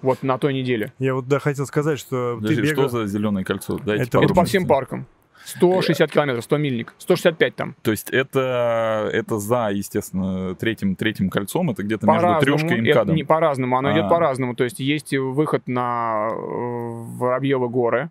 Вот 0.00 0.22
на 0.22 0.38
той 0.38 0.54
неделе. 0.54 0.92
Я 0.98 1.14
вот 1.14 1.28
да, 1.28 1.38
хотел 1.38 1.66
сказать, 1.66 1.98
что 1.98 2.36
Подожди, 2.36 2.56
ты 2.62 2.62
бегал... 2.70 2.88
что 2.88 2.98
за 3.02 3.06
зеленое 3.06 3.44
кольцо? 3.44 3.78
Дайте 3.78 4.04
Это- 4.04 4.20
Это 4.20 4.34
по 4.34 4.44
всем 4.44 4.66
паркам. 4.66 5.06
160 5.44 6.10
километров, 6.10 6.44
100 6.44 6.56
мильник. 6.56 6.94
165 6.98 7.54
там. 7.56 7.76
То 7.82 7.90
есть 7.90 8.10
это, 8.10 9.10
это 9.12 9.38
за, 9.38 9.70
естественно, 9.72 10.54
третьим, 10.54 10.94
третьим 10.96 11.30
кольцом, 11.30 11.68
это 11.70 11.82
где-то 11.82 12.06
между 12.06 12.22
По-разному. 12.22 12.58
трешкой 12.58 12.78
и 12.78 12.90
МКАДом. 12.92 13.16
не 13.16 13.24
по-разному, 13.24 13.76
оно 13.76 13.92
идет 13.92 14.04
А. 14.04 14.08
по-разному. 14.08 14.54
То 14.54 14.64
есть 14.64 14.78
есть 14.80 15.12
выход 15.16 15.66
на 15.66 16.28
э, 16.30 16.34
Воробьевы 16.36 17.68
горы, 17.68 18.10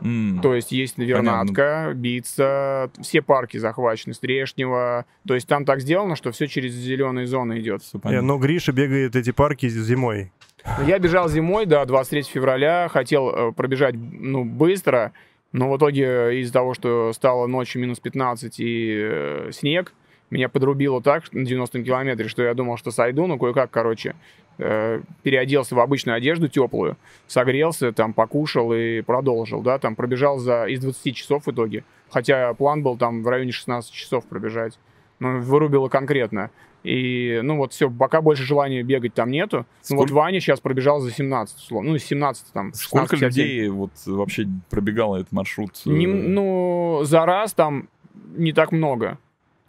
М. 0.00 0.40
то 0.42 0.54
есть 0.54 0.72
есть 0.72 0.98
Вернатка, 0.98 1.92
Бица, 1.94 2.90
все 3.00 3.22
парки 3.22 3.56
захвачены, 3.56 4.14
Стрешнево. 4.14 5.06
То 5.26 5.34
есть 5.34 5.48
там 5.48 5.64
так 5.64 5.80
сделано, 5.80 6.16
что 6.16 6.30
все 6.30 6.46
через 6.46 6.72
зеленые 6.72 7.26
зоны 7.26 7.60
идет. 7.60 7.82
Э. 8.04 8.20
Но 8.20 8.38
Гриша 8.38 8.72
бегает 8.72 9.16
эти 9.16 9.32
парки 9.32 9.68
зимой. 9.68 10.32
Я 10.86 10.98
бежал 10.98 11.28
зимой, 11.28 11.66
да, 11.66 11.84
23 11.84 12.22
февраля, 12.22 12.88
хотел 12.88 13.30
э, 13.30 13.52
пробежать, 13.52 13.94
ну, 13.96 14.44
быстро, 14.44 15.12
но 15.52 15.70
в 15.70 15.76
итоге 15.76 16.40
из-за 16.40 16.52
того, 16.52 16.74
что 16.74 17.12
стало 17.12 17.46
ночью 17.46 17.80
минус 17.80 18.00
15 18.00 18.60
и 18.60 18.98
э, 19.00 19.50
снег, 19.52 19.94
меня 20.30 20.48
подрубило 20.48 21.00
так 21.00 21.32
на 21.32 21.44
90 21.44 21.82
километре, 21.84 22.28
что 22.28 22.42
я 22.42 22.52
думал, 22.54 22.76
что 22.76 22.90
сойду, 22.90 23.26
но 23.26 23.38
кое-как, 23.38 23.70
короче, 23.70 24.14
э, 24.58 25.00
переоделся 25.22 25.74
в 25.74 25.80
обычную 25.80 26.16
одежду 26.16 26.48
теплую, 26.48 26.96
согрелся, 27.26 27.92
там, 27.92 28.12
покушал 28.12 28.72
и 28.72 29.00
продолжил, 29.02 29.62
да, 29.62 29.78
там, 29.78 29.96
пробежал 29.96 30.38
за 30.38 30.64
из 30.66 30.80
20 30.80 31.14
часов 31.16 31.46
в 31.46 31.50
итоге, 31.50 31.84
хотя 32.10 32.52
план 32.54 32.82
был 32.82 32.96
там 32.96 33.22
в 33.22 33.28
районе 33.28 33.52
16 33.52 33.92
часов 33.92 34.26
пробежать, 34.26 34.78
но 35.20 35.38
вырубило 35.38 35.88
конкретно. 35.88 36.50
И, 36.84 37.40
ну, 37.42 37.56
вот 37.56 37.72
все, 37.72 37.90
пока 37.90 38.20
больше 38.22 38.44
желания 38.44 38.84
бегать 38.84 39.12
там 39.12 39.32
нету. 39.32 39.66
Ну, 39.90 39.96
вот 39.96 40.06
Сколько- 40.06 40.12
Ваня 40.14 40.40
сейчас 40.40 40.60
пробежал 40.60 41.00
за 41.00 41.10
17, 41.10 41.56
условно. 41.56 41.90
Ну, 41.90 41.98
17 41.98 42.52
там, 42.52 42.66
16, 42.72 42.86
Сколько 42.86 43.16
57. 43.16 43.44
людей 43.44 43.68
вот 43.68 43.90
вообще 44.06 44.46
пробегало 44.70 45.16
этот 45.16 45.32
маршрут? 45.32 45.72
э, 45.86 45.90
Не- 45.90 46.06
ну, 46.06 47.00
за 47.02 47.26
раз 47.26 47.52
там 47.52 47.88
не 48.36 48.52
так 48.52 48.70
много. 48.70 49.18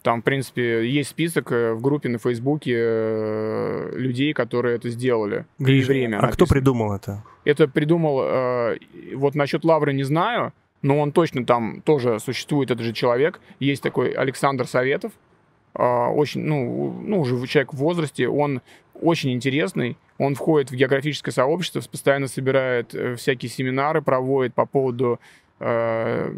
Там, 0.02 0.22
в 0.22 0.24
принципе, 0.24 0.88
есть 0.88 1.10
список 1.10 1.52
э, 1.52 1.74
в 1.74 1.82
группе 1.82 2.08
на 2.08 2.18
Фейсбуке 2.18 2.74
э, 2.74 3.90
людей, 3.96 4.32
которые 4.32 4.76
это 4.76 4.88
сделали. 4.88 5.44
Гриш, 5.58 5.86
время 5.86 6.16
а 6.16 6.18
кто 6.20 6.26
написано. 6.26 6.46
придумал 6.46 6.92
это? 6.94 7.22
Это 7.44 7.68
придумал, 7.68 8.22
э, 8.22 8.78
вот 9.14 9.34
насчет 9.34 9.62
Лавры 9.62 9.92
не 9.92 10.04
знаю, 10.04 10.54
но 10.80 10.98
он 10.98 11.12
точно 11.12 11.44
там 11.44 11.82
тоже 11.82 12.18
существует, 12.18 12.70
этот 12.70 12.84
же 12.84 12.94
человек. 12.94 13.40
Есть 13.58 13.82
такой 13.82 14.12
Александр 14.12 14.66
Советов, 14.66 15.12
очень, 15.72 16.40
ну, 16.40 17.00
ну, 17.06 17.20
уже 17.20 17.46
человек 17.46 17.74
в 17.74 17.76
возрасте, 17.76 18.26
он 18.26 18.60
очень 18.94 19.32
интересный, 19.32 19.96
он 20.18 20.34
входит 20.34 20.72
в 20.72 20.74
географическое 20.74 21.32
сообщество, 21.32 21.80
постоянно 21.80 22.26
собирает 22.26 22.92
всякие 23.16 23.50
семинары, 23.50 24.02
проводит 24.02 24.52
по 24.52 24.66
поводу 24.66 25.20
э, 25.60 26.32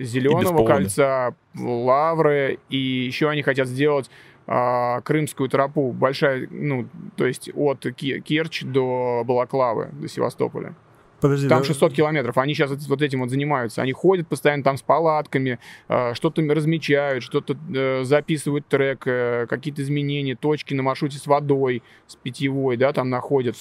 зеленого 0.00 0.58
повода. 0.58 0.74
кольца, 0.74 1.34
лавры, 1.56 2.58
и 2.68 2.76
еще 2.78 3.28
они 3.28 3.42
хотят 3.42 3.68
сделать 3.68 4.10
а, 4.50 5.02
крымскую 5.02 5.50
тропу, 5.50 5.92
большая, 5.92 6.48
ну, 6.50 6.88
то 7.16 7.26
есть 7.26 7.50
от 7.54 7.86
Керчь 7.94 8.62
до 8.62 9.22
Балаклавы, 9.26 9.90
до 9.92 10.08
Севастополя. 10.08 10.74
Подожди, 11.20 11.48
Там 11.48 11.60
да- 11.60 11.64
600 11.64 11.92
километров. 11.92 12.38
Они 12.38 12.54
сейчас 12.54 12.70
вот 12.88 13.02
этим 13.02 13.20
вот 13.20 13.30
занимаются. 13.30 13.82
Они 13.82 13.92
ходят 13.92 14.28
постоянно 14.28 14.62
там 14.62 14.76
с 14.76 14.82
палатками, 14.82 15.58
э, 15.88 16.14
что-то 16.14 16.40
размечают, 16.42 17.24
что-то 17.24 17.56
э, 17.74 18.04
записывают 18.04 18.66
трек, 18.68 19.02
э, 19.06 19.46
какие-то 19.48 19.82
изменения, 19.82 20.36
точки 20.36 20.74
на 20.74 20.82
маршруте 20.82 21.18
с 21.18 21.26
водой, 21.26 21.82
с 22.06 22.14
питьевой, 22.14 22.76
да, 22.76 22.92
там 22.92 23.10
находят. 23.10 23.56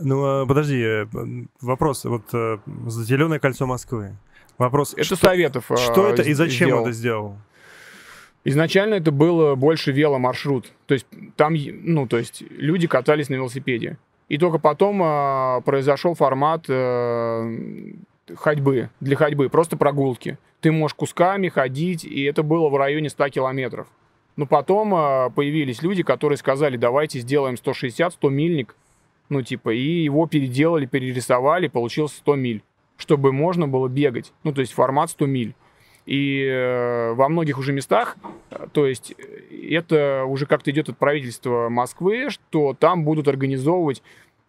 Ну, 0.00 0.24
а, 0.24 0.46
подожди, 0.46 0.80
э, 0.82 1.06
вопрос. 1.60 2.04
Вот 2.04 2.22
э, 2.32 2.58
зеленое 2.88 3.38
кольцо 3.38 3.66
Москвы. 3.66 4.16
Вопрос. 4.58 4.94
Это 4.94 5.04
что, 5.04 5.16
Советов. 5.16 5.70
э, 5.70 5.76
что 5.76 6.08
это 6.08 6.22
и 6.22 6.32
зачем 6.32 6.68
сделал. 6.68 6.82
это 6.82 6.92
сделал? 6.92 7.36
Изначально 8.44 8.94
это 8.94 9.10
было 9.10 9.54
больше 9.56 9.92
веломаршрут. 9.92 10.72
То 10.86 10.94
есть 10.94 11.06
там, 11.36 11.54
ну, 11.56 12.06
то 12.06 12.16
есть 12.16 12.42
люди 12.50 12.86
катались 12.86 13.28
на 13.28 13.34
велосипеде. 13.34 13.98
И 14.28 14.38
только 14.38 14.58
потом 14.58 15.00
а, 15.02 15.60
произошел 15.62 16.14
формат 16.14 16.64
э, 16.68 17.56
ходьбы, 18.34 18.90
для 19.00 19.16
ходьбы, 19.16 19.48
просто 19.48 19.76
прогулки. 19.76 20.38
Ты 20.60 20.72
можешь 20.72 20.94
кусками 20.94 21.48
ходить, 21.48 22.04
и 22.04 22.24
это 22.24 22.42
было 22.42 22.68
в 22.68 22.76
районе 22.76 23.08
100 23.08 23.28
километров. 23.28 23.86
Но 24.36 24.46
потом 24.46 24.94
а, 24.94 25.30
появились 25.30 25.82
люди, 25.82 26.02
которые 26.02 26.36
сказали, 26.36 26.76
давайте 26.76 27.20
сделаем 27.20 27.56
160, 27.56 28.12
100 28.12 28.30
мильник, 28.30 28.76
ну, 29.28 29.42
типа, 29.42 29.70
и 29.70 30.04
его 30.04 30.26
переделали, 30.26 30.86
перерисовали, 30.86 31.68
получился 31.68 32.16
100 32.18 32.34
миль, 32.36 32.62
чтобы 32.96 33.32
можно 33.32 33.68
было 33.68 33.88
бегать. 33.88 34.32
Ну, 34.44 34.52
то 34.52 34.60
есть 34.60 34.72
формат 34.72 35.10
100 35.10 35.26
миль. 35.26 35.54
И 36.06 36.44
э, 36.44 37.14
во 37.14 37.28
многих 37.28 37.58
уже 37.58 37.72
местах, 37.72 38.16
э, 38.50 38.66
то 38.72 38.86
есть 38.86 39.12
э, 39.18 39.74
это 39.74 40.24
уже 40.24 40.46
как-то 40.46 40.70
идет 40.70 40.88
от 40.88 40.96
правительства 40.96 41.68
Москвы, 41.68 42.30
что 42.30 42.76
там 42.78 43.02
будут 43.02 43.26
организовывать 43.26 44.04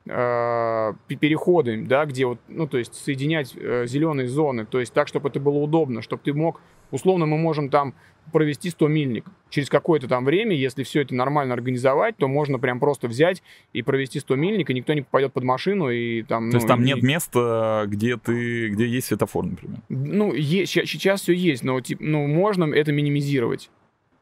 э, 0.06 0.94
пе- 1.08 1.16
переходы, 1.16 1.84
да, 1.84 2.06
где 2.06 2.28
вот, 2.28 2.38
ну, 2.48 2.68
то 2.68 2.78
есть 2.78 2.94
соединять 2.94 3.54
зеленые 3.54 4.28
зоны, 4.28 4.68
то 4.68 4.80
есть 4.80 4.94
так, 4.94 5.08
чтобы 5.08 5.30
это 5.30 5.40
было 5.40 5.58
удобно, 5.58 6.04
чтобы 6.04 6.22
ты 6.24 6.32
мог, 6.32 6.62
условно, 6.92 7.26
мы 7.26 7.38
можем 7.38 7.70
там 7.70 7.94
провести 8.34 8.70
100 8.70 8.88
мильник. 8.90 9.26
Через 9.50 9.70
какое-то 9.70 10.08
там 10.10 10.26
время, 10.26 10.54
если 10.56 10.84
все 10.84 11.02
это 11.02 11.16
нормально 11.16 11.54
организовать, 11.54 12.18
то 12.18 12.28
можно 12.28 12.60
прям 12.60 12.80
просто 12.80 13.08
взять 13.08 13.42
и 13.72 13.82
провести 13.82 14.20
100 14.20 14.36
мильник, 14.36 14.70
и 14.70 14.74
никто 14.74 14.94
не 14.94 15.02
попадет 15.02 15.32
под 15.32 15.44
машину, 15.46 15.90
и 15.90 16.24
там... 16.24 16.52
То 16.52 16.58
есть 16.58 16.66
ну, 16.66 16.68
там 16.68 16.82
и- 16.82 16.86
нет 16.88 17.02
места, 17.04 17.86
где 17.88 18.18
ты, 18.18 18.68
где 18.70 18.86
есть 18.86 19.08
светофор, 19.08 19.46
например. 19.46 19.80
ну, 19.88 20.34
е- 20.34 20.66
сейчас 20.66 21.22
все 21.22 21.34
есть, 21.34 21.64
но 21.64 21.80
тип, 21.80 22.00
ну, 22.02 22.28
можно 22.28 22.66
это 22.74 22.92
минимизировать. 22.92 23.70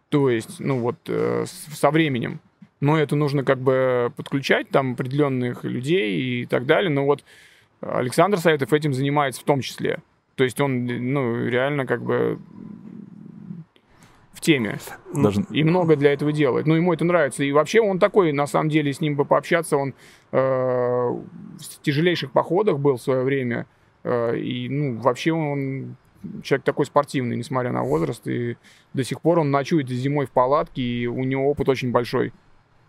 То 0.09 0.29
есть, 0.29 0.59
ну 0.59 0.77
вот, 0.79 0.97
э, 1.07 1.45
со 1.47 1.89
временем. 1.89 2.39
Но 2.79 2.99
это 2.99 3.15
нужно 3.15 3.43
как 3.43 3.59
бы 3.59 4.13
подключать 4.15 4.69
там 4.69 4.93
определенных 4.93 5.63
людей 5.63 6.43
и 6.43 6.45
так 6.45 6.67
далее. 6.67 6.91
Но 6.91 7.05
вот 7.05 7.23
Александр 7.81 8.37
Советов 8.37 8.71
этим 8.73 8.93
занимается 8.93 9.41
в 9.41 9.45
том 9.45 9.61
числе. 9.61 9.99
То 10.35 10.43
есть 10.43 10.59
он, 10.59 10.85
ну, 10.85 11.45
реально 11.47 11.85
как 11.85 12.03
бы 12.03 12.39
в 14.33 14.41
теме. 14.41 14.77
Ну, 15.13 15.23
Даже 15.23 15.45
И 15.49 15.63
много 15.63 15.95
для 15.95 16.11
этого 16.11 16.31
делает. 16.31 16.67
Ну, 16.67 16.75
ему 16.75 16.93
это 16.93 17.05
нравится. 17.05 17.43
И 17.43 17.51
вообще 17.51 17.79
он 17.79 17.99
такой, 17.99 18.33
на 18.33 18.47
самом 18.47 18.69
деле, 18.69 18.91
с 18.91 18.99
ним 18.99 19.15
бы 19.15 19.23
пообщаться, 19.23 19.77
он 19.77 19.93
э, 20.31 20.37
в 20.37 21.81
тяжелейших 21.81 22.31
походах 22.31 22.79
был 22.79 22.97
в 22.97 23.01
свое 23.01 23.23
время. 23.23 23.65
Э, 24.03 24.37
и, 24.37 24.67
ну, 24.67 24.97
вообще 24.97 25.31
он 25.31 25.95
человек 26.43 26.65
такой 26.65 26.85
спортивный, 26.85 27.37
несмотря 27.37 27.71
на 27.71 27.83
возраст. 27.83 28.27
И 28.27 28.57
до 28.93 29.03
сих 29.03 29.21
пор 29.21 29.39
он 29.39 29.51
ночует 29.51 29.87
зимой 29.89 30.25
в 30.25 30.31
палатке, 30.31 30.81
и 30.81 31.07
у 31.07 31.23
него 31.23 31.49
опыт 31.49 31.69
очень 31.69 31.91
большой. 31.91 32.33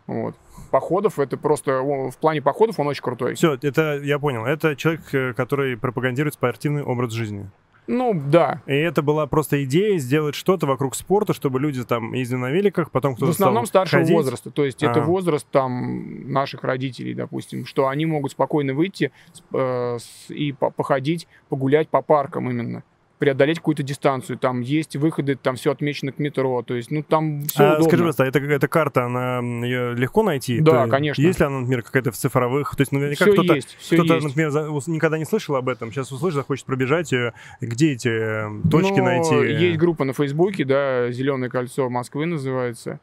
Вот. 0.07 0.35
Походов, 0.71 1.19
это 1.19 1.37
просто... 1.37 1.81
он- 1.81 2.11
в 2.11 2.17
плане 2.19 2.41
походов 2.43 2.79
он 2.79 2.87
очень 2.89 3.03
крутой. 3.03 3.35
Все, 3.35 3.55
это 3.61 3.99
я 4.03 4.19
понял. 4.19 4.45
Это 4.45 4.77
человек, 4.77 5.03
э, 5.13 5.33
который 5.35 5.77
пропагандирует 5.77 6.35
спортивный 6.35 6.83
образ 6.83 7.13
жизни. 7.13 7.51
Ну, 7.89 8.13
да. 8.15 8.63
И 8.67 8.73
это 8.75 9.01
была 9.01 9.29
просто 9.29 9.63
идея 9.65 9.97
сделать 9.99 10.35
что-то 10.35 10.67
вокруг 10.67 10.97
спорта, 10.97 11.33
чтобы 11.33 11.61
люди 11.61 11.85
там 11.85 12.15
ездили 12.15 12.39
на 12.39 12.51
великах, 12.51 12.91
потом 12.91 13.15
кто-то 13.15 13.31
В 13.31 13.35
основном 13.35 13.65
стал 13.67 13.83
старшего 13.87 14.03
ходить. 14.03 14.17
возраста. 14.17 14.51
То 14.51 14.65
есть 14.65 14.83
это 14.83 15.01
Ага. 15.03 15.05
возраст 15.05 15.47
там 15.53 16.33
наших 16.33 16.65
родителей, 16.65 17.15
допустим, 17.15 17.65
что 17.65 17.87
они 17.87 18.05
могут 18.05 18.33
спокойно 18.33 18.75
выйти 18.75 19.13
э, 19.53 19.99
и 20.31 20.53
по- 20.53 20.71
походить, 20.71 21.29
погулять 21.49 21.89
по 21.89 22.03
паркам 22.03 22.51
именно 22.51 22.83
преодолеть 23.19 23.59
какую-то 23.59 23.83
дистанцию. 23.83 24.39
Там 24.39 24.61
есть 24.61 24.97
выходы, 24.97 25.37
там 25.37 25.57
все 25.57 25.73
отмечено 25.73 26.13
к 26.13 26.19
метро. 26.19 26.63
То 26.63 26.75
есть, 26.75 26.91
ну, 26.91 27.03
там 27.03 27.43
все 27.47 27.63
А, 27.65 27.69
удобно. 27.75 27.85
скажи, 27.85 27.97
пожалуйста, 28.03 28.25
это 28.25 28.41
какая-то 28.41 28.69
карта, 28.69 29.05
она 29.07 29.39
ее 29.65 29.95
легко 29.95 30.23
найти? 30.23 30.61
Да, 30.61 30.71
То 30.73 30.79
есть 30.81 30.91
конечно. 30.91 31.23
Есть 31.23 31.41
ли 31.41 31.47
она, 31.47 31.61
например, 31.61 31.83
какая-то 31.83 32.13
в 32.13 32.17
цифровых? 32.17 32.77
То 32.77 32.83
есть, 32.83 32.93
наверняка 32.93 33.25
Все 33.25 33.33
кто-то, 33.33 33.55
есть, 33.55 33.77
все 33.79 33.97
кто-то 33.97 34.15
есть. 34.15 34.27
например, 34.27 34.51
за- 34.51 34.69
никогда 34.87 35.19
не 35.19 35.25
слышал 35.25 35.57
об 35.57 35.69
этом, 35.69 35.91
сейчас 35.93 36.13
услышит, 36.13 36.37
захочет 36.37 36.67
пробежать 36.67 37.13
ее. 37.13 37.33
Где 37.61 37.93
эти 37.93 38.09
э, 38.09 38.51
точки 38.71 38.99
Ну, 38.99 39.05
найти? 39.05 39.35
Есть 39.65 39.79
группа 39.79 40.05
на 40.05 40.13
Фейсбуке, 40.13 40.65
да, 40.65 41.11
Зеленое 41.11 41.51
кольцо 41.51 41.89
Москвы 41.89 42.27
называется. 42.27 43.01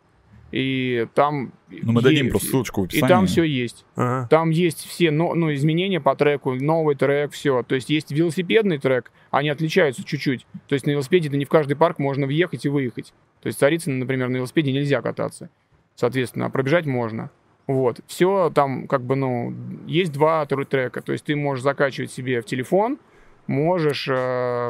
И 0.54 1.08
там... 1.16 1.52
Ну, 1.72 1.94
мы 1.94 2.02
дадим 2.04 2.28
е- 2.28 2.30
просто 2.30 2.50
ссылочку 2.50 2.82
в 2.82 2.84
И 2.84 2.88
описании. 2.90 3.10
там 3.10 3.26
все 3.26 3.44
есть. 3.44 3.86
Ага. 3.96 4.28
Там 4.30 4.52
есть 4.52 4.86
все 4.86 5.10
но, 5.10 5.34
ну, 5.34 5.52
изменения 5.52 6.00
по 6.00 6.16
треку, 6.16 6.54
новый 6.54 6.94
трек, 6.94 7.32
все. 7.32 7.64
То 7.64 7.74
есть 7.74 7.90
есть 7.90 8.12
велосипедный 8.12 8.78
трек, 8.78 9.12
они 9.32 9.50
отличаются 9.50 10.04
чуть-чуть. 10.04 10.46
То 10.68 10.74
есть 10.74 10.86
на 10.86 10.92
велосипеде 10.92 11.30
да 11.30 11.38
не 11.38 11.46
в 11.46 11.50
каждый 11.50 11.76
парк 11.76 11.98
можно 11.98 12.28
въехать 12.28 12.66
и 12.66 12.70
выехать. 12.70 13.14
То 13.42 13.48
есть 13.48 13.58
в 13.58 13.62
Царицыно, 13.62 13.98
например, 13.98 14.30
на 14.30 14.38
велосипеде 14.38 14.72
нельзя 14.72 15.02
кататься. 15.02 15.50
Соответственно, 15.96 16.46
а 16.46 16.50
пробежать 16.50 16.86
можно. 16.86 17.32
Вот. 17.66 18.02
Все 18.06 18.52
там 18.54 18.88
как 18.88 19.02
бы, 19.02 19.16
ну, 19.16 19.56
есть 19.88 20.12
два 20.12 20.44
тр- 20.44 20.66
трека. 20.66 21.02
То 21.02 21.14
есть 21.14 21.26
ты 21.26 21.36
можешь 21.36 21.64
закачивать 21.64 22.12
себе 22.12 22.42
в 22.42 22.46
телефон, 22.46 23.00
можешь 23.48 24.08
э, 24.08 24.14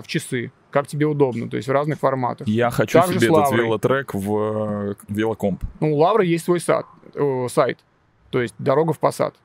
в 0.02 0.04
часы, 0.08 0.54
как 0.74 0.88
тебе 0.88 1.06
удобно, 1.06 1.48
то 1.50 1.56
есть 1.56 1.70
в 1.70 1.72
разных 1.72 2.00
форматах. 2.00 2.48
Я 2.48 2.70
хочу 2.72 3.00
Так 3.00 3.12
же 3.14 3.20
себе 3.20 3.28
этот 3.28 3.52
велотрек 3.54 4.14
в 4.14 4.38
э, 4.92 4.96
велокомп. 5.08 5.64
Ну, 5.80 5.94
у 5.94 5.98
Лавры 5.98 6.26
есть 6.26 6.44
свой 6.46 6.60
сад, 6.60 6.86
э, 7.14 7.48
сайт, 7.50 7.80
то 8.32 8.42
есть 8.42 8.56
дорога 8.58 8.92
в 8.94 9.00
посад. 9.00 9.36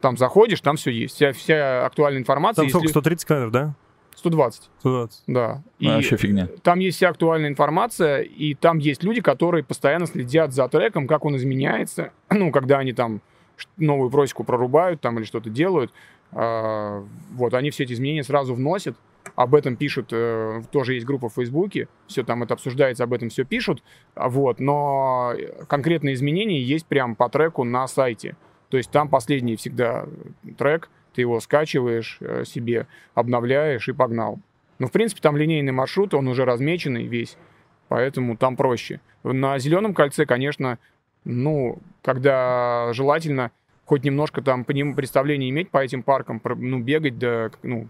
Там 0.00 0.16
заходишь, 0.16 0.60
там 0.60 0.76
все 0.76 0.90
есть. 0.90 1.14
Вся, 1.14 1.32
вся 1.32 1.86
актуальная 1.86 2.20
информация. 2.20 2.62
Там 2.64 2.68
сколько, 2.70 2.84
если- 2.86 2.92
130 2.92 3.28
километров, 3.28 3.52
да? 3.52 3.74
120, 4.16 4.68
120. 4.80 5.22
да. 5.28 5.62
И 5.78 5.86
А, 5.88 5.94
вообще 5.94 6.16
фигня. 6.16 6.48
там 6.62 6.80
есть 6.80 6.96
вся 6.98 7.08
актуальная 7.08 7.48
информация, 7.48 8.20
и 8.20 8.52
там 8.54 8.78
есть 8.78 9.02
люди, 9.04 9.20
которые 9.22 9.64
постоянно 9.64 10.06
следят 10.06 10.52
за 10.52 10.68
треком, 10.68 11.06
как 11.06 11.24
он 11.24 11.36
изменяется. 11.36 12.10
Ну, 12.30 12.50
когда 12.50 12.78
они 12.78 12.92
там 12.92 13.20
новую 13.76 14.10
просеку 14.10 14.42
прорубают 14.44 15.00
там 15.00 15.18
или 15.18 15.24
что-то 15.24 15.48
делают. 15.48 15.92
а, 16.32 17.04
вот, 17.34 17.54
они 17.54 17.70
все 17.70 17.84
эти 17.84 17.92
изменения 17.92 18.24
сразу 18.24 18.54
вносят. 18.54 18.96
Об 19.34 19.54
этом 19.54 19.76
пишут, 19.76 20.08
э, 20.12 20.62
тоже 20.70 20.94
есть 20.94 21.06
группа 21.06 21.28
в 21.28 21.34
Фейсбуке, 21.34 21.88
все 22.06 22.22
там 22.22 22.42
это 22.42 22.54
обсуждается, 22.54 23.04
об 23.04 23.12
этом 23.12 23.30
все 23.30 23.44
пишут. 23.44 23.82
Вот, 24.14 24.60
но 24.60 25.34
конкретные 25.68 26.14
изменения 26.14 26.60
есть 26.60 26.86
прям 26.86 27.16
по 27.16 27.28
треку 27.28 27.64
на 27.64 27.86
сайте. 27.88 28.36
То 28.68 28.76
есть 28.76 28.90
там 28.90 29.08
последний 29.08 29.56
всегда 29.56 30.06
трек, 30.58 30.90
ты 31.14 31.22
его 31.22 31.40
скачиваешь 31.40 32.18
э, 32.20 32.44
себе, 32.44 32.86
обновляешь 33.14 33.88
и 33.88 33.92
погнал. 33.92 34.38
Ну, 34.78 34.88
в 34.88 34.92
принципе, 34.92 35.20
там 35.20 35.36
линейный 35.36 35.72
маршрут, 35.72 36.14
он 36.14 36.28
уже 36.28 36.44
размеченный 36.44 37.06
весь, 37.06 37.36
поэтому 37.88 38.36
там 38.36 38.56
проще. 38.56 39.00
На 39.22 39.58
зеленом 39.58 39.94
кольце, 39.94 40.26
конечно, 40.26 40.78
ну, 41.24 41.78
когда 42.02 42.92
желательно 42.92 43.50
хоть 43.84 44.04
немножко 44.04 44.42
там 44.42 44.64
представление 44.64 45.50
иметь 45.50 45.70
по 45.70 45.78
этим 45.78 46.02
паркам, 46.02 46.40
ну, 46.56 46.80
бегать, 46.80 47.18
да, 47.18 47.50
ну, 47.62 47.88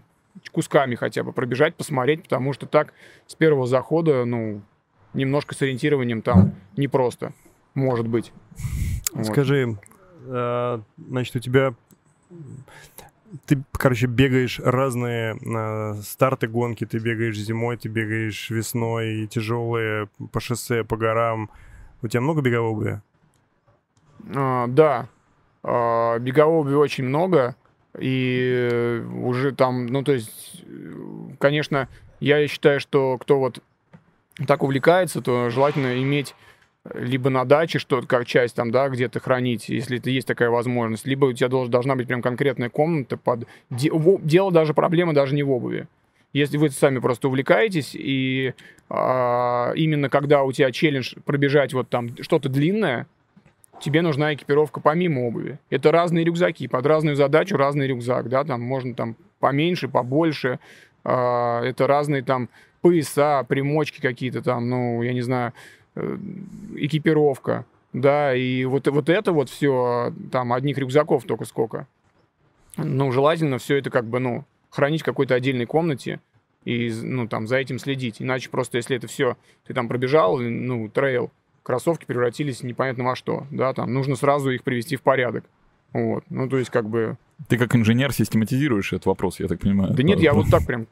кусками 0.51 0.95
хотя 0.95 1.23
бы 1.23 1.31
пробежать, 1.31 1.75
посмотреть, 1.75 2.23
потому 2.23 2.53
что 2.53 2.65
так 2.65 2.93
с 3.27 3.35
первого 3.35 3.67
захода, 3.67 4.25
ну, 4.25 4.61
немножко 5.13 5.55
с 5.55 5.61
ориентированием 5.61 6.21
там 6.21 6.55
непросто, 6.75 7.33
может 7.73 8.07
быть. 8.07 8.31
Скажи, 9.23 9.77
э, 10.25 10.79
значит, 10.97 11.35
у 11.35 11.39
тебя 11.39 11.75
ты, 13.45 13.63
короче, 13.71 14.07
бегаешь 14.07 14.59
разные 14.59 15.35
э, 15.35 16.01
старты 16.01 16.47
гонки, 16.47 16.85
ты 16.85 16.99
бегаешь 16.99 17.37
зимой, 17.37 17.77
ты 17.77 17.89
бегаешь 17.89 18.49
весной, 18.49 19.27
тяжелые 19.27 20.07
по 20.31 20.39
шоссе, 20.39 20.83
по 20.83 20.97
горам. 20.97 21.49
У 22.01 22.07
тебя 22.07 22.21
много 22.21 22.41
беговой 22.41 22.69
обуви? 22.69 23.01
А, 24.35 24.67
да, 24.67 25.07
А, 25.63 26.19
беговой 26.19 26.59
обуви 26.59 26.75
очень 26.75 27.05
много, 27.05 27.55
и 27.99 28.69
э, 28.71 29.05
уже 29.05 29.51
там, 29.51 29.87
ну, 29.87 30.03
то 30.03 30.13
есть, 30.13 30.63
э, 30.65 30.93
конечно, 31.39 31.87
я 32.19 32.47
считаю, 32.47 32.79
что 32.79 33.17
кто 33.17 33.39
вот 33.39 33.59
так 34.47 34.63
увлекается, 34.63 35.21
то 35.21 35.49
желательно 35.49 36.01
иметь 36.01 36.35
либо 36.93 37.29
на 37.29 37.45
даче 37.45 37.79
что-то, 37.79 38.07
как 38.07 38.25
часть 38.25 38.55
там, 38.55 38.71
да, 38.71 38.89
где-то 38.89 39.19
хранить, 39.19 39.69
если 39.69 39.99
это 39.99 40.09
есть 40.09 40.27
такая 40.27 40.49
возможность, 40.49 41.05
либо 41.07 41.25
у 41.25 41.33
тебя 41.33 41.47
долж- 41.47 41.69
должна 41.69 41.95
быть 41.95 42.07
прям 42.07 42.21
конкретная 42.21 42.69
комната 42.69 43.15
под... 43.15 43.47
Дело 43.69 44.51
даже, 44.51 44.73
проблема 44.73 45.13
даже 45.13 45.33
не 45.35 45.43
в 45.43 45.51
обуви. 45.51 45.87
Если 46.33 46.57
вы 46.57 46.71
сами 46.71 46.99
просто 46.99 47.27
увлекаетесь, 47.27 47.91
и 47.93 48.53
а, 48.89 49.71
именно 49.75 50.09
когда 50.09 50.43
у 50.43 50.51
тебя 50.51 50.71
челлендж 50.71 51.13
пробежать 51.25 51.73
вот 51.73 51.89
там 51.89 52.09
что-то 52.21 52.49
длинное, 52.49 53.07
тебе 53.83 54.01
нужна 54.01 54.33
экипировка 54.33 54.79
помимо 54.79 55.27
обуви. 55.27 55.59
Это 55.69 55.91
разные 55.91 56.23
рюкзаки, 56.23 56.67
под 56.67 56.85
разную 56.85 57.15
задачу 57.15 57.57
разный 57.57 57.87
рюкзак, 57.87 58.29
да, 58.29 58.43
там 58.43 58.61
можно 58.61 58.95
там 58.95 59.15
поменьше, 59.39 59.89
побольше. 59.89 60.59
А, 61.03 61.61
это 61.63 61.85
разные 61.85 62.23
там 62.23 62.49
пояса, 62.81 63.45
примочки 63.47 64.01
какие-то 64.01 64.41
там, 64.41 64.69
ну, 64.69 65.01
я 65.03 65.13
не 65.13 65.21
знаю, 65.21 65.53
э, 65.95 66.17
экипировка. 66.75 67.65
Да, 67.91 68.33
и 68.33 68.65
вот, 68.65 68.87
вот 68.87 69.09
это 69.09 69.31
вот 69.33 69.49
все, 69.49 70.11
там, 70.31 70.51
одних 70.51 70.77
рюкзаков 70.77 71.25
только 71.25 71.45
сколько. 71.45 71.87
Ну, 72.77 73.11
желательно 73.11 73.59
все 73.59 73.77
это 73.77 73.91
как 73.91 74.05
бы, 74.05 74.19
ну, 74.19 74.45
хранить 74.71 75.01
в 75.01 75.05
какой-то 75.05 75.35
отдельной 75.35 75.65
комнате 75.65 76.19
и, 76.65 76.91
ну, 77.03 77.27
там, 77.27 77.47
за 77.47 77.57
этим 77.57 77.77
следить. 77.77 78.15
Иначе 78.19 78.49
просто, 78.49 78.77
если 78.77 78.97
это 78.97 79.07
все, 79.07 79.37
ты 79.67 79.73
там 79.75 79.87
пробежал, 79.87 80.39
ну, 80.39 80.89
трейл, 80.89 81.31
кроссовки 81.63 82.05
превратились 82.05 82.61
непонятно 82.63 83.03
во 83.05 83.15
что, 83.15 83.47
да, 83.51 83.73
там, 83.73 83.93
нужно 83.93 84.15
сразу 84.15 84.51
их 84.51 84.63
привести 84.63 84.95
в 84.95 85.01
порядок. 85.01 85.45
Вот, 85.93 86.23
ну, 86.29 86.49
то 86.49 86.57
есть, 86.57 86.69
как 86.69 86.89
бы... 86.89 87.17
Ты 87.47 87.57
как 87.57 87.75
инженер 87.75 88.11
систематизируешь 88.13 88.93
этот 88.93 89.05
вопрос, 89.05 89.39
я 89.39 89.47
так 89.47 89.59
понимаю. 89.59 89.93
Да 89.93 90.03
нет, 90.03 90.19
я 90.19 90.33
вот 90.33 90.49
так 90.49 90.65
прям 90.65 90.87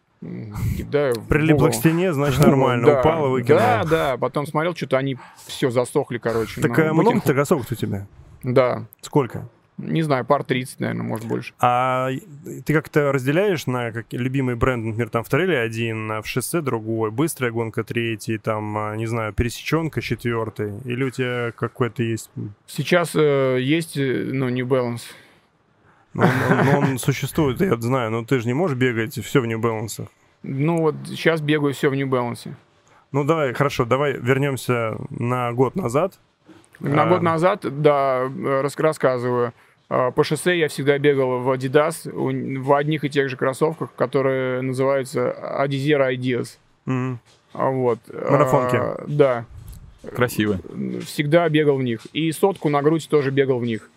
кидаю. 0.77 1.15
Прилипло 1.27 1.69
к 1.69 1.73
стене, 1.73 2.13
значит, 2.13 2.39
нормально. 2.45 2.85
Да, 2.85 2.99
Упало, 2.99 3.29
выкинул. 3.29 3.59
Да, 3.59 3.83
да, 3.83 4.17
потом 4.17 4.45
смотрел, 4.45 4.75
что-то 4.75 4.97
они 4.97 5.17
все 5.47 5.71
засохли, 5.71 6.19
короче. 6.19 6.61
Так 6.61 6.77
а 6.77 6.93
много 6.93 7.19
кроссовок 7.19 7.65
у 7.71 7.75
тебя? 7.75 8.07
Да, 8.43 8.85
Сколько? 9.01 9.49
Не 9.81 10.01
знаю, 10.03 10.25
пар 10.25 10.43
30, 10.43 10.79
наверное, 10.79 11.03
может 11.03 11.27
больше. 11.27 11.53
А 11.59 12.09
ты 12.65 12.73
как-то 12.73 13.11
разделяешь 13.11 13.65
на 13.67 13.91
как, 13.91 14.05
любимый 14.11 14.55
бренд, 14.55 14.85
например, 14.85 15.09
там 15.09 15.23
в 15.23 15.29
трейле 15.29 15.57
один, 15.59 16.11
а 16.11 16.21
в 16.21 16.27
шоссе 16.27 16.61
другой, 16.61 17.11
быстрая 17.11 17.51
гонка 17.51 17.83
третий, 17.83 18.37
там, 18.37 18.77
а, 18.77 18.95
не 18.95 19.05
знаю, 19.07 19.33
пересеченка 19.33 20.01
четвертый, 20.01 20.73
или 20.85 21.03
у 21.03 21.09
тебя 21.09 21.51
какой-то 21.51 22.03
есть... 22.03 22.29
Сейчас 22.67 23.15
э, 23.15 23.57
есть, 23.59 23.97
э, 23.97 24.29
ну, 24.31 24.49
New 24.49 24.65
Balance. 24.67 25.01
Ну, 26.13 26.23
он, 26.23 26.67
он- 26.67 26.83
он 26.91 26.97
существует, 26.99 27.61
я 27.61 27.75
знаю, 27.79 28.11
но 28.11 28.23
ты 28.25 28.39
же 28.39 28.47
не 28.47 28.53
можешь 28.53 28.77
бегать 28.77 29.13
все 29.23 29.39
в 29.41 29.45
New 29.47 29.59
Balance. 29.59 30.07
Ну, 30.43 30.77
вот 30.81 30.95
сейчас 31.07 31.39
бегаю 31.41 31.73
все 31.73 31.89
в 31.89 31.95
New 31.95 32.07
Balance. 32.07 32.51
Ну 33.13 33.23
давай, 33.25 33.53
хорошо, 33.53 33.85
давай 33.85 34.13
вернемся 34.13 34.95
на 35.09 35.51
год 35.53 35.75
назад. 35.75 36.19
На 36.79 37.03
А. 37.03 37.07
год 37.09 37.21
назад, 37.21 37.65
да, 37.81 38.21
э, 38.23 38.61
рас- 38.61 38.77
рассказываю. 38.79 39.53
А, 39.93 40.09
По 40.11 40.23
шоссе 40.23 40.57
я 40.57 40.69
всегда 40.69 40.97
бегал 40.97 41.39
в 41.41 41.49
Adidas, 41.51 42.09
в 42.09 42.73
одних 42.73 43.03
и 43.03 43.09
тех 43.09 43.29
же 43.29 43.35
кроссовках, 43.35 43.93
которые 43.93 44.61
называются 44.61 45.35
Adizero 45.59 46.09
Ideas. 46.15 46.57
А 47.53 47.69
Вот. 47.69 47.99
Марафонки. 48.07 48.77
А, 48.77 49.03
Да. 49.05 49.45
Красиво. 50.15 50.59
всегда 51.05 51.47
бегал 51.49 51.75
в 51.75 51.83
них. 51.83 52.07
И 52.13 52.31
сотку 52.31 52.69
на 52.69 52.81
грудь 52.81 53.07
тоже 53.09 53.31
бегал 53.31 53.59
в 53.59 53.65
них. 53.65 53.89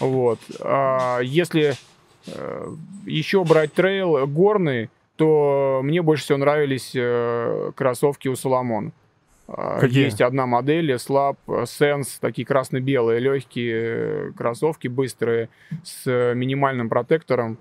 Вот. 0.00 0.38
А 0.60 1.20
если 1.20 1.74
э, 2.26 2.68
еще 3.04 3.44
брать 3.44 3.74
трейл 3.74 4.26
горный, 4.26 4.88
то 5.16 5.80
мне 5.84 6.00
больше 6.00 6.24
всего 6.24 6.38
нравились 6.38 6.92
э, 6.94 7.72
кроссовки 7.76 8.28
у 8.28 8.36
Соломон. 8.36 8.92
Какие? 9.80 10.04
Есть 10.04 10.20
одна 10.20 10.46
модель, 10.46 10.92
Slab 10.92 11.36
Sense, 11.46 12.18
такие 12.20 12.46
красно-белые, 12.46 13.20
легкие 13.20 13.74
э, 13.74 14.32
кроссовки, 14.36 14.88
быстрые, 14.88 15.48
с 15.82 16.06
э, 16.06 16.34
минимальным 16.34 16.88
протектором. 16.88 17.58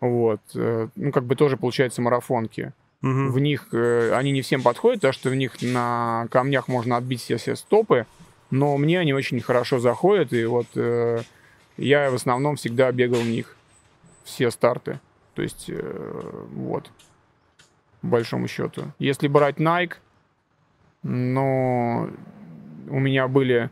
Вот. 0.00 0.40
Э, 0.54 0.88
Ну, 0.96 1.12
как 1.12 1.24
бы 1.24 1.36
тоже, 1.36 1.56
получается, 1.56 2.00
марафонки. 2.02 2.72
Мгм. 3.02 3.30
В 3.30 3.38
них 3.38 3.68
э, 3.72 4.12
они 4.14 4.32
не 4.32 4.42
всем 4.42 4.62
подходят, 4.62 5.00
потому 5.00 5.12
что 5.12 5.30
в 5.30 5.34
них 5.34 5.60
на 5.60 6.26
камнях 6.30 6.68
можно 6.68 6.96
отбить 6.96 7.20
все, 7.20 7.36
все 7.36 7.54
стопы, 7.54 8.06
но 8.50 8.76
мне 8.78 8.98
они 8.98 9.12
очень 9.12 9.40
хорошо 9.40 9.78
заходят, 9.78 10.32
и 10.32 10.44
вот 10.46 10.66
э, 10.74 11.20
я 11.76 12.10
в 12.10 12.14
основном 12.14 12.56
всегда 12.56 12.90
бегал 12.92 13.20
в 13.20 13.28
них 13.28 13.56
все 14.24 14.50
старты. 14.50 15.00
То 15.34 15.42
есть, 15.42 15.66
э, 15.68 16.44
вот, 16.54 16.90
по 18.00 18.06
большому 18.08 18.48
счету. 18.48 18.92
Если 18.98 19.28
брать 19.28 19.56
Nike, 19.56 19.94
но 21.06 22.10
у 22.88 22.98
меня 22.98 23.28
были 23.28 23.70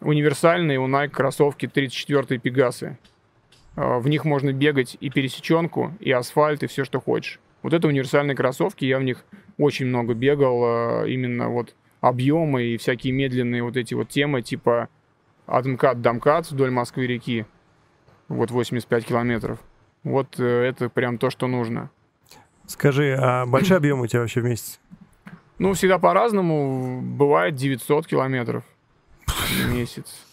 универсальные 0.00 0.80
у 0.80 0.88
Nike 0.88 1.10
кроссовки 1.10 1.68
34 1.68 2.40
Пегасы. 2.40 2.98
Э, 3.76 3.98
В 3.98 4.08
них 4.08 4.24
можно 4.24 4.52
бегать 4.52 4.96
и 4.98 5.10
пересеченку, 5.10 5.92
и 6.00 6.10
асфальт, 6.10 6.62
и 6.62 6.66
все, 6.66 6.84
что 6.84 7.00
хочешь. 7.00 7.40
Вот 7.62 7.74
это 7.74 7.88
универсальные 7.88 8.34
кроссовки, 8.34 8.86
я 8.86 8.98
в 8.98 9.02
них 9.02 9.24
очень 9.58 9.86
много 9.86 10.14
бегал, 10.14 11.02
э, 11.04 11.10
именно 11.10 11.50
вот 11.50 11.74
объемы 12.00 12.64
и 12.64 12.76
всякие 12.78 13.12
медленные 13.12 13.62
вот 13.62 13.76
эти 13.76 13.92
вот 13.92 14.08
темы, 14.08 14.40
типа 14.40 14.88
от 15.46 15.66
МКАД 15.66 16.00
до 16.00 16.12
МКАД 16.14 16.50
вдоль 16.50 16.70
Москвы-реки, 16.70 17.44
вот 18.28 18.50
85 18.50 19.04
километров. 19.04 19.58
Вот 20.04 20.40
э, 20.40 20.44
это 20.44 20.88
прям 20.88 21.18
то, 21.18 21.28
что 21.28 21.46
нужно. 21.48 21.90
Скажи, 22.66 23.14
а 23.20 23.44
большой 23.44 23.76
объем 23.76 24.00
у 24.00 24.06
тебя 24.06 24.20
вообще 24.20 24.40
в 24.40 24.44
месяц? 24.44 24.80
Ну, 25.62 25.74
всегда 25.74 26.00
по-разному. 26.00 27.00
Бывает 27.00 27.54
900 27.54 28.08
километров 28.08 28.64
в 29.28 29.72
месяц. 29.72 30.26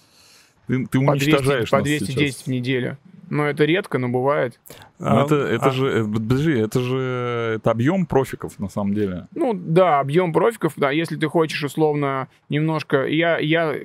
Ты, 0.66 0.88
ты 0.88 1.00
По 1.06 1.12
200, 1.14 1.30
уничтожаешь 1.30 1.70
по 1.70 1.78
нас 1.78 1.86
210 1.86 2.20
сейчас. 2.20 2.44
в 2.44 2.48
неделю. 2.48 2.98
Но 3.30 3.46
это 3.46 3.66
редко, 3.66 4.00
но 4.00 4.10
бывает. 4.10 4.60
А, 5.00 5.24
это, 5.24 5.36
это 5.36 5.68
а, 5.68 5.70
же, 5.70 5.88
э, 5.88 6.04
подожди, 6.04 6.54
это 6.54 6.80
же 6.80 7.54
это 7.58 7.70
объем 7.70 8.08
профиков 8.08 8.58
на 8.58 8.70
самом 8.70 8.96
деле. 8.96 9.28
Ну, 9.36 9.54
да, 9.54 10.00
объем 10.00 10.34
профиков, 10.34 10.74
да, 10.78 10.90
если 10.90 11.16
ты 11.16 11.28
хочешь 11.28 11.64
условно 11.64 12.28
немножко... 12.50 13.06
Я, 13.06 13.38
я, 13.38 13.76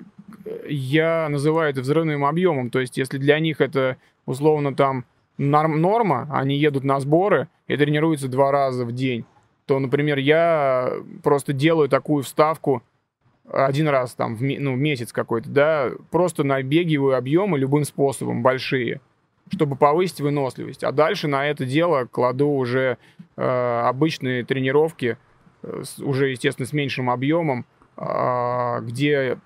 я 0.67 1.29
называю 1.29 1.71
это 1.73 1.83
взрывным 1.83 2.25
объемом, 2.25 2.71
то 2.71 2.81
есть 2.81 2.97
если 2.97 3.19
для 3.19 3.39
них 3.39 3.61
это 3.61 3.99
условно 4.25 4.75
там 4.75 5.05
норм- 5.37 5.77
норма, 5.77 6.27
они 6.33 6.57
едут 6.57 6.85
на 6.85 6.99
сборы 7.01 7.49
и 7.69 7.77
тренируются 7.77 8.29
два 8.29 8.51
раза 8.51 8.87
в 8.87 8.93
день, 8.93 9.27
то, 9.67 9.79
например, 9.79 10.19
я 10.19 10.93
просто 11.23 11.53
делаю 11.53 11.89
такую 11.89 12.23
вставку 12.23 12.83
один 13.51 13.89
раз 13.89 14.15
там 14.15 14.37
в 14.37 14.43
ну, 14.43 14.75
месяц 14.75 15.13
какой-то, 15.13 15.49
да, 15.51 15.91
просто 16.11 16.45
набегиваю 16.45 17.17
объемы 17.17 17.59
любым 17.59 17.85
способом, 17.85 18.43
большие, 18.43 19.01
чтобы 19.53 19.77
повысить 19.77 20.21
выносливость. 20.21 20.83
А 20.83 20.93
дальше 20.93 21.29
на 21.29 21.47
это 21.47 21.67
дело 21.67 22.07
кладу 22.11 22.49
уже 22.49 22.97
э, 23.37 23.81
обычные 23.85 24.45
тренировки, 24.45 25.19
э, 25.63 25.83
с- 25.85 25.99
уже, 26.01 26.31
естественно, 26.31 26.67
с 26.67 26.73
меньшим 26.73 27.11
объемом, 27.11 27.67
а, 27.97 28.81
где 28.81 29.39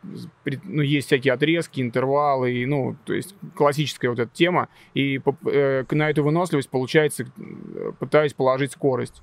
ну, 0.64 0.80
есть 0.80 1.08
всякие 1.08 1.34
отрезки, 1.34 1.82
интервалы, 1.82 2.52
и, 2.52 2.64
ну, 2.64 2.96
то 3.04 3.12
есть 3.12 3.34
классическая 3.54 4.08
вот 4.08 4.18
эта 4.18 4.32
тема. 4.32 4.68
И 4.94 5.20
э, 5.44 5.84
на 5.90 6.08
эту 6.08 6.24
выносливость, 6.24 6.70
получается, 6.70 7.24
э, 7.24 7.92
пытаюсь 7.98 8.32
положить 8.32 8.72
скорость. 8.72 9.22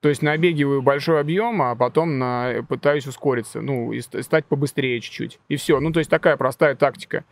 То 0.00 0.08
есть 0.08 0.22
набегиваю 0.22 0.80
большой 0.80 1.20
объем, 1.20 1.60
а 1.60 1.74
потом 1.74 2.18
на, 2.18 2.64
пытаюсь 2.68 3.06
ускориться, 3.06 3.60
ну, 3.60 3.92
и 3.92 4.00
ст- 4.00 4.22
стать 4.22 4.46
побыстрее 4.46 4.98
чуть-чуть. 5.00 5.38
И 5.48 5.56
все. 5.56 5.78
Ну, 5.78 5.92
то 5.92 5.98
есть 5.98 6.08
такая 6.08 6.36
простая 6.38 6.74
тактика. 6.74 7.24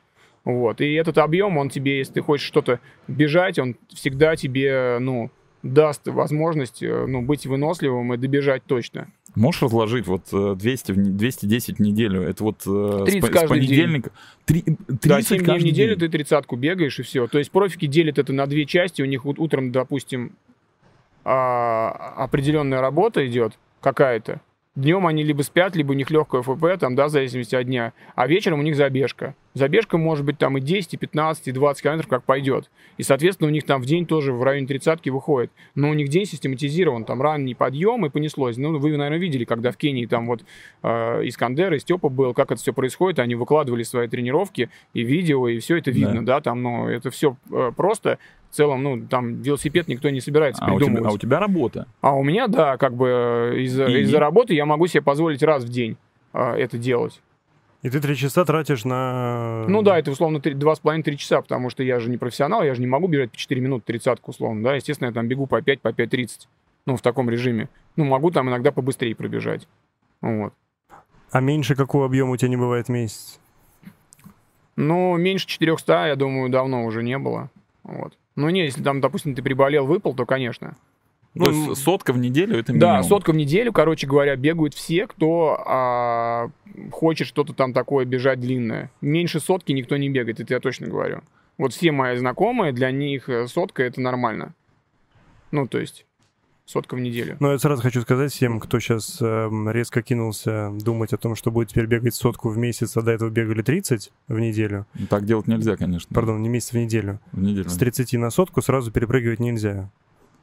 Вот. 0.45 0.81
И 0.83 0.93
этот 0.95 1.17
объем, 1.19 1.57
он 1.57 1.71
тебе, 1.71 1.99
если 1.99 2.15
ты 2.15 2.21
хочешь 2.21 2.47
что-то 2.47 2.79
бежать, 3.07 3.59
он 3.59 3.77
всегда 3.89 4.37
тебе, 4.37 4.99
ну, 5.01 5.31
даст 5.63 6.07
возможность, 6.07 6.83
э, 6.83 7.07
ну, 7.07 7.23
быть 7.23 7.47
выносливым 7.47 8.15
и 8.15 8.17
добежать 8.19 8.63
точно. 8.65 9.09
Можешь 9.35 9.63
разложить 9.63 10.07
вот 10.07 10.23
э, 10.33 10.55
200, 10.57 10.93
в 10.93 10.99
не- 10.99 11.11
210 11.11 11.77
в 11.79 11.81
неделю? 11.81 12.23
Это 12.23 12.45
вот 12.45 12.63
э, 12.67 13.05
30 13.07 13.25
с, 13.25 13.27
по- 13.27 13.33
с 13.33 13.41
каждый 13.41 13.61
день. 13.61 13.69
понедельника... 13.69 14.11
Три- 14.45 14.63
30 14.63 15.01
Да, 15.09 15.23
7 15.23 15.37
дней 15.39 15.39
в 15.39 15.47
каждый 15.47 15.67
неделю 15.67 15.97
день. 15.97 16.01
ты 16.11 16.13
тридцатку 16.19 16.57
бегаешь, 16.57 16.99
и 17.01 17.03
все. 17.03 17.27
То 17.27 17.39
есть 17.39 17.51
профики 17.51 17.87
делят 17.87 18.19
это 18.19 18.33
на 18.33 18.47
две 18.47 18.67
части. 18.67 19.03
У 19.03 19.07
них 19.07 19.25
ут- 19.27 19.39
утром, 19.41 19.73
допустим, 19.73 20.33
а, 21.31 22.15
определенная 22.17 22.81
работа 22.81 23.27
идет 23.27 23.59
какая-то. 23.83 24.41
Днем 24.75 25.07
они 25.07 25.25
либо 25.25 25.43
спят, 25.43 25.77
либо 25.77 25.91
у 25.91 25.95
них 25.95 26.11
легкое 26.11 26.41
ФП, 26.41 26.81
там, 26.81 26.95
да, 26.95 27.09
в 27.09 27.11
зависимости 27.11 27.55
от 27.55 27.67
дня. 27.67 27.93
А 28.15 28.27
вечером 28.27 28.61
у 28.61 28.63
них 28.63 28.77
забежка. 28.77 29.35
Забежка 29.59 29.99
может 29.99 30.25
быть 30.25 30.39
там 30.39 30.57
и 30.57 30.61
10, 30.61 30.95
и 30.95 30.97
15, 30.97 31.49
и 31.49 31.53
20 31.53 31.83
километров, 31.83 32.09
как 32.09 32.23
пойдет. 32.25 32.71
И, 32.97 33.03
соответственно, 33.03 33.49
у 33.49 33.53
них 33.53 33.65
там 33.65 33.83
в 33.83 33.87
день 33.87 34.07
тоже 34.07 34.33
в 34.33 34.43
районе 34.43 34.67
тридцатки 34.67 35.11
выходит. 35.11 35.51
Но 35.75 35.91
у 35.91 35.95
них 35.95 36.09
день 36.09 36.25
систематизирован. 36.27 37.05
Там 37.05 37.21
ранний 37.21 37.55
подъем 37.55 38.07
и 38.07 38.11
понеслось. 38.11 38.57
Ну, 38.57 38.79
вы, 38.79 38.97
наверное, 38.97 39.19
видели, 39.19 39.45
когда 39.45 39.73
в 39.73 39.77
Кении 39.77 40.07
там 40.07 40.27
вот 40.27 40.45
э, 40.83 40.89
Искандер 41.29 41.75
и 41.75 41.79
Степа 41.79 42.09
был, 42.09 42.33
как 42.35 42.53
это 42.53 42.61
все 42.61 42.73
происходит. 42.73 43.19
Они 43.19 43.35
выкладывали 43.35 43.83
свои 43.83 44.09
тренировки 44.09 44.71
и 44.95 45.03
видео, 45.03 45.49
и 45.49 45.59
все 45.59 45.77
это 45.77 45.91
видно, 45.91 46.25
да, 46.25 46.41
там, 46.41 46.63
ну, 46.63 46.89
это 46.89 47.11
все 47.11 47.37
просто 47.77 48.19
в 48.51 48.55
целом, 48.55 48.83
ну, 48.83 49.07
там 49.07 49.43
велосипед 49.43 49.89
никто 49.89 50.09
не 50.11 50.21
собирается 50.21 50.65
А 50.65 50.69
у, 50.73 50.79
тебя, 50.79 50.87
придумывать. 50.87 51.11
а 51.11 51.15
у 51.15 51.19
тебя 51.19 51.39
работа. 51.41 51.87
А 52.01 52.15
у 52.15 52.23
меня, 52.23 52.47
да, 52.49 52.77
как 52.79 52.95
бы 52.95 53.53
э, 53.55 53.61
из-за 53.63 53.87
И- 53.87 54.01
из-за 54.03 54.19
работы 54.21 54.55
я 54.55 54.65
могу 54.65 54.87
себе 54.87 55.03
позволить 55.03 55.43
раз 55.43 55.65
в 55.65 55.69
день 55.69 55.97
а, 56.33 56.57
это 56.57 56.79
делать. 56.79 57.21
И 57.83 57.91
ты 57.91 58.01
три 58.01 58.17
часа 58.17 58.45
тратишь 58.45 58.85
на... 58.85 59.65
Ну 59.69 59.83
да, 59.83 59.99
это 59.99 60.11
условно 60.11 60.41
три- 60.41 60.55
два 60.55 60.75
с 60.75 60.81
половиной 60.81 61.05
три 61.05 61.17
часа, 61.17 61.41
потому 61.41 61.71
что 61.71 61.85
я 61.85 62.01
же 62.01 62.11
не 62.11 62.17
профессионал, 62.17 62.65
я 62.65 62.75
же 62.75 62.81
не 62.81 62.89
могу 62.89 63.07
бежать 63.07 63.31
по 63.31 63.37
4 63.37 63.61
минуты 63.61 63.85
тридцатку 63.87 64.33
условно, 64.33 64.65
да, 64.65 64.75
естественно, 64.75 65.09
я 65.09 65.15
там 65.15 65.29
бегу 65.29 65.47
по 65.47 65.63
5, 65.63 65.81
по 65.81 65.89
5.30, 65.89 66.49
ну, 66.87 66.97
в 66.97 67.03
таком 67.03 67.31
режиме. 67.31 67.69
Ну, 67.95 68.05
могу 68.05 68.33
там 68.33 68.49
иногда 68.49 68.73
побыстрее 68.73 69.15
пробежать. 69.15 69.69
Вот. 70.21 70.55
А 71.31 71.41
меньше 71.41 71.77
какого 71.77 72.07
объема 72.07 72.33
у 72.33 72.37
тебя 72.37 72.49
не 72.49 72.57
бывает 72.57 72.87
в 72.87 72.91
месяц? 72.91 73.39
Ну, 74.75 75.17
меньше 75.17 75.47
400, 75.47 76.07
я 76.09 76.17
думаю, 76.17 76.51
давно 76.51 76.85
уже 76.85 77.05
не 77.05 77.19
было. 77.19 77.51
Вот. 77.85 78.17
Ну 78.35 78.49
не, 78.51 78.65
если 78.65 78.83
там, 78.83 79.01
допустим, 79.01 79.35
ты 79.35 79.43
приболел, 79.43 79.87
выпал, 79.87 80.15
то, 80.15 80.25
конечно. 80.25 80.77
То 81.39 81.51
Ну, 81.51 81.71
есть 81.71 81.83
сотка 81.83 82.13
в 82.13 82.19
неделю 82.19 82.59
это 82.59 82.73
Да, 82.73 82.87
минимум. 82.89 83.05
сотка 83.05 83.33
в 83.33 83.37
неделю, 83.37 83.73
короче 83.73 84.07
говоря, 84.07 84.37
бегают 84.37 84.75
все, 84.75 85.07
кто 85.07 85.63
а, 85.67 86.51
хочет 86.91 87.27
что-то 87.29 87.53
там 87.53 87.73
такое 87.73 88.05
бежать 88.05 88.41
длинное. 88.41 88.91
Меньше 89.01 89.41
сотки 89.41 89.73
никто 89.73 89.97
не 89.97 90.09
бегает, 90.11 90.41
это 90.41 90.55
я 90.55 90.61
точно 90.61 90.89
говорю. 90.89 91.21
Вот 91.57 91.73
все 91.73 91.93
мои 91.93 92.17
знакомые, 92.17 92.73
для 92.73 92.91
них 92.91 93.29
э, 93.29 93.47
сотка 93.49 93.83
это 93.83 94.01
нормально. 94.01 94.55
Ну, 95.51 95.67
то 95.67 95.79
есть, 95.79 96.07
сотка 96.67 96.95
в 96.95 97.01
неделю. 97.01 97.37
Но 97.41 97.53
я 97.53 97.59
сразу 97.59 97.83
хочу 97.83 98.01
сказать 98.03 98.31
всем, 98.31 98.61
кто 98.61 98.79
сейчас 98.79 99.21
резко 99.21 100.03
кинулся 100.03 100.71
думать 100.81 101.13
о 101.13 101.17
том, 101.17 101.35
что 101.35 101.51
будет 101.51 101.69
теперь 101.71 101.87
бегать 101.87 102.15
сотку 102.15 102.49
в 102.51 102.59
месяц, 102.59 102.97
а 102.97 103.03
до 103.03 103.11
этого 103.13 103.31
бегали 103.31 103.63
30 103.63 104.13
в 104.29 104.39
неделю. 104.39 104.87
Ну, 104.95 105.07
Так 105.09 105.25
делать 105.25 105.47
нельзя, 105.49 105.77
конечно. 105.77 106.15
Пардон, 106.15 106.43
не 106.43 106.49
месяц 106.49 106.73
в 106.73 106.77
неделю. 106.77 107.19
В 107.33 107.41
неделю. 107.43 107.69
С 107.71 107.77
30 107.77 108.13
на 108.15 108.31
сотку 108.31 108.61
сразу 108.63 108.93
перепрыгивать 108.93 109.41
нельзя. 109.41 109.91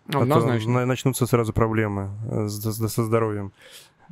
А 0.08 0.12
то 0.12 0.20
Однозначно. 0.22 0.72
на- 0.72 0.86
начнутся 0.86 1.26
сразу 1.26 1.52
проблемы 1.54 2.12
э, 2.30 2.48
со 2.48 3.04
здоровьем. 3.04 3.52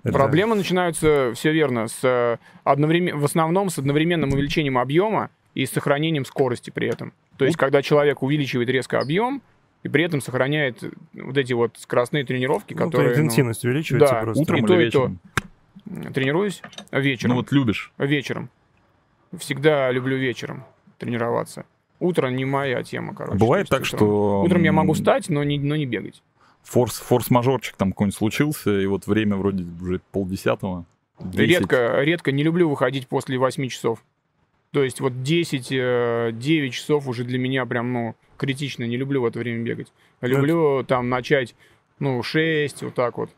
Это- 0.03 0.13
Проблемы 0.13 0.55
начинаются, 0.55 1.31
все 1.35 1.51
верно, 1.51 1.87
с 1.87 1.99
э, 2.03 2.37
одновремен... 2.63 3.19
в 3.19 3.25
основном 3.25 3.69
с 3.69 3.77
одновременным 3.77 4.33
увеличением 4.33 4.77
объема 4.77 5.29
и 5.53 5.65
с 5.65 5.71
сохранением 5.71 6.25
скорости 6.25 6.71
при 6.71 6.87
этом. 6.87 7.13
То 7.37 7.45
есть, 7.45 7.57
когда 7.57 7.81
человек 7.81 8.23
увеличивает 8.23 8.69
резко 8.69 8.99
объем 8.99 9.41
и 9.83 9.89
при 9.89 10.03
этом 10.03 10.19
сохраняет 10.21 10.83
вот 11.13 11.37
эти 11.37 11.53
вот 11.53 11.77
скоростные 11.77 12.25
тренировки, 12.25 12.73
Ну, 12.73 12.79
то 12.79 12.85
которые... 12.85 13.15
ну, 13.15 13.23
интенсивность 13.23 13.63
увеличивается 13.65 14.13
да, 14.15 14.21
просто. 14.21 14.41
Утром 14.41 14.57
И 14.57 14.59
или 14.61 14.67
то, 14.67 14.73
и 14.73 14.77
то. 14.77 14.83
вечером? 14.85 15.19
тренируюсь 16.13 16.61
вечером. 16.91 17.29
Ну 17.31 17.35
вот 17.41 17.51
любишь. 17.51 17.91
Вечером. 17.97 18.49
Всегда 19.37 19.91
люблю 19.91 20.17
вечером 20.17 20.63
тренироваться. 20.97 21.65
Утро 22.03 22.27
не 22.27 22.43
моя 22.43 22.83
тема, 22.83 23.15
короче. 23.15 23.37
Бывает 23.37 23.69
так, 23.69 23.83
утром- 23.83 23.97
что... 23.97 24.41
Утром 24.41 24.63
я 24.63 24.73
могу 24.73 24.91
встать, 24.91 25.29
но 25.29 25.41
не, 25.45 25.57
но 25.57 25.77
не 25.77 25.85
бегать. 25.85 26.21
Форс, 26.63 26.99
форс-мажорчик 26.99 27.77
там 27.77 27.91
какой-нибудь 27.91 28.17
случился, 28.17 28.77
и 28.77 28.85
вот 28.87 29.07
время 29.07 29.37
вроде 29.37 29.63
уже 29.81 30.01
полдесятого. 30.11 30.83
10. 31.19 31.39
Редко, 31.39 32.01
редко 32.01 32.33
не 32.33 32.43
люблю 32.43 32.69
выходить 32.69 33.07
после 33.07 33.37
8 33.37 33.69
часов. 33.69 34.03
То 34.71 34.83
есть 34.83 34.99
вот 34.99 35.23
10, 35.23 35.71
э, 35.71 36.31
9 36.33 36.73
часов 36.73 37.07
уже 37.07 37.23
для 37.23 37.39
меня 37.39 37.65
прям, 37.65 37.93
ну, 37.93 38.15
критично. 38.35 38.83
Не 38.83 38.97
люблю 38.97 39.21
в 39.21 39.25
это 39.25 39.39
время 39.39 39.63
бегать. 39.63 39.93
Люблю 40.19 40.83
там 40.83 41.07
начать, 41.07 41.55
ну, 41.99 42.21
6, 42.21 42.83
вот 42.83 42.95
так 42.95 43.17
вот. 43.17 43.29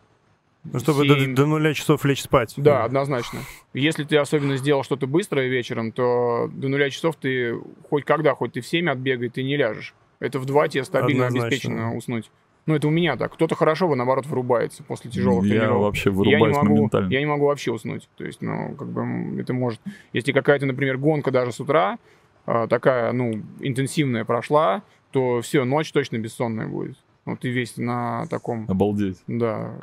Ну, 0.74 0.80
чтобы 0.80 1.08
до, 1.08 1.20
семь. 1.20 1.36
до 1.36 1.46
нуля 1.46 1.74
часов 1.74 2.04
лечь 2.06 2.22
спать. 2.22 2.54
Да, 2.58 2.84
однозначно. 2.84 3.40
Если 3.74 4.04
ты 4.04 4.18
особенно 4.18 4.58
сделал 4.58 4.84
что-то 4.84 5.08
быстрое 5.08 5.48
вечером, 5.48 5.92
то 5.92 6.50
до 6.54 6.68
нуля 6.68 6.90
часов 6.90 7.16
ты 7.16 7.56
хоть 7.90 8.06
когда, 8.06 8.34
хоть 8.34 8.54
ты 8.54 8.62
в 8.62 8.68
7 8.68 8.90
отбегай, 8.90 9.30
ты 9.30 9.44
не 9.44 9.58
ляжешь. 9.58 9.94
Это 10.20 10.40
в 10.40 10.46
2 10.46 10.68
тебе 10.70 10.84
стабильно 10.84 11.28
Однозначно. 11.28 11.48
обеспечено 11.48 11.96
уснуть. 11.96 12.32
Ну, 12.66 12.74
это 12.74 12.88
у 12.88 12.92
меня 12.92 13.16
так. 13.16 13.34
Кто-то 13.34 13.54
хорошо, 13.54 13.94
наоборот, 13.94 14.26
вырубается 14.26 14.82
после 14.84 15.12
тяжелых 15.12 15.46
Я 15.46 15.60
тренировок. 15.60 15.84
вообще 15.84 16.10
я 16.10 16.16
не, 16.16 16.18
вырубаюсь 16.18 16.56
могу, 16.56 16.76
моментально. 16.76 17.12
я 17.12 17.20
не 17.20 17.26
могу 17.28 17.46
вообще 17.46 17.72
уснуть. 17.72 18.10
То 18.18 18.26
есть, 18.26 18.42
ну, 18.42 18.74
как 18.76 18.88
бы 18.90 19.40
это 19.40 19.54
может... 19.54 19.80
Если 20.14 20.32
какая-то, 20.32 20.66
например, 20.66 20.98
гонка 20.98 21.30
даже 21.30 21.52
с 21.52 21.60
утра, 21.60 22.00
а, 22.48 22.66
такая, 22.68 23.12
ну, 23.12 23.34
интенсивная 23.60 24.26
прошла, 24.26 24.82
то 25.12 25.42
все, 25.42 25.64
ночь 25.64 25.92
точно 25.92 26.18
бессонная 26.18 26.68
будет. 26.68 26.98
Ну, 27.26 27.36
ты 27.36 27.50
весь 27.50 27.78
на 27.78 28.28
таком... 28.28 28.66
Обалдеть. 28.70 29.18
Да. 29.28 29.74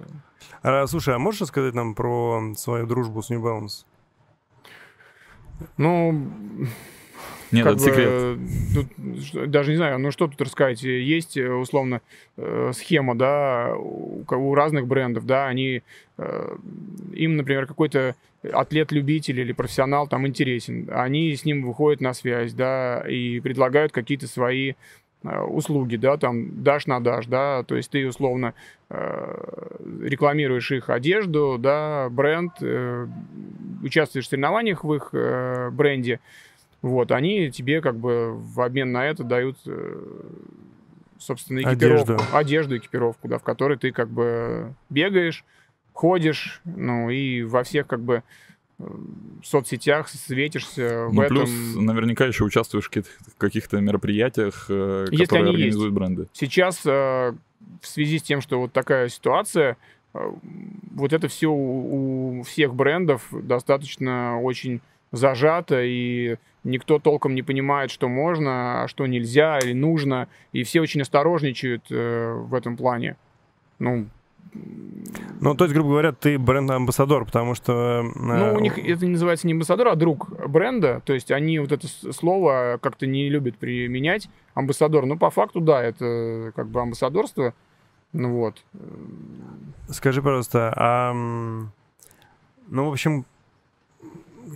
А, 0.63 0.87
слушай, 0.87 1.15
а 1.15 1.19
можешь 1.19 1.41
рассказать 1.41 1.75
нам 1.75 1.95
про 1.95 2.55
свою 2.57 2.87
дружбу 2.87 3.21
с 3.23 3.31
New 3.31 3.43
Balance? 3.43 3.85
Ну, 5.77 6.29
Нет, 7.51 7.65
как 7.65 7.77
это 7.77 7.85
бы, 7.85 7.91
секрет. 7.91 8.39
тут, 9.33 9.51
даже 9.51 9.71
не 9.73 9.77
знаю, 9.77 9.99
ну 9.99 10.11
что 10.11 10.29
тут 10.29 10.41
рассказать. 10.41 10.83
Есть, 10.83 11.37
э, 11.37 11.49
условно, 11.53 12.01
э, 12.37 12.71
схема, 12.75 13.17
да, 13.17 13.75
у, 13.77 14.55
разных 14.55 14.87
брендов, 14.87 15.27
да, 15.27 15.47
они, 15.47 15.83
э, 16.19 16.57
им, 17.13 17.37
например, 17.37 17.67
какой-то 17.67 18.15
атлет-любитель 18.53 19.39
или 19.39 19.53
профессионал 19.53 20.09
там 20.09 20.27
интересен, 20.27 20.89
они 20.93 21.35
с 21.35 21.45
ним 21.45 21.65
выходят 21.65 22.01
на 22.01 22.13
связь, 22.13 22.53
да, 22.55 23.05
и 23.09 23.41
предлагают 23.41 23.93
какие-то 23.93 24.27
свои 24.27 24.75
услуги, 25.23 25.97
да, 25.97 26.17
там 26.17 26.63
дашь 26.63 26.87
на 26.87 27.01
дашь, 27.01 27.27
да, 27.27 27.63
то 27.65 27.77
есть 27.77 27.91
ты 27.91 28.07
условно 28.07 28.55
э, 28.91 29.67
рекламируешь 30.03 30.71
их 30.73 30.91
одежду, 30.91 31.57
да, 31.59 32.09
бренд, 32.11 32.53
э, 32.61 33.07
участвуешь 33.83 34.27
в 34.27 34.29
соревнованиях 34.29 34.85
в 34.85 34.95
их 34.95 35.11
э, 35.13 35.71
бренде, 35.71 36.21
вот, 36.83 37.13
они 37.13 37.51
тебе 37.51 37.81
как 37.81 37.97
бы 37.97 38.33
в 38.35 38.61
обмен 38.61 38.91
на 38.91 39.07
это 39.07 39.23
дают, 39.23 39.57
э, 39.67 40.03
собственно, 41.19 41.61
экипировку. 41.61 42.15
Одежду. 42.15 42.37
Одежду, 42.37 42.77
экипировку, 42.77 43.29
да, 43.29 43.39
в 43.39 43.45
которой 43.45 43.79
ты 43.79 43.93
как 43.93 44.09
бы 44.09 44.75
бегаешь, 44.91 45.45
ходишь, 45.93 46.61
ну, 46.65 47.11
и 47.11 47.43
во 47.45 47.63
всех 47.63 47.87
как 47.87 48.01
бы 48.01 48.25
э, 48.83 48.87
соцсетях 49.45 50.09
светишься 50.09 51.07
в 51.09 51.15
Ну, 51.15 51.23
этом. 51.23 51.37
плюс 51.39 51.51
наверняка 51.77 52.27
еще 52.27 52.45
участвуешь 52.45 52.87
в 52.87 52.91
каких- 52.91 53.19
каких-то 53.39 53.81
мероприятиях, 53.81 54.67
э, 54.69 55.07
Если 55.11 55.25
которые 55.25 55.41
они 55.43 55.51
есть. 55.53 55.59
организуют 55.77 55.95
бренды. 55.95 56.27
Сейчас 56.33 56.83
э, 56.85 57.33
в 57.81 57.87
связи 57.87 58.19
с 58.19 58.23
тем, 58.23 58.41
что 58.41 58.61
вот 58.61 58.73
такая 58.73 59.09
ситуация, 59.09 59.77
э, 60.15 60.19
вот 60.95 61.13
это 61.13 61.29
все 61.29 61.47
у, 61.49 62.41
у 62.41 62.43
всех 62.43 62.75
брендов 62.75 63.29
достаточно 63.33 64.41
очень 64.41 64.81
зажато, 65.13 65.83
и 65.83 66.37
никто 66.65 66.99
толком 66.99 67.35
не 67.35 67.43
понимает, 67.43 67.91
что 67.91 68.09
можно, 68.09 68.83
а 68.85 68.89
что 68.89 69.07
нельзя 69.07 69.59
или 69.59 69.73
нужно, 69.73 70.29
и 70.53 70.63
все 70.63 70.81
очень 70.81 71.03
осторожничают 71.03 71.85
в 71.91 72.55
этом 72.55 72.77
плане. 72.77 73.17
Ну, 73.79 74.07
Ну, 75.41 75.55
то 75.57 75.65
есть, 75.65 75.75
грубо 75.75 75.91
говоря, 75.91 76.13
ты 76.13 76.39
бренд-амбассадор, 76.39 77.25
потому 77.25 77.55
что... 77.55 78.05
э, 78.05 78.21
ну, 78.21 78.55
у 78.55 78.61
них 78.61 78.79
это 78.79 79.07
называется 79.07 79.47
не 79.47 79.55
амбассадор, 79.55 79.89
а 79.89 79.97
друг 79.97 80.31
бренда. 80.49 81.03
То 81.05 81.15
есть 81.15 81.33
они 81.33 81.59
вот 81.59 81.73
это 81.73 81.87
слово 82.13 82.79
как-то 82.81 83.07
не 83.07 83.29
любят 83.29 83.57
применять. 83.57 84.29
Амбассадор. 84.55 85.05
Ну, 85.05 85.19
по 85.19 85.31
факту, 85.31 85.61
да, 85.61 85.83
это 85.83 86.53
как 86.55 86.69
бы 86.69 86.81
амбассадорство. 86.81 87.55
Ну 88.13 88.31
вот. 88.37 88.63
Скажи, 89.89 90.23
пожалуйста, 90.23 90.73
а... 90.77 91.13
Ну, 91.13 92.89
в 92.89 92.93
общем, 92.93 93.27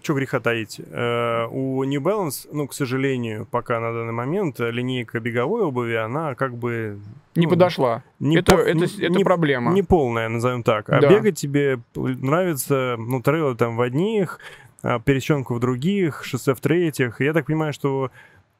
что 0.03 0.15
греха 0.15 0.41
таить? 0.41 0.81
Э, 0.91 1.47
У 1.51 1.83
New 1.85 2.01
Balance, 2.01 2.49
ну, 2.53 2.67
к 2.67 2.75
сожалению, 2.75 3.47
пока 3.51 3.81
на 3.81 3.93
данный 3.93 4.13
момент 4.13 4.59
линейка 4.61 5.21
беговой 5.21 5.63
обуви, 5.63 5.95
она 5.95 6.35
как 6.35 6.57
бы... 6.57 6.99
Не 7.35 7.45
ну, 7.47 7.51
подошла. 7.51 8.03
не 8.21 8.37
это, 8.39 8.57
по- 8.57 8.61
это, 8.61 8.79
не- 8.79 9.05
это 9.05 9.19
не- 9.19 9.25
проблема. 9.25 9.73
Не 9.73 9.83
полная, 9.83 10.29
назовем 10.29 10.63
так. 10.63 10.89
А 10.91 11.01
Да. 11.01 11.09
бегать 11.09 11.37
тебе 11.39 11.79
нравится, 11.95 12.97
ну, 12.99 13.21
трейлы 13.23 13.55
там 13.57 13.77
в 13.77 13.81
одних, 13.81 14.39
а 14.83 14.99
пересеченку 15.01 15.55
в 15.55 15.61
других, 15.61 16.25
шоссе 16.25 16.55
в 16.55 16.61
третьих. 16.61 17.21
Я 17.21 17.33
так 17.33 17.47
понимаю, 17.47 17.73
что 17.73 18.11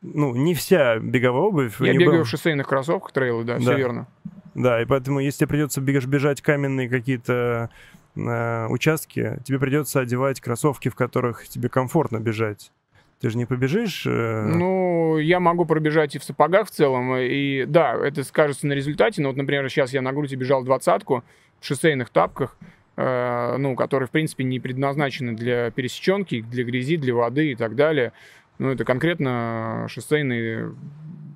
ну, 0.03 0.35
не 0.35 0.55
вся 0.55 0.99
беговая 0.99 1.43
обувь... 1.43 1.81
Я 1.81 1.93
не 1.93 1.99
бегаю 1.99 2.19
был- 2.21 2.25
в 2.25 2.29
шоссейных 2.29 2.69
кроссовках 2.69 3.13
трейлы, 3.13 3.45
да, 3.45 3.59
все 3.59 3.71
Да. 3.71 3.75
верно. 3.75 4.07
Да, 4.55 4.81
и 4.81 4.85
поэтому, 4.87 5.21
если 5.21 5.41
тебе 5.41 5.49
придется 5.49 5.81
бежать 5.83 6.41
каменные 6.41 6.89
какие-то 6.89 7.69
э, 8.17 8.67
участки, 8.69 9.39
тебе 9.45 9.59
придется 9.59 10.01
одевать 10.01 10.41
кроссовки, 10.41 10.89
в 10.89 10.95
которых 10.95 11.47
тебе 11.49 11.69
комфортно 11.69 12.19
бежать. 12.19 12.73
Ты 13.21 13.31
же 13.31 13.39
не 13.39 13.47
побежишь... 13.47 14.07
э, 14.07 14.43
Ну, 14.47 15.19
я 15.19 15.41
могу 15.41 15.65
пробежать 15.65 16.15
и 16.15 16.19
в 16.19 16.25
сапогах 16.25 16.69
в 16.69 16.71
целом, 16.71 17.17
и 17.17 17.65
да, 17.65 17.95
это 17.95 18.25
скажется 18.25 18.67
на 18.67 18.75
результате, 18.75 19.23
но 19.23 19.29
вот, 19.29 19.37
например, 19.37 19.69
сейчас 19.71 19.93
я 19.93 20.03
на 20.03 20.13
груди 20.13 20.37
бежал 20.37 20.65
двадцатку 20.65 21.25
в 21.61 21.65
шоссейных 21.67 22.11
тапках, 22.11 22.57
э, 22.97 23.57
ну, 23.57 23.75
которые, 23.75 24.07
в 24.07 24.11
принципе, 24.11 24.45
не 24.45 24.61
предназначены 24.61 25.33
для 25.35 25.71
пересеченки, 25.71 26.43
для 26.43 26.65
грязи, 26.65 26.97
для 26.97 27.15
воды 27.15 27.53
и 27.53 27.55
так 27.55 27.75
далее. 27.75 28.13
Ну, 28.59 28.71
это 28.71 28.85
конкретно 28.85 29.87
шоссейные 29.89 30.75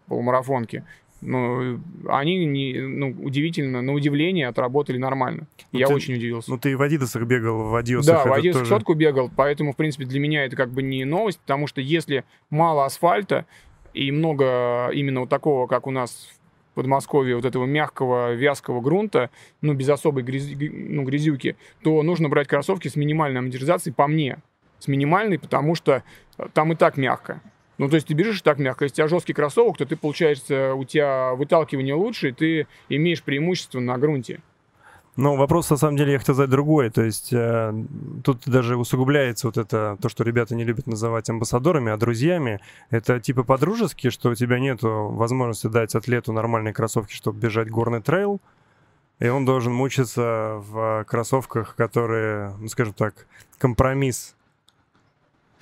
полумарафонки. 0.07 0.85
Ну, 1.23 1.79
они, 2.09 2.45
не, 2.47 2.81
ну, 2.81 3.15
удивительно, 3.23 3.83
на 3.83 3.93
удивление 3.93 4.49
отработали 4.49 4.97
нормально. 4.97 5.47
Ну, 5.73 5.79
я 5.79 5.87
ты- 5.87 5.95
очень 5.95 6.15
удивился. 6.15 6.51
Ну, 6.51 6.59
ты 6.59 6.77
в 6.77 6.83
Адидасах 6.83 7.25
бегал, 7.25 7.69
в 7.69 7.75
Адиосах. 7.75 8.25
Да, 8.25 8.31
в 8.31 8.33
Одессу 8.33 8.61
тоже- 8.61 8.71
сотку 8.71 8.95
бегал, 8.95 9.31
поэтому, 9.35 9.73
в 9.73 9.77
принципе, 9.77 10.07
для 10.07 10.19
меня 10.19 10.45
это 10.47 10.57
как 10.57 10.71
бы 10.71 10.83
не 10.83 11.05
новость, 11.05 11.39
потому 11.41 11.67
что 11.67 11.81
если 11.83 12.25
мало 12.49 12.87
асфальта 12.87 13.45
и 13.93 14.11
много 14.13 14.89
именно 14.95 15.21
вот 15.21 15.29
такого, 15.29 15.67
как 15.67 15.87
у 15.87 15.91
нас 15.91 16.31
в 16.73 16.75
Подмосковье, 16.77 17.37
вот 17.37 17.45
этого 17.45 17.67
мягкого, 17.67 18.33
вязкого 18.33 18.81
грунта, 18.81 19.29
ну, 19.61 19.75
без 19.75 19.89
особой 19.91 20.23
грязи- 20.23 20.55
гря- 20.55 20.71
ну, 20.73 21.03
грязюки, 21.05 21.57
то 21.83 22.03
нужно 22.03 22.29
брать 22.31 22.49
кроссовки 22.49 22.89
с 22.89 22.97
минимальной 22.97 23.41
амортизацией 23.41 23.93
по 23.95 24.07
мне. 24.07 24.39
С 24.79 24.89
минимальной, 24.89 25.39
потому 25.39 25.75
что 25.75 26.03
э, 26.39 26.47
там 26.55 26.73
и 26.73 26.77
так 26.77 26.97
мягко. 26.97 27.43
Ну, 27.81 27.89
то 27.89 27.95
есть 27.95 28.09
ты 28.09 28.13
бежишь 28.13 28.43
так 28.43 28.59
мягко. 28.59 28.85
Если 28.85 28.93
у 28.93 28.97
тебя 28.97 29.09
жесткий 29.09 29.33
кроссовок, 29.33 29.79
то 29.79 29.87
ты, 29.87 29.97
получается, 29.97 30.75
у 30.75 30.85
тебя 30.85 31.33
выталкивание 31.33 31.95
лучше, 31.95 32.29
и 32.29 32.33
ты 32.33 32.67
имеешь 32.91 33.23
преимущество 33.23 33.81
на 33.81 33.97
грунте. 33.97 34.41
Но 35.17 35.35
вопрос, 35.35 35.71
на 35.71 35.79
самом 35.79 35.97
деле, 35.97 36.13
я 36.13 36.19
хотел 36.19 36.35
задать 36.35 36.51
другой. 36.51 36.91
То 36.91 37.03
есть 37.03 37.33
э, 37.33 37.73
тут 38.23 38.43
даже 38.47 38.77
усугубляется 38.77 39.47
вот 39.47 39.57
это, 39.57 39.97
то, 39.99 40.11
что 40.11 40.25
ребята 40.25 40.55
не 40.55 40.65
любят 40.65 40.87
называть 40.87 41.31
амбассадорами, 41.31 41.91
а 41.91 41.97
друзьями. 41.97 42.61
Это 42.91 43.19
типа 43.19 43.45
по-дружески, 43.45 44.11
что 44.11 44.29
у 44.29 44.35
тебя 44.35 44.59
нет 44.59 44.81
возможности 44.83 45.69
дать 45.69 45.95
атлету 45.95 46.35
нормальные 46.35 46.75
кроссовки, 46.75 47.15
чтобы 47.15 47.41
бежать 47.41 47.71
горный 47.71 48.03
трейл, 48.03 48.43
и 49.21 49.29
он 49.29 49.47
должен 49.47 49.73
мучиться 49.73 50.57
в 50.59 51.07
кроссовках, 51.09 51.77
которые, 51.77 52.55
ну, 52.59 52.69
скажем 52.69 52.93
так, 52.93 53.27
компромисс. 53.57 54.37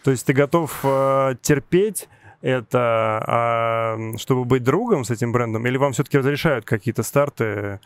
То 0.08 0.12
есть 0.12 0.24
ты 0.24 0.32
готов 0.32 0.80
э, 0.84 1.34
терпеть 1.42 2.08
это, 2.40 3.22
а, 3.26 3.98
чтобы 4.16 4.46
быть 4.46 4.64
другом 4.64 5.04
с 5.04 5.10
этим 5.10 5.32
брендом, 5.32 5.66
или 5.66 5.76
вам 5.76 5.92
все-таки 5.92 6.16
разрешают 6.16 6.64
какие-то 6.64 7.02
старты? 7.02 7.78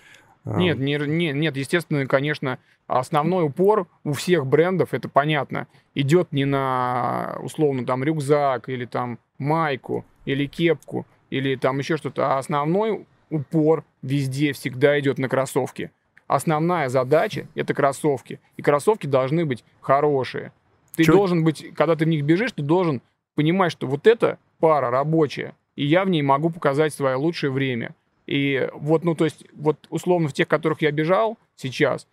А. 0.44 0.56
Нет, 0.56 0.78
не, 0.78 0.98
не, 0.98 1.32
нет, 1.32 1.56
естественно, 1.56 2.06
конечно, 2.06 2.60
основной 2.86 3.46
упор 3.46 3.88
у 4.04 4.12
всех 4.12 4.46
брендов, 4.46 4.94
это 4.94 5.08
понятно, 5.08 5.66
идет 5.96 6.30
не 6.30 6.44
на, 6.44 7.38
условно, 7.42 7.84
там, 7.84 8.04
рюкзак 8.04 8.68
или 8.68 8.84
там 8.84 9.18
майку, 9.38 10.04
или 10.24 10.46
кепку, 10.46 11.08
или 11.28 11.56
там 11.56 11.80
еще 11.80 11.96
что-то, 11.96 12.36
а 12.36 12.38
основной 12.38 13.04
упор 13.30 13.82
везде 14.00 14.52
всегда 14.52 15.00
идет 15.00 15.18
на 15.18 15.28
кроссовки. 15.28 15.90
Основная 16.28 16.88
задача— 16.88 17.48
это 17.56 17.74
кроссовки. 17.74 18.38
И 18.56 18.62
кроссовки 18.62 19.08
должны 19.08 19.44
быть 19.44 19.64
хорошие. 19.80 20.52
Ты 20.96 21.04
Чё? 21.04 21.12
должен 21.12 21.44
быть, 21.44 21.74
когда 21.74 21.96
ты 21.96 22.04
в 22.04 22.08
них 22.08 22.24
бежишь, 22.24 22.52
ты 22.52 22.62
должен 22.62 23.00
понимать, 23.34 23.72
что 23.72 23.86
вот 23.86 24.06
эта 24.06 24.38
пара 24.58 24.90
рабочая, 24.90 25.54
и 25.74 25.84
я 25.84 26.04
в 26.04 26.10
ней 26.10 26.22
могу 26.22 26.50
показать 26.50 26.92
свое 26.92 27.16
лучшее 27.16 27.50
время. 27.50 27.94
И 28.26 28.68
вот, 28.74 29.04
ну, 29.04 29.14
то 29.14 29.24
есть, 29.24 29.44
вот 29.54 29.86
условно 29.90 30.28
в 30.28 30.32
тех, 30.32 30.46
которых 30.46 30.82
я 30.82 30.92
бежал 30.92 31.38
сейчас, 31.56 32.06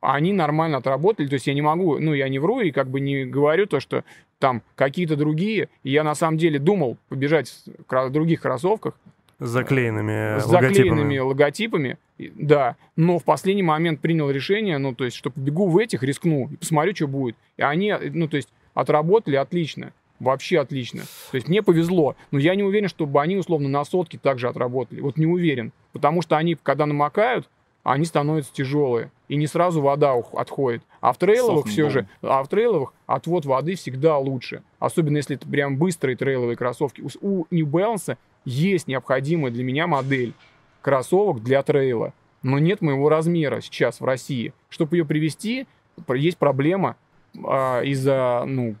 они 0.00 0.32
нормально 0.32 0.78
отработали, 0.78 1.26
то 1.26 1.34
есть 1.34 1.46
я 1.46 1.54
не 1.54 1.62
могу, 1.62 1.98
ну, 1.98 2.14
я 2.14 2.28
не 2.28 2.38
вру 2.38 2.60
и 2.60 2.70
как 2.70 2.88
бы 2.88 3.00
не 3.00 3.24
говорю 3.24 3.66
то, 3.66 3.80
что 3.80 4.04
там 4.38 4.62
какие-то 4.74 5.16
другие, 5.16 5.68
и 5.82 5.90
я 5.90 6.04
на 6.04 6.14
самом 6.14 6.38
деле 6.38 6.58
думал 6.58 6.98
побежать 7.08 7.52
в 7.88 8.10
других 8.10 8.42
кроссовках, 8.42 8.98
с 9.38 9.48
заклеенными 9.48 10.40
с 10.40 10.46
заклеенными 10.46 11.18
логотипами. 11.18 11.98
Да, 12.18 12.76
но 12.96 13.18
в 13.18 13.24
последний 13.24 13.62
момент 13.62 14.00
принял 14.00 14.30
решение, 14.30 14.78
ну, 14.78 14.94
то 14.94 15.04
есть, 15.04 15.16
что 15.16 15.30
побегу 15.30 15.68
в 15.68 15.76
этих, 15.78 16.02
рискну, 16.02 16.48
и 16.50 16.56
посмотрю, 16.56 16.94
что 16.94 17.06
будет. 17.06 17.36
И 17.56 17.62
они, 17.62 17.94
ну, 18.12 18.28
то 18.28 18.36
есть, 18.36 18.48
отработали 18.74 19.36
отлично. 19.36 19.92
Вообще 20.18 20.60
отлично. 20.60 21.02
То 21.30 21.34
есть 21.34 21.48
мне 21.48 21.62
повезло. 21.62 22.16
Но 22.30 22.38
я 22.38 22.54
не 22.54 22.62
уверен, 22.62 22.88
чтобы 22.88 23.20
они, 23.20 23.36
условно, 23.36 23.68
на 23.68 23.84
сотке 23.84 24.18
также 24.18 24.48
отработали. 24.48 25.00
Вот 25.00 25.18
не 25.18 25.26
уверен. 25.26 25.72
Потому 25.92 26.22
что 26.22 26.38
они, 26.38 26.54
когда 26.54 26.86
намокают, 26.86 27.50
они 27.82 28.06
становятся 28.06 28.52
тяжелые. 28.52 29.10
И 29.28 29.36
не 29.36 29.46
сразу 29.46 29.82
вода 29.82 30.14
отходит. 30.32 30.82
А 31.00 31.12
в 31.12 31.18
трейловых 31.18 31.66
все 31.66 31.90
же, 31.90 32.08
а 32.22 32.42
в 32.42 32.48
трейловых 32.48 32.94
отвод 33.06 33.44
воды 33.44 33.74
всегда 33.74 34.16
лучше. 34.16 34.62
Особенно 34.78 35.18
если 35.18 35.36
это 35.36 35.46
прям 35.46 35.76
быстрые 35.76 36.16
трейловые 36.16 36.56
кроссовки. 36.56 37.02
У 37.20 37.44
New 37.50 37.66
Balance 37.66 38.16
есть 38.46 38.86
необходимая 38.86 39.52
для 39.52 39.62
меня 39.64 39.86
модель 39.86 40.32
кроссовок 40.80 41.42
для 41.42 41.62
трейла, 41.62 42.14
но 42.42 42.58
нет 42.58 42.80
моего 42.80 43.08
размера 43.08 43.60
сейчас 43.60 44.00
в 44.00 44.04
России. 44.04 44.54
Чтобы 44.70 44.96
ее 44.96 45.04
привести, 45.04 45.66
есть 46.14 46.38
проблема 46.38 46.96
а, 47.44 47.82
из-за 47.82 48.44
ну, 48.46 48.76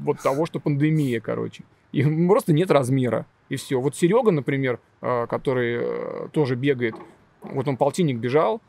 вот 0.00 0.20
того, 0.20 0.44
что 0.44 0.60
пандемия, 0.60 1.20
короче. 1.20 1.62
И 1.92 2.02
просто 2.26 2.52
нет 2.52 2.70
размера. 2.70 3.26
И 3.48 3.56
все. 3.56 3.80
Вот 3.80 3.94
Серега, 3.94 4.32
например, 4.32 4.80
а, 5.00 5.26
который 5.26 5.78
а, 5.80 6.28
тоже 6.32 6.56
бегает, 6.56 6.96
вот 7.42 7.68
он 7.68 7.76
полтинник 7.76 8.18
бежал, 8.18 8.60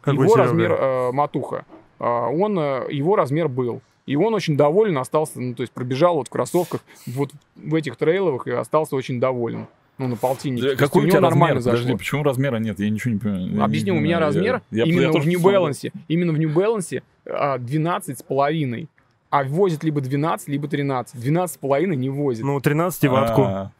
Какой 0.00 0.24
его 0.24 0.34
Серега? 0.34 0.42
размер 0.44 0.76
а, 0.78 1.12
матуха, 1.12 1.64
а, 1.98 2.28
он, 2.28 2.56
а, 2.58 2.86
его 2.88 3.16
размер 3.16 3.48
был. 3.48 3.82
И 4.08 4.16
он 4.16 4.32
очень 4.32 4.56
доволен 4.56 4.96
остался, 4.96 5.38
ну, 5.38 5.54
то 5.54 5.60
есть 5.60 5.70
пробежал 5.70 6.14
вот 6.14 6.28
в 6.28 6.30
кроссовках 6.30 6.80
вот 7.06 7.30
в 7.56 7.74
этих 7.74 7.96
трейловых 7.96 8.46
и 8.46 8.52
остался 8.52 8.96
очень 8.96 9.20
доволен. 9.20 9.66
Ну, 9.98 10.08
на 10.08 10.16
полтиннике. 10.16 10.70
Да, 10.70 10.76
какой 10.76 11.04
у 11.04 11.10
тебя 11.10 11.20
нормально 11.20 11.56
размер? 11.56 11.72
Зашло. 11.72 11.82
Подожди, 11.82 11.98
почему 11.98 12.22
размера 12.22 12.56
нет? 12.56 12.78
Я 12.80 12.88
ничего 12.88 13.12
не 13.12 13.20
понимаю. 13.20 13.64
Объясню, 13.64 13.94
у 13.94 14.00
меня 14.00 14.18
размер 14.18 14.62
я, 14.70 14.84
именно 14.84 15.12
я 15.12 15.20
в 15.20 15.26
New 15.26 15.40
Balance. 15.40 15.92
Именно 16.08 16.32
в 16.32 16.38
New 16.38 16.48
Balance 16.48 17.02
12 17.26 18.18
с 18.18 18.22
половиной. 18.22 18.88
А 19.28 19.44
возит 19.44 19.84
либо 19.84 20.00
12, 20.00 20.48
либо 20.48 20.68
13. 20.68 21.20
12 21.20 21.54
с 21.54 21.58
половиной 21.58 21.96
не 21.96 22.08
возит. 22.08 22.44
Ну, 22.46 22.58
13 22.58 23.04
ватку. 23.10 23.42
А, 23.42 23.72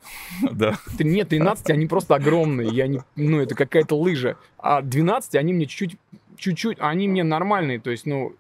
да. 0.52 0.74
Нет, 0.98 1.30
13 1.30 1.70
они 1.70 1.86
просто 1.86 2.16
огромные. 2.16 2.68
Я 2.68 2.86
не, 2.86 3.00
ну, 3.16 3.40
это 3.40 3.54
какая-то 3.54 3.96
лыжа. 3.98 4.36
А 4.58 4.82
12 4.82 5.36
они 5.36 5.54
мне 5.54 5.64
чуть-чуть 5.64 5.98
чуть-чуть, 6.38 6.78
они 6.80 7.08
мне 7.08 7.24
нормальные, 7.24 7.80
то 7.80 7.90
есть, 7.90 8.06
ну, 8.06 8.32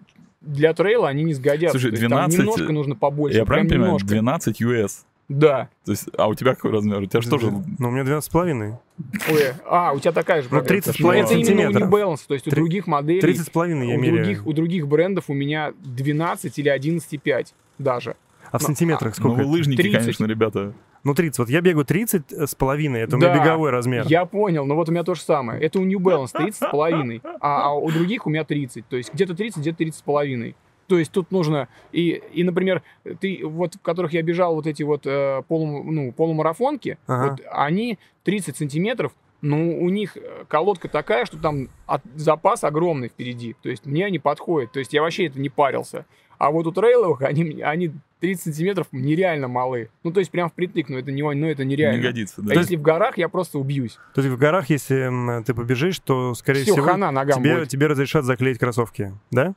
для 0.48 0.72
трейла 0.72 1.08
они 1.08 1.24
не 1.24 1.34
сгодятся. 1.34 1.78
Слушай, 1.78 1.96
12... 1.96 2.32
Есть, 2.32 2.38
немножко 2.38 2.72
нужно 2.72 2.96
побольше. 2.96 3.36
Я 3.36 3.44
правильно 3.44 3.68
понимаю? 3.68 3.92
Немножко. 3.92 4.08
12 4.08 4.62
US. 4.62 4.90
Да. 5.28 5.68
То 5.84 5.92
есть, 5.92 6.08
а 6.16 6.26
у 6.26 6.34
тебя 6.34 6.54
какой 6.54 6.72
размер? 6.72 7.02
У 7.02 7.06
тебя 7.06 7.20
же 7.20 7.28
тоже... 7.28 7.50
Ну, 7.50 7.88
у 7.88 7.90
меня 7.90 8.02
12,5. 8.02 8.76
Ой, 9.30 9.42
а, 9.66 9.92
у 9.92 10.00
тебя 10.00 10.12
такая 10.12 10.40
же. 10.40 10.48
Ну, 10.50 10.62
30 10.62 10.94
с 10.94 10.98
половиной 10.98 11.28
сантиметров. 11.28 11.70
Это 11.70 11.78
именно 11.78 11.86
у 11.86 11.90
New 11.90 12.14
Balance, 12.14 12.20
то 12.26 12.34
есть 12.34 12.46
3... 12.46 12.52
у 12.52 12.56
других 12.56 12.86
моделей... 12.86 13.20
30 13.20 13.46
с 13.46 13.50
половиной 13.50 13.88
я 13.88 13.96
у 13.96 13.98
меряю. 14.00 14.24
Других, 14.24 14.46
у 14.46 14.52
других 14.54 14.88
брендов 14.88 15.24
у 15.28 15.34
меня 15.34 15.74
12 15.84 16.58
или 16.58 16.74
11,5 16.74 17.46
даже. 17.78 18.16
А 18.50 18.58
в 18.58 18.62
сантиметрах 18.62 19.14
сколько? 19.14 19.42
Ну, 19.42 19.48
лыжники, 19.48 19.82
30. 19.82 20.00
конечно, 20.00 20.24
ребята. 20.24 20.72
Ну, 21.08 21.14
30. 21.14 21.38
Вот 21.38 21.48
я 21.48 21.62
бегаю 21.62 21.86
30 21.86 22.32
с 22.32 22.54
половиной, 22.54 23.00
это 23.00 23.16
у 23.16 23.18
меня 23.18 23.34
беговой 23.34 23.70
размер. 23.70 24.04
я 24.08 24.26
понял, 24.26 24.66
но 24.66 24.74
вот 24.74 24.90
у 24.90 24.92
меня 24.92 25.04
то 25.04 25.14
же 25.14 25.22
самое. 25.22 25.58
Это 25.58 25.78
у 25.78 25.84
New 25.84 26.00
Balance 26.00 26.32
30 26.36 26.54
с 26.54 26.58
половиной, 26.70 27.22
а, 27.40 27.68
а 27.68 27.72
у 27.72 27.90
других 27.90 28.26
у 28.26 28.30
меня 28.30 28.44
30. 28.44 28.86
То 28.86 28.98
есть 28.98 29.14
где-то 29.14 29.34
30, 29.34 29.58
где-то 29.60 29.78
30 29.78 29.98
с 29.98 30.02
половиной. 30.02 30.54
То 30.86 30.98
есть 30.98 31.10
тут 31.10 31.30
нужно 31.30 31.68
и, 31.92 32.22
и 32.32 32.44
например, 32.44 32.82
ты 33.20 33.40
вот 33.42 33.76
в 33.76 33.80
которых 33.80 34.12
я 34.12 34.22
бежал 34.22 34.54
вот 34.54 34.66
эти 34.66 34.82
вот 34.82 35.06
э, 35.06 35.42
полу, 35.48 35.82
ну, 35.82 36.12
полумарафонки, 36.12 36.98
ага. 37.06 37.30
вот, 37.30 37.40
они 37.50 37.98
30 38.24 38.58
сантиметров, 38.58 39.12
ну, 39.40 39.82
у 39.82 39.88
них 39.88 40.16
колодка 40.48 40.88
такая, 40.88 41.24
что 41.24 41.38
там 41.38 41.68
от, 41.86 42.02
запас 42.16 42.64
огромный 42.64 43.08
впереди. 43.08 43.54
То 43.62 43.70
есть 43.70 43.86
мне 43.86 44.04
они 44.04 44.18
подходят. 44.18 44.72
То 44.72 44.78
есть 44.78 44.92
я 44.92 45.00
вообще 45.00 45.26
это 45.26 45.40
не 45.40 45.48
парился. 45.48 46.06
А 46.38 46.50
вот 46.50 46.66
у 46.66 46.72
трейловых 46.72 47.22
они, 47.22 47.60
они 47.62 47.92
30 48.20 48.44
сантиметров 48.44 48.86
нереально 48.92 49.48
малы. 49.48 49.90
Ну, 50.02 50.12
то 50.12 50.20
есть 50.20 50.30
прям 50.30 50.48
впритык, 50.48 50.88
но 50.88 50.98
это, 50.98 51.10
не, 51.10 51.22
ну, 51.22 51.46
это 51.46 51.64
нереально. 51.64 51.98
Не 51.98 52.02
годится, 52.02 52.42
да. 52.42 52.54
А 52.54 52.56
если 52.56 52.76
в 52.76 52.82
горах, 52.82 53.18
я 53.18 53.28
просто 53.28 53.58
убьюсь. 53.58 53.98
То 54.14 54.20
есть 54.22 54.32
в 54.32 54.38
горах, 54.38 54.70
если 54.70 55.42
ты 55.44 55.54
побежишь, 55.54 55.98
то, 56.00 56.34
скорее 56.34 56.62
Все, 56.62 56.72
всего, 56.72 56.86
хана 56.86 57.10
тебе, 57.26 57.56
будет. 57.56 57.68
тебе 57.68 57.86
разрешат 57.86 58.24
заклеить 58.24 58.58
кроссовки, 58.58 59.12
да? 59.30 59.54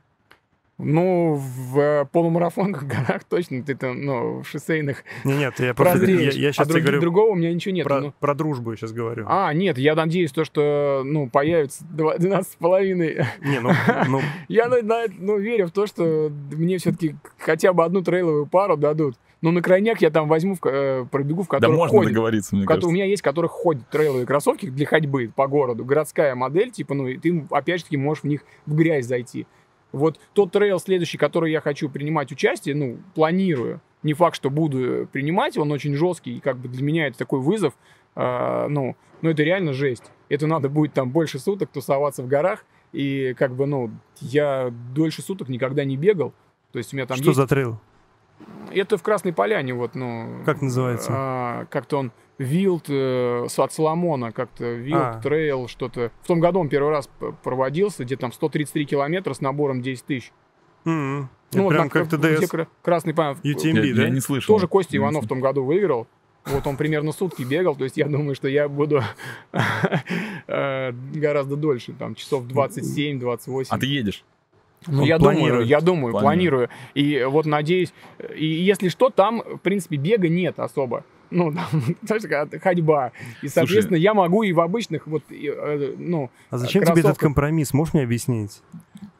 Ну, 0.84 1.34
в 1.34 1.78
э, 1.78 2.04
полумарафонках 2.10 2.86
горах 2.86 3.24
точно 3.24 3.62
ты 3.62 3.74
там, 3.74 4.04
ну, 4.04 4.42
в 4.42 4.48
шоссейных 4.48 5.04
не, 5.24 5.34
Нет, 5.34 5.60
я 5.60 5.74
просто... 5.74 6.04
Я, 6.04 6.30
я 6.30 6.52
сейчас 6.52 6.66
а 6.66 6.70
друг, 6.70 6.82
говорю 6.82 7.00
другого 7.00 7.30
у 7.30 7.34
меня 7.34 7.52
ничего 7.52 7.74
нет. 7.74 7.84
Про, 7.84 8.00
ну. 8.00 8.12
про 8.18 8.34
дружбу 8.34 8.72
я 8.72 8.76
сейчас 8.76 8.92
говорю. 8.92 9.26
А, 9.28 9.52
нет, 9.52 9.78
я 9.78 9.94
надеюсь, 9.94 10.32
то, 10.32 10.44
что, 10.44 11.02
ну, 11.04 11.28
появится 11.28 11.84
12 11.84 12.52
с 12.52 12.56
половиной. 12.56 13.24
Не, 13.44 13.60
ну... 13.60 13.70
ну... 14.08 14.20
я 14.48 14.68
на, 14.68 14.82
на, 14.82 15.04
ну, 15.18 15.38
верю 15.38 15.68
в 15.68 15.70
то, 15.70 15.86
что 15.86 16.30
мне 16.50 16.78
все-таки 16.78 17.16
хотя 17.38 17.72
бы 17.72 17.84
одну 17.84 18.02
трейловую 18.02 18.46
пару 18.46 18.76
дадут. 18.76 19.16
Но 19.42 19.50
на 19.50 19.60
крайняк 19.60 20.00
я 20.00 20.10
там 20.10 20.28
возьму, 20.28 20.54
в, 20.54 20.64
э, 20.64 21.04
пробегу, 21.10 21.42
в 21.42 21.48
которых 21.48 21.72
Да 21.72 21.76
можно 21.76 21.98
ходит, 21.98 22.12
договориться, 22.12 22.54
мне 22.54 22.64
кажется. 22.64 22.88
У 22.88 22.92
меня 22.92 23.06
есть, 23.06 23.22
в 23.22 23.24
которых 23.24 23.50
ходят 23.50 23.82
трейловые 23.90 24.24
кроссовки 24.24 24.70
для 24.70 24.86
ходьбы 24.86 25.32
по 25.34 25.48
городу. 25.48 25.84
Городская 25.84 26.36
модель, 26.36 26.70
типа, 26.70 26.94
ну, 26.94 27.08
и 27.08 27.18
ты, 27.18 27.44
опять 27.50 27.80
же 27.80 27.84
таки, 27.86 27.96
можешь 27.96 28.22
в 28.22 28.28
них 28.28 28.44
в 28.66 28.74
грязь 28.76 29.06
зайти. 29.06 29.46
Вот 29.92 30.18
тот 30.32 30.52
трейл 30.52 30.80
следующий, 30.80 31.18
который 31.18 31.52
я 31.52 31.60
хочу 31.60 31.88
принимать 31.88 32.32
участие, 32.32 32.74
ну, 32.74 32.98
планирую, 33.14 33.80
не 34.02 34.14
факт, 34.14 34.36
что 34.36 34.50
буду 34.50 35.08
принимать, 35.12 35.56
он 35.56 35.70
очень 35.70 35.94
жесткий, 35.94 36.36
и 36.36 36.40
как 36.40 36.56
бы 36.56 36.68
для 36.68 36.82
меня 36.82 37.06
это 37.06 37.18
такой 37.18 37.40
вызов, 37.40 37.74
э, 38.16 38.66
ну, 38.68 38.96
ну, 39.20 39.30
это 39.30 39.42
реально 39.42 39.72
жесть. 39.72 40.10
Это 40.28 40.46
надо 40.46 40.68
будет 40.68 40.92
там 40.94 41.10
больше 41.10 41.38
суток 41.38 41.70
тусоваться 41.70 42.22
в 42.22 42.26
горах, 42.26 42.64
и 42.92 43.34
как 43.38 43.54
бы, 43.54 43.66
ну, 43.66 43.90
я 44.20 44.72
дольше 44.94 45.22
суток 45.22 45.48
никогда 45.48 45.84
не 45.84 45.96
бегал, 45.96 46.32
то 46.72 46.78
есть 46.78 46.92
у 46.92 46.96
меня 46.96 47.06
там 47.06 47.16
Что 47.16 47.26
есть... 47.26 47.36
за 47.36 47.46
трейл? 47.46 47.78
Это 48.72 48.96
в 48.96 49.02
Красной 49.02 49.32
Поляне, 49.32 49.74
вот, 49.74 49.94
ну... 49.94 50.42
Как 50.44 50.62
называется? 50.62 51.10
А, 51.12 51.66
как-то 51.66 51.98
он 51.98 52.12
Wild 52.38 52.86
э, 52.88 53.46
от 53.56 53.72
Salomon, 53.72 54.32
как-то 54.32 54.64
Wild, 54.64 55.02
а. 55.02 55.20
Trail, 55.22 55.68
что-то. 55.68 56.10
В 56.22 56.26
том 56.26 56.40
году 56.40 56.60
он 56.60 56.68
первый 56.68 56.90
раз 56.90 57.08
проводился, 57.42 58.04
где 58.04 58.16
там 58.16 58.32
133 58.32 58.86
километра 58.86 59.34
с 59.34 59.40
набором 59.40 59.82
10 59.82 60.04
тысяч. 60.04 60.32
Mm-hmm. 60.84 61.24
Ну, 61.54 61.68
прям 61.68 61.90
как 61.90 62.08
TDS. 62.08 62.50
Красный 62.82 63.14
память. 63.14 63.38
UTMB, 63.44 63.86
я, 63.86 63.94
да? 63.94 64.02
Я 64.04 64.10
не 64.10 64.20
слышал. 64.20 64.54
Тоже 64.54 64.66
Костя 64.66 64.96
Иванов 64.96 65.24
в 65.24 65.28
том 65.28 65.40
году 65.40 65.64
выиграл. 65.64 66.06
Вот 66.44 66.66
он 66.66 66.76
примерно 66.76 67.12
сутки 67.12 67.42
бегал, 67.42 67.76
то 67.76 67.84
есть 67.84 67.96
я 67.96 68.08
думаю, 68.08 68.34
что 68.34 68.48
я 68.48 68.68
буду 68.68 69.00
э, 70.48 70.92
гораздо 71.14 71.54
дольше, 71.54 71.92
там 71.92 72.16
часов 72.16 72.46
27-28. 72.46 73.66
А 73.68 73.78
ты 73.78 73.86
едешь? 73.86 74.24
Ну, 74.88 75.04
я 75.04 75.18
думаю, 75.18 75.62
я 75.62 75.80
думаю, 75.80 76.12
планирую. 76.12 76.68
И 76.94 77.24
вот 77.28 77.46
надеюсь, 77.46 77.92
и 78.34 78.44
если 78.44 78.88
что, 78.88 79.10
там, 79.10 79.40
в 79.40 79.58
принципе, 79.58 79.96
бега 79.96 80.28
нет 80.28 80.58
особо. 80.58 81.04
Ну, 81.32 81.52
там, 81.52 81.66
знаешь, 82.02 82.22
такая 82.22 82.48
ходьба. 82.60 83.12
И, 83.42 83.48
соответственно, 83.48 83.96
я 83.96 84.14
могу 84.14 84.42
и 84.42 84.52
в 84.52 84.60
обычных, 84.60 85.06
вот, 85.06 85.22
и, 85.30 85.52
э, 85.54 85.94
ну, 85.98 86.30
А 86.50 86.58
зачем 86.58 86.82
тебе 86.82 86.92
этот 86.92 87.02
кроссовках. 87.02 87.18
компромисс? 87.20 87.72
Можешь 87.72 87.94
мне 87.94 88.02
объяснить? 88.02 88.60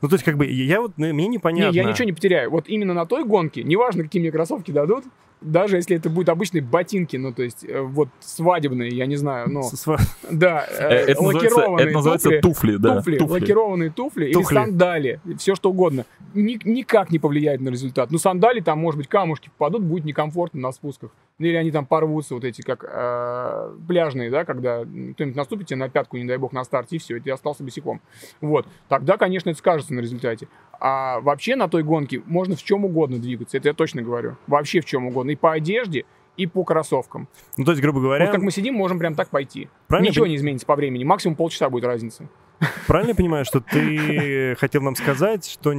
Ну, 0.01 0.09
то 0.09 0.15
есть, 0.15 0.25
как 0.25 0.37
бы, 0.37 0.47
я 0.47 0.65
я 0.65 0.81
вот, 0.81 0.93
ну, 0.97 1.13
мне 1.13 1.29
непонятно. 1.29 1.71
Не, 1.71 1.77
я 1.77 1.85
ничего 1.85 2.05
не 2.05 2.13
потеряю. 2.13 2.51
Вот 2.51 2.69
именно 2.69 2.95
на 2.95 3.07
той 3.07 3.25
гонке, 3.25 3.63
неважно, 3.63 4.03
какие 4.03 4.21
мне 4.21 4.31
кроссовки 4.31 4.71
дадут, 4.71 5.05
даже 5.43 5.77
если 5.77 5.97
это 5.97 6.09
будут 6.11 6.29
обычные 6.29 6.63
ботинки, 6.63 7.17
ну, 7.17 7.33
то 7.33 7.43
есть, 7.43 7.65
э, 7.65 7.81
вот, 7.81 8.09
свадебные, 8.21 8.91
я 8.91 9.07
не 9.07 9.17
знаю, 9.17 9.49
ну, 9.51 9.63
С- 9.63 9.77
с- 9.77 9.97
да, 10.31 10.67
Э, 10.71 10.89
э, 10.89 10.95
Это 11.13 11.23
лакированные 11.23 11.87
это 11.87 11.95
называется 11.95 12.29
туфли, 12.41 12.41
туфли, 12.41 12.77
да. 12.77 12.97
туфли, 12.97 13.19
лакированные 13.19 13.91
туфли, 13.91 14.33
Туфли. 14.33 14.55
или 14.55 14.65
сандали, 14.65 15.21
все 15.39 15.55
что 15.55 15.71
угодно, 15.71 16.05
ни- 16.35 16.59
никак 16.65 17.11
не 17.11 17.19
повлияет 17.19 17.61
на 17.61 17.69
результат. 17.71 18.11
Ну, 18.11 18.19
сандали, 18.19 18.61
там, 18.61 18.79
может 18.79 18.99
быть, 18.99 19.09
камушки 19.09 19.51
попадут, 19.59 19.83
будет 19.83 20.05
некомфортно 20.05 20.61
на 20.61 20.73
спусках. 20.73 21.11
Ну, 21.39 21.47
или 21.47 21.57
они 21.57 21.71
там 21.71 21.87
порвутся, 21.87 22.35
вот 22.35 22.45
эти, 22.45 22.63
как 22.63 22.85
э, 22.89 23.75
пляжные, 23.89 24.31
да, 24.31 24.45
когда 24.45 24.81
кто-нибудь 24.83 25.35
наступит 25.37 25.67
тебе 25.67 25.79
на 25.79 25.89
пятку, 25.89 26.17
не 26.17 26.25
дай 26.25 26.37
бог, 26.37 26.53
на 26.53 26.63
старте, 26.65 26.97
и 26.97 26.99
все, 26.99 27.17
и 27.17 27.21
ты 27.21 27.31
остался 27.31 27.65
босиком. 27.65 28.01
Вот. 28.41 28.67
Тогда, 28.89 29.17
конечно, 29.17 29.51
это 29.51 29.59
скажется 29.59 29.93
на 29.95 30.01
результате. 30.01 30.47
А 30.79 31.21
вообще 31.21 31.55
на 31.57 31.69
той 31.69 31.83
гонке 31.85 32.23
можно 32.27 32.57
в 32.57 32.63
чем 32.63 32.85
угодно 32.85 33.19
двигаться, 33.19 33.57
это 33.57 33.69
я 33.69 33.75
точно 33.75 34.03
говорю. 34.03 34.37
Вообще 34.47 34.81
в 34.81 34.85
чем 34.85 35.07
угодно. 35.07 35.32
И 35.33 35.37
по 35.37 35.53
одежде, 35.53 36.05
и 36.37 36.47
по 36.47 36.65
кроссовкам. 36.65 37.29
Ну, 37.57 37.65
то 37.65 37.73
есть, 37.73 37.83
грубо 37.83 38.01
говоря, 38.01 38.25
Вот 38.27 38.33
как 38.33 38.43
мы 38.43 38.51
сидим, 38.51 38.75
можем 38.75 38.99
прям 38.99 39.15
так 39.15 39.29
пойти. 39.29 39.69
правильно, 39.87 40.09
Ничего 40.09 40.27
не 40.27 40.37
изменится 40.37 40.67
по 40.67 40.77
времени. 40.77 41.05
Максимум 41.05 41.37
полчаса 41.37 41.69
будет 41.69 41.85
разница. 41.85 42.29
правильно 42.87 43.11
я 43.11 43.15
понимаю, 43.17 43.45
что 43.45 43.61
ты 43.61 44.55
хотел 44.59 44.83
нам 44.83 44.95
сказать, 44.95 45.47
что 45.49 45.75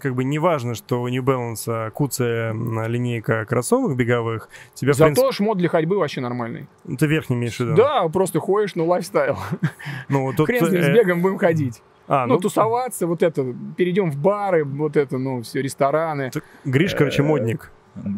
как 0.00 0.14
бы 0.14 0.24
не 0.24 0.38
важно, 0.38 0.74
что 0.74 1.02
у 1.02 1.08
New 1.08 1.22
Balance 1.22 1.90
куцая 1.90 2.50
м, 2.50 2.80
линейка 2.86 3.44
кроссовок 3.44 3.96
беговых, 3.96 4.48
тебя, 4.74 4.92
Зато 4.92 5.06
принципе, 5.06 5.32
шмот 5.32 5.58
для 5.58 5.68
ходьбы 5.68 5.98
вообще 5.98 6.20
нормальный. 6.20 6.66
ну, 6.84 6.96
ты 6.96 7.06
верхний 7.06 7.36
имеешь 7.36 7.56
в 7.56 7.60
виду. 7.60 7.74
Да, 7.74 8.08
просто 8.08 8.38
ходишь, 8.40 8.74
ну, 8.76 8.86
лайфстайл. 8.86 9.38
Ну, 10.08 10.32
тут, 10.36 10.46
Хрен 10.46 10.64
с 10.64 10.70
ним, 10.70 10.82
с 10.82 10.86
э, 10.86 10.92
бегом 10.94 11.20
будем 11.20 11.38
ходить. 11.38 11.82
А, 12.06 12.26
Ну, 12.26 12.34
ну, 12.34 12.40
тусоваться, 12.40 13.06
вот 13.06 13.22
это, 13.22 13.54
перейдем 13.76 14.10
в 14.10 14.16
бары, 14.16 14.64
вот 14.64 14.96
это, 14.96 15.18
ну, 15.18 15.42
все, 15.42 15.62
рестораны. 15.62 16.30
Гриш, 16.64 16.94
короче, 16.94 17.22
э, 17.22 17.26
модник. 17.26 17.72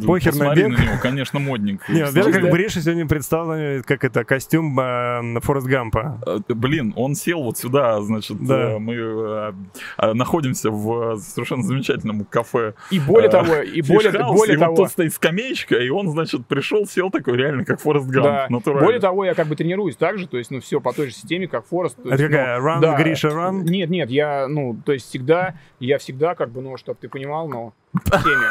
Похер 0.06 0.32
на 0.34 0.38
посмотри 0.38 0.62
бег. 0.64 0.78
на 0.78 0.82
него, 0.82 0.92
конечно, 1.02 1.38
модник. 1.38 1.88
Не, 1.88 2.04
во-первых, 2.04 2.34
как 2.34 2.42
да. 2.44 2.50
Гриша 2.50 2.80
сегодня 2.80 3.06
представлен, 3.06 3.82
как 3.82 4.04
это, 4.04 4.24
костюм 4.24 4.78
э, 4.80 5.40
Форест 5.42 5.66
Гампа. 5.66 6.18
Э, 6.26 6.38
Блин, 6.48 6.94
он 6.96 7.14
сел 7.14 7.42
вот 7.42 7.58
сюда, 7.58 8.00
значит, 8.00 8.42
Да. 8.44 8.72
э, 8.72 8.78
мы 8.78 8.94
э, 8.94 9.52
э, 9.98 10.12
находимся 10.14 10.70
в 10.70 11.18
совершенно 11.18 11.62
замечательном 11.62 12.24
кафе. 12.24 12.74
И 12.90 12.98
более 12.98 13.28
э, 13.28 13.32
того, 13.32 13.56
и 13.56 13.82
более, 13.86 14.12
House, 14.12 14.34
более 14.34 14.54
и 14.54 14.56
вот 14.56 14.64
того, 14.64 14.76
тут 14.76 14.90
стоит 14.90 15.12
скамеечка, 15.12 15.76
и 15.76 15.90
он, 15.90 16.08
значит, 16.10 16.46
пришел, 16.46 16.86
сел 16.86 17.10
такой 17.10 17.36
реально, 17.36 17.64
как 17.64 17.80
Форест 17.80 18.06
Гамп, 18.08 18.24
да, 18.26 18.46
натурально. 18.48 18.84
более 18.84 19.00
того, 19.00 19.24
я 19.26 19.34
как 19.34 19.46
бы 19.46 19.56
тренируюсь 19.56 19.96
так 19.96 20.18
же, 20.18 20.26
то 20.26 20.38
есть, 20.38 20.50
ну, 20.50 20.60
все 20.60 20.80
по 20.80 20.92
той 20.94 21.08
же 21.08 21.12
системе, 21.12 21.48
как 21.48 21.66
Форест. 21.66 21.96
то 21.96 22.08
Это 22.08 22.22
есть, 22.22 22.22
ну, 22.32 22.38
какая? 22.38 22.60
Run, 22.60 22.80
да. 22.80 22.96
Гриша, 22.96 23.28
run? 23.28 23.62
Нет, 23.64 23.90
нет, 23.90 24.10
я, 24.10 24.48
ну, 24.48 24.76
то 24.84 24.92
есть 24.92 25.06
всегда, 25.08 25.54
я 25.80 25.98
всегда, 25.98 26.34
как 26.34 26.50
бы, 26.50 26.62
ну, 26.62 26.76
чтобы 26.78 26.98
ты 27.00 27.08
понимал, 27.08 27.48
но 27.48 27.74
в 27.92 28.10
теме. 28.10 28.46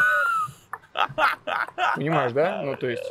Понимаешь, 1.96 2.32
да? 2.32 2.62
Ну, 2.62 2.76
то 2.76 2.88
есть, 2.88 3.04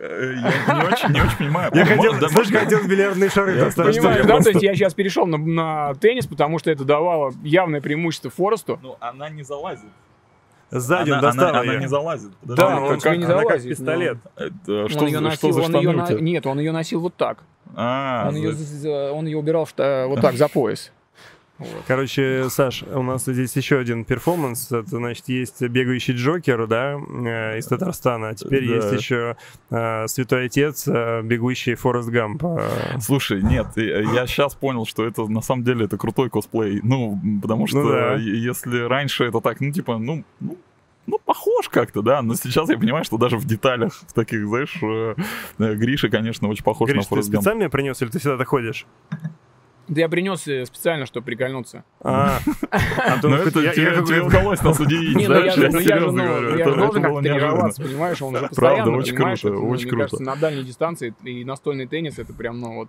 Э, 0.00 0.32
Я 0.36 0.74
не 0.76 0.84
очень, 0.84 1.08
не 1.08 1.20
очень 1.20 1.36
понимаю. 1.38 1.72
Я 1.74 1.84
хотел, 1.84 2.12
да, 2.20 2.28
знаешь, 2.28 2.52
хотел 2.52 2.86
бильярдные 2.86 3.30
шары 3.30 3.56
Я 3.56 3.64
достать. 3.64 3.96
Я 3.96 4.02
да? 4.02 4.10
просто- 4.24 4.44
То 4.44 4.50
есть 4.50 4.62
я 4.62 4.74
сейчас 4.74 4.94
перешел 4.94 5.26
на, 5.26 5.38
на 5.38 5.94
теннис, 5.96 6.24
потому 6.28 6.60
что 6.60 6.70
это 6.70 6.84
давало 6.84 7.32
явное 7.42 7.80
преимущество 7.80 8.30
Форесту. 8.30 8.78
Ну, 8.80 8.96
она 9.00 9.28
не 9.28 9.42
залазит. 9.42 9.88
Сзади 10.70 11.10
он 11.10 11.18
она, 11.18 11.26
достал 11.28 11.48
она, 11.48 11.62
ее. 11.64 11.70
она 11.72 11.80
не 11.80 11.88
залазит. 11.88 12.30
Подожди, 12.42 12.62
Да, 12.62 12.76
он 12.80 13.00
как- 13.00 13.16
не 13.16 13.24
как 13.26 13.40
залазит, 13.42 13.68
пистолет. 13.70 14.18
это 14.36 14.82
Он 14.84 14.88
что, 14.88 15.04
ее 15.06 15.16
за- 15.16 15.20
носил, 15.20 15.38
что 15.38 15.52
за 15.52 15.62
он 15.62 15.74
ее 15.82 15.92
на-? 15.92 16.08
Нет, 16.12 16.46
он 16.46 16.58
ее 16.60 16.70
носил 16.72 17.00
вот 17.00 17.16
так. 17.16 17.38
А, 17.74 18.26
он, 18.28 18.36
ее, 18.36 18.52
за- 18.52 18.64
за- 18.64 19.12
он 19.12 19.26
ее 19.26 19.36
убирал 19.38 19.64
в 19.64 19.72
та- 19.72 20.06
вот 20.06 20.20
так, 20.20 20.34
за 20.36 20.46
пояс. 20.48 20.92
Вот. 21.58 21.68
Короче, 21.88 22.48
Саш, 22.50 22.84
у 22.84 23.02
нас 23.02 23.24
здесь 23.24 23.56
еще 23.56 23.78
один 23.78 24.04
перформанс. 24.04 24.70
Это, 24.70 24.86
значит, 24.88 25.28
есть 25.28 25.60
бегающий 25.60 26.14
Джокер, 26.14 26.66
да, 26.68 26.92
э, 26.94 27.58
из 27.58 27.66
Татарстана. 27.66 28.28
А 28.28 28.34
теперь 28.34 28.66
Да. 28.68 28.74
есть 28.76 28.92
еще 28.92 29.36
э, 29.70 30.06
Святой 30.06 30.46
Отец, 30.46 30.86
э, 30.86 31.22
бегущий 31.22 31.74
Форест 31.74 32.10
Гамп. 32.10 32.44
э. 32.44 33.00
Слушай, 33.00 33.42
нет, 33.42 33.66
я 33.76 34.26
сейчас 34.28 34.54
понял, 34.54 34.86
что 34.86 35.04
это 35.04 35.26
на 35.26 35.40
самом 35.40 35.64
деле 35.64 35.86
это 35.86 35.96
крутой 35.96 36.30
косплей. 36.30 36.80
Ну, 36.82 37.18
потому 37.42 37.66
что 37.66 37.82
Ну 37.82 37.88
да. 37.90 38.14
если 38.16 38.80
раньше 38.86 39.24
это 39.24 39.40
так, 39.40 39.60
ну, 39.60 39.72
типа, 39.72 39.98
ну, 39.98 40.24
ну, 40.40 40.56
ну, 41.08 41.18
похож 41.24 41.68
как-то, 41.70 42.02
да, 42.02 42.20
но 42.22 42.34
сейчас 42.34 42.68
я 42.68 42.78
понимаю, 42.78 43.02
что 43.04 43.16
даже 43.16 43.36
в 43.38 43.46
деталях 43.46 43.94
в 44.06 44.12
таких, 44.12 44.46
знаешь, 44.46 44.76
Гриша, 45.58 46.08
конечно, 46.10 46.48
очень 46.48 46.62
похож 46.64 46.88
Гриш, 46.88 46.98
на 46.98 47.02
ты 47.04 47.08
Форест 47.08 47.30
Гамп. 47.30 47.42
специально 47.42 47.70
принес 47.70 48.00
или 48.02 48.10
ты 48.10 48.18
всегда 48.18 48.36
так 48.36 48.46
ходишь? 48.48 48.86
Да 49.88 50.00
я 50.02 50.08
принес 50.08 50.46
э, 50.46 50.66
специально, 50.66 51.06
чтобы 51.06 51.24
прикольнуться. 51.26 51.84
А, 52.00 52.38
то 53.22 53.28
Ну, 53.28 53.36
это 53.36 53.50
тебе, 53.50 54.22
удалось 54.22 54.62
нас 54.62 54.78
удивить, 54.78 55.16
Не, 55.16 55.26
знаешь, 55.26 55.54
я, 55.56 55.62
я, 55.64 55.70
же- 55.70 55.72
ну, 55.72 55.78
я 55.78 55.96
серьезно 55.96 56.26
говорю, 56.26 56.56
я 56.56 56.64
должен 56.66 57.02
как-то 57.02 57.20
тренироваться, 57.22 57.82
понимаешь, 57.82 58.22
он 58.22 58.36
же 58.36 58.46
постоянно, 58.48 58.96
очень 58.96 59.16
круто, 59.16 59.48
очень 59.50 59.86
мне 59.86 59.90
круто. 59.90 59.96
кажется, 59.96 60.22
на 60.22 60.36
дальней 60.36 60.62
дистанции 60.62 61.14
и 61.24 61.44
настольный 61.44 61.86
теннис 61.86 62.18
это 62.18 62.32
прям, 62.34 62.60
ну 62.60 62.74
вот, 62.74 62.88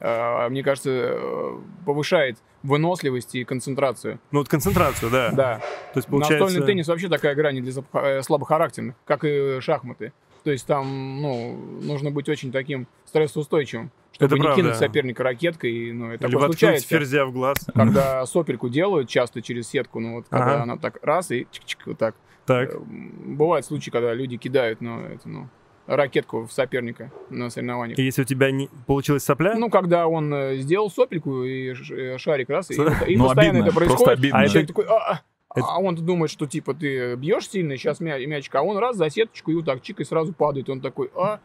э, 0.00 0.48
мне 0.50 0.62
кажется, 0.62 0.90
э, 0.90 1.58
повышает 1.86 2.38
выносливость 2.62 3.34
и 3.34 3.44
концентрацию. 3.44 4.18
Ну 4.30 4.40
вот 4.40 4.48
концентрацию, 4.48 5.10
да. 5.10 5.30
Да. 5.32 5.58
То 5.92 5.98
есть 5.98 6.08
получается... 6.08 6.44
Настольный 6.44 6.66
теннис 6.66 6.88
вообще 6.88 7.08
такая 7.08 7.34
игра 7.34 7.52
не 7.52 7.60
для 7.60 7.72
слабо- 7.72 8.22
слабохарактерных, 8.22 8.94
как 9.06 9.24
и 9.24 9.60
шахматы. 9.60 10.12
То 10.44 10.50
есть 10.50 10.66
там, 10.66 11.20
ну, 11.22 11.56
нужно 11.82 12.10
быть 12.10 12.28
очень 12.28 12.52
таким 12.52 12.86
стрессоустойчивым, 13.06 13.90
чтобы 14.12 14.26
Это 14.26 14.34
не 14.36 14.40
правда. 14.42 14.62
кинуть 14.62 14.76
соперника 14.76 15.22
ракеткой. 15.22 15.72
И, 15.72 15.92
ну, 15.92 16.12
это 16.12 16.26
Или 16.26 16.36
случается, 16.36 16.86
ферзя 16.86 17.24
в 17.24 17.32
глаз. 17.32 17.56
когда 17.74 18.24
сопельку 18.26 18.68
делают 18.68 19.08
часто 19.08 19.40
через 19.40 19.68
сетку, 19.68 20.00
ну 20.00 20.16
вот 20.16 20.26
когда 20.28 20.52
Ага. 20.54 20.62
она 20.64 20.76
так 20.76 20.98
раз 21.02 21.30
и 21.30 21.46
чик-чик 21.50 21.78
вот 21.86 21.98
так. 21.98 22.14
Так. 22.44 22.74
Э, 22.74 22.78
Бывают 22.78 23.64
случаи, 23.64 23.88
когда 23.90 24.12
люди 24.12 24.36
кидают, 24.36 24.82
ну, 24.82 25.00
это, 25.00 25.26
ну, 25.26 25.48
ракетку 25.86 26.46
в 26.46 26.52
соперника 26.52 27.10
на 27.30 27.48
соревнованиях. 27.48 27.98
И 27.98 28.02
если 28.02 28.20
у 28.22 28.24
тебя 28.26 28.50
не 28.50 28.68
получилась 28.86 29.24
сопля, 29.24 29.54
Ну, 29.56 29.70
когда 29.70 30.06
он 30.08 30.32
э, 30.34 30.56
сделал 30.58 30.90
сопельку 30.90 31.42
и 31.44 31.72
э, 31.90 32.18
шарик 32.18 32.50
раз, 32.50 32.70
и, 32.70 32.74
и 32.74 32.76
Ну, 33.16 33.24
постоянно 33.28 33.60
обидно, 33.60 33.64
это 33.68 33.74
просто 33.74 33.94
происходит, 33.96 34.18
обидно. 34.18 34.38
а 34.38 34.42
А 34.42 34.48
человек 34.48 34.68
такой, 34.68 34.84
а, 34.88 34.92
а, 35.12 35.20
Это- 35.54 35.66
а 35.68 35.78
он 35.78 35.94
думает, 35.96 36.30
что 36.30 36.46
типа 36.46 36.74
ты 36.74 37.14
бьешь 37.16 37.48
сильно, 37.48 37.76
сейчас 37.76 38.00
мячик, 38.00 38.54
а 38.56 38.62
он 38.62 38.76
раз 38.78 38.96
за 38.96 39.08
сеточку 39.10 39.50
и 39.50 39.54
вот 39.54 39.64
так 39.64 39.82
чик, 39.82 40.00
и 40.00 40.04
сразу 40.04 40.32
падает. 40.32 40.68
Он 40.68 40.80
такой, 40.80 41.10
а, 41.14 41.38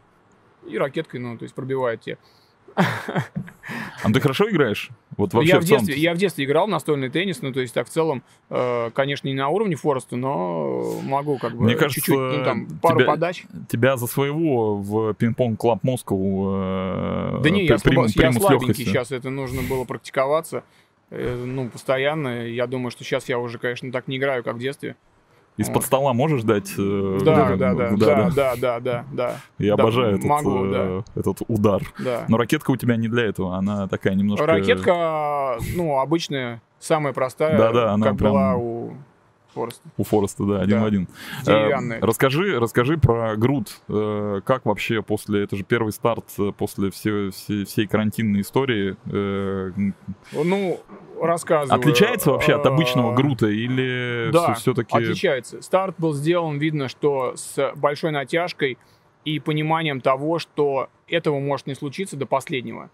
и 0.68 0.76
ракеткой, 0.76 1.20
ну, 1.20 1.38
то 1.38 1.44
есть 1.44 1.54
пробивает 1.54 2.00
тебе. 2.02 2.18
А 4.02 4.10
ты 4.12 4.20
хорошо 4.20 4.48
играешь? 4.48 4.88
Вот 5.16 5.34
вообще 5.34 5.50
я, 5.52 5.60
в 5.60 5.64
детстве, 5.64 5.94
я 5.96 6.14
в 6.14 6.16
детстве 6.16 6.44
играл 6.44 6.66
в 6.66 6.70
настольный 6.70 7.10
теннис, 7.10 7.42
ну, 7.42 7.52
то 7.52 7.60
есть 7.60 7.74
так 7.74 7.86
в 7.86 7.90
целом, 7.90 8.22
э, 8.48 8.90
конечно, 8.94 9.28
не 9.28 9.34
на 9.34 9.48
уровне 9.48 9.76
Фореста, 9.76 10.16
но 10.16 10.98
могу 11.02 11.36
как 11.38 11.54
бы 11.56 11.64
Мне 11.64 11.74
кажется, 11.74 12.00
чуть-чуть, 12.00 12.16
ну, 12.38 12.44
там, 12.44 12.66
пару 12.80 13.00
тебя- 13.00 13.06
подач. 13.06 13.44
Тебя 13.68 13.96
за 13.96 14.06
своего 14.06 14.76
в 14.76 15.12
пинг-понг 15.14 15.58
клаб 15.58 15.82
Москву 15.82 16.52
э, 16.54 17.40
Да 17.42 17.50
не, 17.50 17.66
я, 17.66 17.76
при- 17.76 17.90
я 17.90 17.90
примут 17.90 18.10
с 18.10 18.14
слабенький, 18.40 18.84
сейчас 18.86 19.12
это 19.12 19.28
нужно 19.30 19.60
было 19.62 19.84
практиковаться, 19.84 20.64
ну, 21.10 21.68
постоянно. 21.68 22.46
Я 22.46 22.66
думаю, 22.66 22.90
что 22.90 23.04
сейчас 23.04 23.28
я 23.28 23.38
уже, 23.38 23.58
конечно, 23.58 23.90
так 23.92 24.08
не 24.08 24.16
играю, 24.16 24.42
как 24.44 24.56
в 24.56 24.58
детстве. 24.58 24.96
Из-под 25.56 25.76
Вот. 25.76 25.84
стола 25.84 26.12
можешь 26.14 26.42
дать? 26.42 26.72
э, 26.78 27.18
Да, 27.22 27.50
э, 27.52 27.56
да, 27.56 27.74
да, 27.74 27.90
да, 27.96 28.30
да, 28.30 28.56
да, 28.56 28.80
да, 28.80 29.04
да, 29.12 29.36
Я 29.58 29.76
Да, 29.76 29.82
обожаю 29.82 30.14
этот, 30.14 30.24
могу, 30.24 30.64
э, 30.64 31.02
этот 31.16 31.38
удар. 31.48 31.82
да. 31.98 32.24
Но 32.28 32.38
ракетка 32.38 32.70
у 32.70 32.76
тебя 32.76 32.96
не 32.96 33.08
для 33.08 33.24
этого, 33.24 33.56
она 33.56 33.86
такая 33.88 34.14
немножко... 34.14 34.46
Ракетка, 34.46 35.58
ну, 35.76 35.98
обычная, 35.98 36.62
самая 36.78 37.12
простая, 37.12 37.58
Да-да, 37.58 37.92
она 37.92 38.06
как 38.06 38.16
прям- 38.18 38.32
была 38.32 38.54
у 38.56 38.92
Фореста. 39.54 39.82
У 39.96 40.04
Фореста, 40.04 40.44
да, 40.44 40.60
один 40.60 40.78
Да. 40.78 40.82
в 40.82 40.86
один. 40.86 41.08
Деревянная. 41.44 41.98
Э, 41.98 42.04
расскажи, 42.04 42.58
расскажи 42.58 42.96
про 42.98 43.36
груд. 43.36 43.80
Э, 43.88 44.40
как 44.44 44.64
вообще 44.66 45.02
после, 45.02 45.44
это 45.44 45.56
же 45.56 45.64
первый 45.64 45.92
старт 45.92 46.24
э, 46.38 46.52
после 46.56 46.90
все- 46.90 47.30
все- 47.30 47.64
всей 47.64 47.86
карантинной 47.86 48.40
истории. 48.42 48.96
э, 49.12 49.72
Ну, 50.32 50.80
рассказываю. 51.20 51.78
отличается 51.80 52.30
вообще 52.32 52.54
от 52.54 52.64
Э, 52.66 52.68
обычного 52.68 53.14
грута 53.14 53.46
или 53.48 54.30
Да, 54.32 54.54
все-таки... 54.54 54.96
Отличается. 54.96 55.60
Старт 55.62 55.96
был 55.98 56.14
сделан, 56.14 56.58
видно, 56.58 56.88
что 56.88 57.34
с 57.36 57.72
большой 57.76 58.10
натяжкой 58.12 58.78
и 59.24 59.38
пониманием 59.38 60.00
того, 60.00 60.38
что 60.38 60.88
этого 61.08 61.38
может 61.40 61.66
не 61.66 61.74
случиться 61.74 62.16
до 62.16 62.26
последнего. 62.26 62.90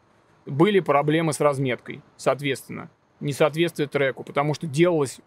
Были 0.47 0.81
проблемы 0.81 1.33
с 1.33 1.41
разметкой, 1.41 2.03
соответственно. 2.17 2.89
Несоответствие 3.21 3.89
треку, 3.89 4.25
потому 4.25 4.53
что 4.55 4.67
делалось 4.67 5.21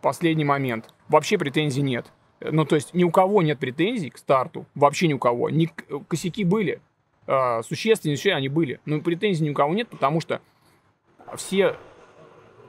последний 0.00 0.44
момент. 0.44 0.92
Вообще 1.08 1.38
претензий 1.38 1.82
нет. 1.82 2.06
Ну, 2.40 2.64
то 2.64 2.76
есть 2.76 2.94
ни 2.94 3.04
у 3.04 3.10
кого 3.10 3.42
нет 3.42 3.58
претензий 3.58 4.10
к 4.10 4.18
старту. 4.18 4.64
Вообще 4.74 5.08
ни 5.08 5.12
у 5.14 5.18
кого. 5.18 5.50
Ни, 5.50 5.68
косяки 6.08 6.44
были. 6.44 6.80
э, 7.26 7.62
существеннейшие 7.62 8.34
они 8.34 8.48
были. 8.48 8.80
Но 8.84 9.00
претензий 9.00 9.44
ни 9.44 9.50
у 9.50 9.54
кого 9.54 9.74
нет, 9.74 9.88
потому 9.88 10.20
что 10.20 10.40
все 11.36 11.76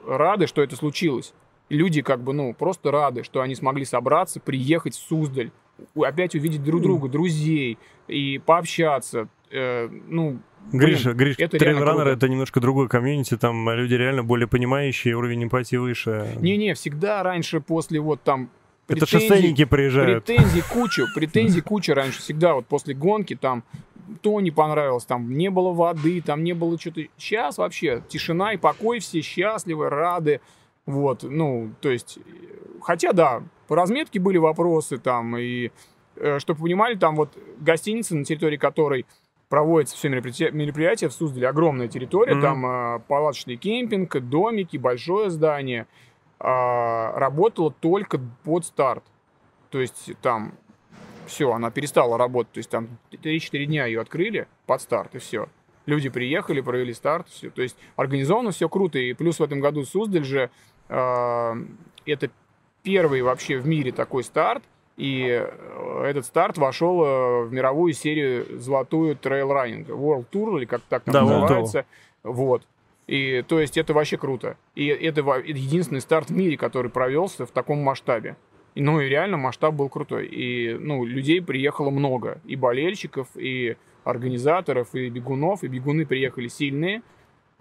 рады, 0.06 0.46
что 0.46 0.62
это 0.62 0.76
случилось. 0.76 1.34
Люди 1.68 2.02
как 2.02 2.20
бы, 2.22 2.32
ну, 2.32 2.54
просто 2.54 2.90
рады, 2.90 3.22
что 3.24 3.40
они 3.40 3.54
смогли 3.54 3.84
собраться, 3.84 4.40
приехать 4.40 4.94
в 4.94 5.00
Суздаль, 5.00 5.50
опять 5.96 6.34
увидеть 6.34 6.62
друг 6.62 6.82
друга, 6.82 7.08
друзей 7.08 7.78
и 8.08 8.38
пообщаться. 8.44 9.28
Э, 9.50 9.88
ну, 9.88 10.38
Гриша, 10.70 11.12
Гриш, 11.12 11.36
это 11.38 11.58
это 11.58 12.28
немножко 12.28 12.60
другой 12.60 12.88
комьюнити, 12.88 13.36
там 13.36 13.68
люди 13.70 13.94
реально 13.94 14.22
более 14.22 14.46
понимающие, 14.46 15.14
уровень 15.14 15.44
эмпатии 15.44 15.76
выше. 15.76 16.36
не-не, 16.40 16.74
всегда 16.74 17.22
раньше 17.22 17.60
после 17.60 18.00
вот 18.00 18.22
там 18.22 18.48
это 18.88 19.06
шоссейники 19.06 19.64
приезжают. 19.64 20.24
Претензий 20.24 20.62
куча, 20.62 21.04
претензий 21.14 21.60
куча 21.62 21.94
раньше 21.94 22.20
всегда, 22.20 22.54
вот 22.54 22.66
после 22.66 22.94
гонки 22.94 23.34
там 23.34 23.64
то 24.20 24.40
не 24.40 24.50
понравилось, 24.50 25.04
там 25.04 25.32
не 25.32 25.48
было 25.48 25.72
воды, 25.72 26.20
там 26.20 26.44
не 26.44 26.52
было 26.52 26.78
что-то. 26.78 27.02
Сейчас 27.16 27.58
вообще 27.58 28.02
тишина 28.08 28.52
и 28.52 28.56
покой, 28.56 28.98
все 28.98 29.20
счастливы, 29.22 29.88
рады. 29.88 30.40
Вот, 30.84 31.22
ну, 31.22 31.70
то 31.80 31.90
есть, 31.90 32.18
э, 32.18 32.20
хотя 32.82 33.12
да, 33.12 33.42
по 33.68 33.76
разметке 33.76 34.18
были 34.18 34.36
вопросы 34.36 34.98
там, 34.98 35.36
и 35.38 35.70
чтобы 36.38 36.58
вы 36.58 36.66
понимали, 36.66 36.96
там 36.96 37.16
вот 37.16 37.36
гостиница, 37.58 38.16
на 38.16 38.24
территории 38.24 38.56
которой 38.56 39.06
проводятся 39.52 39.96
все 39.98 40.08
мероприятия, 40.08 40.50
мероприятия 40.50 41.08
в 41.10 41.12
Суздале, 41.12 41.46
огромная 41.46 41.86
территория, 41.86 42.32
Мгм. 42.32 42.40
там 42.40 42.64
э, 42.64 43.00
палаточный 43.06 43.56
кемпинг, 43.56 44.16
домики, 44.16 44.78
большое 44.78 45.28
здание, 45.28 45.86
а, 46.40 47.12
работала 47.18 47.70
только 47.70 48.18
под 48.44 48.64
старт. 48.64 49.04
То 49.68 49.78
есть 49.78 50.12
там 50.22 50.54
все, 51.26 51.52
она 51.52 51.70
перестала 51.70 52.16
работать. 52.16 52.52
То 52.54 52.58
есть 52.60 52.70
там 52.70 52.96
3-4 53.10 53.66
дня 53.66 53.84
ее 53.84 54.00
открыли 54.00 54.48
под 54.64 54.80
старт, 54.80 55.14
и 55.16 55.18
все. 55.18 55.50
Люди 55.84 56.08
приехали, 56.08 56.62
провели 56.62 56.94
старт, 56.94 57.28
все. 57.28 57.50
То 57.50 57.60
есть 57.60 57.76
организовано 57.96 58.52
все 58.52 58.70
круто. 58.70 58.98
И 58.98 59.12
плюс 59.12 59.38
в 59.38 59.42
этом 59.42 59.60
году 59.60 59.84
Суздаль 59.84 60.24
же 60.24 60.48
э, 60.88 61.54
это 62.06 62.30
первый 62.82 63.20
вообще 63.20 63.58
в 63.58 63.66
мире 63.66 63.92
такой 63.92 64.24
старт. 64.24 64.62
И 64.96 65.26
э, 65.26 66.04
этот 66.04 66.26
старт 66.26 66.58
вошел 66.58 67.02
э, 67.02 67.44
в 67.44 67.52
мировую 67.52 67.92
серию 67.92 68.60
золотую 68.60 69.16
трейл-раннинг. 69.16 69.88
World 69.88 70.26
Tour, 70.30 70.58
или 70.58 70.64
как 70.66 70.82
так 70.88 71.04
там 71.04 71.12
Да, 71.12 71.22
называется. 71.22 71.86
Вот. 72.22 72.62
И 73.06 73.42
то 73.48 73.60
есть 73.60 73.76
это 73.76 73.94
вообще 73.94 74.16
круто. 74.16 74.56
И 74.74 74.86
это 74.86 75.20
единственный 75.44 76.00
старт 76.00 76.30
в 76.30 76.36
мире, 76.36 76.56
который 76.56 76.90
провелся 76.90 77.46
в 77.46 77.50
таком 77.50 77.82
масштабе. 77.82 78.36
Ну 78.74 79.00
и 79.00 79.08
реально 79.08 79.36
масштаб 79.36 79.74
был 79.74 79.88
крутой. 79.88 80.26
И 80.26 80.74
ну, 80.78 81.04
людей 81.04 81.42
приехало 81.42 81.90
много. 81.90 82.40
И 82.44 82.56
болельщиков, 82.56 83.28
и 83.34 83.76
организаторов, 84.04 84.94
и 84.94 85.08
бегунов. 85.08 85.62
И 85.62 85.68
бегуны 85.68 86.06
приехали 86.06 86.48
сильные. 86.48 87.02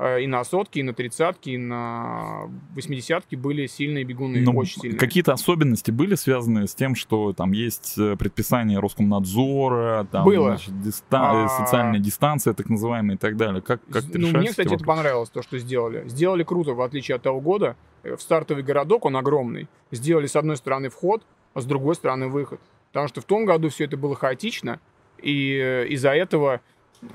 Э, 0.03 0.19
И 0.23 0.25
на 0.27 0.43
сотки, 0.43 0.79
и 0.79 0.83
на 0.83 0.93
тридцатки, 0.93 1.51
и 1.51 1.57
на 1.57 2.49
восьмидесятки 2.75 3.35
были 3.35 3.67
сильные 3.67 4.03
бегуны, 4.03 4.41
Ну, 4.41 4.53
очень 4.53 4.81
сильные. 4.81 4.97
Какие-то 4.97 5.31
особенности 5.33 5.91
были 5.91 6.15
связаны 6.15 6.67
с 6.67 6.73
тем, 6.73 6.95
что 6.95 7.33
там 7.33 7.51
есть 7.51 7.93
э, 7.99 8.15
предписание 8.17 8.79
Роскомнадзора, 8.79 10.07
там, 10.11 10.25
Было. 10.25 10.49
значит, 10.57 10.81
диста- 10.81 11.17
э, 11.17 11.45
А. 11.45 11.47
социальная 11.49 11.99
дистанция, 11.99 12.53
так 12.53 12.69
называемая, 12.69 13.15
и 13.15 13.19
так 13.19 13.37
далее. 13.37 13.61
Как, 13.61 13.79
как 13.91 14.03
ну, 14.13 14.29
мне, 14.29 14.49
кстати, 14.49 14.67
это 14.67 14.77
вопросы? 14.77 14.85
понравилось, 14.85 15.29
то, 15.29 15.43
что 15.43 15.59
сделали. 15.59 16.07
Сделали 16.07 16.43
круто, 16.43 16.73
в 16.73 16.81
отличие 16.81 17.15
от 17.15 17.21
того 17.21 17.39
года. 17.39 17.75
В 18.03 18.17
стартовый 18.19 18.63
городок, 18.63 19.05
он 19.05 19.15
огромный. 19.15 19.67
Сделали 19.91 20.25
с 20.25 20.35
одной 20.35 20.57
стороны 20.57 20.89
вход, 20.89 21.21
а 21.53 21.61
с 21.61 21.65
другой 21.65 21.93
стороны 21.93 22.27
выход. 22.27 22.59
Потому 22.91 23.07
что 23.07 23.21
в 23.21 23.25
том 23.25 23.45
году 23.45 23.69
все 23.69 23.83
это 23.85 23.97
было 23.97 24.15
хаотично, 24.15 24.79
и 25.21 25.85
из-за 25.89 26.09
этого 26.09 26.61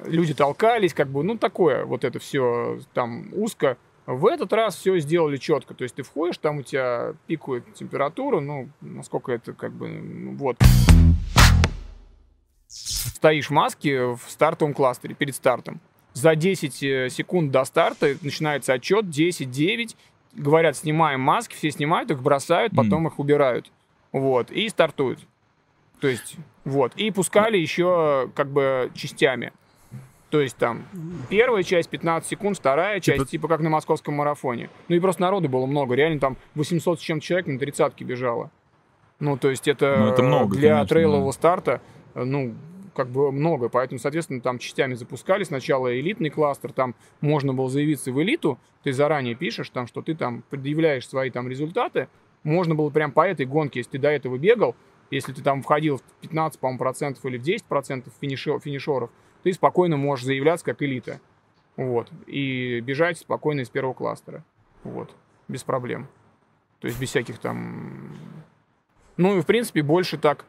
люди 0.05 0.35
толкались, 0.35 0.95
как 0.95 1.09
бы, 1.09 1.23
ну, 1.23 1.37
такое, 1.37 1.85
вот 1.85 2.05
это 2.05 2.19
все 2.19 2.81
там 2.93 3.29
узко. 3.33 3.77
В 4.07 4.27
этот 4.27 4.53
раз 4.53 4.77
все 4.77 4.99
сделали 4.99 5.37
четко. 5.37 5.75
То 5.75 5.83
есть 5.83 5.97
ты 5.97 6.03
входишь, 6.03 6.39
там 6.39 6.59
у 6.59 6.63
тебя 6.63 7.15
пикует 7.27 7.75
температура, 7.75 8.41
ну, 8.41 8.69
насколько 8.81 9.33
это 9.33 9.53
как 9.53 9.73
бы, 9.73 9.89
ну, 9.89 10.37
вот. 10.37 10.57
Стоишь 12.69 13.49
в 13.49 13.53
маске 13.53 14.05
в 14.05 14.21
стартовом 14.29 14.75
кластере 14.75 15.15
перед 15.15 15.35
стартом. 15.35 15.81
За 16.13 16.35
10 16.35 16.83
э, 16.83 17.09
секунд 17.11 17.51
до 17.51 17.65
старта 17.65 18.17
начинается 18.23 18.73
отчет 18.73 19.05
10-9. 19.07 19.97
Говорят, 20.35 20.77
снимаем 20.77 21.21
маски, 21.21 21.55
все 21.55 21.71
снимают 21.71 22.11
их, 22.11 22.23
бросают, 22.23 22.75
потом 22.75 23.07
их 23.07 23.19
убирают. 23.19 23.71
Вот, 24.13 24.51
и 24.51 24.69
стартуют. 24.69 25.21
То 26.01 26.09
есть, 26.09 26.37
вот. 26.65 26.93
И 26.97 27.11
пускали 27.11 27.59
еще 27.59 28.31
как 28.35 28.51
бы 28.51 28.91
частями. 28.95 29.53
То 30.31 30.41
есть 30.41 30.57
там 30.57 30.85
первая 31.31 31.63
часть 31.63 31.89
15 31.89 32.29
секунд, 32.29 32.57
вторая 32.59 33.01
Типа- 33.01 33.19
часть, 33.19 33.31
типа 33.31 33.49
как 33.49 33.61
на 33.61 33.71
московском 33.71 34.15
марафоне. 34.15 34.69
Ну 34.89 34.97
и 34.97 35.01
просто 35.01 35.23
народу 35.23 35.49
было 35.49 35.67
много. 35.67 35.95
Реально 35.95 36.19
там 36.19 36.37
800 36.57 36.99
с 36.99 37.03
чем 37.03 37.21
человек 37.21 37.47
на 37.47 37.59
тридцатке 37.59 38.05
бежало. 38.05 38.51
Ну, 39.21 39.37
то 39.39 39.49
есть 39.51 39.67
это, 39.69 39.97
Ну, 39.99 40.09
это 40.09 40.23
много, 40.23 40.57
для 40.57 40.71
конечно, 40.75 40.89
трейлового 40.89 41.29
да. 41.29 41.33
старта, 41.33 41.81
э, 42.15 42.25
ну, 42.25 42.55
как 42.95 43.09
бы 43.09 43.31
много. 43.31 43.69
Поэтому, 43.69 43.99
соответственно, 43.99 44.41
там 44.41 44.59
частями 44.59 44.95
запускали. 44.95 45.45
Сначала 45.45 45.99
элитный 45.99 46.29
кластер, 46.31 46.73
там 46.73 46.95
можно 47.21 47.55
было 47.55 47.71
заявиться 47.71 48.11
в 48.13 48.21
элиту. 48.23 48.59
Ты 48.83 48.93
заранее 48.93 49.35
пишешь, 49.35 49.71
там, 49.71 49.87
что 49.87 50.03
ты 50.03 50.15
там 50.15 50.43
предъявляешь 50.51 51.09
свои 51.09 51.31
там 51.31 51.49
результаты. 51.49 52.09
Можно 52.43 52.75
было 52.75 52.91
прям 52.91 53.13
по 53.13 53.27
этой 53.27 53.47
гонке, 53.47 53.81
если 53.81 53.93
ты 53.93 53.99
до 53.99 54.09
этого 54.11 54.37
бегал, 54.39 54.75
если 55.11 55.33
ты 55.33 55.43
там 55.43 55.63
входил 55.63 55.99
в 55.99 56.03
15, 56.21 56.59
по-моему, 56.61 56.79
процентов 56.79 57.25
или 57.25 57.39
в 57.39 57.43
10 57.43 57.65
процентов 57.65 58.13
финишеров, 58.21 59.11
ты 59.43 59.53
спокойно 59.53 59.97
можешь 59.97 60.25
заявляться 60.25 60.65
как 60.65 60.83
элита. 60.83 61.21
Вот. 61.77 62.11
И 62.27 62.81
бежать 62.81 63.19
спокойно 63.19 63.61
из 63.61 63.69
первого 63.69 63.95
кластера. 63.95 64.45
Вот. 64.83 65.15
Без 65.49 65.63
проблем. 65.63 66.09
То 66.81 66.89
есть 66.89 66.99
без 66.99 67.09
всяких 67.11 67.39
там... 67.39 68.13
Ну 69.17 69.39
и, 69.39 69.41
в 69.41 69.47
принципе, 69.47 69.83
больше 69.83 70.19
так 70.19 70.45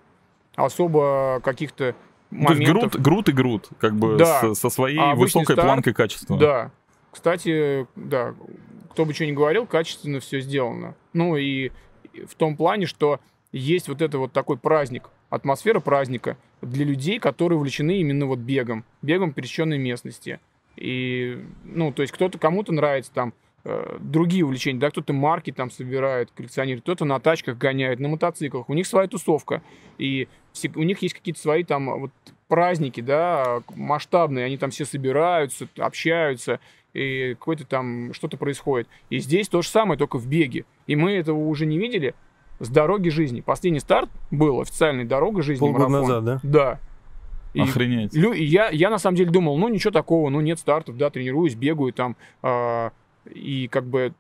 особо 0.56 1.40
каких-то 1.44 1.96
Ну, 2.32 2.48
То 2.48 2.54
есть 2.54 2.68
моментов... 2.68 2.92
груд, 2.94 3.04
груд 3.04 3.30
и 3.30 3.32
груд, 3.32 3.70
как 3.80 3.96
бы 3.96 4.18
Да. 4.18 4.42
со, 4.42 4.54
со 4.54 4.70
своей 4.70 5.00
А 5.00 5.16
высокой 5.16 5.54
старт, 5.54 5.68
планкой 5.68 5.94
качества. 5.94 6.38
Да. 6.38 6.72
Кстати, 7.12 7.88
да, 7.96 8.36
кто 8.92 9.06
бы 9.06 9.14
что 9.14 9.26
ни 9.26 9.32
говорил, 9.32 9.66
качественно 9.66 10.20
все 10.20 10.42
сделано. 10.42 10.96
Ну 11.14 11.38
и 11.38 11.72
в 12.28 12.36
том 12.36 12.58
плане, 12.58 12.86
что 12.86 13.20
есть 13.52 13.88
вот 13.88 14.02
это 14.02 14.18
вот 14.18 14.34
такой 14.34 14.58
праздник, 14.58 15.10
атмосфера 15.30 15.80
праздника 15.80 16.38
для 16.62 16.86
людей, 16.86 17.20
которые 17.20 17.58
увлечены 17.58 18.00
именно 18.00 18.26
вот 18.26 18.40
бегом, 18.40 18.84
бегом 19.02 19.34
пересеченной 19.34 19.78
местности. 19.78 20.40
И, 20.76 21.44
ну, 21.66 21.92
то 21.92 22.02
есть 22.02 22.14
кто-то, 22.14 22.38
кому-то 22.38 22.72
нравится 22.72 23.12
там 23.12 23.34
э, 23.64 23.98
другие 24.00 24.46
увлечения, 24.46 24.80
да, 24.80 24.90
кто-то 24.92 25.14
марки 25.14 25.52
там 25.52 25.72
собирает, 25.72 26.32
коллекционирует, 26.32 26.84
кто-то 26.84 27.06
на 27.06 27.20
тачках 27.20 27.58
гоняет, 27.58 28.00
на 28.00 28.08
мотоциклах, 28.08 28.70
у 28.70 28.74
них 28.74 28.86
своя 28.86 29.08
тусовка, 29.08 29.62
и 29.98 30.28
у 30.76 30.84
них 30.84 31.02
есть 31.02 31.16
какие-то 31.16 31.40
свои 31.40 31.64
там 31.64 32.00
вот 32.00 32.12
праздники, 32.48 33.02
да, 33.02 33.62
масштабные, 33.76 34.46
они 34.46 34.58
там 34.58 34.70
все 34.70 34.86
собираются, 34.86 35.68
общаются, 35.78 36.60
и 36.94 37.36
какое-то 37.38 37.66
там 37.66 38.14
что-то 38.14 38.38
происходит. 38.38 38.88
И 39.10 39.20
здесь 39.20 39.48
то 39.50 39.62
же 39.62 39.68
самое, 39.68 39.98
только 39.98 40.18
в 40.18 40.28
беге. 40.28 40.66
И 40.88 40.96
мы 40.96 41.12
этого 41.12 41.38
уже 41.38 41.66
не 41.66 41.78
видели 41.78 42.16
с 42.60 42.70
дороги 42.70 43.10
жизни. 43.10 43.42
Последний 43.42 43.80
старт 43.80 44.10
был 44.32 44.62
официальной 44.62 45.06
дорога 45.06 45.42
жизни. 45.42 45.60
Полгода 45.60 45.90
марафон. 45.90 46.10
назад, 46.10 46.24
да? 46.24 46.40
Да. 46.44 46.80
И 47.54 47.62
Охренеть. 47.62 48.14
Лю- 48.14 48.34
и 48.34 48.44
я, 48.44 48.70
я 48.70 48.90
на 48.90 49.00
самом 49.00 49.16
деле 49.16 49.32
думал, 49.32 49.58
ну 49.58 49.68
ничего 49.68 49.92
такого, 49.92 50.30
ну 50.30 50.42
нет 50.42 50.60
стартов, 50.60 50.98
да, 50.98 51.10
тренируюсь, 51.10 51.56
бегаю 51.56 51.92
там, 51.94 52.16
а, 52.44 52.92
и 53.26 53.68
как 53.68 53.86
бы 53.86 54.14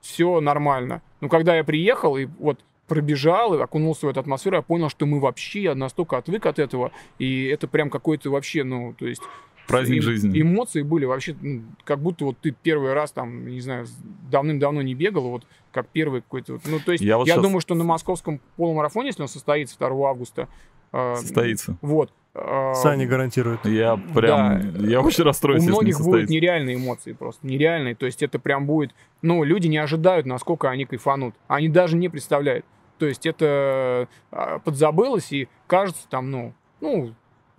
все 0.00 0.40
нормально. 0.40 1.00
Но 1.20 1.28
когда 1.28 1.56
я 1.56 1.64
приехал 1.64 2.16
и 2.16 2.26
вот 2.38 2.60
пробежал 2.86 3.54
и 3.54 3.62
окунулся 3.62 4.06
в 4.06 4.10
эту 4.10 4.20
атмосферу, 4.20 4.56
я 4.56 4.62
понял, 4.62 4.90
что 4.90 5.06
мы 5.06 5.18
вообще, 5.20 5.62
я 5.62 5.74
настолько 5.74 6.18
отвык 6.18 6.44
от 6.44 6.58
этого, 6.58 6.92
и 7.18 7.46
это 7.46 7.66
прям 7.66 7.88
какой-то 7.88 8.30
вообще, 8.30 8.64
ну, 8.64 8.94
то 8.98 9.06
есть... 9.06 9.22
Праздник 9.66 9.98
эм- 9.98 10.02
жизни. 10.02 10.40
Эмоции 10.40 10.82
были 10.82 11.04
вообще, 11.04 11.34
ну, 11.40 11.62
как 11.84 12.00
будто 12.00 12.24
вот 12.26 12.38
ты 12.38 12.50
первый 12.50 12.92
раз 12.92 13.12
там, 13.12 13.46
не 13.46 13.60
знаю, 13.60 13.86
давным-давно 14.30 14.82
не 14.82 14.94
бегал, 14.94 15.28
вот 15.30 15.46
как 15.72 15.88
первый 15.88 16.20
какой-то... 16.22 16.54
вот, 16.54 16.62
Ну, 16.66 16.78
то 16.80 16.92
есть 16.92 17.02
Я 17.02 17.10
я, 17.10 17.18
вот 17.18 17.26
щас- 17.26 17.42
думаю, 17.42 17.60
что 17.60 17.74
на 17.74 17.84
московском 17.84 18.40
полумарафоне, 18.56 19.08
если 19.08 19.22
он 19.22 19.28
состоится 19.28 19.76
2 19.78 19.88
августа... 20.08 20.48
а, 20.92 21.16
Состоится. 21.16 21.76
Вот. 21.82 22.12
а, 22.34 22.74
Сани 22.74 23.06
гарантирует. 23.06 23.64
Я 23.64 23.96
прям, 23.96 24.72
да. 24.72 24.86
я 24.86 25.00
очень 25.00 25.24
расстроюсь, 25.24 25.60
у 25.60 25.62
если 25.62 25.72
не 25.72 25.80
многих 25.80 26.00
будут 26.00 26.28
нереальные 26.30 26.76
эмоции 26.76 27.12
просто, 27.12 27.46
нереальные. 27.46 27.94
То 27.94 28.06
есть 28.06 28.22
это 28.22 28.38
прям 28.38 28.66
будет, 28.66 28.94
ну, 29.22 29.42
люди 29.44 29.66
не 29.66 29.78
ожидают, 29.78 30.26
насколько 30.26 30.70
они 30.70 30.84
кайфанут. 30.84 31.34
Они 31.48 31.68
даже 31.68 31.96
не 31.96 32.08
представляют. 32.08 32.64
То 32.98 33.06
есть 33.06 33.26
это 33.26 34.08
а, 34.30 34.58
подзабылось 34.60 35.32
и 35.32 35.48
кажется 35.66 36.06
там, 36.08 36.30
ну, 36.30 36.54
ну, 36.80 37.14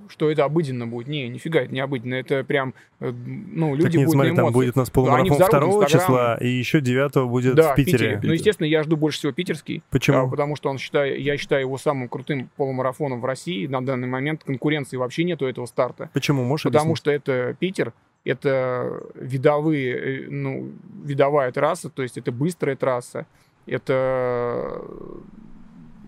что 0.10 0.30
это 0.30 0.44
обыденно 0.44 0.88
будет. 0.88 1.08
Не, 1.08 1.28
нифига, 1.30 1.62
это 1.62 1.74
не 1.74 1.80
обыденно. 1.80 2.16
Это 2.16 2.44
прям, 2.44 2.74
э, 3.00 3.12
ну, 3.12 3.76
люди 3.76 3.84
так 3.84 3.94
нет, 3.94 4.06
будут 4.06 4.12
смотри, 4.12 4.32
на 4.32 4.36
там 4.36 4.46
эмоциях. 4.46 4.56
будет 4.56 4.76
у 4.76 4.80
нас 4.80 4.90
полумарафон 4.90 5.38
взорвут 5.38 5.52
2 5.52 5.84
Инстаграм. 5.84 5.88
числа, 5.88 6.38
и 6.42 6.48
еще 6.48 6.82
9 6.82 7.30
будет 7.30 7.56
да, 7.56 7.74
в 7.74 7.76
Питере. 7.76 8.16
Ну, 8.16 8.22
Питер. 8.22 8.34
естественно, 8.34 8.68
я 8.68 8.84
жду 8.84 8.98
больше 8.98 9.20
всего 9.20 9.32
питерский. 9.32 9.84
Почему? 9.90 10.18
а, 10.18 10.28
потому 10.28 10.56
что 10.56 10.70
он 10.70 10.78
считаю, 10.78 11.22
я 11.22 11.38
считаю 11.38 11.62
его 11.62 11.78
самым 11.78 12.10
крутым 12.10 12.50
полумарафоном 12.56 13.22
в 13.22 13.26
России. 13.26 13.68
На 13.68 13.84
данный 13.84 14.08
момент 14.08 14.44
конкуренции 14.44 14.98
вообще 14.98 15.24
нету 15.24 15.46
этого 15.46 15.66
старта. 15.66 16.10
Почему? 16.14 16.44
Можешь 16.44 16.66
Потому 16.66 16.92
объяснить? 16.92 16.98
что 16.98 17.12
это 17.12 17.56
Питер, 17.58 17.94
это 18.26 19.02
видовые, 19.16 20.26
э, 20.26 20.28
ну, 20.30 20.72
видовая 21.04 21.52
трасса, 21.52 21.90
то 21.90 22.04
есть 22.04 22.18
это 22.18 22.32
быстрая 22.32 22.76
трасса, 22.76 23.28
это 23.66 24.82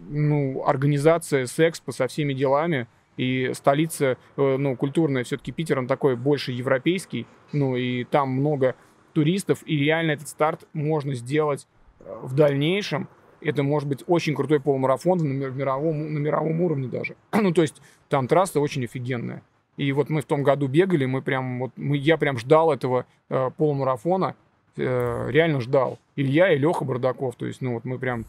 ну, 0.09 0.64
организация 0.65 1.45
секспо 1.45 1.91
со 1.91 2.07
всеми 2.07 2.34
делами, 2.34 2.88
и 3.18 3.52
столица, 3.53 4.18
э, 4.38 4.57
ну, 4.57 4.76
культурная, 4.76 5.23
все-таки 5.23 5.52
Питер, 5.52 5.80
он 5.80 5.88
такой 5.88 6.15
больше 6.15 6.52
европейский, 6.52 7.26
ну, 7.52 7.76
и 7.76 8.03
там 8.06 8.30
много 8.30 8.76
туристов, 9.14 9.64
и 9.65 9.77
реально 9.77 10.11
этот 10.11 10.27
старт 10.27 10.68
можно 10.73 11.15
сделать 11.15 11.68
э, 11.99 12.19
в 12.22 12.35
дальнейшем. 12.35 13.07
Это 13.41 13.64
может 13.64 13.89
быть 13.89 14.03
очень 14.07 14.35
крутой 14.35 14.60
полумарафон 14.60 15.18
на 15.19 15.45
мировом, 15.48 16.14
на 16.14 16.18
мировом 16.19 16.61
уровне 16.61 16.88
даже. 16.88 17.15
ну, 17.34 17.52
то 17.52 17.64
есть 17.64 17.81
там 18.10 18.27
трасса 18.27 18.60
очень 18.60 18.85
офигенная. 18.85 19.41
И 19.77 19.91
вот 19.91 20.10
мы 20.10 20.22
в 20.22 20.26
том 20.26 20.44
году 20.44 20.68
бегали, 20.68 21.06
мы 21.06 21.22
прям, 21.22 21.60
вот, 21.60 21.72
мы, 21.76 21.98
я 21.98 22.18
прям 22.18 22.38
ждал 22.38 22.72
этого 22.72 23.06
э, 23.30 23.52
полумарафона, 23.57 24.35
э, 24.76 25.27
реально 25.30 25.61
ждал. 25.61 25.99
Илья 26.15 26.52
и 26.52 26.57
Леха 26.57 26.84
Бардаков, 26.84 27.35
то 27.35 27.45
есть, 27.45 27.61
ну 27.61 27.73
вот 27.73 27.85
мы 27.85 27.99
прям 27.99 28.26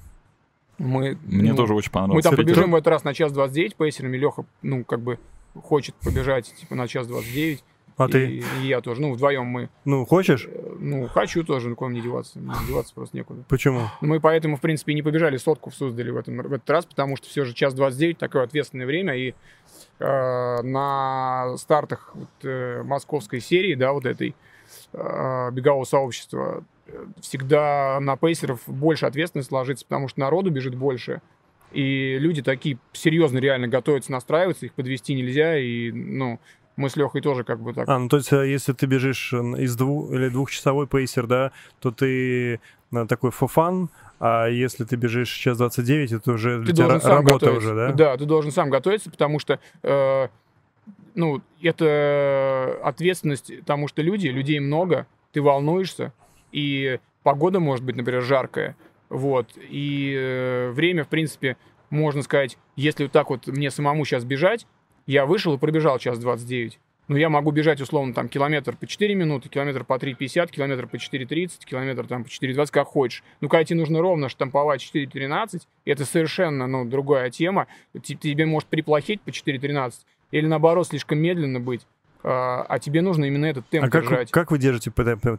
мы, 0.78 1.18
Мне 1.24 1.50
ну, 1.50 1.56
тоже 1.56 1.74
очень 1.74 1.90
понравилось. 1.90 2.16
Мы 2.16 2.22
там 2.22 2.34
Смотрите, 2.34 2.55
побежим 2.55 2.70
в 2.72 2.74
этот 2.76 2.88
раз 2.88 3.05
на 3.05 3.14
час 3.14 3.32
29 3.32 3.76
пейсерами. 3.76 4.16
Леха, 4.16 4.44
ну, 4.62 4.84
как 4.84 5.00
бы 5.00 5.18
хочет 5.55 5.94
побежать, 5.96 6.55
типа, 6.55 6.74
на 6.74 6.86
час 6.88 7.06
29. 7.06 7.64
А 7.96 8.06
и, 8.06 8.10
ты, 8.12 8.26
И 8.62 8.66
я 8.66 8.80
тоже. 8.80 9.00
Ну, 9.00 9.12
вдвоем 9.12 9.44
мы. 9.46 9.70
ну, 9.84 10.05
хочешь? 10.06 10.46
э, 10.48 10.76
Ну, 10.78 11.09
хочу 11.09 11.42
тоже, 11.42 11.68
никуда 11.68 11.92
не 11.92 12.00
деваться. 12.00 12.38
Мне 12.38 12.55
деваться 12.68 12.94
просто 12.94 13.16
некуда. 13.16 13.42
Почему? 13.48 13.88
Мы 14.00 14.20
поэтому, 14.20 14.56
в 14.56 14.60
принципе, 14.60 14.92
и 14.92 14.94
не 14.94 15.02
побежали 15.02 15.36
сотку 15.36 15.70
в 15.70 15.74
Суздале 15.74 16.12
в, 16.12 16.16
этом, 16.16 16.36
в 16.36 16.52
этот 16.52 16.70
раз, 16.70 16.86
потому 16.86 17.16
что 17.16 17.26
все 17.26 17.44
же 17.44 17.55
час 17.55 17.74
29 17.74 18.16
такое 18.16 18.44
ответственное 18.44 18.86
время, 18.86 19.16
и 19.16 19.34
э, 19.98 20.62
на 20.62 21.56
стартах 21.56 22.12
вот, 22.14 22.28
э, 22.44 22.84
московской 22.84 23.40
серии, 23.40 23.74
да, 23.74 23.92
вот 23.92 24.06
этой 24.06 24.36
э, 24.92 25.50
бегового 25.50 25.82
сообщества, 25.82 26.62
всегда 27.20 27.98
на 28.01 28.16
пейсеров 28.16 28.60
больше 28.66 29.06
ответственность 29.06 29.52
ложится, 29.52 29.85
потому 29.85 30.09
что 30.09 30.20
народу 30.20 30.51
бежит 30.51 30.74
больше, 30.74 31.20
и 31.73 32.19
люди 32.19 32.43
такие 32.43 32.78
серьезно 32.93 33.39
реально 33.39 33.69
готовятся, 33.69 34.12
настраиваются, 34.12 34.66
их 34.66 34.73
подвести 34.73 35.15
нельзя, 35.15 35.59
и, 35.59 35.90
ну, 35.93 36.40
мы 36.77 36.89
с 36.89 36.97
Лехой 36.97 37.20
тоже 37.20 37.44
как 37.44 37.60
бы 37.60 37.74
так... 37.74 37.89
А, 37.89 37.98
ну 37.98 38.09
то 38.09 38.16
есть, 38.16 38.32
э, 38.32 38.48
если 38.48 38.73
ты 38.73 38.86
бежишь 38.86 39.32
э, 39.32 39.36
из 39.36 39.77
двух 39.77 40.12
или 40.12 40.28
двухчасовой 40.28 40.86
пейсер, 40.86 41.27
да, 41.27 41.52
то 41.81 41.90
ты 41.90 42.60
э, 42.93 43.06
такой 43.06 43.32
фофан, 43.32 43.90
а 44.20 44.47
если 44.47 44.85
ты 44.85 44.97
бежишь 44.97 45.31
час 45.31 45.59
29, 45.59 46.12
это 46.12 46.32
уже 46.32 46.65
ты 46.65 46.73
должен 46.73 47.01
сам 47.01 47.16
работа 47.16 47.47
готовиться. 47.47 47.59
уже, 47.59 47.74
да? 47.74 47.93
Да, 47.93 48.16
ты 48.16 48.24
должен 48.24 48.52
сам 48.52 48.70
готовиться, 48.70 49.10
потому 49.10 49.39
что, 49.40 49.59
э, 49.82 50.28
ну, 51.15 51.43
это 51.60 52.78
ответственность, 52.82 53.59
потому 53.59 53.89
что 53.89 54.01
люди, 54.01 54.28
людей 54.28 54.60
много, 54.60 55.06
ты 55.32 55.43
волнуешься, 55.43 56.12
и 56.52 56.98
погода 57.22 57.60
может 57.60 57.84
быть, 57.84 57.96
например, 57.96 58.22
жаркая, 58.22 58.76
вот, 59.08 59.50
и 59.56 60.14
э, 60.16 60.70
время, 60.70 61.04
в 61.04 61.08
принципе, 61.08 61.56
можно 61.90 62.22
сказать, 62.22 62.58
если 62.76 63.04
вот 63.04 63.12
так 63.12 63.30
вот 63.30 63.46
мне 63.46 63.70
самому 63.70 64.04
сейчас 64.04 64.24
бежать, 64.24 64.66
я 65.06 65.24
вышел 65.24 65.54
и 65.54 65.58
пробежал 65.58 65.98
час 65.98 66.18
29. 66.18 66.78
Ну, 67.08 67.16
я 67.16 67.30
могу 67.30 67.50
бежать, 67.52 67.80
условно, 67.80 68.12
там, 68.12 68.28
километр 68.28 68.76
по 68.76 68.86
4 68.86 69.14
минуты, 69.14 69.48
километр 69.48 69.82
по 69.82 69.94
3,50, 69.94 70.50
километр 70.50 70.86
по 70.86 70.96
4,30, 70.96 71.64
километр 71.64 72.06
там 72.06 72.24
по 72.24 72.28
4,20, 72.28 72.66
как 72.70 72.86
хочешь. 72.86 73.24
Ну, 73.40 73.48
когда 73.48 73.64
тебе 73.64 73.78
нужно 73.78 74.02
ровно 74.02 74.28
штамповать 74.28 74.82
4,13, 74.82 75.62
это 75.86 76.04
совершенно, 76.04 76.66
ну, 76.66 76.84
другая 76.84 77.30
тема. 77.30 77.66
Тебе 78.02 78.44
может 78.44 78.68
приплохеть 78.68 79.22
по 79.22 79.30
4,13, 79.30 79.92
или, 80.32 80.46
наоборот, 80.46 80.88
слишком 80.88 81.18
медленно 81.18 81.60
быть. 81.60 81.86
А 82.22 82.66
а 82.68 82.78
тебе 82.78 83.00
нужно 83.00 83.24
именно 83.24 83.46
этот 83.46 83.66
темп 83.70 83.86
А 83.86 83.88
как, 83.90 84.04
вы- 84.04 84.10
держать. 84.10 84.30
как 84.30 84.50
вы 84.50 84.58
держите 84.58 84.90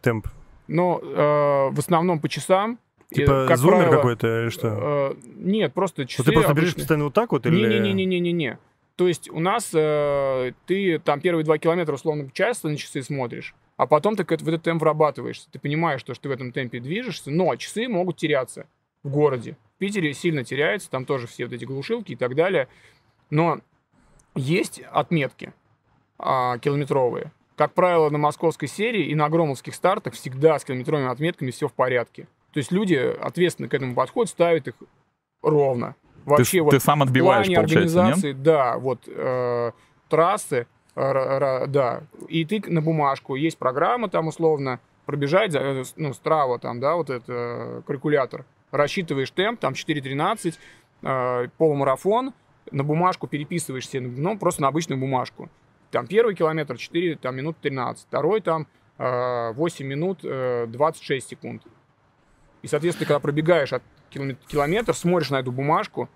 темп? 0.02 0.28
Но 0.70 1.00
э, 1.02 1.74
в 1.74 1.80
основном 1.80 2.20
по 2.20 2.30
часам. 2.30 2.80
Типа 3.12 3.48
как 3.48 3.58
зумер 3.58 3.78
правило, 3.78 3.96
какой-то 3.96 4.44
или 4.44 4.50
что? 4.50 4.68
э, 4.68 5.16
нет, 5.38 5.74
просто 5.74 6.06
часы 6.06 6.22
Вот 6.22 6.28
ты 6.28 6.32
просто 6.34 6.54
бежишь 6.54 6.70
обычные. 6.70 6.82
постоянно 6.84 7.04
вот 7.06 7.14
так 7.16 7.32
вот? 7.32 7.46
Или... 7.48 7.56
Не-не-не-не-не-не. 7.56 8.60
То 8.96 9.08
есть 9.08 9.30
у 9.32 9.40
нас 9.40 9.72
э, 9.74 10.52
ты 10.68 11.00
там 11.00 11.20
первые 11.20 11.44
два 11.44 11.58
километра 11.58 11.96
условно 11.96 12.30
часто 12.34 12.70
на 12.70 12.78
часы 12.78 13.02
смотришь, 13.02 13.56
а 13.78 13.88
потом 13.88 14.16
ты 14.16 14.24
в 14.24 14.48
этот 14.48 14.62
темп 14.62 14.82
врабатываешься. 14.82 15.50
Ты 15.52 15.58
понимаешь, 15.58 16.02
что, 16.02 16.14
что 16.14 16.24
ты 16.24 16.30
в 16.30 16.32
этом 16.34 16.52
темпе 16.52 16.80
движешься, 16.80 17.32
но 17.32 17.56
часы 17.56 17.88
могут 17.88 18.18
теряться 18.18 18.68
в 19.02 19.10
городе. 19.10 19.58
В 19.76 19.80
Питере 19.80 20.14
сильно 20.14 20.44
теряются, 20.44 20.90
там 20.90 21.06
тоже 21.06 21.26
все 21.26 21.46
вот 21.46 21.54
эти 21.54 21.66
глушилки 21.66 22.12
и 22.12 22.16
так 22.16 22.36
далее. 22.36 22.68
Но 23.30 23.62
есть 24.36 24.82
отметки 24.92 25.54
а, 26.20 26.58
километровые. 26.60 27.32
Как 27.60 27.74
правило, 27.74 28.10
на 28.10 28.18
московской 28.18 28.70
серии 28.70 29.08
и 29.08 29.16
на 29.16 29.28
громовских 29.28 29.76
стартах 29.76 30.14
всегда 30.14 30.58
с 30.58 30.64
километровыми 30.64 31.12
отметками 31.12 31.52
все 31.52 31.68
в 31.68 31.74
порядке. 31.74 32.26
То 32.54 32.60
есть 32.60 32.72
люди 32.72 32.96
ответственно 32.96 33.68
к 33.68 33.74
этому 33.74 33.96
подходят, 33.96 34.30
ставят 34.30 34.70
их 34.70 34.76
ровно. 35.44 35.98
Ты, 36.24 36.30
Вообще 36.30 36.62
вот 36.62 36.72
ты 36.72 36.80
сам 36.80 37.04
отбиваешь, 37.04 37.48
плане 37.48 37.58
получается, 37.58 37.98
нет? 37.98 37.98
организации, 37.98 38.32
да, 38.32 38.78
вот 38.78 39.00
э, 39.08 39.72
трассы, 40.08 40.68
э, 40.96 41.66
да, 41.68 42.04
и 42.30 42.46
ты 42.46 42.64
на 42.66 42.82
бумажку, 42.82 43.36
есть 43.36 43.58
программа 43.58 44.08
там 44.08 44.28
условно, 44.28 44.80
пробежать, 45.06 45.54
э, 45.54 45.84
ну, 45.98 46.12
Strava 46.12 46.60
там, 46.60 46.80
да, 46.80 46.96
вот 46.96 47.10
это 47.10 47.26
э, 47.28 47.82
калькулятор, 47.86 48.46
рассчитываешь 48.72 49.32
темп, 49.32 49.60
там 49.60 49.74
4.13, 49.74 50.56
э, 51.02 51.48
полумарафон, 51.58 52.32
на 52.72 52.86
бумажку 52.86 53.28
переписываешь 53.28 53.90
себе, 53.90 54.08
ну, 54.08 54.38
просто 54.38 54.62
на 54.62 54.70
обычную 54.70 54.98
бумажку. 54.98 55.50
Там 55.92 56.08
первый 56.08 56.36
километр 56.36 56.78
4 56.78 57.16
там, 57.18 57.36
минут 57.36 57.58
13, 57.62 58.06
второй 58.08 58.42
там 58.42 58.68
э, 58.98 59.52
8 59.54 59.86
минут 59.86 60.20
э, 60.24 60.66
26 60.68 61.30
секунд. 61.30 61.64
И, 62.62 62.68
соответственно, 62.68 63.08
когда 63.08 63.20
пробегаешь 63.20 63.74
от 63.74 63.84
киломе- 64.12 64.38
километр, 64.48 64.94
смотришь 64.94 65.30
на 65.30 65.40
эту 65.40 65.52
бумажку, 65.52 66.10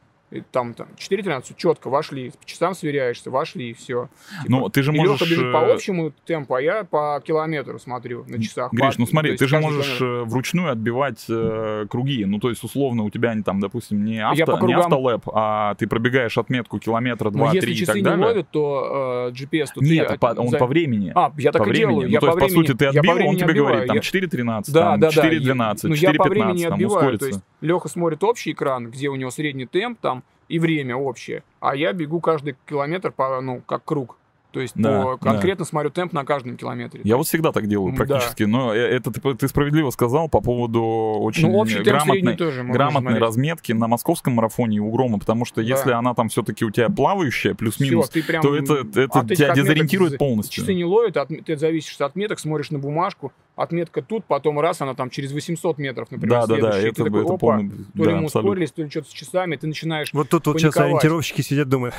там, 0.52 0.74
там 0.74 0.88
4.13, 0.98 1.54
четко 1.58 1.90
вошли, 1.90 2.32
по 2.32 2.46
часам 2.46 2.74
сверяешься, 2.74 3.30
вошли, 3.32 3.70
и 3.70 3.74
все. 3.74 4.10
Ну, 4.48 4.70
ты 4.70 4.82
же 4.84 4.92
можешь... 4.92 5.22
Леха 5.22 5.26
бежит 5.32 5.52
по 5.54 5.58
э, 5.58 5.74
общему 5.74 6.12
темпу, 6.26 6.56
а 6.56 6.62
я 6.62 6.84
по 6.84 7.22
километру 7.26 7.80
смотрю 7.80 8.26
на 8.28 8.42
часах. 8.42 8.72
Гриш, 8.74 8.96
По- 8.96 9.02
ну 9.02 9.08
смотри, 9.08 9.32
есть 9.32 9.40
ты 9.40 9.48
же 9.48 9.60
можешь 9.60 9.98
километр. 9.98 10.06
э, 10.06 10.24
вручную 10.32 10.72
отбивать 10.72 11.26
э, 11.30 11.86
круги. 11.90 12.26
Ну, 12.26 12.40
то 12.40 12.50
есть, 12.50 12.64
условно, 12.64 13.04
у 13.04 13.10
тебя 13.10 13.32
они 13.32 13.44
там, 13.44 13.60
допустим, 13.60 14.04
не, 14.04 14.16
Я 14.16 14.30
авто, 14.32 14.46
по 14.46 14.52
не 14.66 14.74
кругам- 14.74 14.80
автолэп, 14.82 15.22
а 15.34 15.76
ты 15.76 15.88
пробегаешь 15.88 16.38
отметку 16.38 16.80
километра, 16.80 17.26
Но 17.30 17.38
два, 17.38 17.48
если 17.48 17.60
три 17.62 17.74
и 17.74 17.76
часы 17.76 17.86
так 17.88 17.96
не 17.98 18.02
далее. 18.02 18.26
ловят, 18.26 18.48
то 18.52 19.30
э, 19.30 19.34
GPS... 19.34 19.68
То 19.76 19.80
ты 19.80 19.86
Нет, 19.86 20.12
от- 20.12 20.20
по- 20.20 20.36
он 20.38 20.50
за- 20.50 20.58
по 20.58 20.68
времени. 20.68 21.12
А, 21.16 21.32
я 21.38 21.52
так 21.52 21.64
по 21.64 21.68
и 21.68 21.72
времени. 21.72 21.90
делаю. 21.92 22.08
Ну, 22.08 22.14
я 22.14 22.20
то 22.20 22.26
есть, 22.28 22.40
по 22.40 22.46
времени- 22.46 22.66
сути, 22.68 22.78
ты 22.78 22.86
я 22.86 22.92
по 23.04 23.12
отбил, 23.14 23.28
он 23.30 23.36
тебе 23.36 23.46
отбиваю. 23.48 23.70
говорит, 23.74 23.88
там, 23.88 23.96
Я- 23.96 24.02
4.13, 24.02 24.72
Да, 24.74 24.82
там, 24.82 25.00
да, 25.00 25.10
да. 25.12 25.22
4.12, 25.30 25.90
Ну, 25.90 25.94
я 25.96 26.14
по 26.14 26.24
времени 26.30 26.52
4.15, 26.52 26.56
не 26.56 26.64
там, 26.64 26.74
отбиваю. 26.74 26.90
То 26.94 26.98
ускориться. 27.16 27.28
есть 27.28 27.42
Леха 27.62 27.88
смотрит 27.90 28.24
общий 28.24 28.52
экран, 28.52 28.90
где 28.92 29.08
у 29.10 29.16
него 29.16 29.32
средний 29.32 29.66
темп 29.66 30.00
там 30.02 30.23
и 30.50 30.60
время 30.60 30.95
общее, 30.95 31.44
а 31.60 31.76
я 31.76 31.94
бегу 31.94 32.20
каждый 32.20 32.56
километр 32.68 33.12
по, 33.12 33.40
ну, 33.41 33.62
как 33.66 33.84
круг. 33.86 34.18
То 34.52 34.60
есть 34.60 34.74
Да, 34.76 35.02
по, 35.02 35.18
конкретно 35.18 35.66
смотрю 35.66 35.90
темп 35.90 36.14
на 36.14 36.24
каждом 36.26 36.58
километре. 36.58 37.02
Я 37.04 37.18
вот 37.18 37.26
всегда 37.26 37.52
так 37.52 37.66
делаю 37.66 37.95
практически, 37.95 38.44
но 38.44 38.72
э, 38.72 38.78
это 38.78 39.10
ты, 39.10 39.34
ты 39.34 39.48
справедливо 39.48 39.90
сказал 39.90 40.30
по 40.30 40.41
поводу 40.41 40.80
очень 40.84 41.50
ну, 41.50 41.66
грамотной, 41.84 42.38
тоже 42.38 42.64
грамотной 42.64 43.18
разметки 43.18 43.72
на 43.72 43.88
московском 43.88 44.34
марафоне 44.34 44.78
и 44.78 44.80
у 44.80 44.91
Грома, 44.91 45.18
потому 45.18 45.45
что 45.45 45.56
Да. 45.56 45.62
если 45.64 45.90
она 45.91 46.14
там 46.14 46.30
все-таки 46.30 46.66
у 46.66 46.70
тебя 46.70 46.90
плавающая, 46.90 47.56
плюс-минус, 47.56 48.10
то 48.10 48.56
это, 48.56 48.86
это 49.02 49.36
тебя 49.36 49.56
дезориентирует 49.56 50.20
полностью. 50.20 50.62
Часы 50.62 50.76
не 50.76 50.86
ловят, 50.86 51.18
от- 51.18 51.30
ты 51.30 51.58
зависишь 51.58 51.95
от 51.95 52.12
отметок, 52.12 52.40
смотришь 52.40 52.70
на 52.70 52.78
бумажку, 52.78 53.32
отметка 53.56 54.02
тут, 54.02 54.26
потом 54.26 54.60
раз, 54.60 54.82
она 54.82 54.96
там 54.96 55.10
через 55.10 55.32
800 55.32 55.78
метров, 55.78 56.10
например, 56.12 56.42
Да, 56.42 56.48
да, 56.48 56.58
да, 56.58 56.80
и 56.80 56.86
это, 56.86 56.96
ты 56.96 57.04
такой, 57.06 57.24
это 57.24 57.34
опа, 57.34 57.38
полный... 57.38 57.70
то 57.70 57.76
ли 57.76 57.84
да, 57.86 57.96
мы 57.96 58.26
абсолютно. 58.26 58.40
ускорились, 58.40 58.72
то 58.72 58.82
ли 58.82 58.90
что-то 58.90 59.10
с 59.10 59.12
часами, 59.12 59.56
ты 59.56 59.68
начинаешь... 59.68 60.14
Вот 60.14 60.30
тут 60.30 60.48
вот 60.48 60.60
сейчас 60.60 60.78
ориентировщики 60.78 61.42
сидят, 61.42 61.70
думают, 61.70 61.96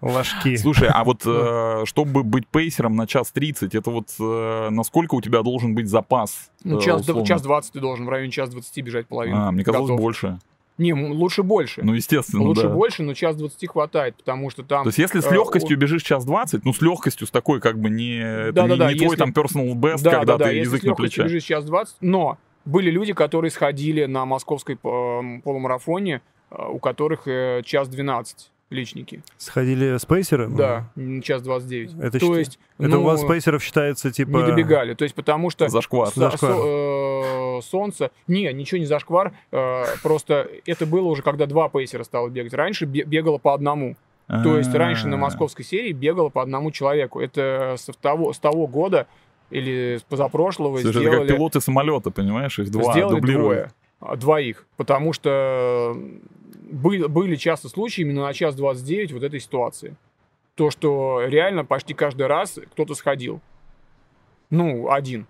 ложки. 0.00 0.56
Слушай, 0.56 0.88
а 0.88 1.04
вот 1.04 1.22
э, 1.24 1.84
чтобы 1.86 2.22
быть 2.22 2.46
пейсером 2.46 2.96
на 2.96 3.06
час 3.06 3.32
30, 3.32 3.74
это 3.74 3.90
вот 3.90 4.08
э, 4.20 4.68
насколько 4.70 5.14
у 5.14 5.20
тебя 5.20 5.42
должен 5.42 5.74
быть 5.74 5.88
запас? 5.88 6.50
Ну, 6.64 6.78
э, 6.78 6.82
час, 6.82 7.06
да, 7.06 7.12
условно? 7.12 7.26
час 7.26 7.42
20 7.42 7.72
ты 7.72 7.80
должен, 7.80 8.06
в 8.06 8.08
районе 8.08 8.30
час 8.30 8.50
20 8.50 8.84
бежать 8.84 9.06
половину. 9.06 9.36
А, 9.36 9.52
мне 9.52 9.64
казалось 9.64 9.90
больше. 9.90 10.38
Не, 10.78 10.92
лучше 10.92 11.42
больше. 11.42 11.82
Ну, 11.82 11.94
естественно, 11.94 12.42
лучше 12.42 12.64
да. 12.64 12.68
больше, 12.68 13.02
но 13.02 13.14
час 13.14 13.36
20 13.36 13.68
хватает, 13.70 14.16
потому 14.16 14.50
что 14.50 14.62
там... 14.62 14.82
То 14.84 14.88
есть, 14.88 14.98
если 14.98 15.20
с 15.20 15.26
э, 15.26 15.32
легкостью 15.32 15.78
бежишь 15.78 16.02
час 16.02 16.24
20, 16.26 16.64
ну, 16.64 16.72
с 16.74 16.82
легкостью, 16.82 17.26
с 17.26 17.30
такой, 17.30 17.60
как 17.60 17.78
бы, 17.78 17.88
не, 17.88 18.18
это 18.18 18.52
Да-да-да, 18.52 18.88
не, 18.88 18.94
не 18.94 18.98
твой 18.98 19.16
если- 19.16 19.16
там 19.16 19.30
personal 19.30 19.72
best, 19.74 20.02
да, 20.02 20.10
когда 20.10 20.36
да, 20.36 20.38
да, 20.38 20.44
ты 20.46 20.56
если 20.56 20.68
язык 20.68 20.82
с 20.82 20.84
на 20.84 20.94
плече. 20.94 21.24
бежишь 21.24 21.44
час 21.44 21.64
20, 21.64 21.96
но 22.02 22.38
были 22.66 22.90
люди, 22.90 23.14
которые 23.14 23.50
сходили 23.50 24.04
на 24.04 24.26
московской 24.26 24.74
э, 24.74 24.78
полумарафоне, 24.78 26.20
э, 26.50 26.62
у 26.68 26.78
которых 26.78 27.26
э, 27.26 27.62
час 27.64 27.88
12 27.88 28.50
личники. 28.70 29.22
Сходили 29.38 29.96
с 29.96 30.04
пейсером? 30.04 30.56
Да, 30.56 30.88
час 31.22 31.42
29. 31.42 31.94
Это 32.00 32.18
То 32.18 32.26
счит- 32.26 32.36
есть, 32.38 32.58
Это 32.78 32.88
ну, 32.88 33.00
у 33.00 33.04
вас 33.04 33.22
пейсеров 33.24 33.62
считается 33.62 34.10
типа... 34.10 34.36
не 34.38 34.46
добегали. 34.46 34.94
То 34.94 35.04
есть, 35.04 35.14
потому 35.14 35.50
что 35.50 35.68
Зашквар. 35.68 36.08
со- 36.08 36.18
Зашквар. 36.20 36.52
со- 36.52 36.58
э, 37.58 37.60
солнце... 37.62 38.10
Не, 38.26 38.52
ничего 38.52 38.78
не 38.78 38.86
зашквар. 38.86 39.32
э, 39.52 39.84
Просто 40.02 40.48
это 40.66 40.84
было 40.86 41.06
уже, 41.08 41.22
когда 41.22 41.46
два 41.46 41.68
пейсера 41.68 42.02
стало 42.04 42.28
бегать. 42.28 42.52
Раньше 42.54 42.84
бе- 42.86 43.04
бегало 43.04 43.38
по 43.38 43.54
одному. 43.54 43.96
То 44.28 44.58
есть 44.58 44.74
раньше 44.74 45.06
на 45.06 45.14
А, 45.14 45.20
московской 45.20 45.64
серии 45.64 45.92
бегало 45.92 46.30
по 46.30 46.42
одному 46.42 46.72
человеку. 46.72 47.20
Это 47.20 47.76
с 47.78 47.88
того, 48.02 48.32
с 48.32 48.40
того 48.40 48.66
года 48.66 49.06
или 49.50 49.98
с 49.98 50.02
позапрошлого 50.02 50.80
Слушай, 50.80 51.02
это 51.02 51.04
как 51.04 51.12
сделали, 51.12 51.28
пилоты 51.36 51.60
самолета, 51.60 52.10
понимаешь? 52.10 52.58
Их 52.58 52.68
два 52.72 52.90
сделали 52.92 53.14
дублируют. 53.14 53.46
двое. 53.46 53.70
а, 54.00 54.16
Двоих. 54.16 54.66
Потому 54.76 55.12
что 55.12 55.96
были, 56.66 57.06
были 57.06 57.36
часто 57.36 57.68
случаи 57.68 58.02
именно 58.02 58.22
на 58.22 58.34
час 58.34 58.54
29 58.54 59.12
вот 59.12 59.22
этой 59.22 59.40
ситуации. 59.40 59.96
То, 60.54 60.70
что 60.70 61.22
реально 61.26 61.64
почти 61.64 61.94
каждый 61.94 62.26
раз 62.26 62.58
кто-то 62.72 62.94
сходил. 62.94 63.40
Ну, 64.50 64.90
один. 64.90 65.26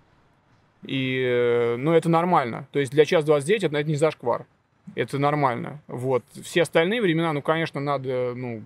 И, 0.85 1.21
э, 1.25 1.77
ну, 1.77 1.93
это 1.93 2.09
нормально. 2.09 2.69
То 2.73 2.79
есть 2.79 2.93
для 2.93 3.05
час 3.05 3.25
29 3.25 3.65
это, 3.65 3.77
это 3.77 3.89
не 3.89 3.97
зашквар. 3.97 4.47
Это 4.95 5.19
нормально. 5.19 5.83
Вот. 5.89 6.25
Все 6.43 6.63
остальные 6.63 7.03
времена, 7.03 7.33
ну, 7.33 7.43
конечно, 7.43 7.81
надо, 7.81 8.35
ну, 8.37 8.63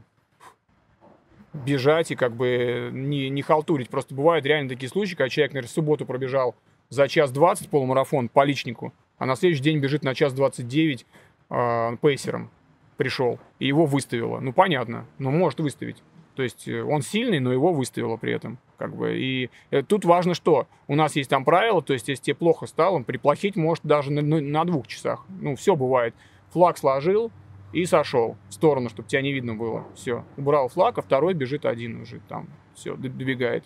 бежать 1.54 2.10
и 2.10 2.16
как 2.16 2.36
бы 2.36 2.90
не, 2.92 3.30
не 3.30 3.42
халтурить. 3.42 3.88
Просто 3.88 4.14
бывают 4.14 4.44
реально 4.44 4.68
такие 4.68 4.88
случаи, 4.88 5.14
когда 5.14 5.28
человек, 5.28 5.52
например, 5.52 5.68
в 5.68 5.72
субботу 5.72 6.04
пробежал 6.04 6.54
за 6.88 7.08
час 7.08 7.32
20 7.32 7.70
полумарафон 7.70 8.28
по 8.28 8.44
личнику, 8.44 8.92
а 9.18 9.26
на 9.26 9.34
следующий 9.34 9.62
день 9.62 9.78
бежит 9.78 10.04
на 10.04 10.14
час 10.14 10.32
29 10.34 11.06
э, 11.50 11.96
пейсером 12.02 12.50
пришел, 13.00 13.38
и 13.58 13.66
его 13.66 13.86
выставило. 13.86 14.40
Ну, 14.40 14.52
понятно, 14.52 15.06
но 15.16 15.30
может 15.30 15.58
выставить. 15.58 16.02
То 16.34 16.42
есть 16.42 16.68
э, 16.68 16.82
он 16.82 17.00
сильный, 17.00 17.40
но 17.40 17.50
его 17.50 17.72
выставило 17.72 18.18
при 18.18 18.34
этом. 18.34 18.58
Как 18.76 18.94
бы. 18.94 19.18
И 19.18 19.48
э, 19.70 19.82
тут 19.82 20.04
важно 20.04 20.34
что? 20.34 20.66
У 20.86 20.94
нас 20.96 21.16
есть 21.16 21.30
там 21.30 21.46
правило, 21.46 21.80
то 21.80 21.94
есть 21.94 22.08
если 22.08 22.24
тебе 22.24 22.34
плохо 22.34 22.66
стало, 22.66 23.02
приплохить 23.02 23.56
может 23.56 23.86
даже 23.86 24.12
на, 24.12 24.20
на 24.22 24.64
двух 24.66 24.86
часах. 24.86 25.24
Ну, 25.40 25.56
все 25.56 25.76
бывает. 25.76 26.14
Флаг 26.50 26.76
сложил, 26.76 27.32
и 27.72 27.86
сошел 27.86 28.36
в 28.50 28.52
сторону, 28.52 28.90
чтобы 28.90 29.08
тебя 29.08 29.22
не 29.22 29.32
видно 29.32 29.54
было. 29.54 29.86
Все, 29.94 30.22
убрал 30.36 30.68
флаг, 30.68 30.98
а 30.98 31.02
второй 31.02 31.32
бежит 31.32 31.64
один 31.64 32.02
уже 32.02 32.20
там. 32.28 32.48
Все, 32.74 32.96
добегает. 32.96 33.64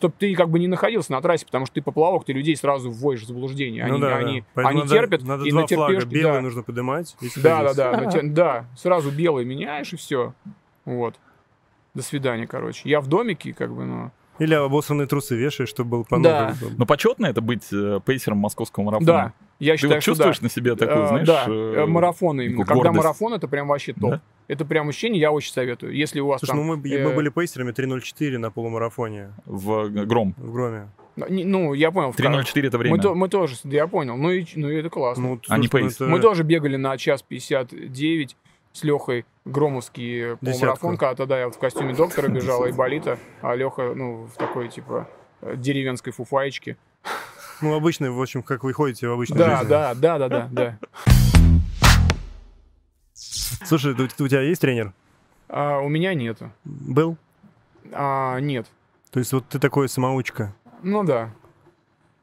Чтобы 0.00 0.14
ты 0.18 0.34
как 0.34 0.48
бы 0.48 0.58
не 0.58 0.66
находился 0.66 1.12
на 1.12 1.20
трассе, 1.20 1.44
потому 1.44 1.66
что 1.66 1.74
ты 1.74 1.82
поплавок, 1.82 2.24
ты 2.24 2.32
людей 2.32 2.56
сразу 2.56 2.90
вводишь 2.90 3.24
в 3.24 3.26
заблуждение. 3.26 3.84
Они, 3.84 3.92
Ну 3.92 3.98
да, 3.98 4.16
они, 4.16 4.44
да. 4.56 4.62
Они 4.68 4.78
надо- 4.80 4.90
терпят, 4.94 5.22
Надо 5.24 5.44
и 5.44 5.50
два 5.50 5.66
флага. 5.66 6.06
Белый 6.06 6.32
да. 6.36 6.40
нужно 6.40 6.62
поднимать. 6.62 7.14
Да, 7.36 7.74
да, 7.74 7.74
да, 7.74 8.06
те- 8.10 8.22
да, 8.24 8.64
сразу 8.78 9.10
белый 9.10 9.44
меняешь 9.44 9.92
и 9.92 9.96
все. 9.96 10.32
Вот. 10.86 11.16
До 11.92 12.02
свидания, 12.02 12.46
короче. 12.46 12.88
Я 12.88 13.02
в 13.02 13.08
домике, 13.08 13.52
как 13.52 13.74
бы, 13.74 13.84
ну. 13.84 14.10
Или 14.38 14.54
обоссанные 14.54 15.06
трусы 15.06 15.36
вешаешь, 15.36 15.68
чтобы 15.68 15.90
было 15.90 16.02
по 16.04 16.18
Да. 16.18 16.54
Но 16.78 16.86
почетно 16.86 17.26
это 17.26 17.42
быть 17.42 17.70
э, 17.70 18.00
пейсером 18.06 18.38
московского 18.38 18.84
марафона? 18.84 19.06
Да, 19.06 19.32
я 19.58 19.72
Ты 19.74 19.80
считаю, 19.80 19.96
вот 19.96 20.02
что 20.02 20.10
чувствуешь 20.12 20.38
да. 20.38 20.44
на 20.44 20.48
себе 20.50 20.76
такую, 20.76 21.04
Э, 21.04 21.08
знаешь, 21.08 21.26
да, 21.26 21.44
э, 21.46 21.84
марафоны 21.84 22.46
именно. 22.46 22.64
такую 22.64 22.66
Когда 22.80 22.88
гордость? 22.88 23.04
марафон, 23.04 23.34
это 23.34 23.48
прям 23.48 23.68
вообще 23.68 23.92
топ. 23.92 24.12
Да? 24.12 24.20
Это 24.50 24.64
прям 24.64 24.88
ощущение, 24.88 25.20
я 25.20 25.30
очень 25.30 25.52
советую. 25.52 25.94
Если 25.94 26.18
у 26.18 26.26
вас 26.26 26.40
Слушай, 26.40 26.50
там... 26.50 26.66
ну 26.66 26.76
мы, 26.76 26.88
э, 26.90 27.04
мы 27.06 27.14
были 27.14 27.28
пейсерами 27.28 27.70
3.04 27.70 28.36
на 28.38 28.50
полумарафоне 28.50 29.32
в 29.46 29.86
э, 29.86 30.04
Гром. 30.04 30.34
в 30.36 30.52
Громе. 30.52 30.88
Ну, 31.14 31.72
я 31.72 31.92
понял. 31.92 32.10
в 32.10 32.16
кор- 32.16 32.26
3.04 32.26 32.66
это 32.66 32.78
время. 32.78 32.96
Мы, 33.00 33.14
мы 33.14 33.28
тоже, 33.28 33.54
я 33.62 33.86
понял. 33.86 34.16
Ну, 34.16 34.30
и, 34.32 34.44
ну 34.56 34.68
и 34.68 34.74
это 34.74 34.90
классно. 34.90 35.22
Ну, 35.22 35.40
А 35.48 35.56
не 35.56 35.64
ну 35.66 35.70
пейс. 35.70 35.94
это- 35.94 36.06
Мы 36.06 36.18
тоже 36.18 36.42
бегали 36.42 36.74
на 36.74 36.98
час 36.98 37.22
59 37.22 38.36
с 38.72 38.82
Лехой 38.82 39.24
Громовский 39.44 40.36
полумарафон, 40.36 40.48
Десятку. 40.52 40.88
когда 40.96 41.14
тогда 41.14 41.38
я 41.38 41.46
вот 41.46 41.54
в 41.54 41.58
костюме 41.58 41.94
доктора 41.94 42.26
бежал, 42.26 42.64
и 42.66 42.72
болита, 42.72 43.18
а 43.42 43.54
Леха, 43.54 43.92
ну, 43.94 44.28
в 44.34 44.36
такой, 44.36 44.68
типа, 44.68 45.08
э, 45.42 45.54
деревенской 45.56 46.12
фуфаечке. 46.12 46.76
Ну, 47.62 47.74
обычный, 47.74 48.10
в 48.10 48.20
общем, 48.20 48.42
как 48.42 48.64
вы 48.64 48.72
ходите 48.72 49.06
в 49.06 49.12
обычной 49.12 49.38
Да, 49.38 49.56
жизни. 49.58 49.68
да, 49.70 49.94
да, 49.94 50.18
да, 50.18 50.28
да, 50.28 50.48
да. 50.50 50.78
Слушай, 53.70 53.92
у 53.92 54.28
тебя 54.28 54.40
есть 54.40 54.60
тренер? 54.60 54.92
А, 55.48 55.78
у 55.78 55.88
меня 55.88 56.12
нету. 56.12 56.50
Был? 56.64 57.16
А, 57.92 58.40
нет. 58.40 58.66
То 59.12 59.20
есть 59.20 59.32
вот 59.32 59.46
ты 59.48 59.60
такой 59.60 59.88
самоучка. 59.88 60.52
Ну 60.82 61.04
да. 61.04 61.30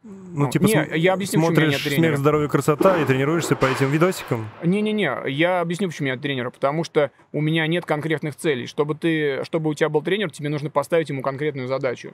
Ну, 0.03 0.44
Ну, 0.45 0.49
типа, 0.49 0.64
не, 0.65 0.74
см- 0.74 0.94
я 0.98 1.14
объясню, 1.14 1.40
почему 1.40 1.52
меня 1.56 1.72
смотришь 1.72 1.84
тренера. 1.86 1.99
«Смех, 2.10 2.18
здоровье, 2.19 2.49
красота» 2.49 3.02
и 3.02 3.06
тренируешься 3.06 3.56
по 3.56 3.65
этим 3.65 3.90
видосикам? 3.91 4.49
Не-не-не, 4.61 5.30
я 5.30 5.61
объясню, 5.61 5.88
почему 5.88 6.10
я 6.10 6.18
тренера. 6.18 6.49
Потому 6.49 6.84
что 6.84 7.11
у 7.32 7.40
меня 7.40 7.65
нет 7.68 7.86
конкретных 7.86 8.36
целей. 8.36 8.68
Чтобы, 8.68 8.95
ты, 8.95 9.45
чтобы 9.45 9.69
у 9.69 9.74
тебя 9.74 9.88
был 9.88 10.02
тренер, 10.02 10.32
тебе 10.32 10.49
нужно 10.49 10.69
поставить 10.69 11.07
ему 11.07 11.22
конкретную 11.22 11.69
задачу. 11.69 12.14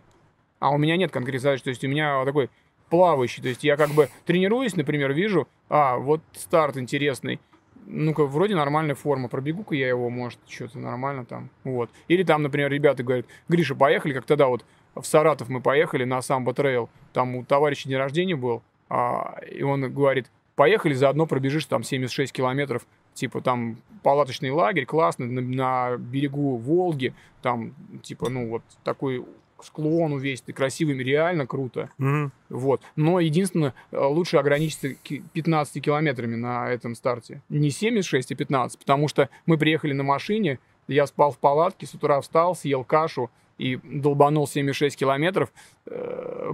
А 0.60 0.69
у 0.69 0.77
меня 0.77 0.95
нет 0.95 1.11
конкретной 1.11 1.39
задачи. 1.41 1.64
То 1.64 1.69
есть 1.72 1.84
у 1.84 1.88
меня 1.88 2.23
такой 2.23 2.51
плавающий. 2.91 3.41
То 3.41 3.49
есть 3.49 3.64
я 3.64 3.77
как 3.77 3.89
бы 3.89 4.10
тренируюсь, 4.27 4.76
например, 4.76 5.11
вижу, 5.11 5.47
а, 5.69 5.97
вот 5.97 6.22
старт 6.35 6.77
интересный. 6.77 7.39
Ну-ка, 7.85 8.26
вроде 8.26 8.55
нормальная 8.55 8.95
форма. 8.95 9.27
Пробегу-ка 9.27 9.76
я 9.76 9.88
его, 9.88 10.10
может, 10.10 10.39
что-то 10.47 10.80
нормально 10.80 11.26
там. 11.26 11.49
Вот. 11.64 11.89
Или 12.07 12.23
там, 12.23 12.41
например, 12.43 12.72
ребята 12.72 13.03
говорят, 13.03 13.26
Гриша, 13.47 13.76
поехали, 13.76 14.14
как 14.14 14.26
тогда 14.26 14.47
вот 14.47 14.65
в 14.95 15.03
Саратов 15.03 15.49
мы 15.49 15.61
поехали 15.61 16.03
на 16.03 16.22
самбо 16.22 16.53
трейл. 16.53 16.89
Там 17.14 17.35
у 17.35 17.43
товарища 17.43 17.89
день 17.89 17.97
рождения 17.97 18.35
был. 18.35 18.61
а, 18.89 19.39
и 19.49 19.64
он 19.64 19.91
говорит, 19.93 20.30
поехали, 20.55 20.93
заодно 20.93 21.26
пробежишь 21.26 21.65
там 21.65 21.84
76 21.84 22.31
километров, 22.31 22.85
типа 23.14 23.41
там 23.41 23.77
палаточный 24.03 24.51
лагерь, 24.51 24.85
классно, 24.85 25.26
на, 25.26 25.41
на 25.41 25.97
берегу 25.97 26.57
Волги, 26.57 27.14
там 27.41 27.73
типа, 28.03 28.30
ну 28.30 28.49
вот 28.49 28.64
такой 28.84 29.26
склон 29.65 30.14
увесистый, 30.14 30.53
красивый, 30.53 30.98
реально 30.98 31.45
круто. 31.48 31.90
Мгм. 31.98 32.31
Вот. 32.49 32.81
Но 32.95 33.19
единственное, 33.19 33.73
э, 33.91 33.98
лучше 33.99 34.38
ограничиться 34.38 34.94
ки- 34.95 35.23
15 35.34 35.80
километрами 35.81 36.35
на 36.35 36.69
этом 36.69 36.95
старте. 36.95 37.41
Не 37.49 37.69
76, 37.69 38.31
а 38.31 38.35
15, 38.35 38.80
потому 38.80 39.07
что 39.07 39.30
мы 39.45 39.57
приехали 39.57 39.94
на 39.94 40.03
машине, 40.03 40.60
я 40.88 41.07
спал 41.07 41.31
в 41.31 41.38
палатке, 41.38 41.85
с 41.85 41.94
утра 41.94 42.19
встал, 42.22 42.56
съел 42.56 42.84
кашу 42.84 43.30
и 43.57 43.80
долбанул 43.84 44.48
76 44.48 44.98
километров, 44.98 45.52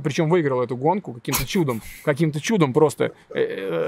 причем 0.04 0.30
выиграл 0.30 0.62
эту 0.62 0.76
гонку 0.78 1.14
каким-то 1.14 1.46
чудом, 1.48 1.82
каким-то 2.04 2.40
чудом 2.42 2.74
просто. 2.74 3.14
Э, 3.30 3.40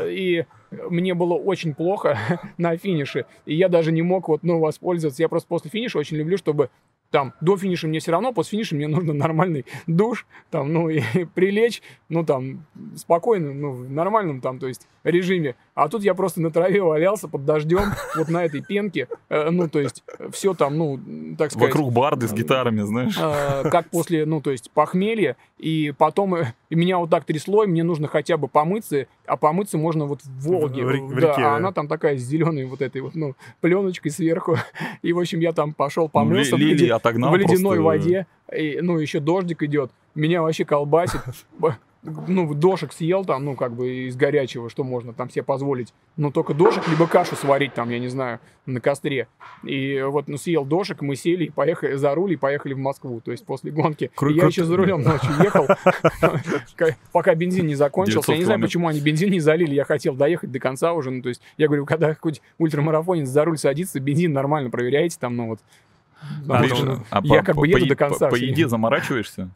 э, 0.07 0.13
И 0.13 0.45
мне 0.89 1.13
было 1.13 1.33
очень 1.33 1.73
плохо 1.73 2.17
на 2.57 2.77
финише, 2.77 3.25
и 3.45 3.55
я 3.55 3.67
даже 3.69 3.91
не 3.91 4.01
мог 4.01 4.27
вот, 4.29 4.43
ну, 4.43 4.59
воспользоваться. 4.59 5.21
Я 5.21 5.29
просто 5.29 5.47
после 5.47 5.69
финиша 5.69 5.99
очень 5.99 6.17
люблю, 6.17 6.37
чтобы 6.37 6.69
там 7.11 7.33
до 7.41 7.57
финиша 7.57 7.87
мне 7.87 7.99
все 7.99 8.11
равно, 8.11 8.33
после 8.33 8.51
финиша 8.51 8.75
мне 8.75 8.87
нужно 8.87 9.13
нормальный 9.13 9.65
душ, 9.85 10.25
там, 10.49 10.73
ну, 10.73 10.89
и 10.89 11.01
прилечь, 11.35 11.81
ну, 12.09 12.25
там, 12.25 12.65
спокойно, 12.95 13.53
ну, 13.53 13.71
в 13.71 13.91
нормальном 13.91 14.41
там, 14.41 14.57
то 14.57 14.67
есть, 14.67 14.87
режиме. 15.03 15.55
А 15.81 15.89
тут 15.89 16.03
я 16.03 16.13
просто 16.13 16.41
на 16.41 16.51
траве 16.51 16.79
валялся 16.83 17.27
под 17.27 17.43
дождем, 17.43 17.85
вот 18.15 18.29
на 18.29 18.45
этой 18.45 18.61
пенке, 18.61 19.07
э, 19.29 19.49
ну, 19.49 19.67
то 19.67 19.79
есть, 19.79 20.03
все 20.31 20.53
там, 20.53 20.77
ну, 20.77 20.99
так 21.39 21.49
сказать... 21.51 21.69
Вокруг 21.69 21.91
барды 21.91 22.27
с 22.27 22.33
гитарами, 22.33 22.81
знаешь. 22.81 23.17
э, 23.19 23.67
как 23.67 23.89
после, 23.89 24.27
ну, 24.27 24.41
то 24.41 24.51
есть, 24.51 24.69
похмелья, 24.69 25.37
и 25.57 25.91
потом 25.97 26.35
э, 26.35 26.53
и 26.69 26.75
меня 26.75 26.99
вот 26.99 27.09
так 27.09 27.23
трясло, 27.25 27.63
и 27.63 27.67
мне 27.67 27.81
нужно 27.81 28.07
хотя 28.07 28.37
бы 28.37 28.47
помыться, 28.47 29.07
а 29.25 29.37
помыться 29.37 29.79
можно 29.79 30.05
вот 30.05 30.21
в 30.23 30.47
Волге, 30.47 30.85
В 30.85 31.07
в 31.07 31.19
да, 31.19 31.29
реке, 31.31 31.41
а 31.41 31.49
да. 31.51 31.55
она 31.55 31.71
там 31.71 31.87
такая 31.87 32.15
с 32.15 32.21
зеленой 32.21 32.65
вот 32.65 32.83
этой 32.83 33.01
вот, 33.01 33.15
ну, 33.15 33.33
пленочкой 33.59 34.11
сверху, 34.11 34.57
и, 35.01 35.13
в 35.13 35.19
общем, 35.19 35.39
я 35.39 35.51
там 35.51 35.73
пошел 35.73 36.09
помылся 36.09 36.57
в, 36.57 36.59
Ли- 36.59 36.75
леди- 36.75 36.91
в 36.91 37.35
ледяной 37.35 37.77
просто. 37.79 37.81
воде, 37.81 38.27
и, 38.55 38.77
ну, 38.83 38.99
еще 38.99 39.19
дождик 39.19 39.63
идет, 39.63 39.89
меня 40.13 40.43
вообще 40.43 40.63
колбасит, 40.63 41.21
ну, 42.03 42.53
дошек 42.55 42.91
съел 42.93 43.23
там, 43.25 43.45
ну, 43.45 43.55
как 43.55 43.73
бы 43.73 44.07
из 44.07 44.15
горячего, 44.15 44.69
что 44.69 44.83
можно 44.83 45.13
там 45.13 45.29
себе 45.29 45.43
позволить. 45.43 45.93
Ну, 46.17 46.31
только 46.31 46.53
дошек, 46.53 46.87
либо 46.87 47.05
кашу 47.07 47.35
сварить 47.35 47.73
там, 47.75 47.89
я 47.91 47.99
не 47.99 48.07
знаю, 48.07 48.39
на 48.65 48.81
костре. 48.81 49.27
И 49.63 50.01
вот, 50.07 50.27
ну, 50.27 50.37
съел 50.37 50.65
дошек, 50.65 51.01
мы 51.01 51.15
сели 51.15 51.45
и 51.45 51.49
поехали 51.51 51.95
за 51.95 52.15
руль 52.15 52.33
и 52.33 52.35
поехали 52.37 52.73
в 52.73 52.79
Москву, 52.79 53.21
то 53.23 53.31
есть 53.31 53.45
после 53.45 53.71
гонки. 53.71 54.09
Кру- 54.17 54.31
я 54.33 54.43
кру- 54.43 54.47
еще 54.47 54.63
за 54.63 54.75
рулем 54.77 55.03
ночью 55.03 55.29
ехал, 55.43 55.67
ка- 56.75 56.95
пока 57.11 57.35
бензин 57.35 57.67
не 57.67 57.75
закончился. 57.75 58.19
900 58.31 58.33
Я 58.33 58.37
не 58.39 58.45
знаю, 58.45 58.59
почему 58.61 58.87
они 58.87 58.99
бензин 58.99 59.29
не 59.31 59.39
залили, 59.39 59.75
я 59.75 59.83
хотел 59.85 60.15
доехать 60.15 60.51
до 60.51 60.59
конца 60.59 60.93
уже, 60.93 61.11
ну, 61.11 61.21
то 61.21 61.29
есть 61.29 61.41
я 61.57 61.67
говорю, 61.67 61.85
когда 61.85 62.15
хоть 62.19 62.41
ультрамарафонец 62.57 63.27
за 63.29 63.45
руль 63.45 63.57
садится, 63.57 63.99
бензин 63.99 64.33
нормально 64.33 64.69
проверяете 64.69 65.17
там, 65.19 65.35
ну, 65.35 65.47
вот. 65.49 65.59
Гриша, 66.45 66.75
что 66.75 67.03
а 67.09 67.21
я 67.23 67.39
по- 67.39 67.45
как 67.45 67.55
бы 67.55 67.61
по- 67.61 67.65
еду 67.65 67.79
по- 67.81 67.89
до 67.89 67.95
конца. 67.95 68.29
По 68.29 68.35
всё 68.35 68.45
еде 68.45 68.67
заморачиваешься? 68.67 69.49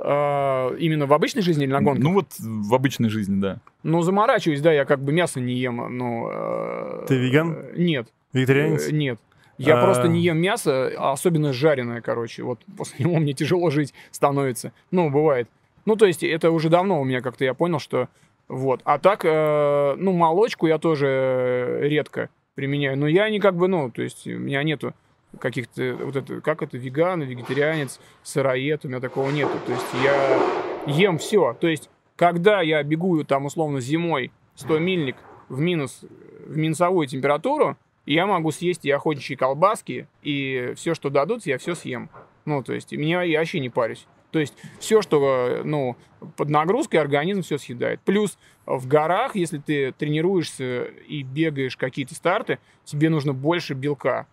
А, 0.00 0.74
Именно 0.78 1.06
в 1.06 1.12
обычной 1.12 1.42
жизни 1.42 1.64
или 1.64 1.72
на 1.72 1.80
гонках? 1.80 2.04
Ну 2.04 2.12
вот 2.14 2.26
в 2.38 2.74
обычной 2.74 3.08
жизни, 3.08 3.40
да. 3.40 3.58
Ну, 3.82 4.02
заморачиваюсь, 4.02 4.60
да, 4.60 4.72
я 4.72 4.84
как 4.84 5.00
бы 5.00 5.12
мясо 5.12 5.40
не 5.40 5.54
ем, 5.54 5.96
ну... 5.96 6.28
э, 6.30 7.04
Ты 7.08 7.16
веган? 7.16 7.56
Нет. 7.76 8.08
Вегетарианец? 8.32 8.88
Э, 8.88 8.92
Нет. 8.92 9.18
Я 9.56 9.80
А. 9.80 9.84
просто 9.84 10.06
не 10.06 10.20
ем 10.20 10.38
мясо, 10.38 10.92
а 10.96 11.12
особенно 11.12 11.52
жареное, 11.52 12.00
короче. 12.00 12.44
Вот 12.44 12.60
после 12.76 13.04
него 13.04 13.18
мне 13.18 13.32
тяжело 13.32 13.70
жить 13.70 13.92
становится. 14.12 14.72
Ну, 14.92 15.10
бывает. 15.10 15.48
Ну, 15.84 15.96
то 15.96 16.06
есть 16.06 16.22
это 16.22 16.50
уже 16.52 16.68
давно 16.68 17.00
у 17.00 17.04
меня 17.04 17.20
как-то 17.20 17.44
я 17.44 17.54
понял, 17.54 17.80
что... 17.80 18.08
Вот. 18.46 18.80
А 18.84 18.98
так, 18.98 19.24
э, 19.24 19.94
ну, 19.98 20.12
молочку 20.12 20.66
я 20.68 20.78
тоже 20.78 21.80
редко 21.82 22.30
применяю. 22.54 22.96
Но 22.96 23.06
я 23.08 23.28
не 23.30 23.40
как 23.40 23.56
бы, 23.56 23.68
ну, 23.68 23.90
то 23.90 24.02
есть 24.02 24.26
у 24.26 24.38
меня 24.38 24.62
нету 24.62 24.94
каких-то, 25.38 25.96
вот 26.02 26.16
это, 26.16 26.40
как 26.40 26.62
это, 26.62 26.78
веган, 26.78 27.22
вегетарианец, 27.22 28.00
сыроед, 28.22 28.84
у 28.84 28.88
меня 28.88 29.00
такого 29.00 29.30
нету. 29.30 29.52
То 29.66 29.72
есть 29.72 29.86
я 30.02 30.40
ем 30.86 31.18
все. 31.18 31.56
То 31.60 31.68
есть 31.68 31.90
когда 32.16 32.62
я 32.62 32.82
бегу 32.82 33.22
там 33.24 33.46
условно 33.46 33.80
зимой 33.80 34.32
100 34.56 34.78
мильник 34.80 35.16
в 35.48 35.60
минус, 35.60 36.00
в 36.46 36.56
минусовую 36.56 37.06
температуру, 37.06 37.76
я 38.06 38.26
могу 38.26 38.50
съесть 38.50 38.84
и 38.84 38.90
охотничьи 38.90 39.36
колбаски, 39.36 40.08
и 40.22 40.72
все, 40.76 40.94
что 40.94 41.10
дадут, 41.10 41.46
я 41.46 41.58
все 41.58 41.74
съем. 41.74 42.08
Ну, 42.44 42.62
то 42.62 42.72
есть 42.72 42.92
меня 42.92 43.22
я 43.22 43.38
вообще 43.38 43.60
не 43.60 43.68
парюсь. 43.68 44.06
То 44.30 44.38
есть 44.38 44.54
все, 44.78 45.00
что, 45.00 45.60
ну, 45.64 45.96
под 46.36 46.48
нагрузкой 46.48 47.00
организм 47.00 47.42
все 47.42 47.58
съедает. 47.58 48.00
Плюс 48.00 48.38
в 48.66 48.86
горах, 48.86 49.36
если 49.36 49.58
ты 49.58 49.92
тренируешься 49.92 50.84
и 51.06 51.22
бегаешь 51.22 51.76
какие-то 51.76 52.14
старты, 52.14 52.58
тебе 52.84 53.10
нужно 53.10 53.32
больше 53.32 53.74
белка. 53.74 54.26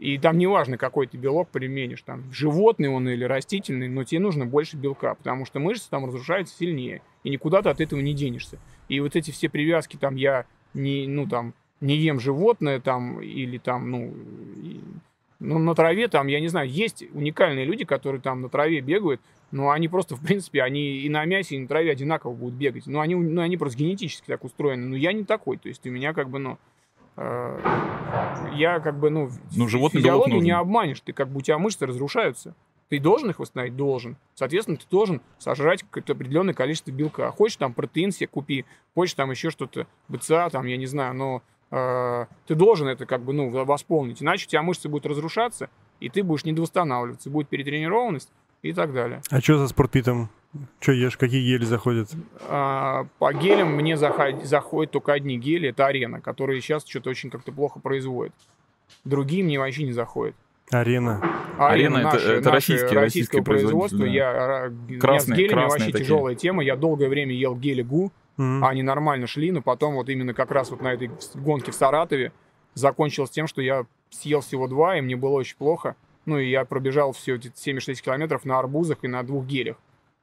И 0.00 0.16
там 0.16 0.38
не 0.38 0.46
важно, 0.46 0.78
какой 0.78 1.06
ты 1.06 1.18
белок 1.18 1.50
применишь, 1.50 2.00
там, 2.00 2.24
животный 2.32 2.88
он 2.88 3.06
или 3.06 3.22
растительный, 3.22 3.86
но 3.86 4.02
тебе 4.02 4.20
нужно 4.20 4.46
больше 4.46 4.78
белка, 4.78 5.14
потому 5.14 5.44
что 5.44 5.60
мышцы 5.60 5.90
там 5.90 6.06
разрушаются 6.06 6.56
сильнее, 6.56 7.02
и 7.22 7.28
никуда 7.28 7.60
ты 7.60 7.68
от 7.68 7.82
этого 7.82 8.00
не 8.00 8.14
денешься. 8.14 8.58
И 8.88 8.98
вот 9.00 9.14
эти 9.14 9.30
все 9.30 9.50
привязки, 9.50 9.98
там, 9.98 10.16
я 10.16 10.46
не, 10.72 11.06
ну, 11.06 11.26
там, 11.26 11.52
не 11.82 11.96
ем 11.96 12.18
животное, 12.18 12.80
там, 12.80 13.20
или 13.20 13.58
там, 13.58 13.90
ну, 13.90 14.14
и, 14.62 14.80
ну, 15.38 15.58
на 15.58 15.74
траве 15.74 16.08
там, 16.08 16.28
я 16.28 16.40
не 16.40 16.48
знаю, 16.48 16.70
есть 16.70 17.04
уникальные 17.12 17.66
люди, 17.66 17.84
которые 17.84 18.22
там 18.22 18.40
на 18.40 18.48
траве 18.48 18.80
бегают, 18.80 19.20
но 19.50 19.68
они 19.68 19.88
просто, 19.88 20.16
в 20.16 20.24
принципе, 20.24 20.62
они 20.62 21.00
и 21.00 21.10
на 21.10 21.26
мясе, 21.26 21.56
и 21.56 21.58
на 21.58 21.68
траве 21.68 21.92
одинаково 21.92 22.32
будут 22.32 22.54
бегать. 22.54 22.86
Но 22.86 23.00
они, 23.00 23.16
ну, 23.16 23.42
они 23.42 23.58
просто 23.58 23.78
генетически 23.78 24.28
так 24.28 24.44
устроены. 24.44 24.86
Но 24.86 24.96
я 24.96 25.12
не 25.12 25.24
такой, 25.24 25.58
то 25.58 25.68
есть 25.68 25.86
у 25.86 25.90
меня 25.90 26.14
как 26.14 26.30
бы, 26.30 26.38
ну, 26.38 26.58
я 27.16 28.80
как 28.82 28.98
бы, 28.98 29.10
ну, 29.10 29.30
Ну, 29.54 29.68
животный 29.68 30.00
физиологию 30.00 30.40
не 30.40 30.52
обманешь, 30.52 31.00
ты 31.00 31.12
как 31.12 31.28
бы 31.28 31.38
у 31.38 31.40
тебя 31.42 31.58
мышцы 31.58 31.86
разрушаются. 31.86 32.54
Ты 32.88 32.98
должен 32.98 33.30
их 33.30 33.38
восстановить? 33.38 33.76
Должен. 33.76 34.16
Соответственно, 34.34 34.76
ты 34.76 34.84
должен 34.90 35.20
сожрать 35.38 35.84
какое-то 35.84 36.12
определенное 36.12 36.54
количество 36.54 36.90
белка. 36.90 37.30
Хочешь 37.30 37.56
там 37.56 37.72
протеин 37.72 38.10
себе 38.10 38.26
купи, 38.26 38.64
хочешь 38.94 39.14
там 39.14 39.30
еще 39.30 39.50
что-то, 39.50 39.86
БЦА, 40.08 40.50
там, 40.50 40.66
я 40.66 40.76
не 40.76 40.86
знаю, 40.86 41.14
но 41.14 41.42
э, 41.70 42.26
ты 42.48 42.56
должен 42.56 42.88
это 42.88 43.06
как 43.06 43.22
бы, 43.22 43.32
ну, 43.32 43.64
восполнить. 43.64 44.20
Иначе 44.22 44.46
у 44.46 44.48
тебя 44.48 44.62
мышцы 44.62 44.88
будут 44.88 45.06
разрушаться, 45.06 45.70
и 46.00 46.08
ты 46.08 46.24
будешь 46.24 46.44
недовосстанавливаться, 46.44 47.30
будет 47.30 47.48
перетренированность 47.48 48.32
и 48.62 48.72
так 48.72 48.92
далее. 48.92 49.22
А 49.30 49.40
что 49.40 49.58
за 49.58 49.68
спортпитом? 49.68 50.28
Что 50.80 50.92
ешь? 50.92 51.16
Какие 51.16 51.46
гели 51.46 51.64
заходят? 51.64 52.10
А, 52.48 53.06
по 53.18 53.32
гелям 53.32 53.72
мне 53.74 53.94
заход- 53.96 54.44
заходят 54.44 54.90
только 54.92 55.12
одни 55.12 55.38
гели, 55.38 55.68
это 55.68 55.86
арена, 55.86 56.20
которые 56.20 56.60
сейчас 56.60 56.84
что-то 56.86 57.10
очень 57.10 57.30
как-то 57.30 57.52
плохо 57.52 57.78
производят. 57.78 58.34
Другие 59.04 59.44
мне 59.44 59.58
вообще 59.60 59.84
не 59.84 59.92
заходят. 59.92 60.34
Арена. 60.70 61.20
Арена 61.58 61.98
это- 61.98 62.04
наше- 62.04 62.18
это 62.32 62.34
наше 62.36 62.50
российский- 62.50 62.74
российского 62.84 63.00
российский 63.00 63.40
производства. 63.42 63.98
производитель, 63.98 64.16
Я, 64.16 64.30
а, 64.30 64.68
у 64.68 64.70
меня 64.70 64.98
с 64.98 65.00
Красные- 65.00 65.36
гелями 65.36 65.52
красные 65.52 65.68
вообще 65.70 65.92
такие. 65.92 66.04
тяжелая 66.04 66.34
тема. 66.34 66.64
Я 66.64 66.76
долгое 66.76 67.08
время 67.08 67.32
ел 67.34 67.54
гели 67.56 67.82
ГУ, 67.82 68.12
Мгм. 68.36 68.64
они 68.64 68.82
нормально 68.82 69.26
шли, 69.28 69.52
но 69.52 69.62
потом 69.62 69.94
вот 69.94 70.08
именно 70.08 70.34
как 70.34 70.50
раз 70.50 70.70
вот 70.70 70.80
на 70.80 70.92
этой 70.92 71.10
гонке 71.34 71.70
в 71.70 71.74
Саратове 71.74 72.32
закончилось 72.74 73.30
тем, 73.30 73.46
что 73.46 73.62
я 73.62 73.84
съел 74.10 74.40
всего 74.40 74.66
два, 74.66 74.96
и 74.96 75.00
мне 75.00 75.14
было 75.16 75.32
очень 75.34 75.56
плохо. 75.56 75.94
Ну 76.26 76.38
и 76.38 76.48
я 76.50 76.64
пробежал 76.64 77.12
все 77.12 77.36
эти 77.36 77.52
76 77.54 78.02
километров 78.02 78.44
на 78.44 78.58
арбузах 78.58 78.98
и 79.02 79.08
на 79.08 79.22
двух 79.22 79.46
гелях. 79.46 79.76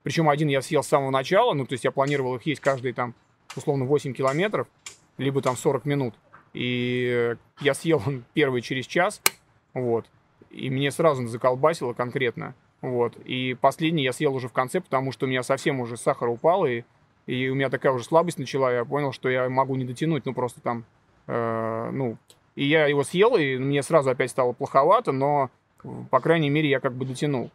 Причем 0.08 0.30
один 0.30 0.48
я 0.48 0.62
съел 0.62 0.84
с 0.84 0.88
самого 0.88 1.12
начала, 1.12 1.52
ну 1.54 1.66
то 1.66 1.74
есть 1.74 1.84
я 1.84 1.92
планировал 1.92 2.38
их 2.38 2.44
есть 2.44 2.62
каждые 2.62 2.94
там 2.94 3.14
условно 3.58 3.84
8 3.84 4.14
километров, 4.14 4.70
либо 5.18 5.42
там 5.42 5.58
40 5.58 5.84
минут. 5.84 6.14
И 6.54 7.36
я 7.60 7.74
съел 7.74 8.02
первый 8.34 8.62
через 8.62 8.86
час, 8.86 9.22
вот. 9.74 10.06
И 10.50 10.70
мне 10.70 10.92
сразу 10.92 11.28
заколбасило 11.28 11.92
конкретно. 11.92 12.56
Вот. 12.80 13.18
И 13.26 13.58
последний 13.60 14.06
я 14.06 14.14
съел 14.14 14.34
уже 14.34 14.48
в 14.48 14.54
конце, 14.54 14.80
потому 14.80 15.12
что 15.12 15.26
у 15.26 15.30
меня 15.30 15.44
совсем 15.44 15.82
уже 15.82 15.98
сахар 15.98 16.30
упал, 16.30 16.66
и, 16.66 16.84
и 17.26 17.50
у 17.50 17.56
меня 17.56 17.70
такая 17.70 17.92
уже 17.92 18.06
слабость 18.06 18.40
начала. 18.40 18.72
Я 18.72 18.86
понял, 18.86 19.12
что 19.12 19.28
я 19.28 19.50
могу 19.50 19.76
не 19.76 19.84
дотянуть, 19.84 20.26
ну 20.26 20.34
просто 20.34 20.62
там, 20.62 20.86
э, 21.28 21.90
ну. 21.92 22.16
И 22.56 22.64
я 22.64 22.88
его 22.88 23.04
съел, 23.04 23.36
и 23.36 23.58
мне 23.58 23.84
сразу 23.84 24.10
опять 24.10 24.32
стало 24.32 24.54
плоховато, 24.54 25.12
но, 25.12 25.52
по 26.10 26.20
крайней 26.20 26.50
мере, 26.50 26.70
я 26.70 26.80
как 26.80 26.94
бы 26.94 27.06
дотянул. 27.06 27.50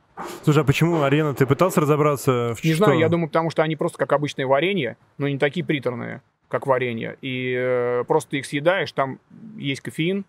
Слушай, 0.44 0.62
а 0.62 0.64
почему 0.64 1.02
арена? 1.02 1.34
Ты 1.34 1.46
пытался 1.46 1.80
разобраться 1.80 2.54
в 2.54 2.64
Не 2.64 2.74
что? 2.74 2.84
знаю, 2.84 2.98
я 3.00 3.08
думаю, 3.08 3.28
потому 3.28 3.50
что 3.50 3.62
они 3.62 3.76
просто 3.76 3.98
как 3.98 4.12
обычное 4.12 4.46
варенье, 4.46 4.96
но 5.18 5.28
не 5.28 5.38
такие 5.38 5.64
приторные, 5.64 6.22
как 6.48 6.66
варенье. 6.66 7.16
И 7.22 7.54
э, 7.58 8.04
просто 8.06 8.36
их 8.36 8.46
съедаешь, 8.46 8.92
там 8.92 9.18
есть 9.56 9.80
кофеин, 9.80 10.24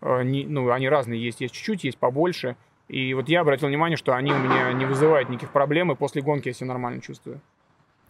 э, 0.00 0.22
не- 0.22 0.44
ну, 0.46 0.70
они 0.70 0.88
разные 0.88 1.22
есть, 1.22 1.40
есть 1.40 1.54
чуть-чуть, 1.54 1.84
есть 1.84 1.98
побольше. 1.98 2.56
И 2.88 3.14
вот 3.14 3.28
я 3.28 3.40
обратил 3.40 3.68
внимание, 3.68 3.96
что 3.96 4.14
они 4.14 4.32
у 4.32 4.38
меня 4.38 4.72
не 4.72 4.84
вызывают 4.84 5.28
никаких 5.30 5.50
проблем, 5.50 5.90
и 5.92 5.94
после 5.94 6.20
гонки 6.22 6.48
я 6.48 6.54
себя 6.54 6.68
нормально 6.68 7.00
чувствую. 7.00 7.40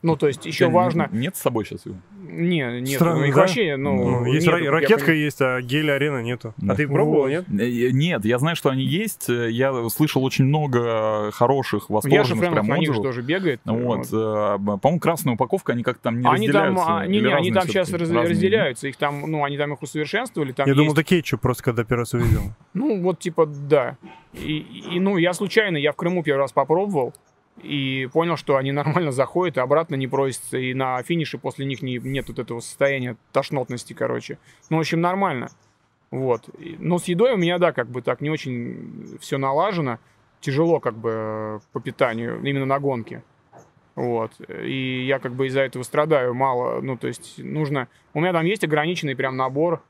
Ну, 0.03 0.17
то 0.17 0.27
есть 0.27 0.45
еще 0.47 0.69
важно... 0.69 1.09
Нет 1.13 1.37
с 1.37 1.41
собой 1.41 1.65
сейчас 1.65 1.87
его? 1.87 1.97
Не, 2.25 2.81
нет, 2.81 2.97
Странно, 2.97 3.27
ну, 3.27 3.33
да? 3.33 3.41
вообще, 3.41 3.77
ну... 3.77 3.95
Ну, 4.21 4.25
есть 4.25 4.47
нету, 4.47 4.59
ра- 4.59 4.65
я 4.65 4.71
ракетка 4.71 5.07
пони- 5.13 5.17
есть, 5.19 5.41
а 5.43 5.61
геля 5.61 5.93
арена 5.93 6.23
нету. 6.23 6.55
Да. 6.57 6.73
А 6.73 6.77
ты 6.77 6.89
пробовал, 6.89 7.29
нет? 7.29 7.45
Э, 7.49 7.91
Нет, 7.91 8.25
я 8.25 8.39
знаю, 8.39 8.57
что 8.57 8.71
они 8.71 8.85
есть. 8.85 9.29
Э, 9.29 9.51
Я 9.51 9.89
слышал 9.91 10.25
очень 10.25 10.47
много 10.47 11.31
хороших, 11.33 11.91
восторженных 11.91 12.39
Френов 12.39 12.55
прям 12.55 12.67
на 12.69 12.79
них 12.79 12.95
же 12.95 13.03
тоже 13.03 13.21
бегает. 13.23 13.61
Вот, 13.65 13.99
Вот. 13.99 14.07
э, 14.07 14.79
по-моему, 14.81 14.99
красная 14.99 15.35
упаковка, 15.35 15.73
они 15.75 15.83
как-то 15.83 16.05
там 16.05 16.21
не 16.21 16.27
Они 16.27 16.49
там, 16.49 16.63
разделяются. 16.77 16.97
а, 16.99 17.07
не, 17.07 17.21
не, 17.21 17.33
они 17.35 17.53
там 17.53 17.69
сейчас 17.69 17.93
раз- 17.93 18.11
разделяются, 18.11 18.89
их 18.89 18.97
там, 18.97 19.31
ну, 19.31 19.45
они 19.45 19.59
там 19.59 19.75
их 19.75 19.83
усовершенствовали, 19.83 20.53
там 20.53 20.67
Я 20.67 20.71
есть 20.73 20.79
думал, 20.79 20.93
это 20.95 21.05
кетчуп 21.05 21.41
просто, 21.43 21.63
когда 21.63 21.85
первый 21.85 22.01
раз 22.03 22.15
увидел. 22.15 22.41
Ну, 22.75 23.01
вот 23.03 23.19
типа, 23.19 23.47
да. 23.47 23.99
И, 24.33 24.59
и, 24.93 24.99
ну, 25.01 25.19
я 25.19 25.35
случайно, 25.35 25.77
я 25.77 25.93
в 25.93 25.97
Крыму 25.97 26.23
первый 26.23 26.41
раз 26.41 26.53
попробовал, 26.53 27.13
и 27.61 28.09
понял, 28.13 28.37
что 28.37 28.57
они 28.57 28.73
нормально 28.73 29.13
заходят 29.13 29.57
и 29.57 29.61
обратно 29.61 29.95
не 29.95 30.07
просятся, 30.07 30.59
и 30.59 30.75
на 30.75 31.03
финише 31.03 31.39
после 31.39 31.67
них 31.67 31.83
не, 31.83 31.99
нет 31.99 32.29
вот 32.29 32.39
этого 32.39 32.61
состояния 32.61 33.17
тошнотности, 33.33 33.93
короче. 33.93 34.39
Ну, 34.71 34.79
в 34.79 34.81
общем, 34.81 35.01
нормально. 35.01 35.51
Вот. 36.11 36.49
Но 36.79 36.99
с 36.99 37.05
едой 37.05 37.33
у 37.33 37.37
меня, 37.37 37.59
да, 37.59 37.73
как 37.73 37.89
бы 37.89 38.03
так 38.03 38.21
не 38.21 38.31
очень 38.31 39.19
все 39.21 39.39
налажено. 39.39 39.99
Тяжело 40.41 40.81
как 40.81 40.97
бы 40.97 41.61
по 41.73 41.81
питанию, 41.81 42.41
именно 42.43 42.67
на 42.67 42.79
гонке. 42.81 43.23
Вот. 43.95 44.33
И 44.49 45.05
я 45.07 45.19
как 45.19 45.35
бы 45.35 45.47
из-за 45.47 45.61
этого 45.61 45.83
страдаю 45.83 46.35
мало. 46.35 46.81
Ну, 46.81 46.97
то 46.97 47.07
есть 47.07 47.39
нужно... 47.39 47.89
У 48.15 48.21
меня 48.21 48.33
там 48.33 48.45
есть 48.45 48.65
ограниченный 48.65 49.15
прям 49.15 49.37
набор 49.37 49.83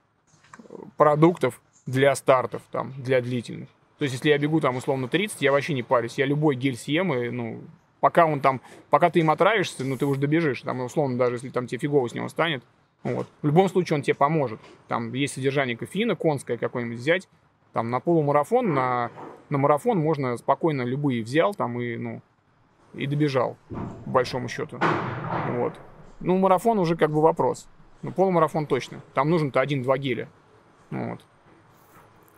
продуктов 0.96 1.60
для 1.86 2.14
стартов, 2.14 2.62
там, 2.70 2.92
для 2.98 3.20
длительных. 3.20 3.68
То 4.02 4.04
есть, 4.04 4.14
если 4.14 4.30
я 4.30 4.38
бегу 4.38 4.60
там 4.60 4.74
условно 4.74 5.06
30, 5.06 5.42
я 5.42 5.52
вообще 5.52 5.74
не 5.74 5.84
парюсь. 5.84 6.18
Я 6.18 6.26
любой 6.26 6.56
гель 6.56 6.76
съем, 6.76 7.14
и, 7.14 7.30
ну, 7.30 7.60
пока 8.00 8.26
он 8.26 8.40
там, 8.40 8.60
пока 8.90 9.10
ты 9.10 9.20
им 9.20 9.30
отравишься, 9.30 9.84
ну, 9.84 9.96
ты 9.96 10.06
уже 10.06 10.18
добежишь. 10.18 10.62
Там, 10.62 10.80
условно, 10.80 11.16
даже 11.16 11.36
если 11.36 11.50
там 11.50 11.68
тебе 11.68 11.78
фигово 11.78 12.08
с 12.08 12.12
него 12.12 12.26
станет. 12.26 12.64
Вот. 13.04 13.28
В 13.42 13.46
любом 13.46 13.68
случае 13.68 13.98
он 13.98 14.02
тебе 14.02 14.16
поможет. 14.16 14.58
Там 14.88 15.12
есть 15.12 15.34
содержание 15.34 15.76
кофеина, 15.76 16.16
конское 16.16 16.58
какое-нибудь 16.58 16.98
взять. 16.98 17.28
Там 17.72 17.90
на 17.90 18.00
полумарафон, 18.00 18.74
на, 18.74 19.12
на 19.50 19.58
марафон 19.58 19.98
можно 19.98 20.36
спокойно 20.36 20.82
любые 20.82 21.22
взял 21.22 21.54
там 21.54 21.80
и, 21.80 21.96
ну, 21.96 22.22
и 22.94 23.06
добежал, 23.06 23.56
по 24.04 24.10
большому 24.10 24.48
счету. 24.48 24.80
Вот. 25.50 25.74
Ну, 26.18 26.38
марафон 26.38 26.80
уже 26.80 26.96
как 26.96 27.12
бы 27.12 27.22
вопрос. 27.22 27.68
Ну, 28.02 28.10
полумарафон 28.10 28.66
точно. 28.66 29.00
Там 29.14 29.30
нужен-то 29.30 29.60
один-два 29.60 29.96
геля. 29.96 30.28
Вот. 30.90 31.20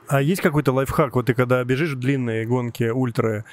А 0.06 0.20
есть 0.20 0.42
какой-то 0.42 0.72
лайфхак? 0.72 1.14
Вот 1.14 1.26
ты 1.26 1.34
когда 1.34 1.62
бежишь 1.64 1.94
длинные 1.94 2.46
гонки, 2.46 2.84
ультры, 2.84 3.44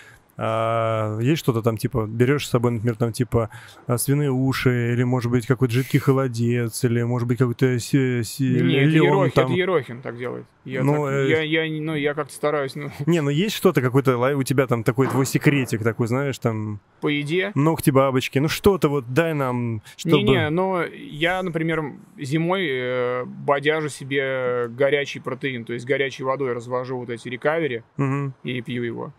а, 0.44 1.20
есть 1.20 1.40
что-то 1.40 1.62
там, 1.62 1.78
типа, 1.78 2.08
берешь 2.08 2.48
с 2.48 2.50
собой, 2.50 2.72
например, 2.72 2.96
там, 2.96 3.12
типа, 3.12 3.50
а, 3.86 3.98
свиные 4.00 4.32
уши, 4.32 4.94
или, 4.94 5.04
может 5.04 5.30
быть, 5.32 5.46
какой-то 5.46 5.72
жидкий 5.74 6.00
холодец, 6.00 6.84
или, 6.84 7.04
может 7.04 7.28
быть, 7.28 7.38
какой-то 7.38 7.78
си- 7.80 8.24
си- 8.24 8.56
это, 8.56 8.66
Ерохин, 8.66 9.32
там. 9.32 9.46
это 9.46 9.54
Ерохин 9.54 10.02
так 10.02 10.18
делает. 10.18 10.46
Я, 10.66 10.84
Ну, 10.84 11.06
так- 11.06 11.14
э, 11.14 11.30
я, 11.30 11.42
я, 11.64 11.82
ну, 11.82 11.96
я 11.96 12.14
как-то 12.16 12.34
стараюсь, 12.34 12.74
ну, 12.76 12.90
Не, 13.06 13.22
ну 13.22 13.30
есть 13.30 13.56
что-то, 13.56 13.82
какой-то 13.82 14.18
у 14.36 14.44
тебя 14.44 14.66
там 14.66 14.84
такой 14.84 15.08
твой 15.08 15.26
секретик 15.28 15.84
такой, 15.84 16.08
знаешь, 16.08 16.40
там, 16.40 16.80
по 17.02 17.08
еде. 17.08 17.52
ногти 17.56 17.92
бабочки, 17.92 18.40
ну 18.40 18.48
что-то 18.48 18.90
вот 18.90 19.14
дай 19.14 19.34
нам, 19.36 19.82
чтобы... 19.96 20.18
Не-не, 20.18 20.50
но 20.50 20.84
я, 20.84 21.44
например, 21.44 21.84
зимой 22.20 22.68
э, 22.68 23.26
бодяжу 23.26 23.90
себе 23.90 24.68
горячий 24.70 25.20
протеин, 25.20 25.66
то 25.66 25.74
есть 25.74 25.86
горячей 25.86 26.24
водой 26.24 26.54
развожу 26.54 26.98
вот 26.98 27.10
эти 27.12 27.28
рекавери 27.30 27.84
Мгм. 27.98 28.34
и 28.44 28.62
пью 28.62 28.84
его. 28.84 29.14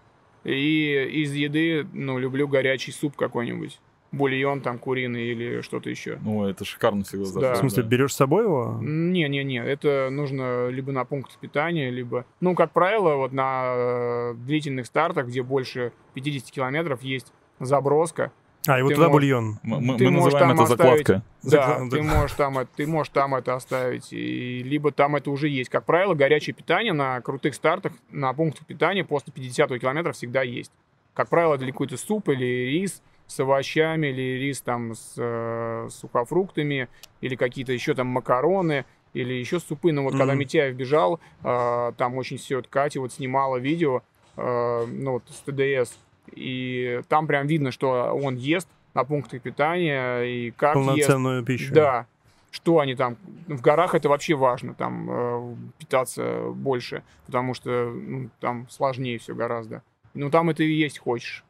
И 0.44 1.08
из 1.22 1.32
еды, 1.32 1.86
ну, 1.92 2.18
люблю 2.18 2.48
горячий 2.48 2.92
суп 2.92 3.16
какой-нибудь. 3.16 3.78
Бульон 4.12 4.60
там 4.60 4.78
куриный 4.78 5.24
или 5.28 5.62
что-то 5.62 5.88
еще. 5.88 6.18
Ну, 6.22 6.44
это 6.46 6.66
шикарно 6.66 7.02
всегда. 7.02 7.40
Да. 7.40 7.54
В 7.54 7.58
смысле, 7.58 7.82
да. 7.82 7.88
берешь 7.88 8.12
с 8.12 8.16
собой 8.16 8.44
его? 8.44 8.78
Не-не-не, 8.82 9.64
это 9.64 10.08
нужно 10.10 10.68
либо 10.68 10.92
на 10.92 11.06
пункт 11.06 11.38
питания, 11.38 11.90
либо... 11.90 12.26
Ну, 12.40 12.54
как 12.54 12.72
правило, 12.72 13.16
вот 13.16 13.32
на 13.32 13.72
э, 13.74 14.34
длительных 14.34 14.84
стартах, 14.86 15.28
где 15.28 15.42
больше 15.42 15.92
50 16.12 16.50
километров, 16.50 17.02
есть 17.02 17.32
заброска. 17.58 18.32
А, 18.68 18.78
и 18.78 18.82
вот 18.82 18.90
ты 18.90 18.94
туда 18.94 19.08
можешь- 19.08 19.22
бульон. 19.30 19.58
Мы, 19.62 19.80
мы- 19.80 19.98
ты 19.98 20.04
мы 20.04 20.10
можешь 20.12 20.32
называем 20.34 20.56
там 20.56 20.64
это 20.64 20.72
оставить- 20.74 21.06
закладка. 21.06 21.22
Да, 21.42 21.96
ты 21.96 22.02
можешь, 22.02 22.32
там, 22.36 22.58
это- 22.58 22.70
ты 22.76 22.86
можешь 22.86 23.12
там 23.12 23.34
это 23.34 23.54
оставить. 23.54 24.12
И, 24.12 24.62
либо 24.62 24.92
там 24.92 25.16
это 25.16 25.30
уже 25.30 25.48
есть. 25.48 25.68
Как 25.70 25.84
правило, 25.84 26.14
горячее 26.14 26.54
питание 26.54 26.92
на 26.92 27.20
крутых 27.22 27.54
стартах, 27.54 27.92
на 28.10 28.32
пунктах 28.32 28.66
питания 28.66 29.04
после 29.04 29.32
50 29.32 29.78
километра 29.80 30.12
всегда 30.12 30.42
есть. 30.42 30.70
Как 31.14 31.28
правило, 31.28 31.56
это 31.56 31.66
какой-то 31.66 31.96
суп 31.96 32.28
или 32.28 32.44
рис 32.44 33.02
с 33.26 33.40
овощами, 33.40 34.08
или 34.08 34.38
рис 34.38 34.60
там 34.60 34.94
с 34.94 35.14
э, 35.16 35.88
сухофруктами, 35.90 36.88
или 37.20 37.34
какие-то 37.34 37.72
еще 37.72 37.94
там 37.94 38.06
макароны, 38.08 38.84
или 39.14 39.32
еще 39.34 39.58
супы. 39.58 39.92
Но 39.92 40.04
вот 40.04 40.12
когда 40.12 40.32
Мгм. 40.32 40.38
Митяев 40.40 40.76
бежал, 40.76 41.20
э, 41.42 41.92
там 41.96 42.14
очень 42.16 42.36
все, 42.38 42.62
Катя 42.62 43.00
вот 43.00 43.12
снимала 43.12 43.56
видео, 43.56 44.02
э, 44.36 44.86
ну 44.86 45.12
вот 45.12 45.24
с 45.28 45.40
ТДС, 45.40 45.98
И 46.34 47.00
там 47.08 47.26
прям 47.26 47.46
видно, 47.46 47.70
что 47.70 48.12
он 48.14 48.36
ест 48.36 48.68
на 48.94 49.04
пунктах 49.04 49.42
питания 49.42 50.22
и 50.22 50.50
как 50.50 50.76
ест. 50.76 50.86
Полноценную 50.86 51.44
пищу. 51.44 51.74
Да. 51.74 52.06
Что 52.50 52.80
они 52.80 52.94
там... 52.94 53.16
В 53.46 53.62
горах 53.62 53.94
это 53.94 54.08
вообще 54.10 54.34
важно, 54.34 54.74
там 54.74 55.08
э, 55.10 55.54
питаться 55.78 56.50
больше, 56.54 57.02
потому 57.24 57.54
что 57.54 57.90
ну, 57.90 58.28
там 58.40 58.68
сложнее 58.68 59.18
все 59.18 59.34
гораздо. 59.34 59.82
Ну, 60.12 60.30
там 60.30 60.50
это 60.50 60.62
и 60.62 60.70
есть 60.70 60.98
хочешь. 60.98 61.44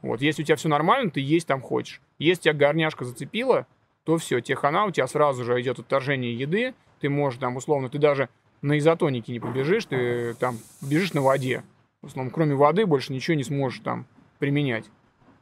Вот, 0.00 0.20
если 0.20 0.42
у 0.42 0.44
тебя 0.44 0.56
все 0.56 0.68
нормально, 0.68 1.10
ты 1.10 1.20
есть 1.20 1.48
там 1.48 1.60
хочешь. 1.60 2.00
Если 2.18 2.42
тебя 2.42 2.54
горняшка 2.54 3.04
зацепила, 3.04 3.66
то 4.04 4.18
все, 4.18 4.40
тебе 4.40 4.54
хана, 4.54 4.84
у 4.84 4.90
тебя 4.90 5.06
сразу 5.08 5.44
же 5.44 5.60
идет 5.60 5.80
отторжение 5.80 6.32
еды, 6.32 6.74
ты 7.00 7.08
можешь 7.08 7.40
там, 7.40 7.56
условно, 7.56 7.88
ты 7.88 7.98
даже 7.98 8.28
на 8.62 8.78
изотонике 8.78 9.32
не 9.32 9.40
побежишь, 9.40 9.86
ты 9.86 10.34
там 10.34 10.58
бежишь 10.80 11.14
на 11.14 11.22
воде. 11.22 11.64
В 12.02 12.06
основном, 12.06 12.32
кроме 12.32 12.54
воды, 12.54 12.86
больше 12.86 13.12
ничего 13.12 13.34
не 13.34 13.44
сможешь 13.44 13.80
там 13.80 14.06
применять. 14.38 14.84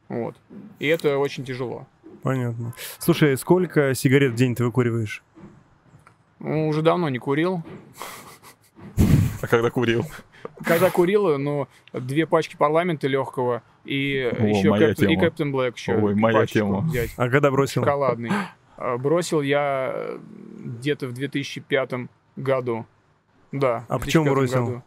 Вот. 0.09 0.35
И 0.79 0.87
это 0.87 1.17
очень 1.17 1.43
тяжело. 1.45 1.87
Понятно. 2.21 2.73
Слушай, 2.99 3.37
сколько 3.37 3.93
сигарет 3.93 4.33
в 4.33 4.35
день 4.35 4.55
ты 4.55 4.63
выкуриваешь? 4.63 5.23
Ну, 6.39 6.67
уже 6.67 6.81
давно 6.81 7.09
не 7.09 7.19
курил. 7.19 7.63
А 9.41 9.47
когда 9.47 9.69
курил? 9.69 10.05
Когда 10.65 10.89
курил, 10.89 11.37
ну, 11.37 11.67
две 11.93 12.25
пачки 12.25 12.55
парламента 12.55 13.07
легкого 13.07 13.61
и 13.85 14.31
О, 14.37 14.45
еще 14.47 14.69
моя 14.69 14.89
Кэп- 14.91 14.91
и 14.91 14.95
тема. 15.07 15.21
Кэптен 15.21 15.51
Блэк 15.53 15.73
еще. 15.75 15.95
Ой, 15.95 16.15
моя 16.15 16.45
тема. 16.45 16.81
взять. 16.81 17.11
А 17.17 17.29
когда 17.29 17.51
бросил? 17.51 17.81
Шоколадный. 17.81 18.31
А, 18.77 18.97
Бросил 18.97 19.41
я 19.41 20.17
где-то 20.59 21.07
в 21.07 21.13
2005 21.13 22.09
году. 22.35 22.85
Да. 23.51 23.85
А 23.87 23.99
почему 23.99 24.25
2005 24.25 24.33
бросил? 24.35 24.65
году. 24.65 24.83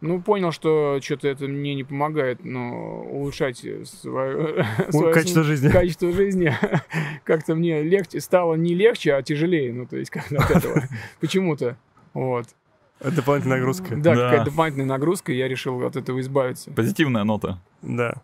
Ну, 0.00 0.20
понял, 0.22 0.52
что 0.52 0.98
что-то 1.02 1.28
это 1.28 1.46
мне 1.46 1.74
не 1.74 1.84
помогает, 1.84 2.44
но 2.44 3.02
улучшать 3.10 3.58
свое, 3.84 4.66
свое 4.90 5.12
качество 5.14 5.42
жизни. 5.42 5.68
качество 5.68 6.10
жизни 6.12 6.54
как-то 7.24 7.54
мне 7.54 7.82
легче 7.82 8.20
стало 8.20 8.54
не 8.54 8.74
легче, 8.74 9.14
а 9.14 9.22
тяжелее. 9.22 9.72
Ну, 9.72 9.86
то 9.86 9.96
есть 9.96 10.10
как 10.10 10.30
от 10.32 10.50
этого. 10.50 10.82
Почему-то. 11.20 11.76
Вот. 12.14 12.46
Это 12.98 13.12
дополнительная 13.16 13.56
нагрузка. 13.58 13.96
Да, 13.96 14.14
Да. 14.14 14.24
какая-то 14.30 14.50
дополнительная 14.50 14.86
нагрузка, 14.86 15.32
я 15.32 15.48
решил 15.48 15.86
от 15.86 15.96
этого 15.96 16.20
избавиться. 16.20 16.70
Позитивная 16.70 17.24
нота. 17.24 17.58
Да. 17.82 18.14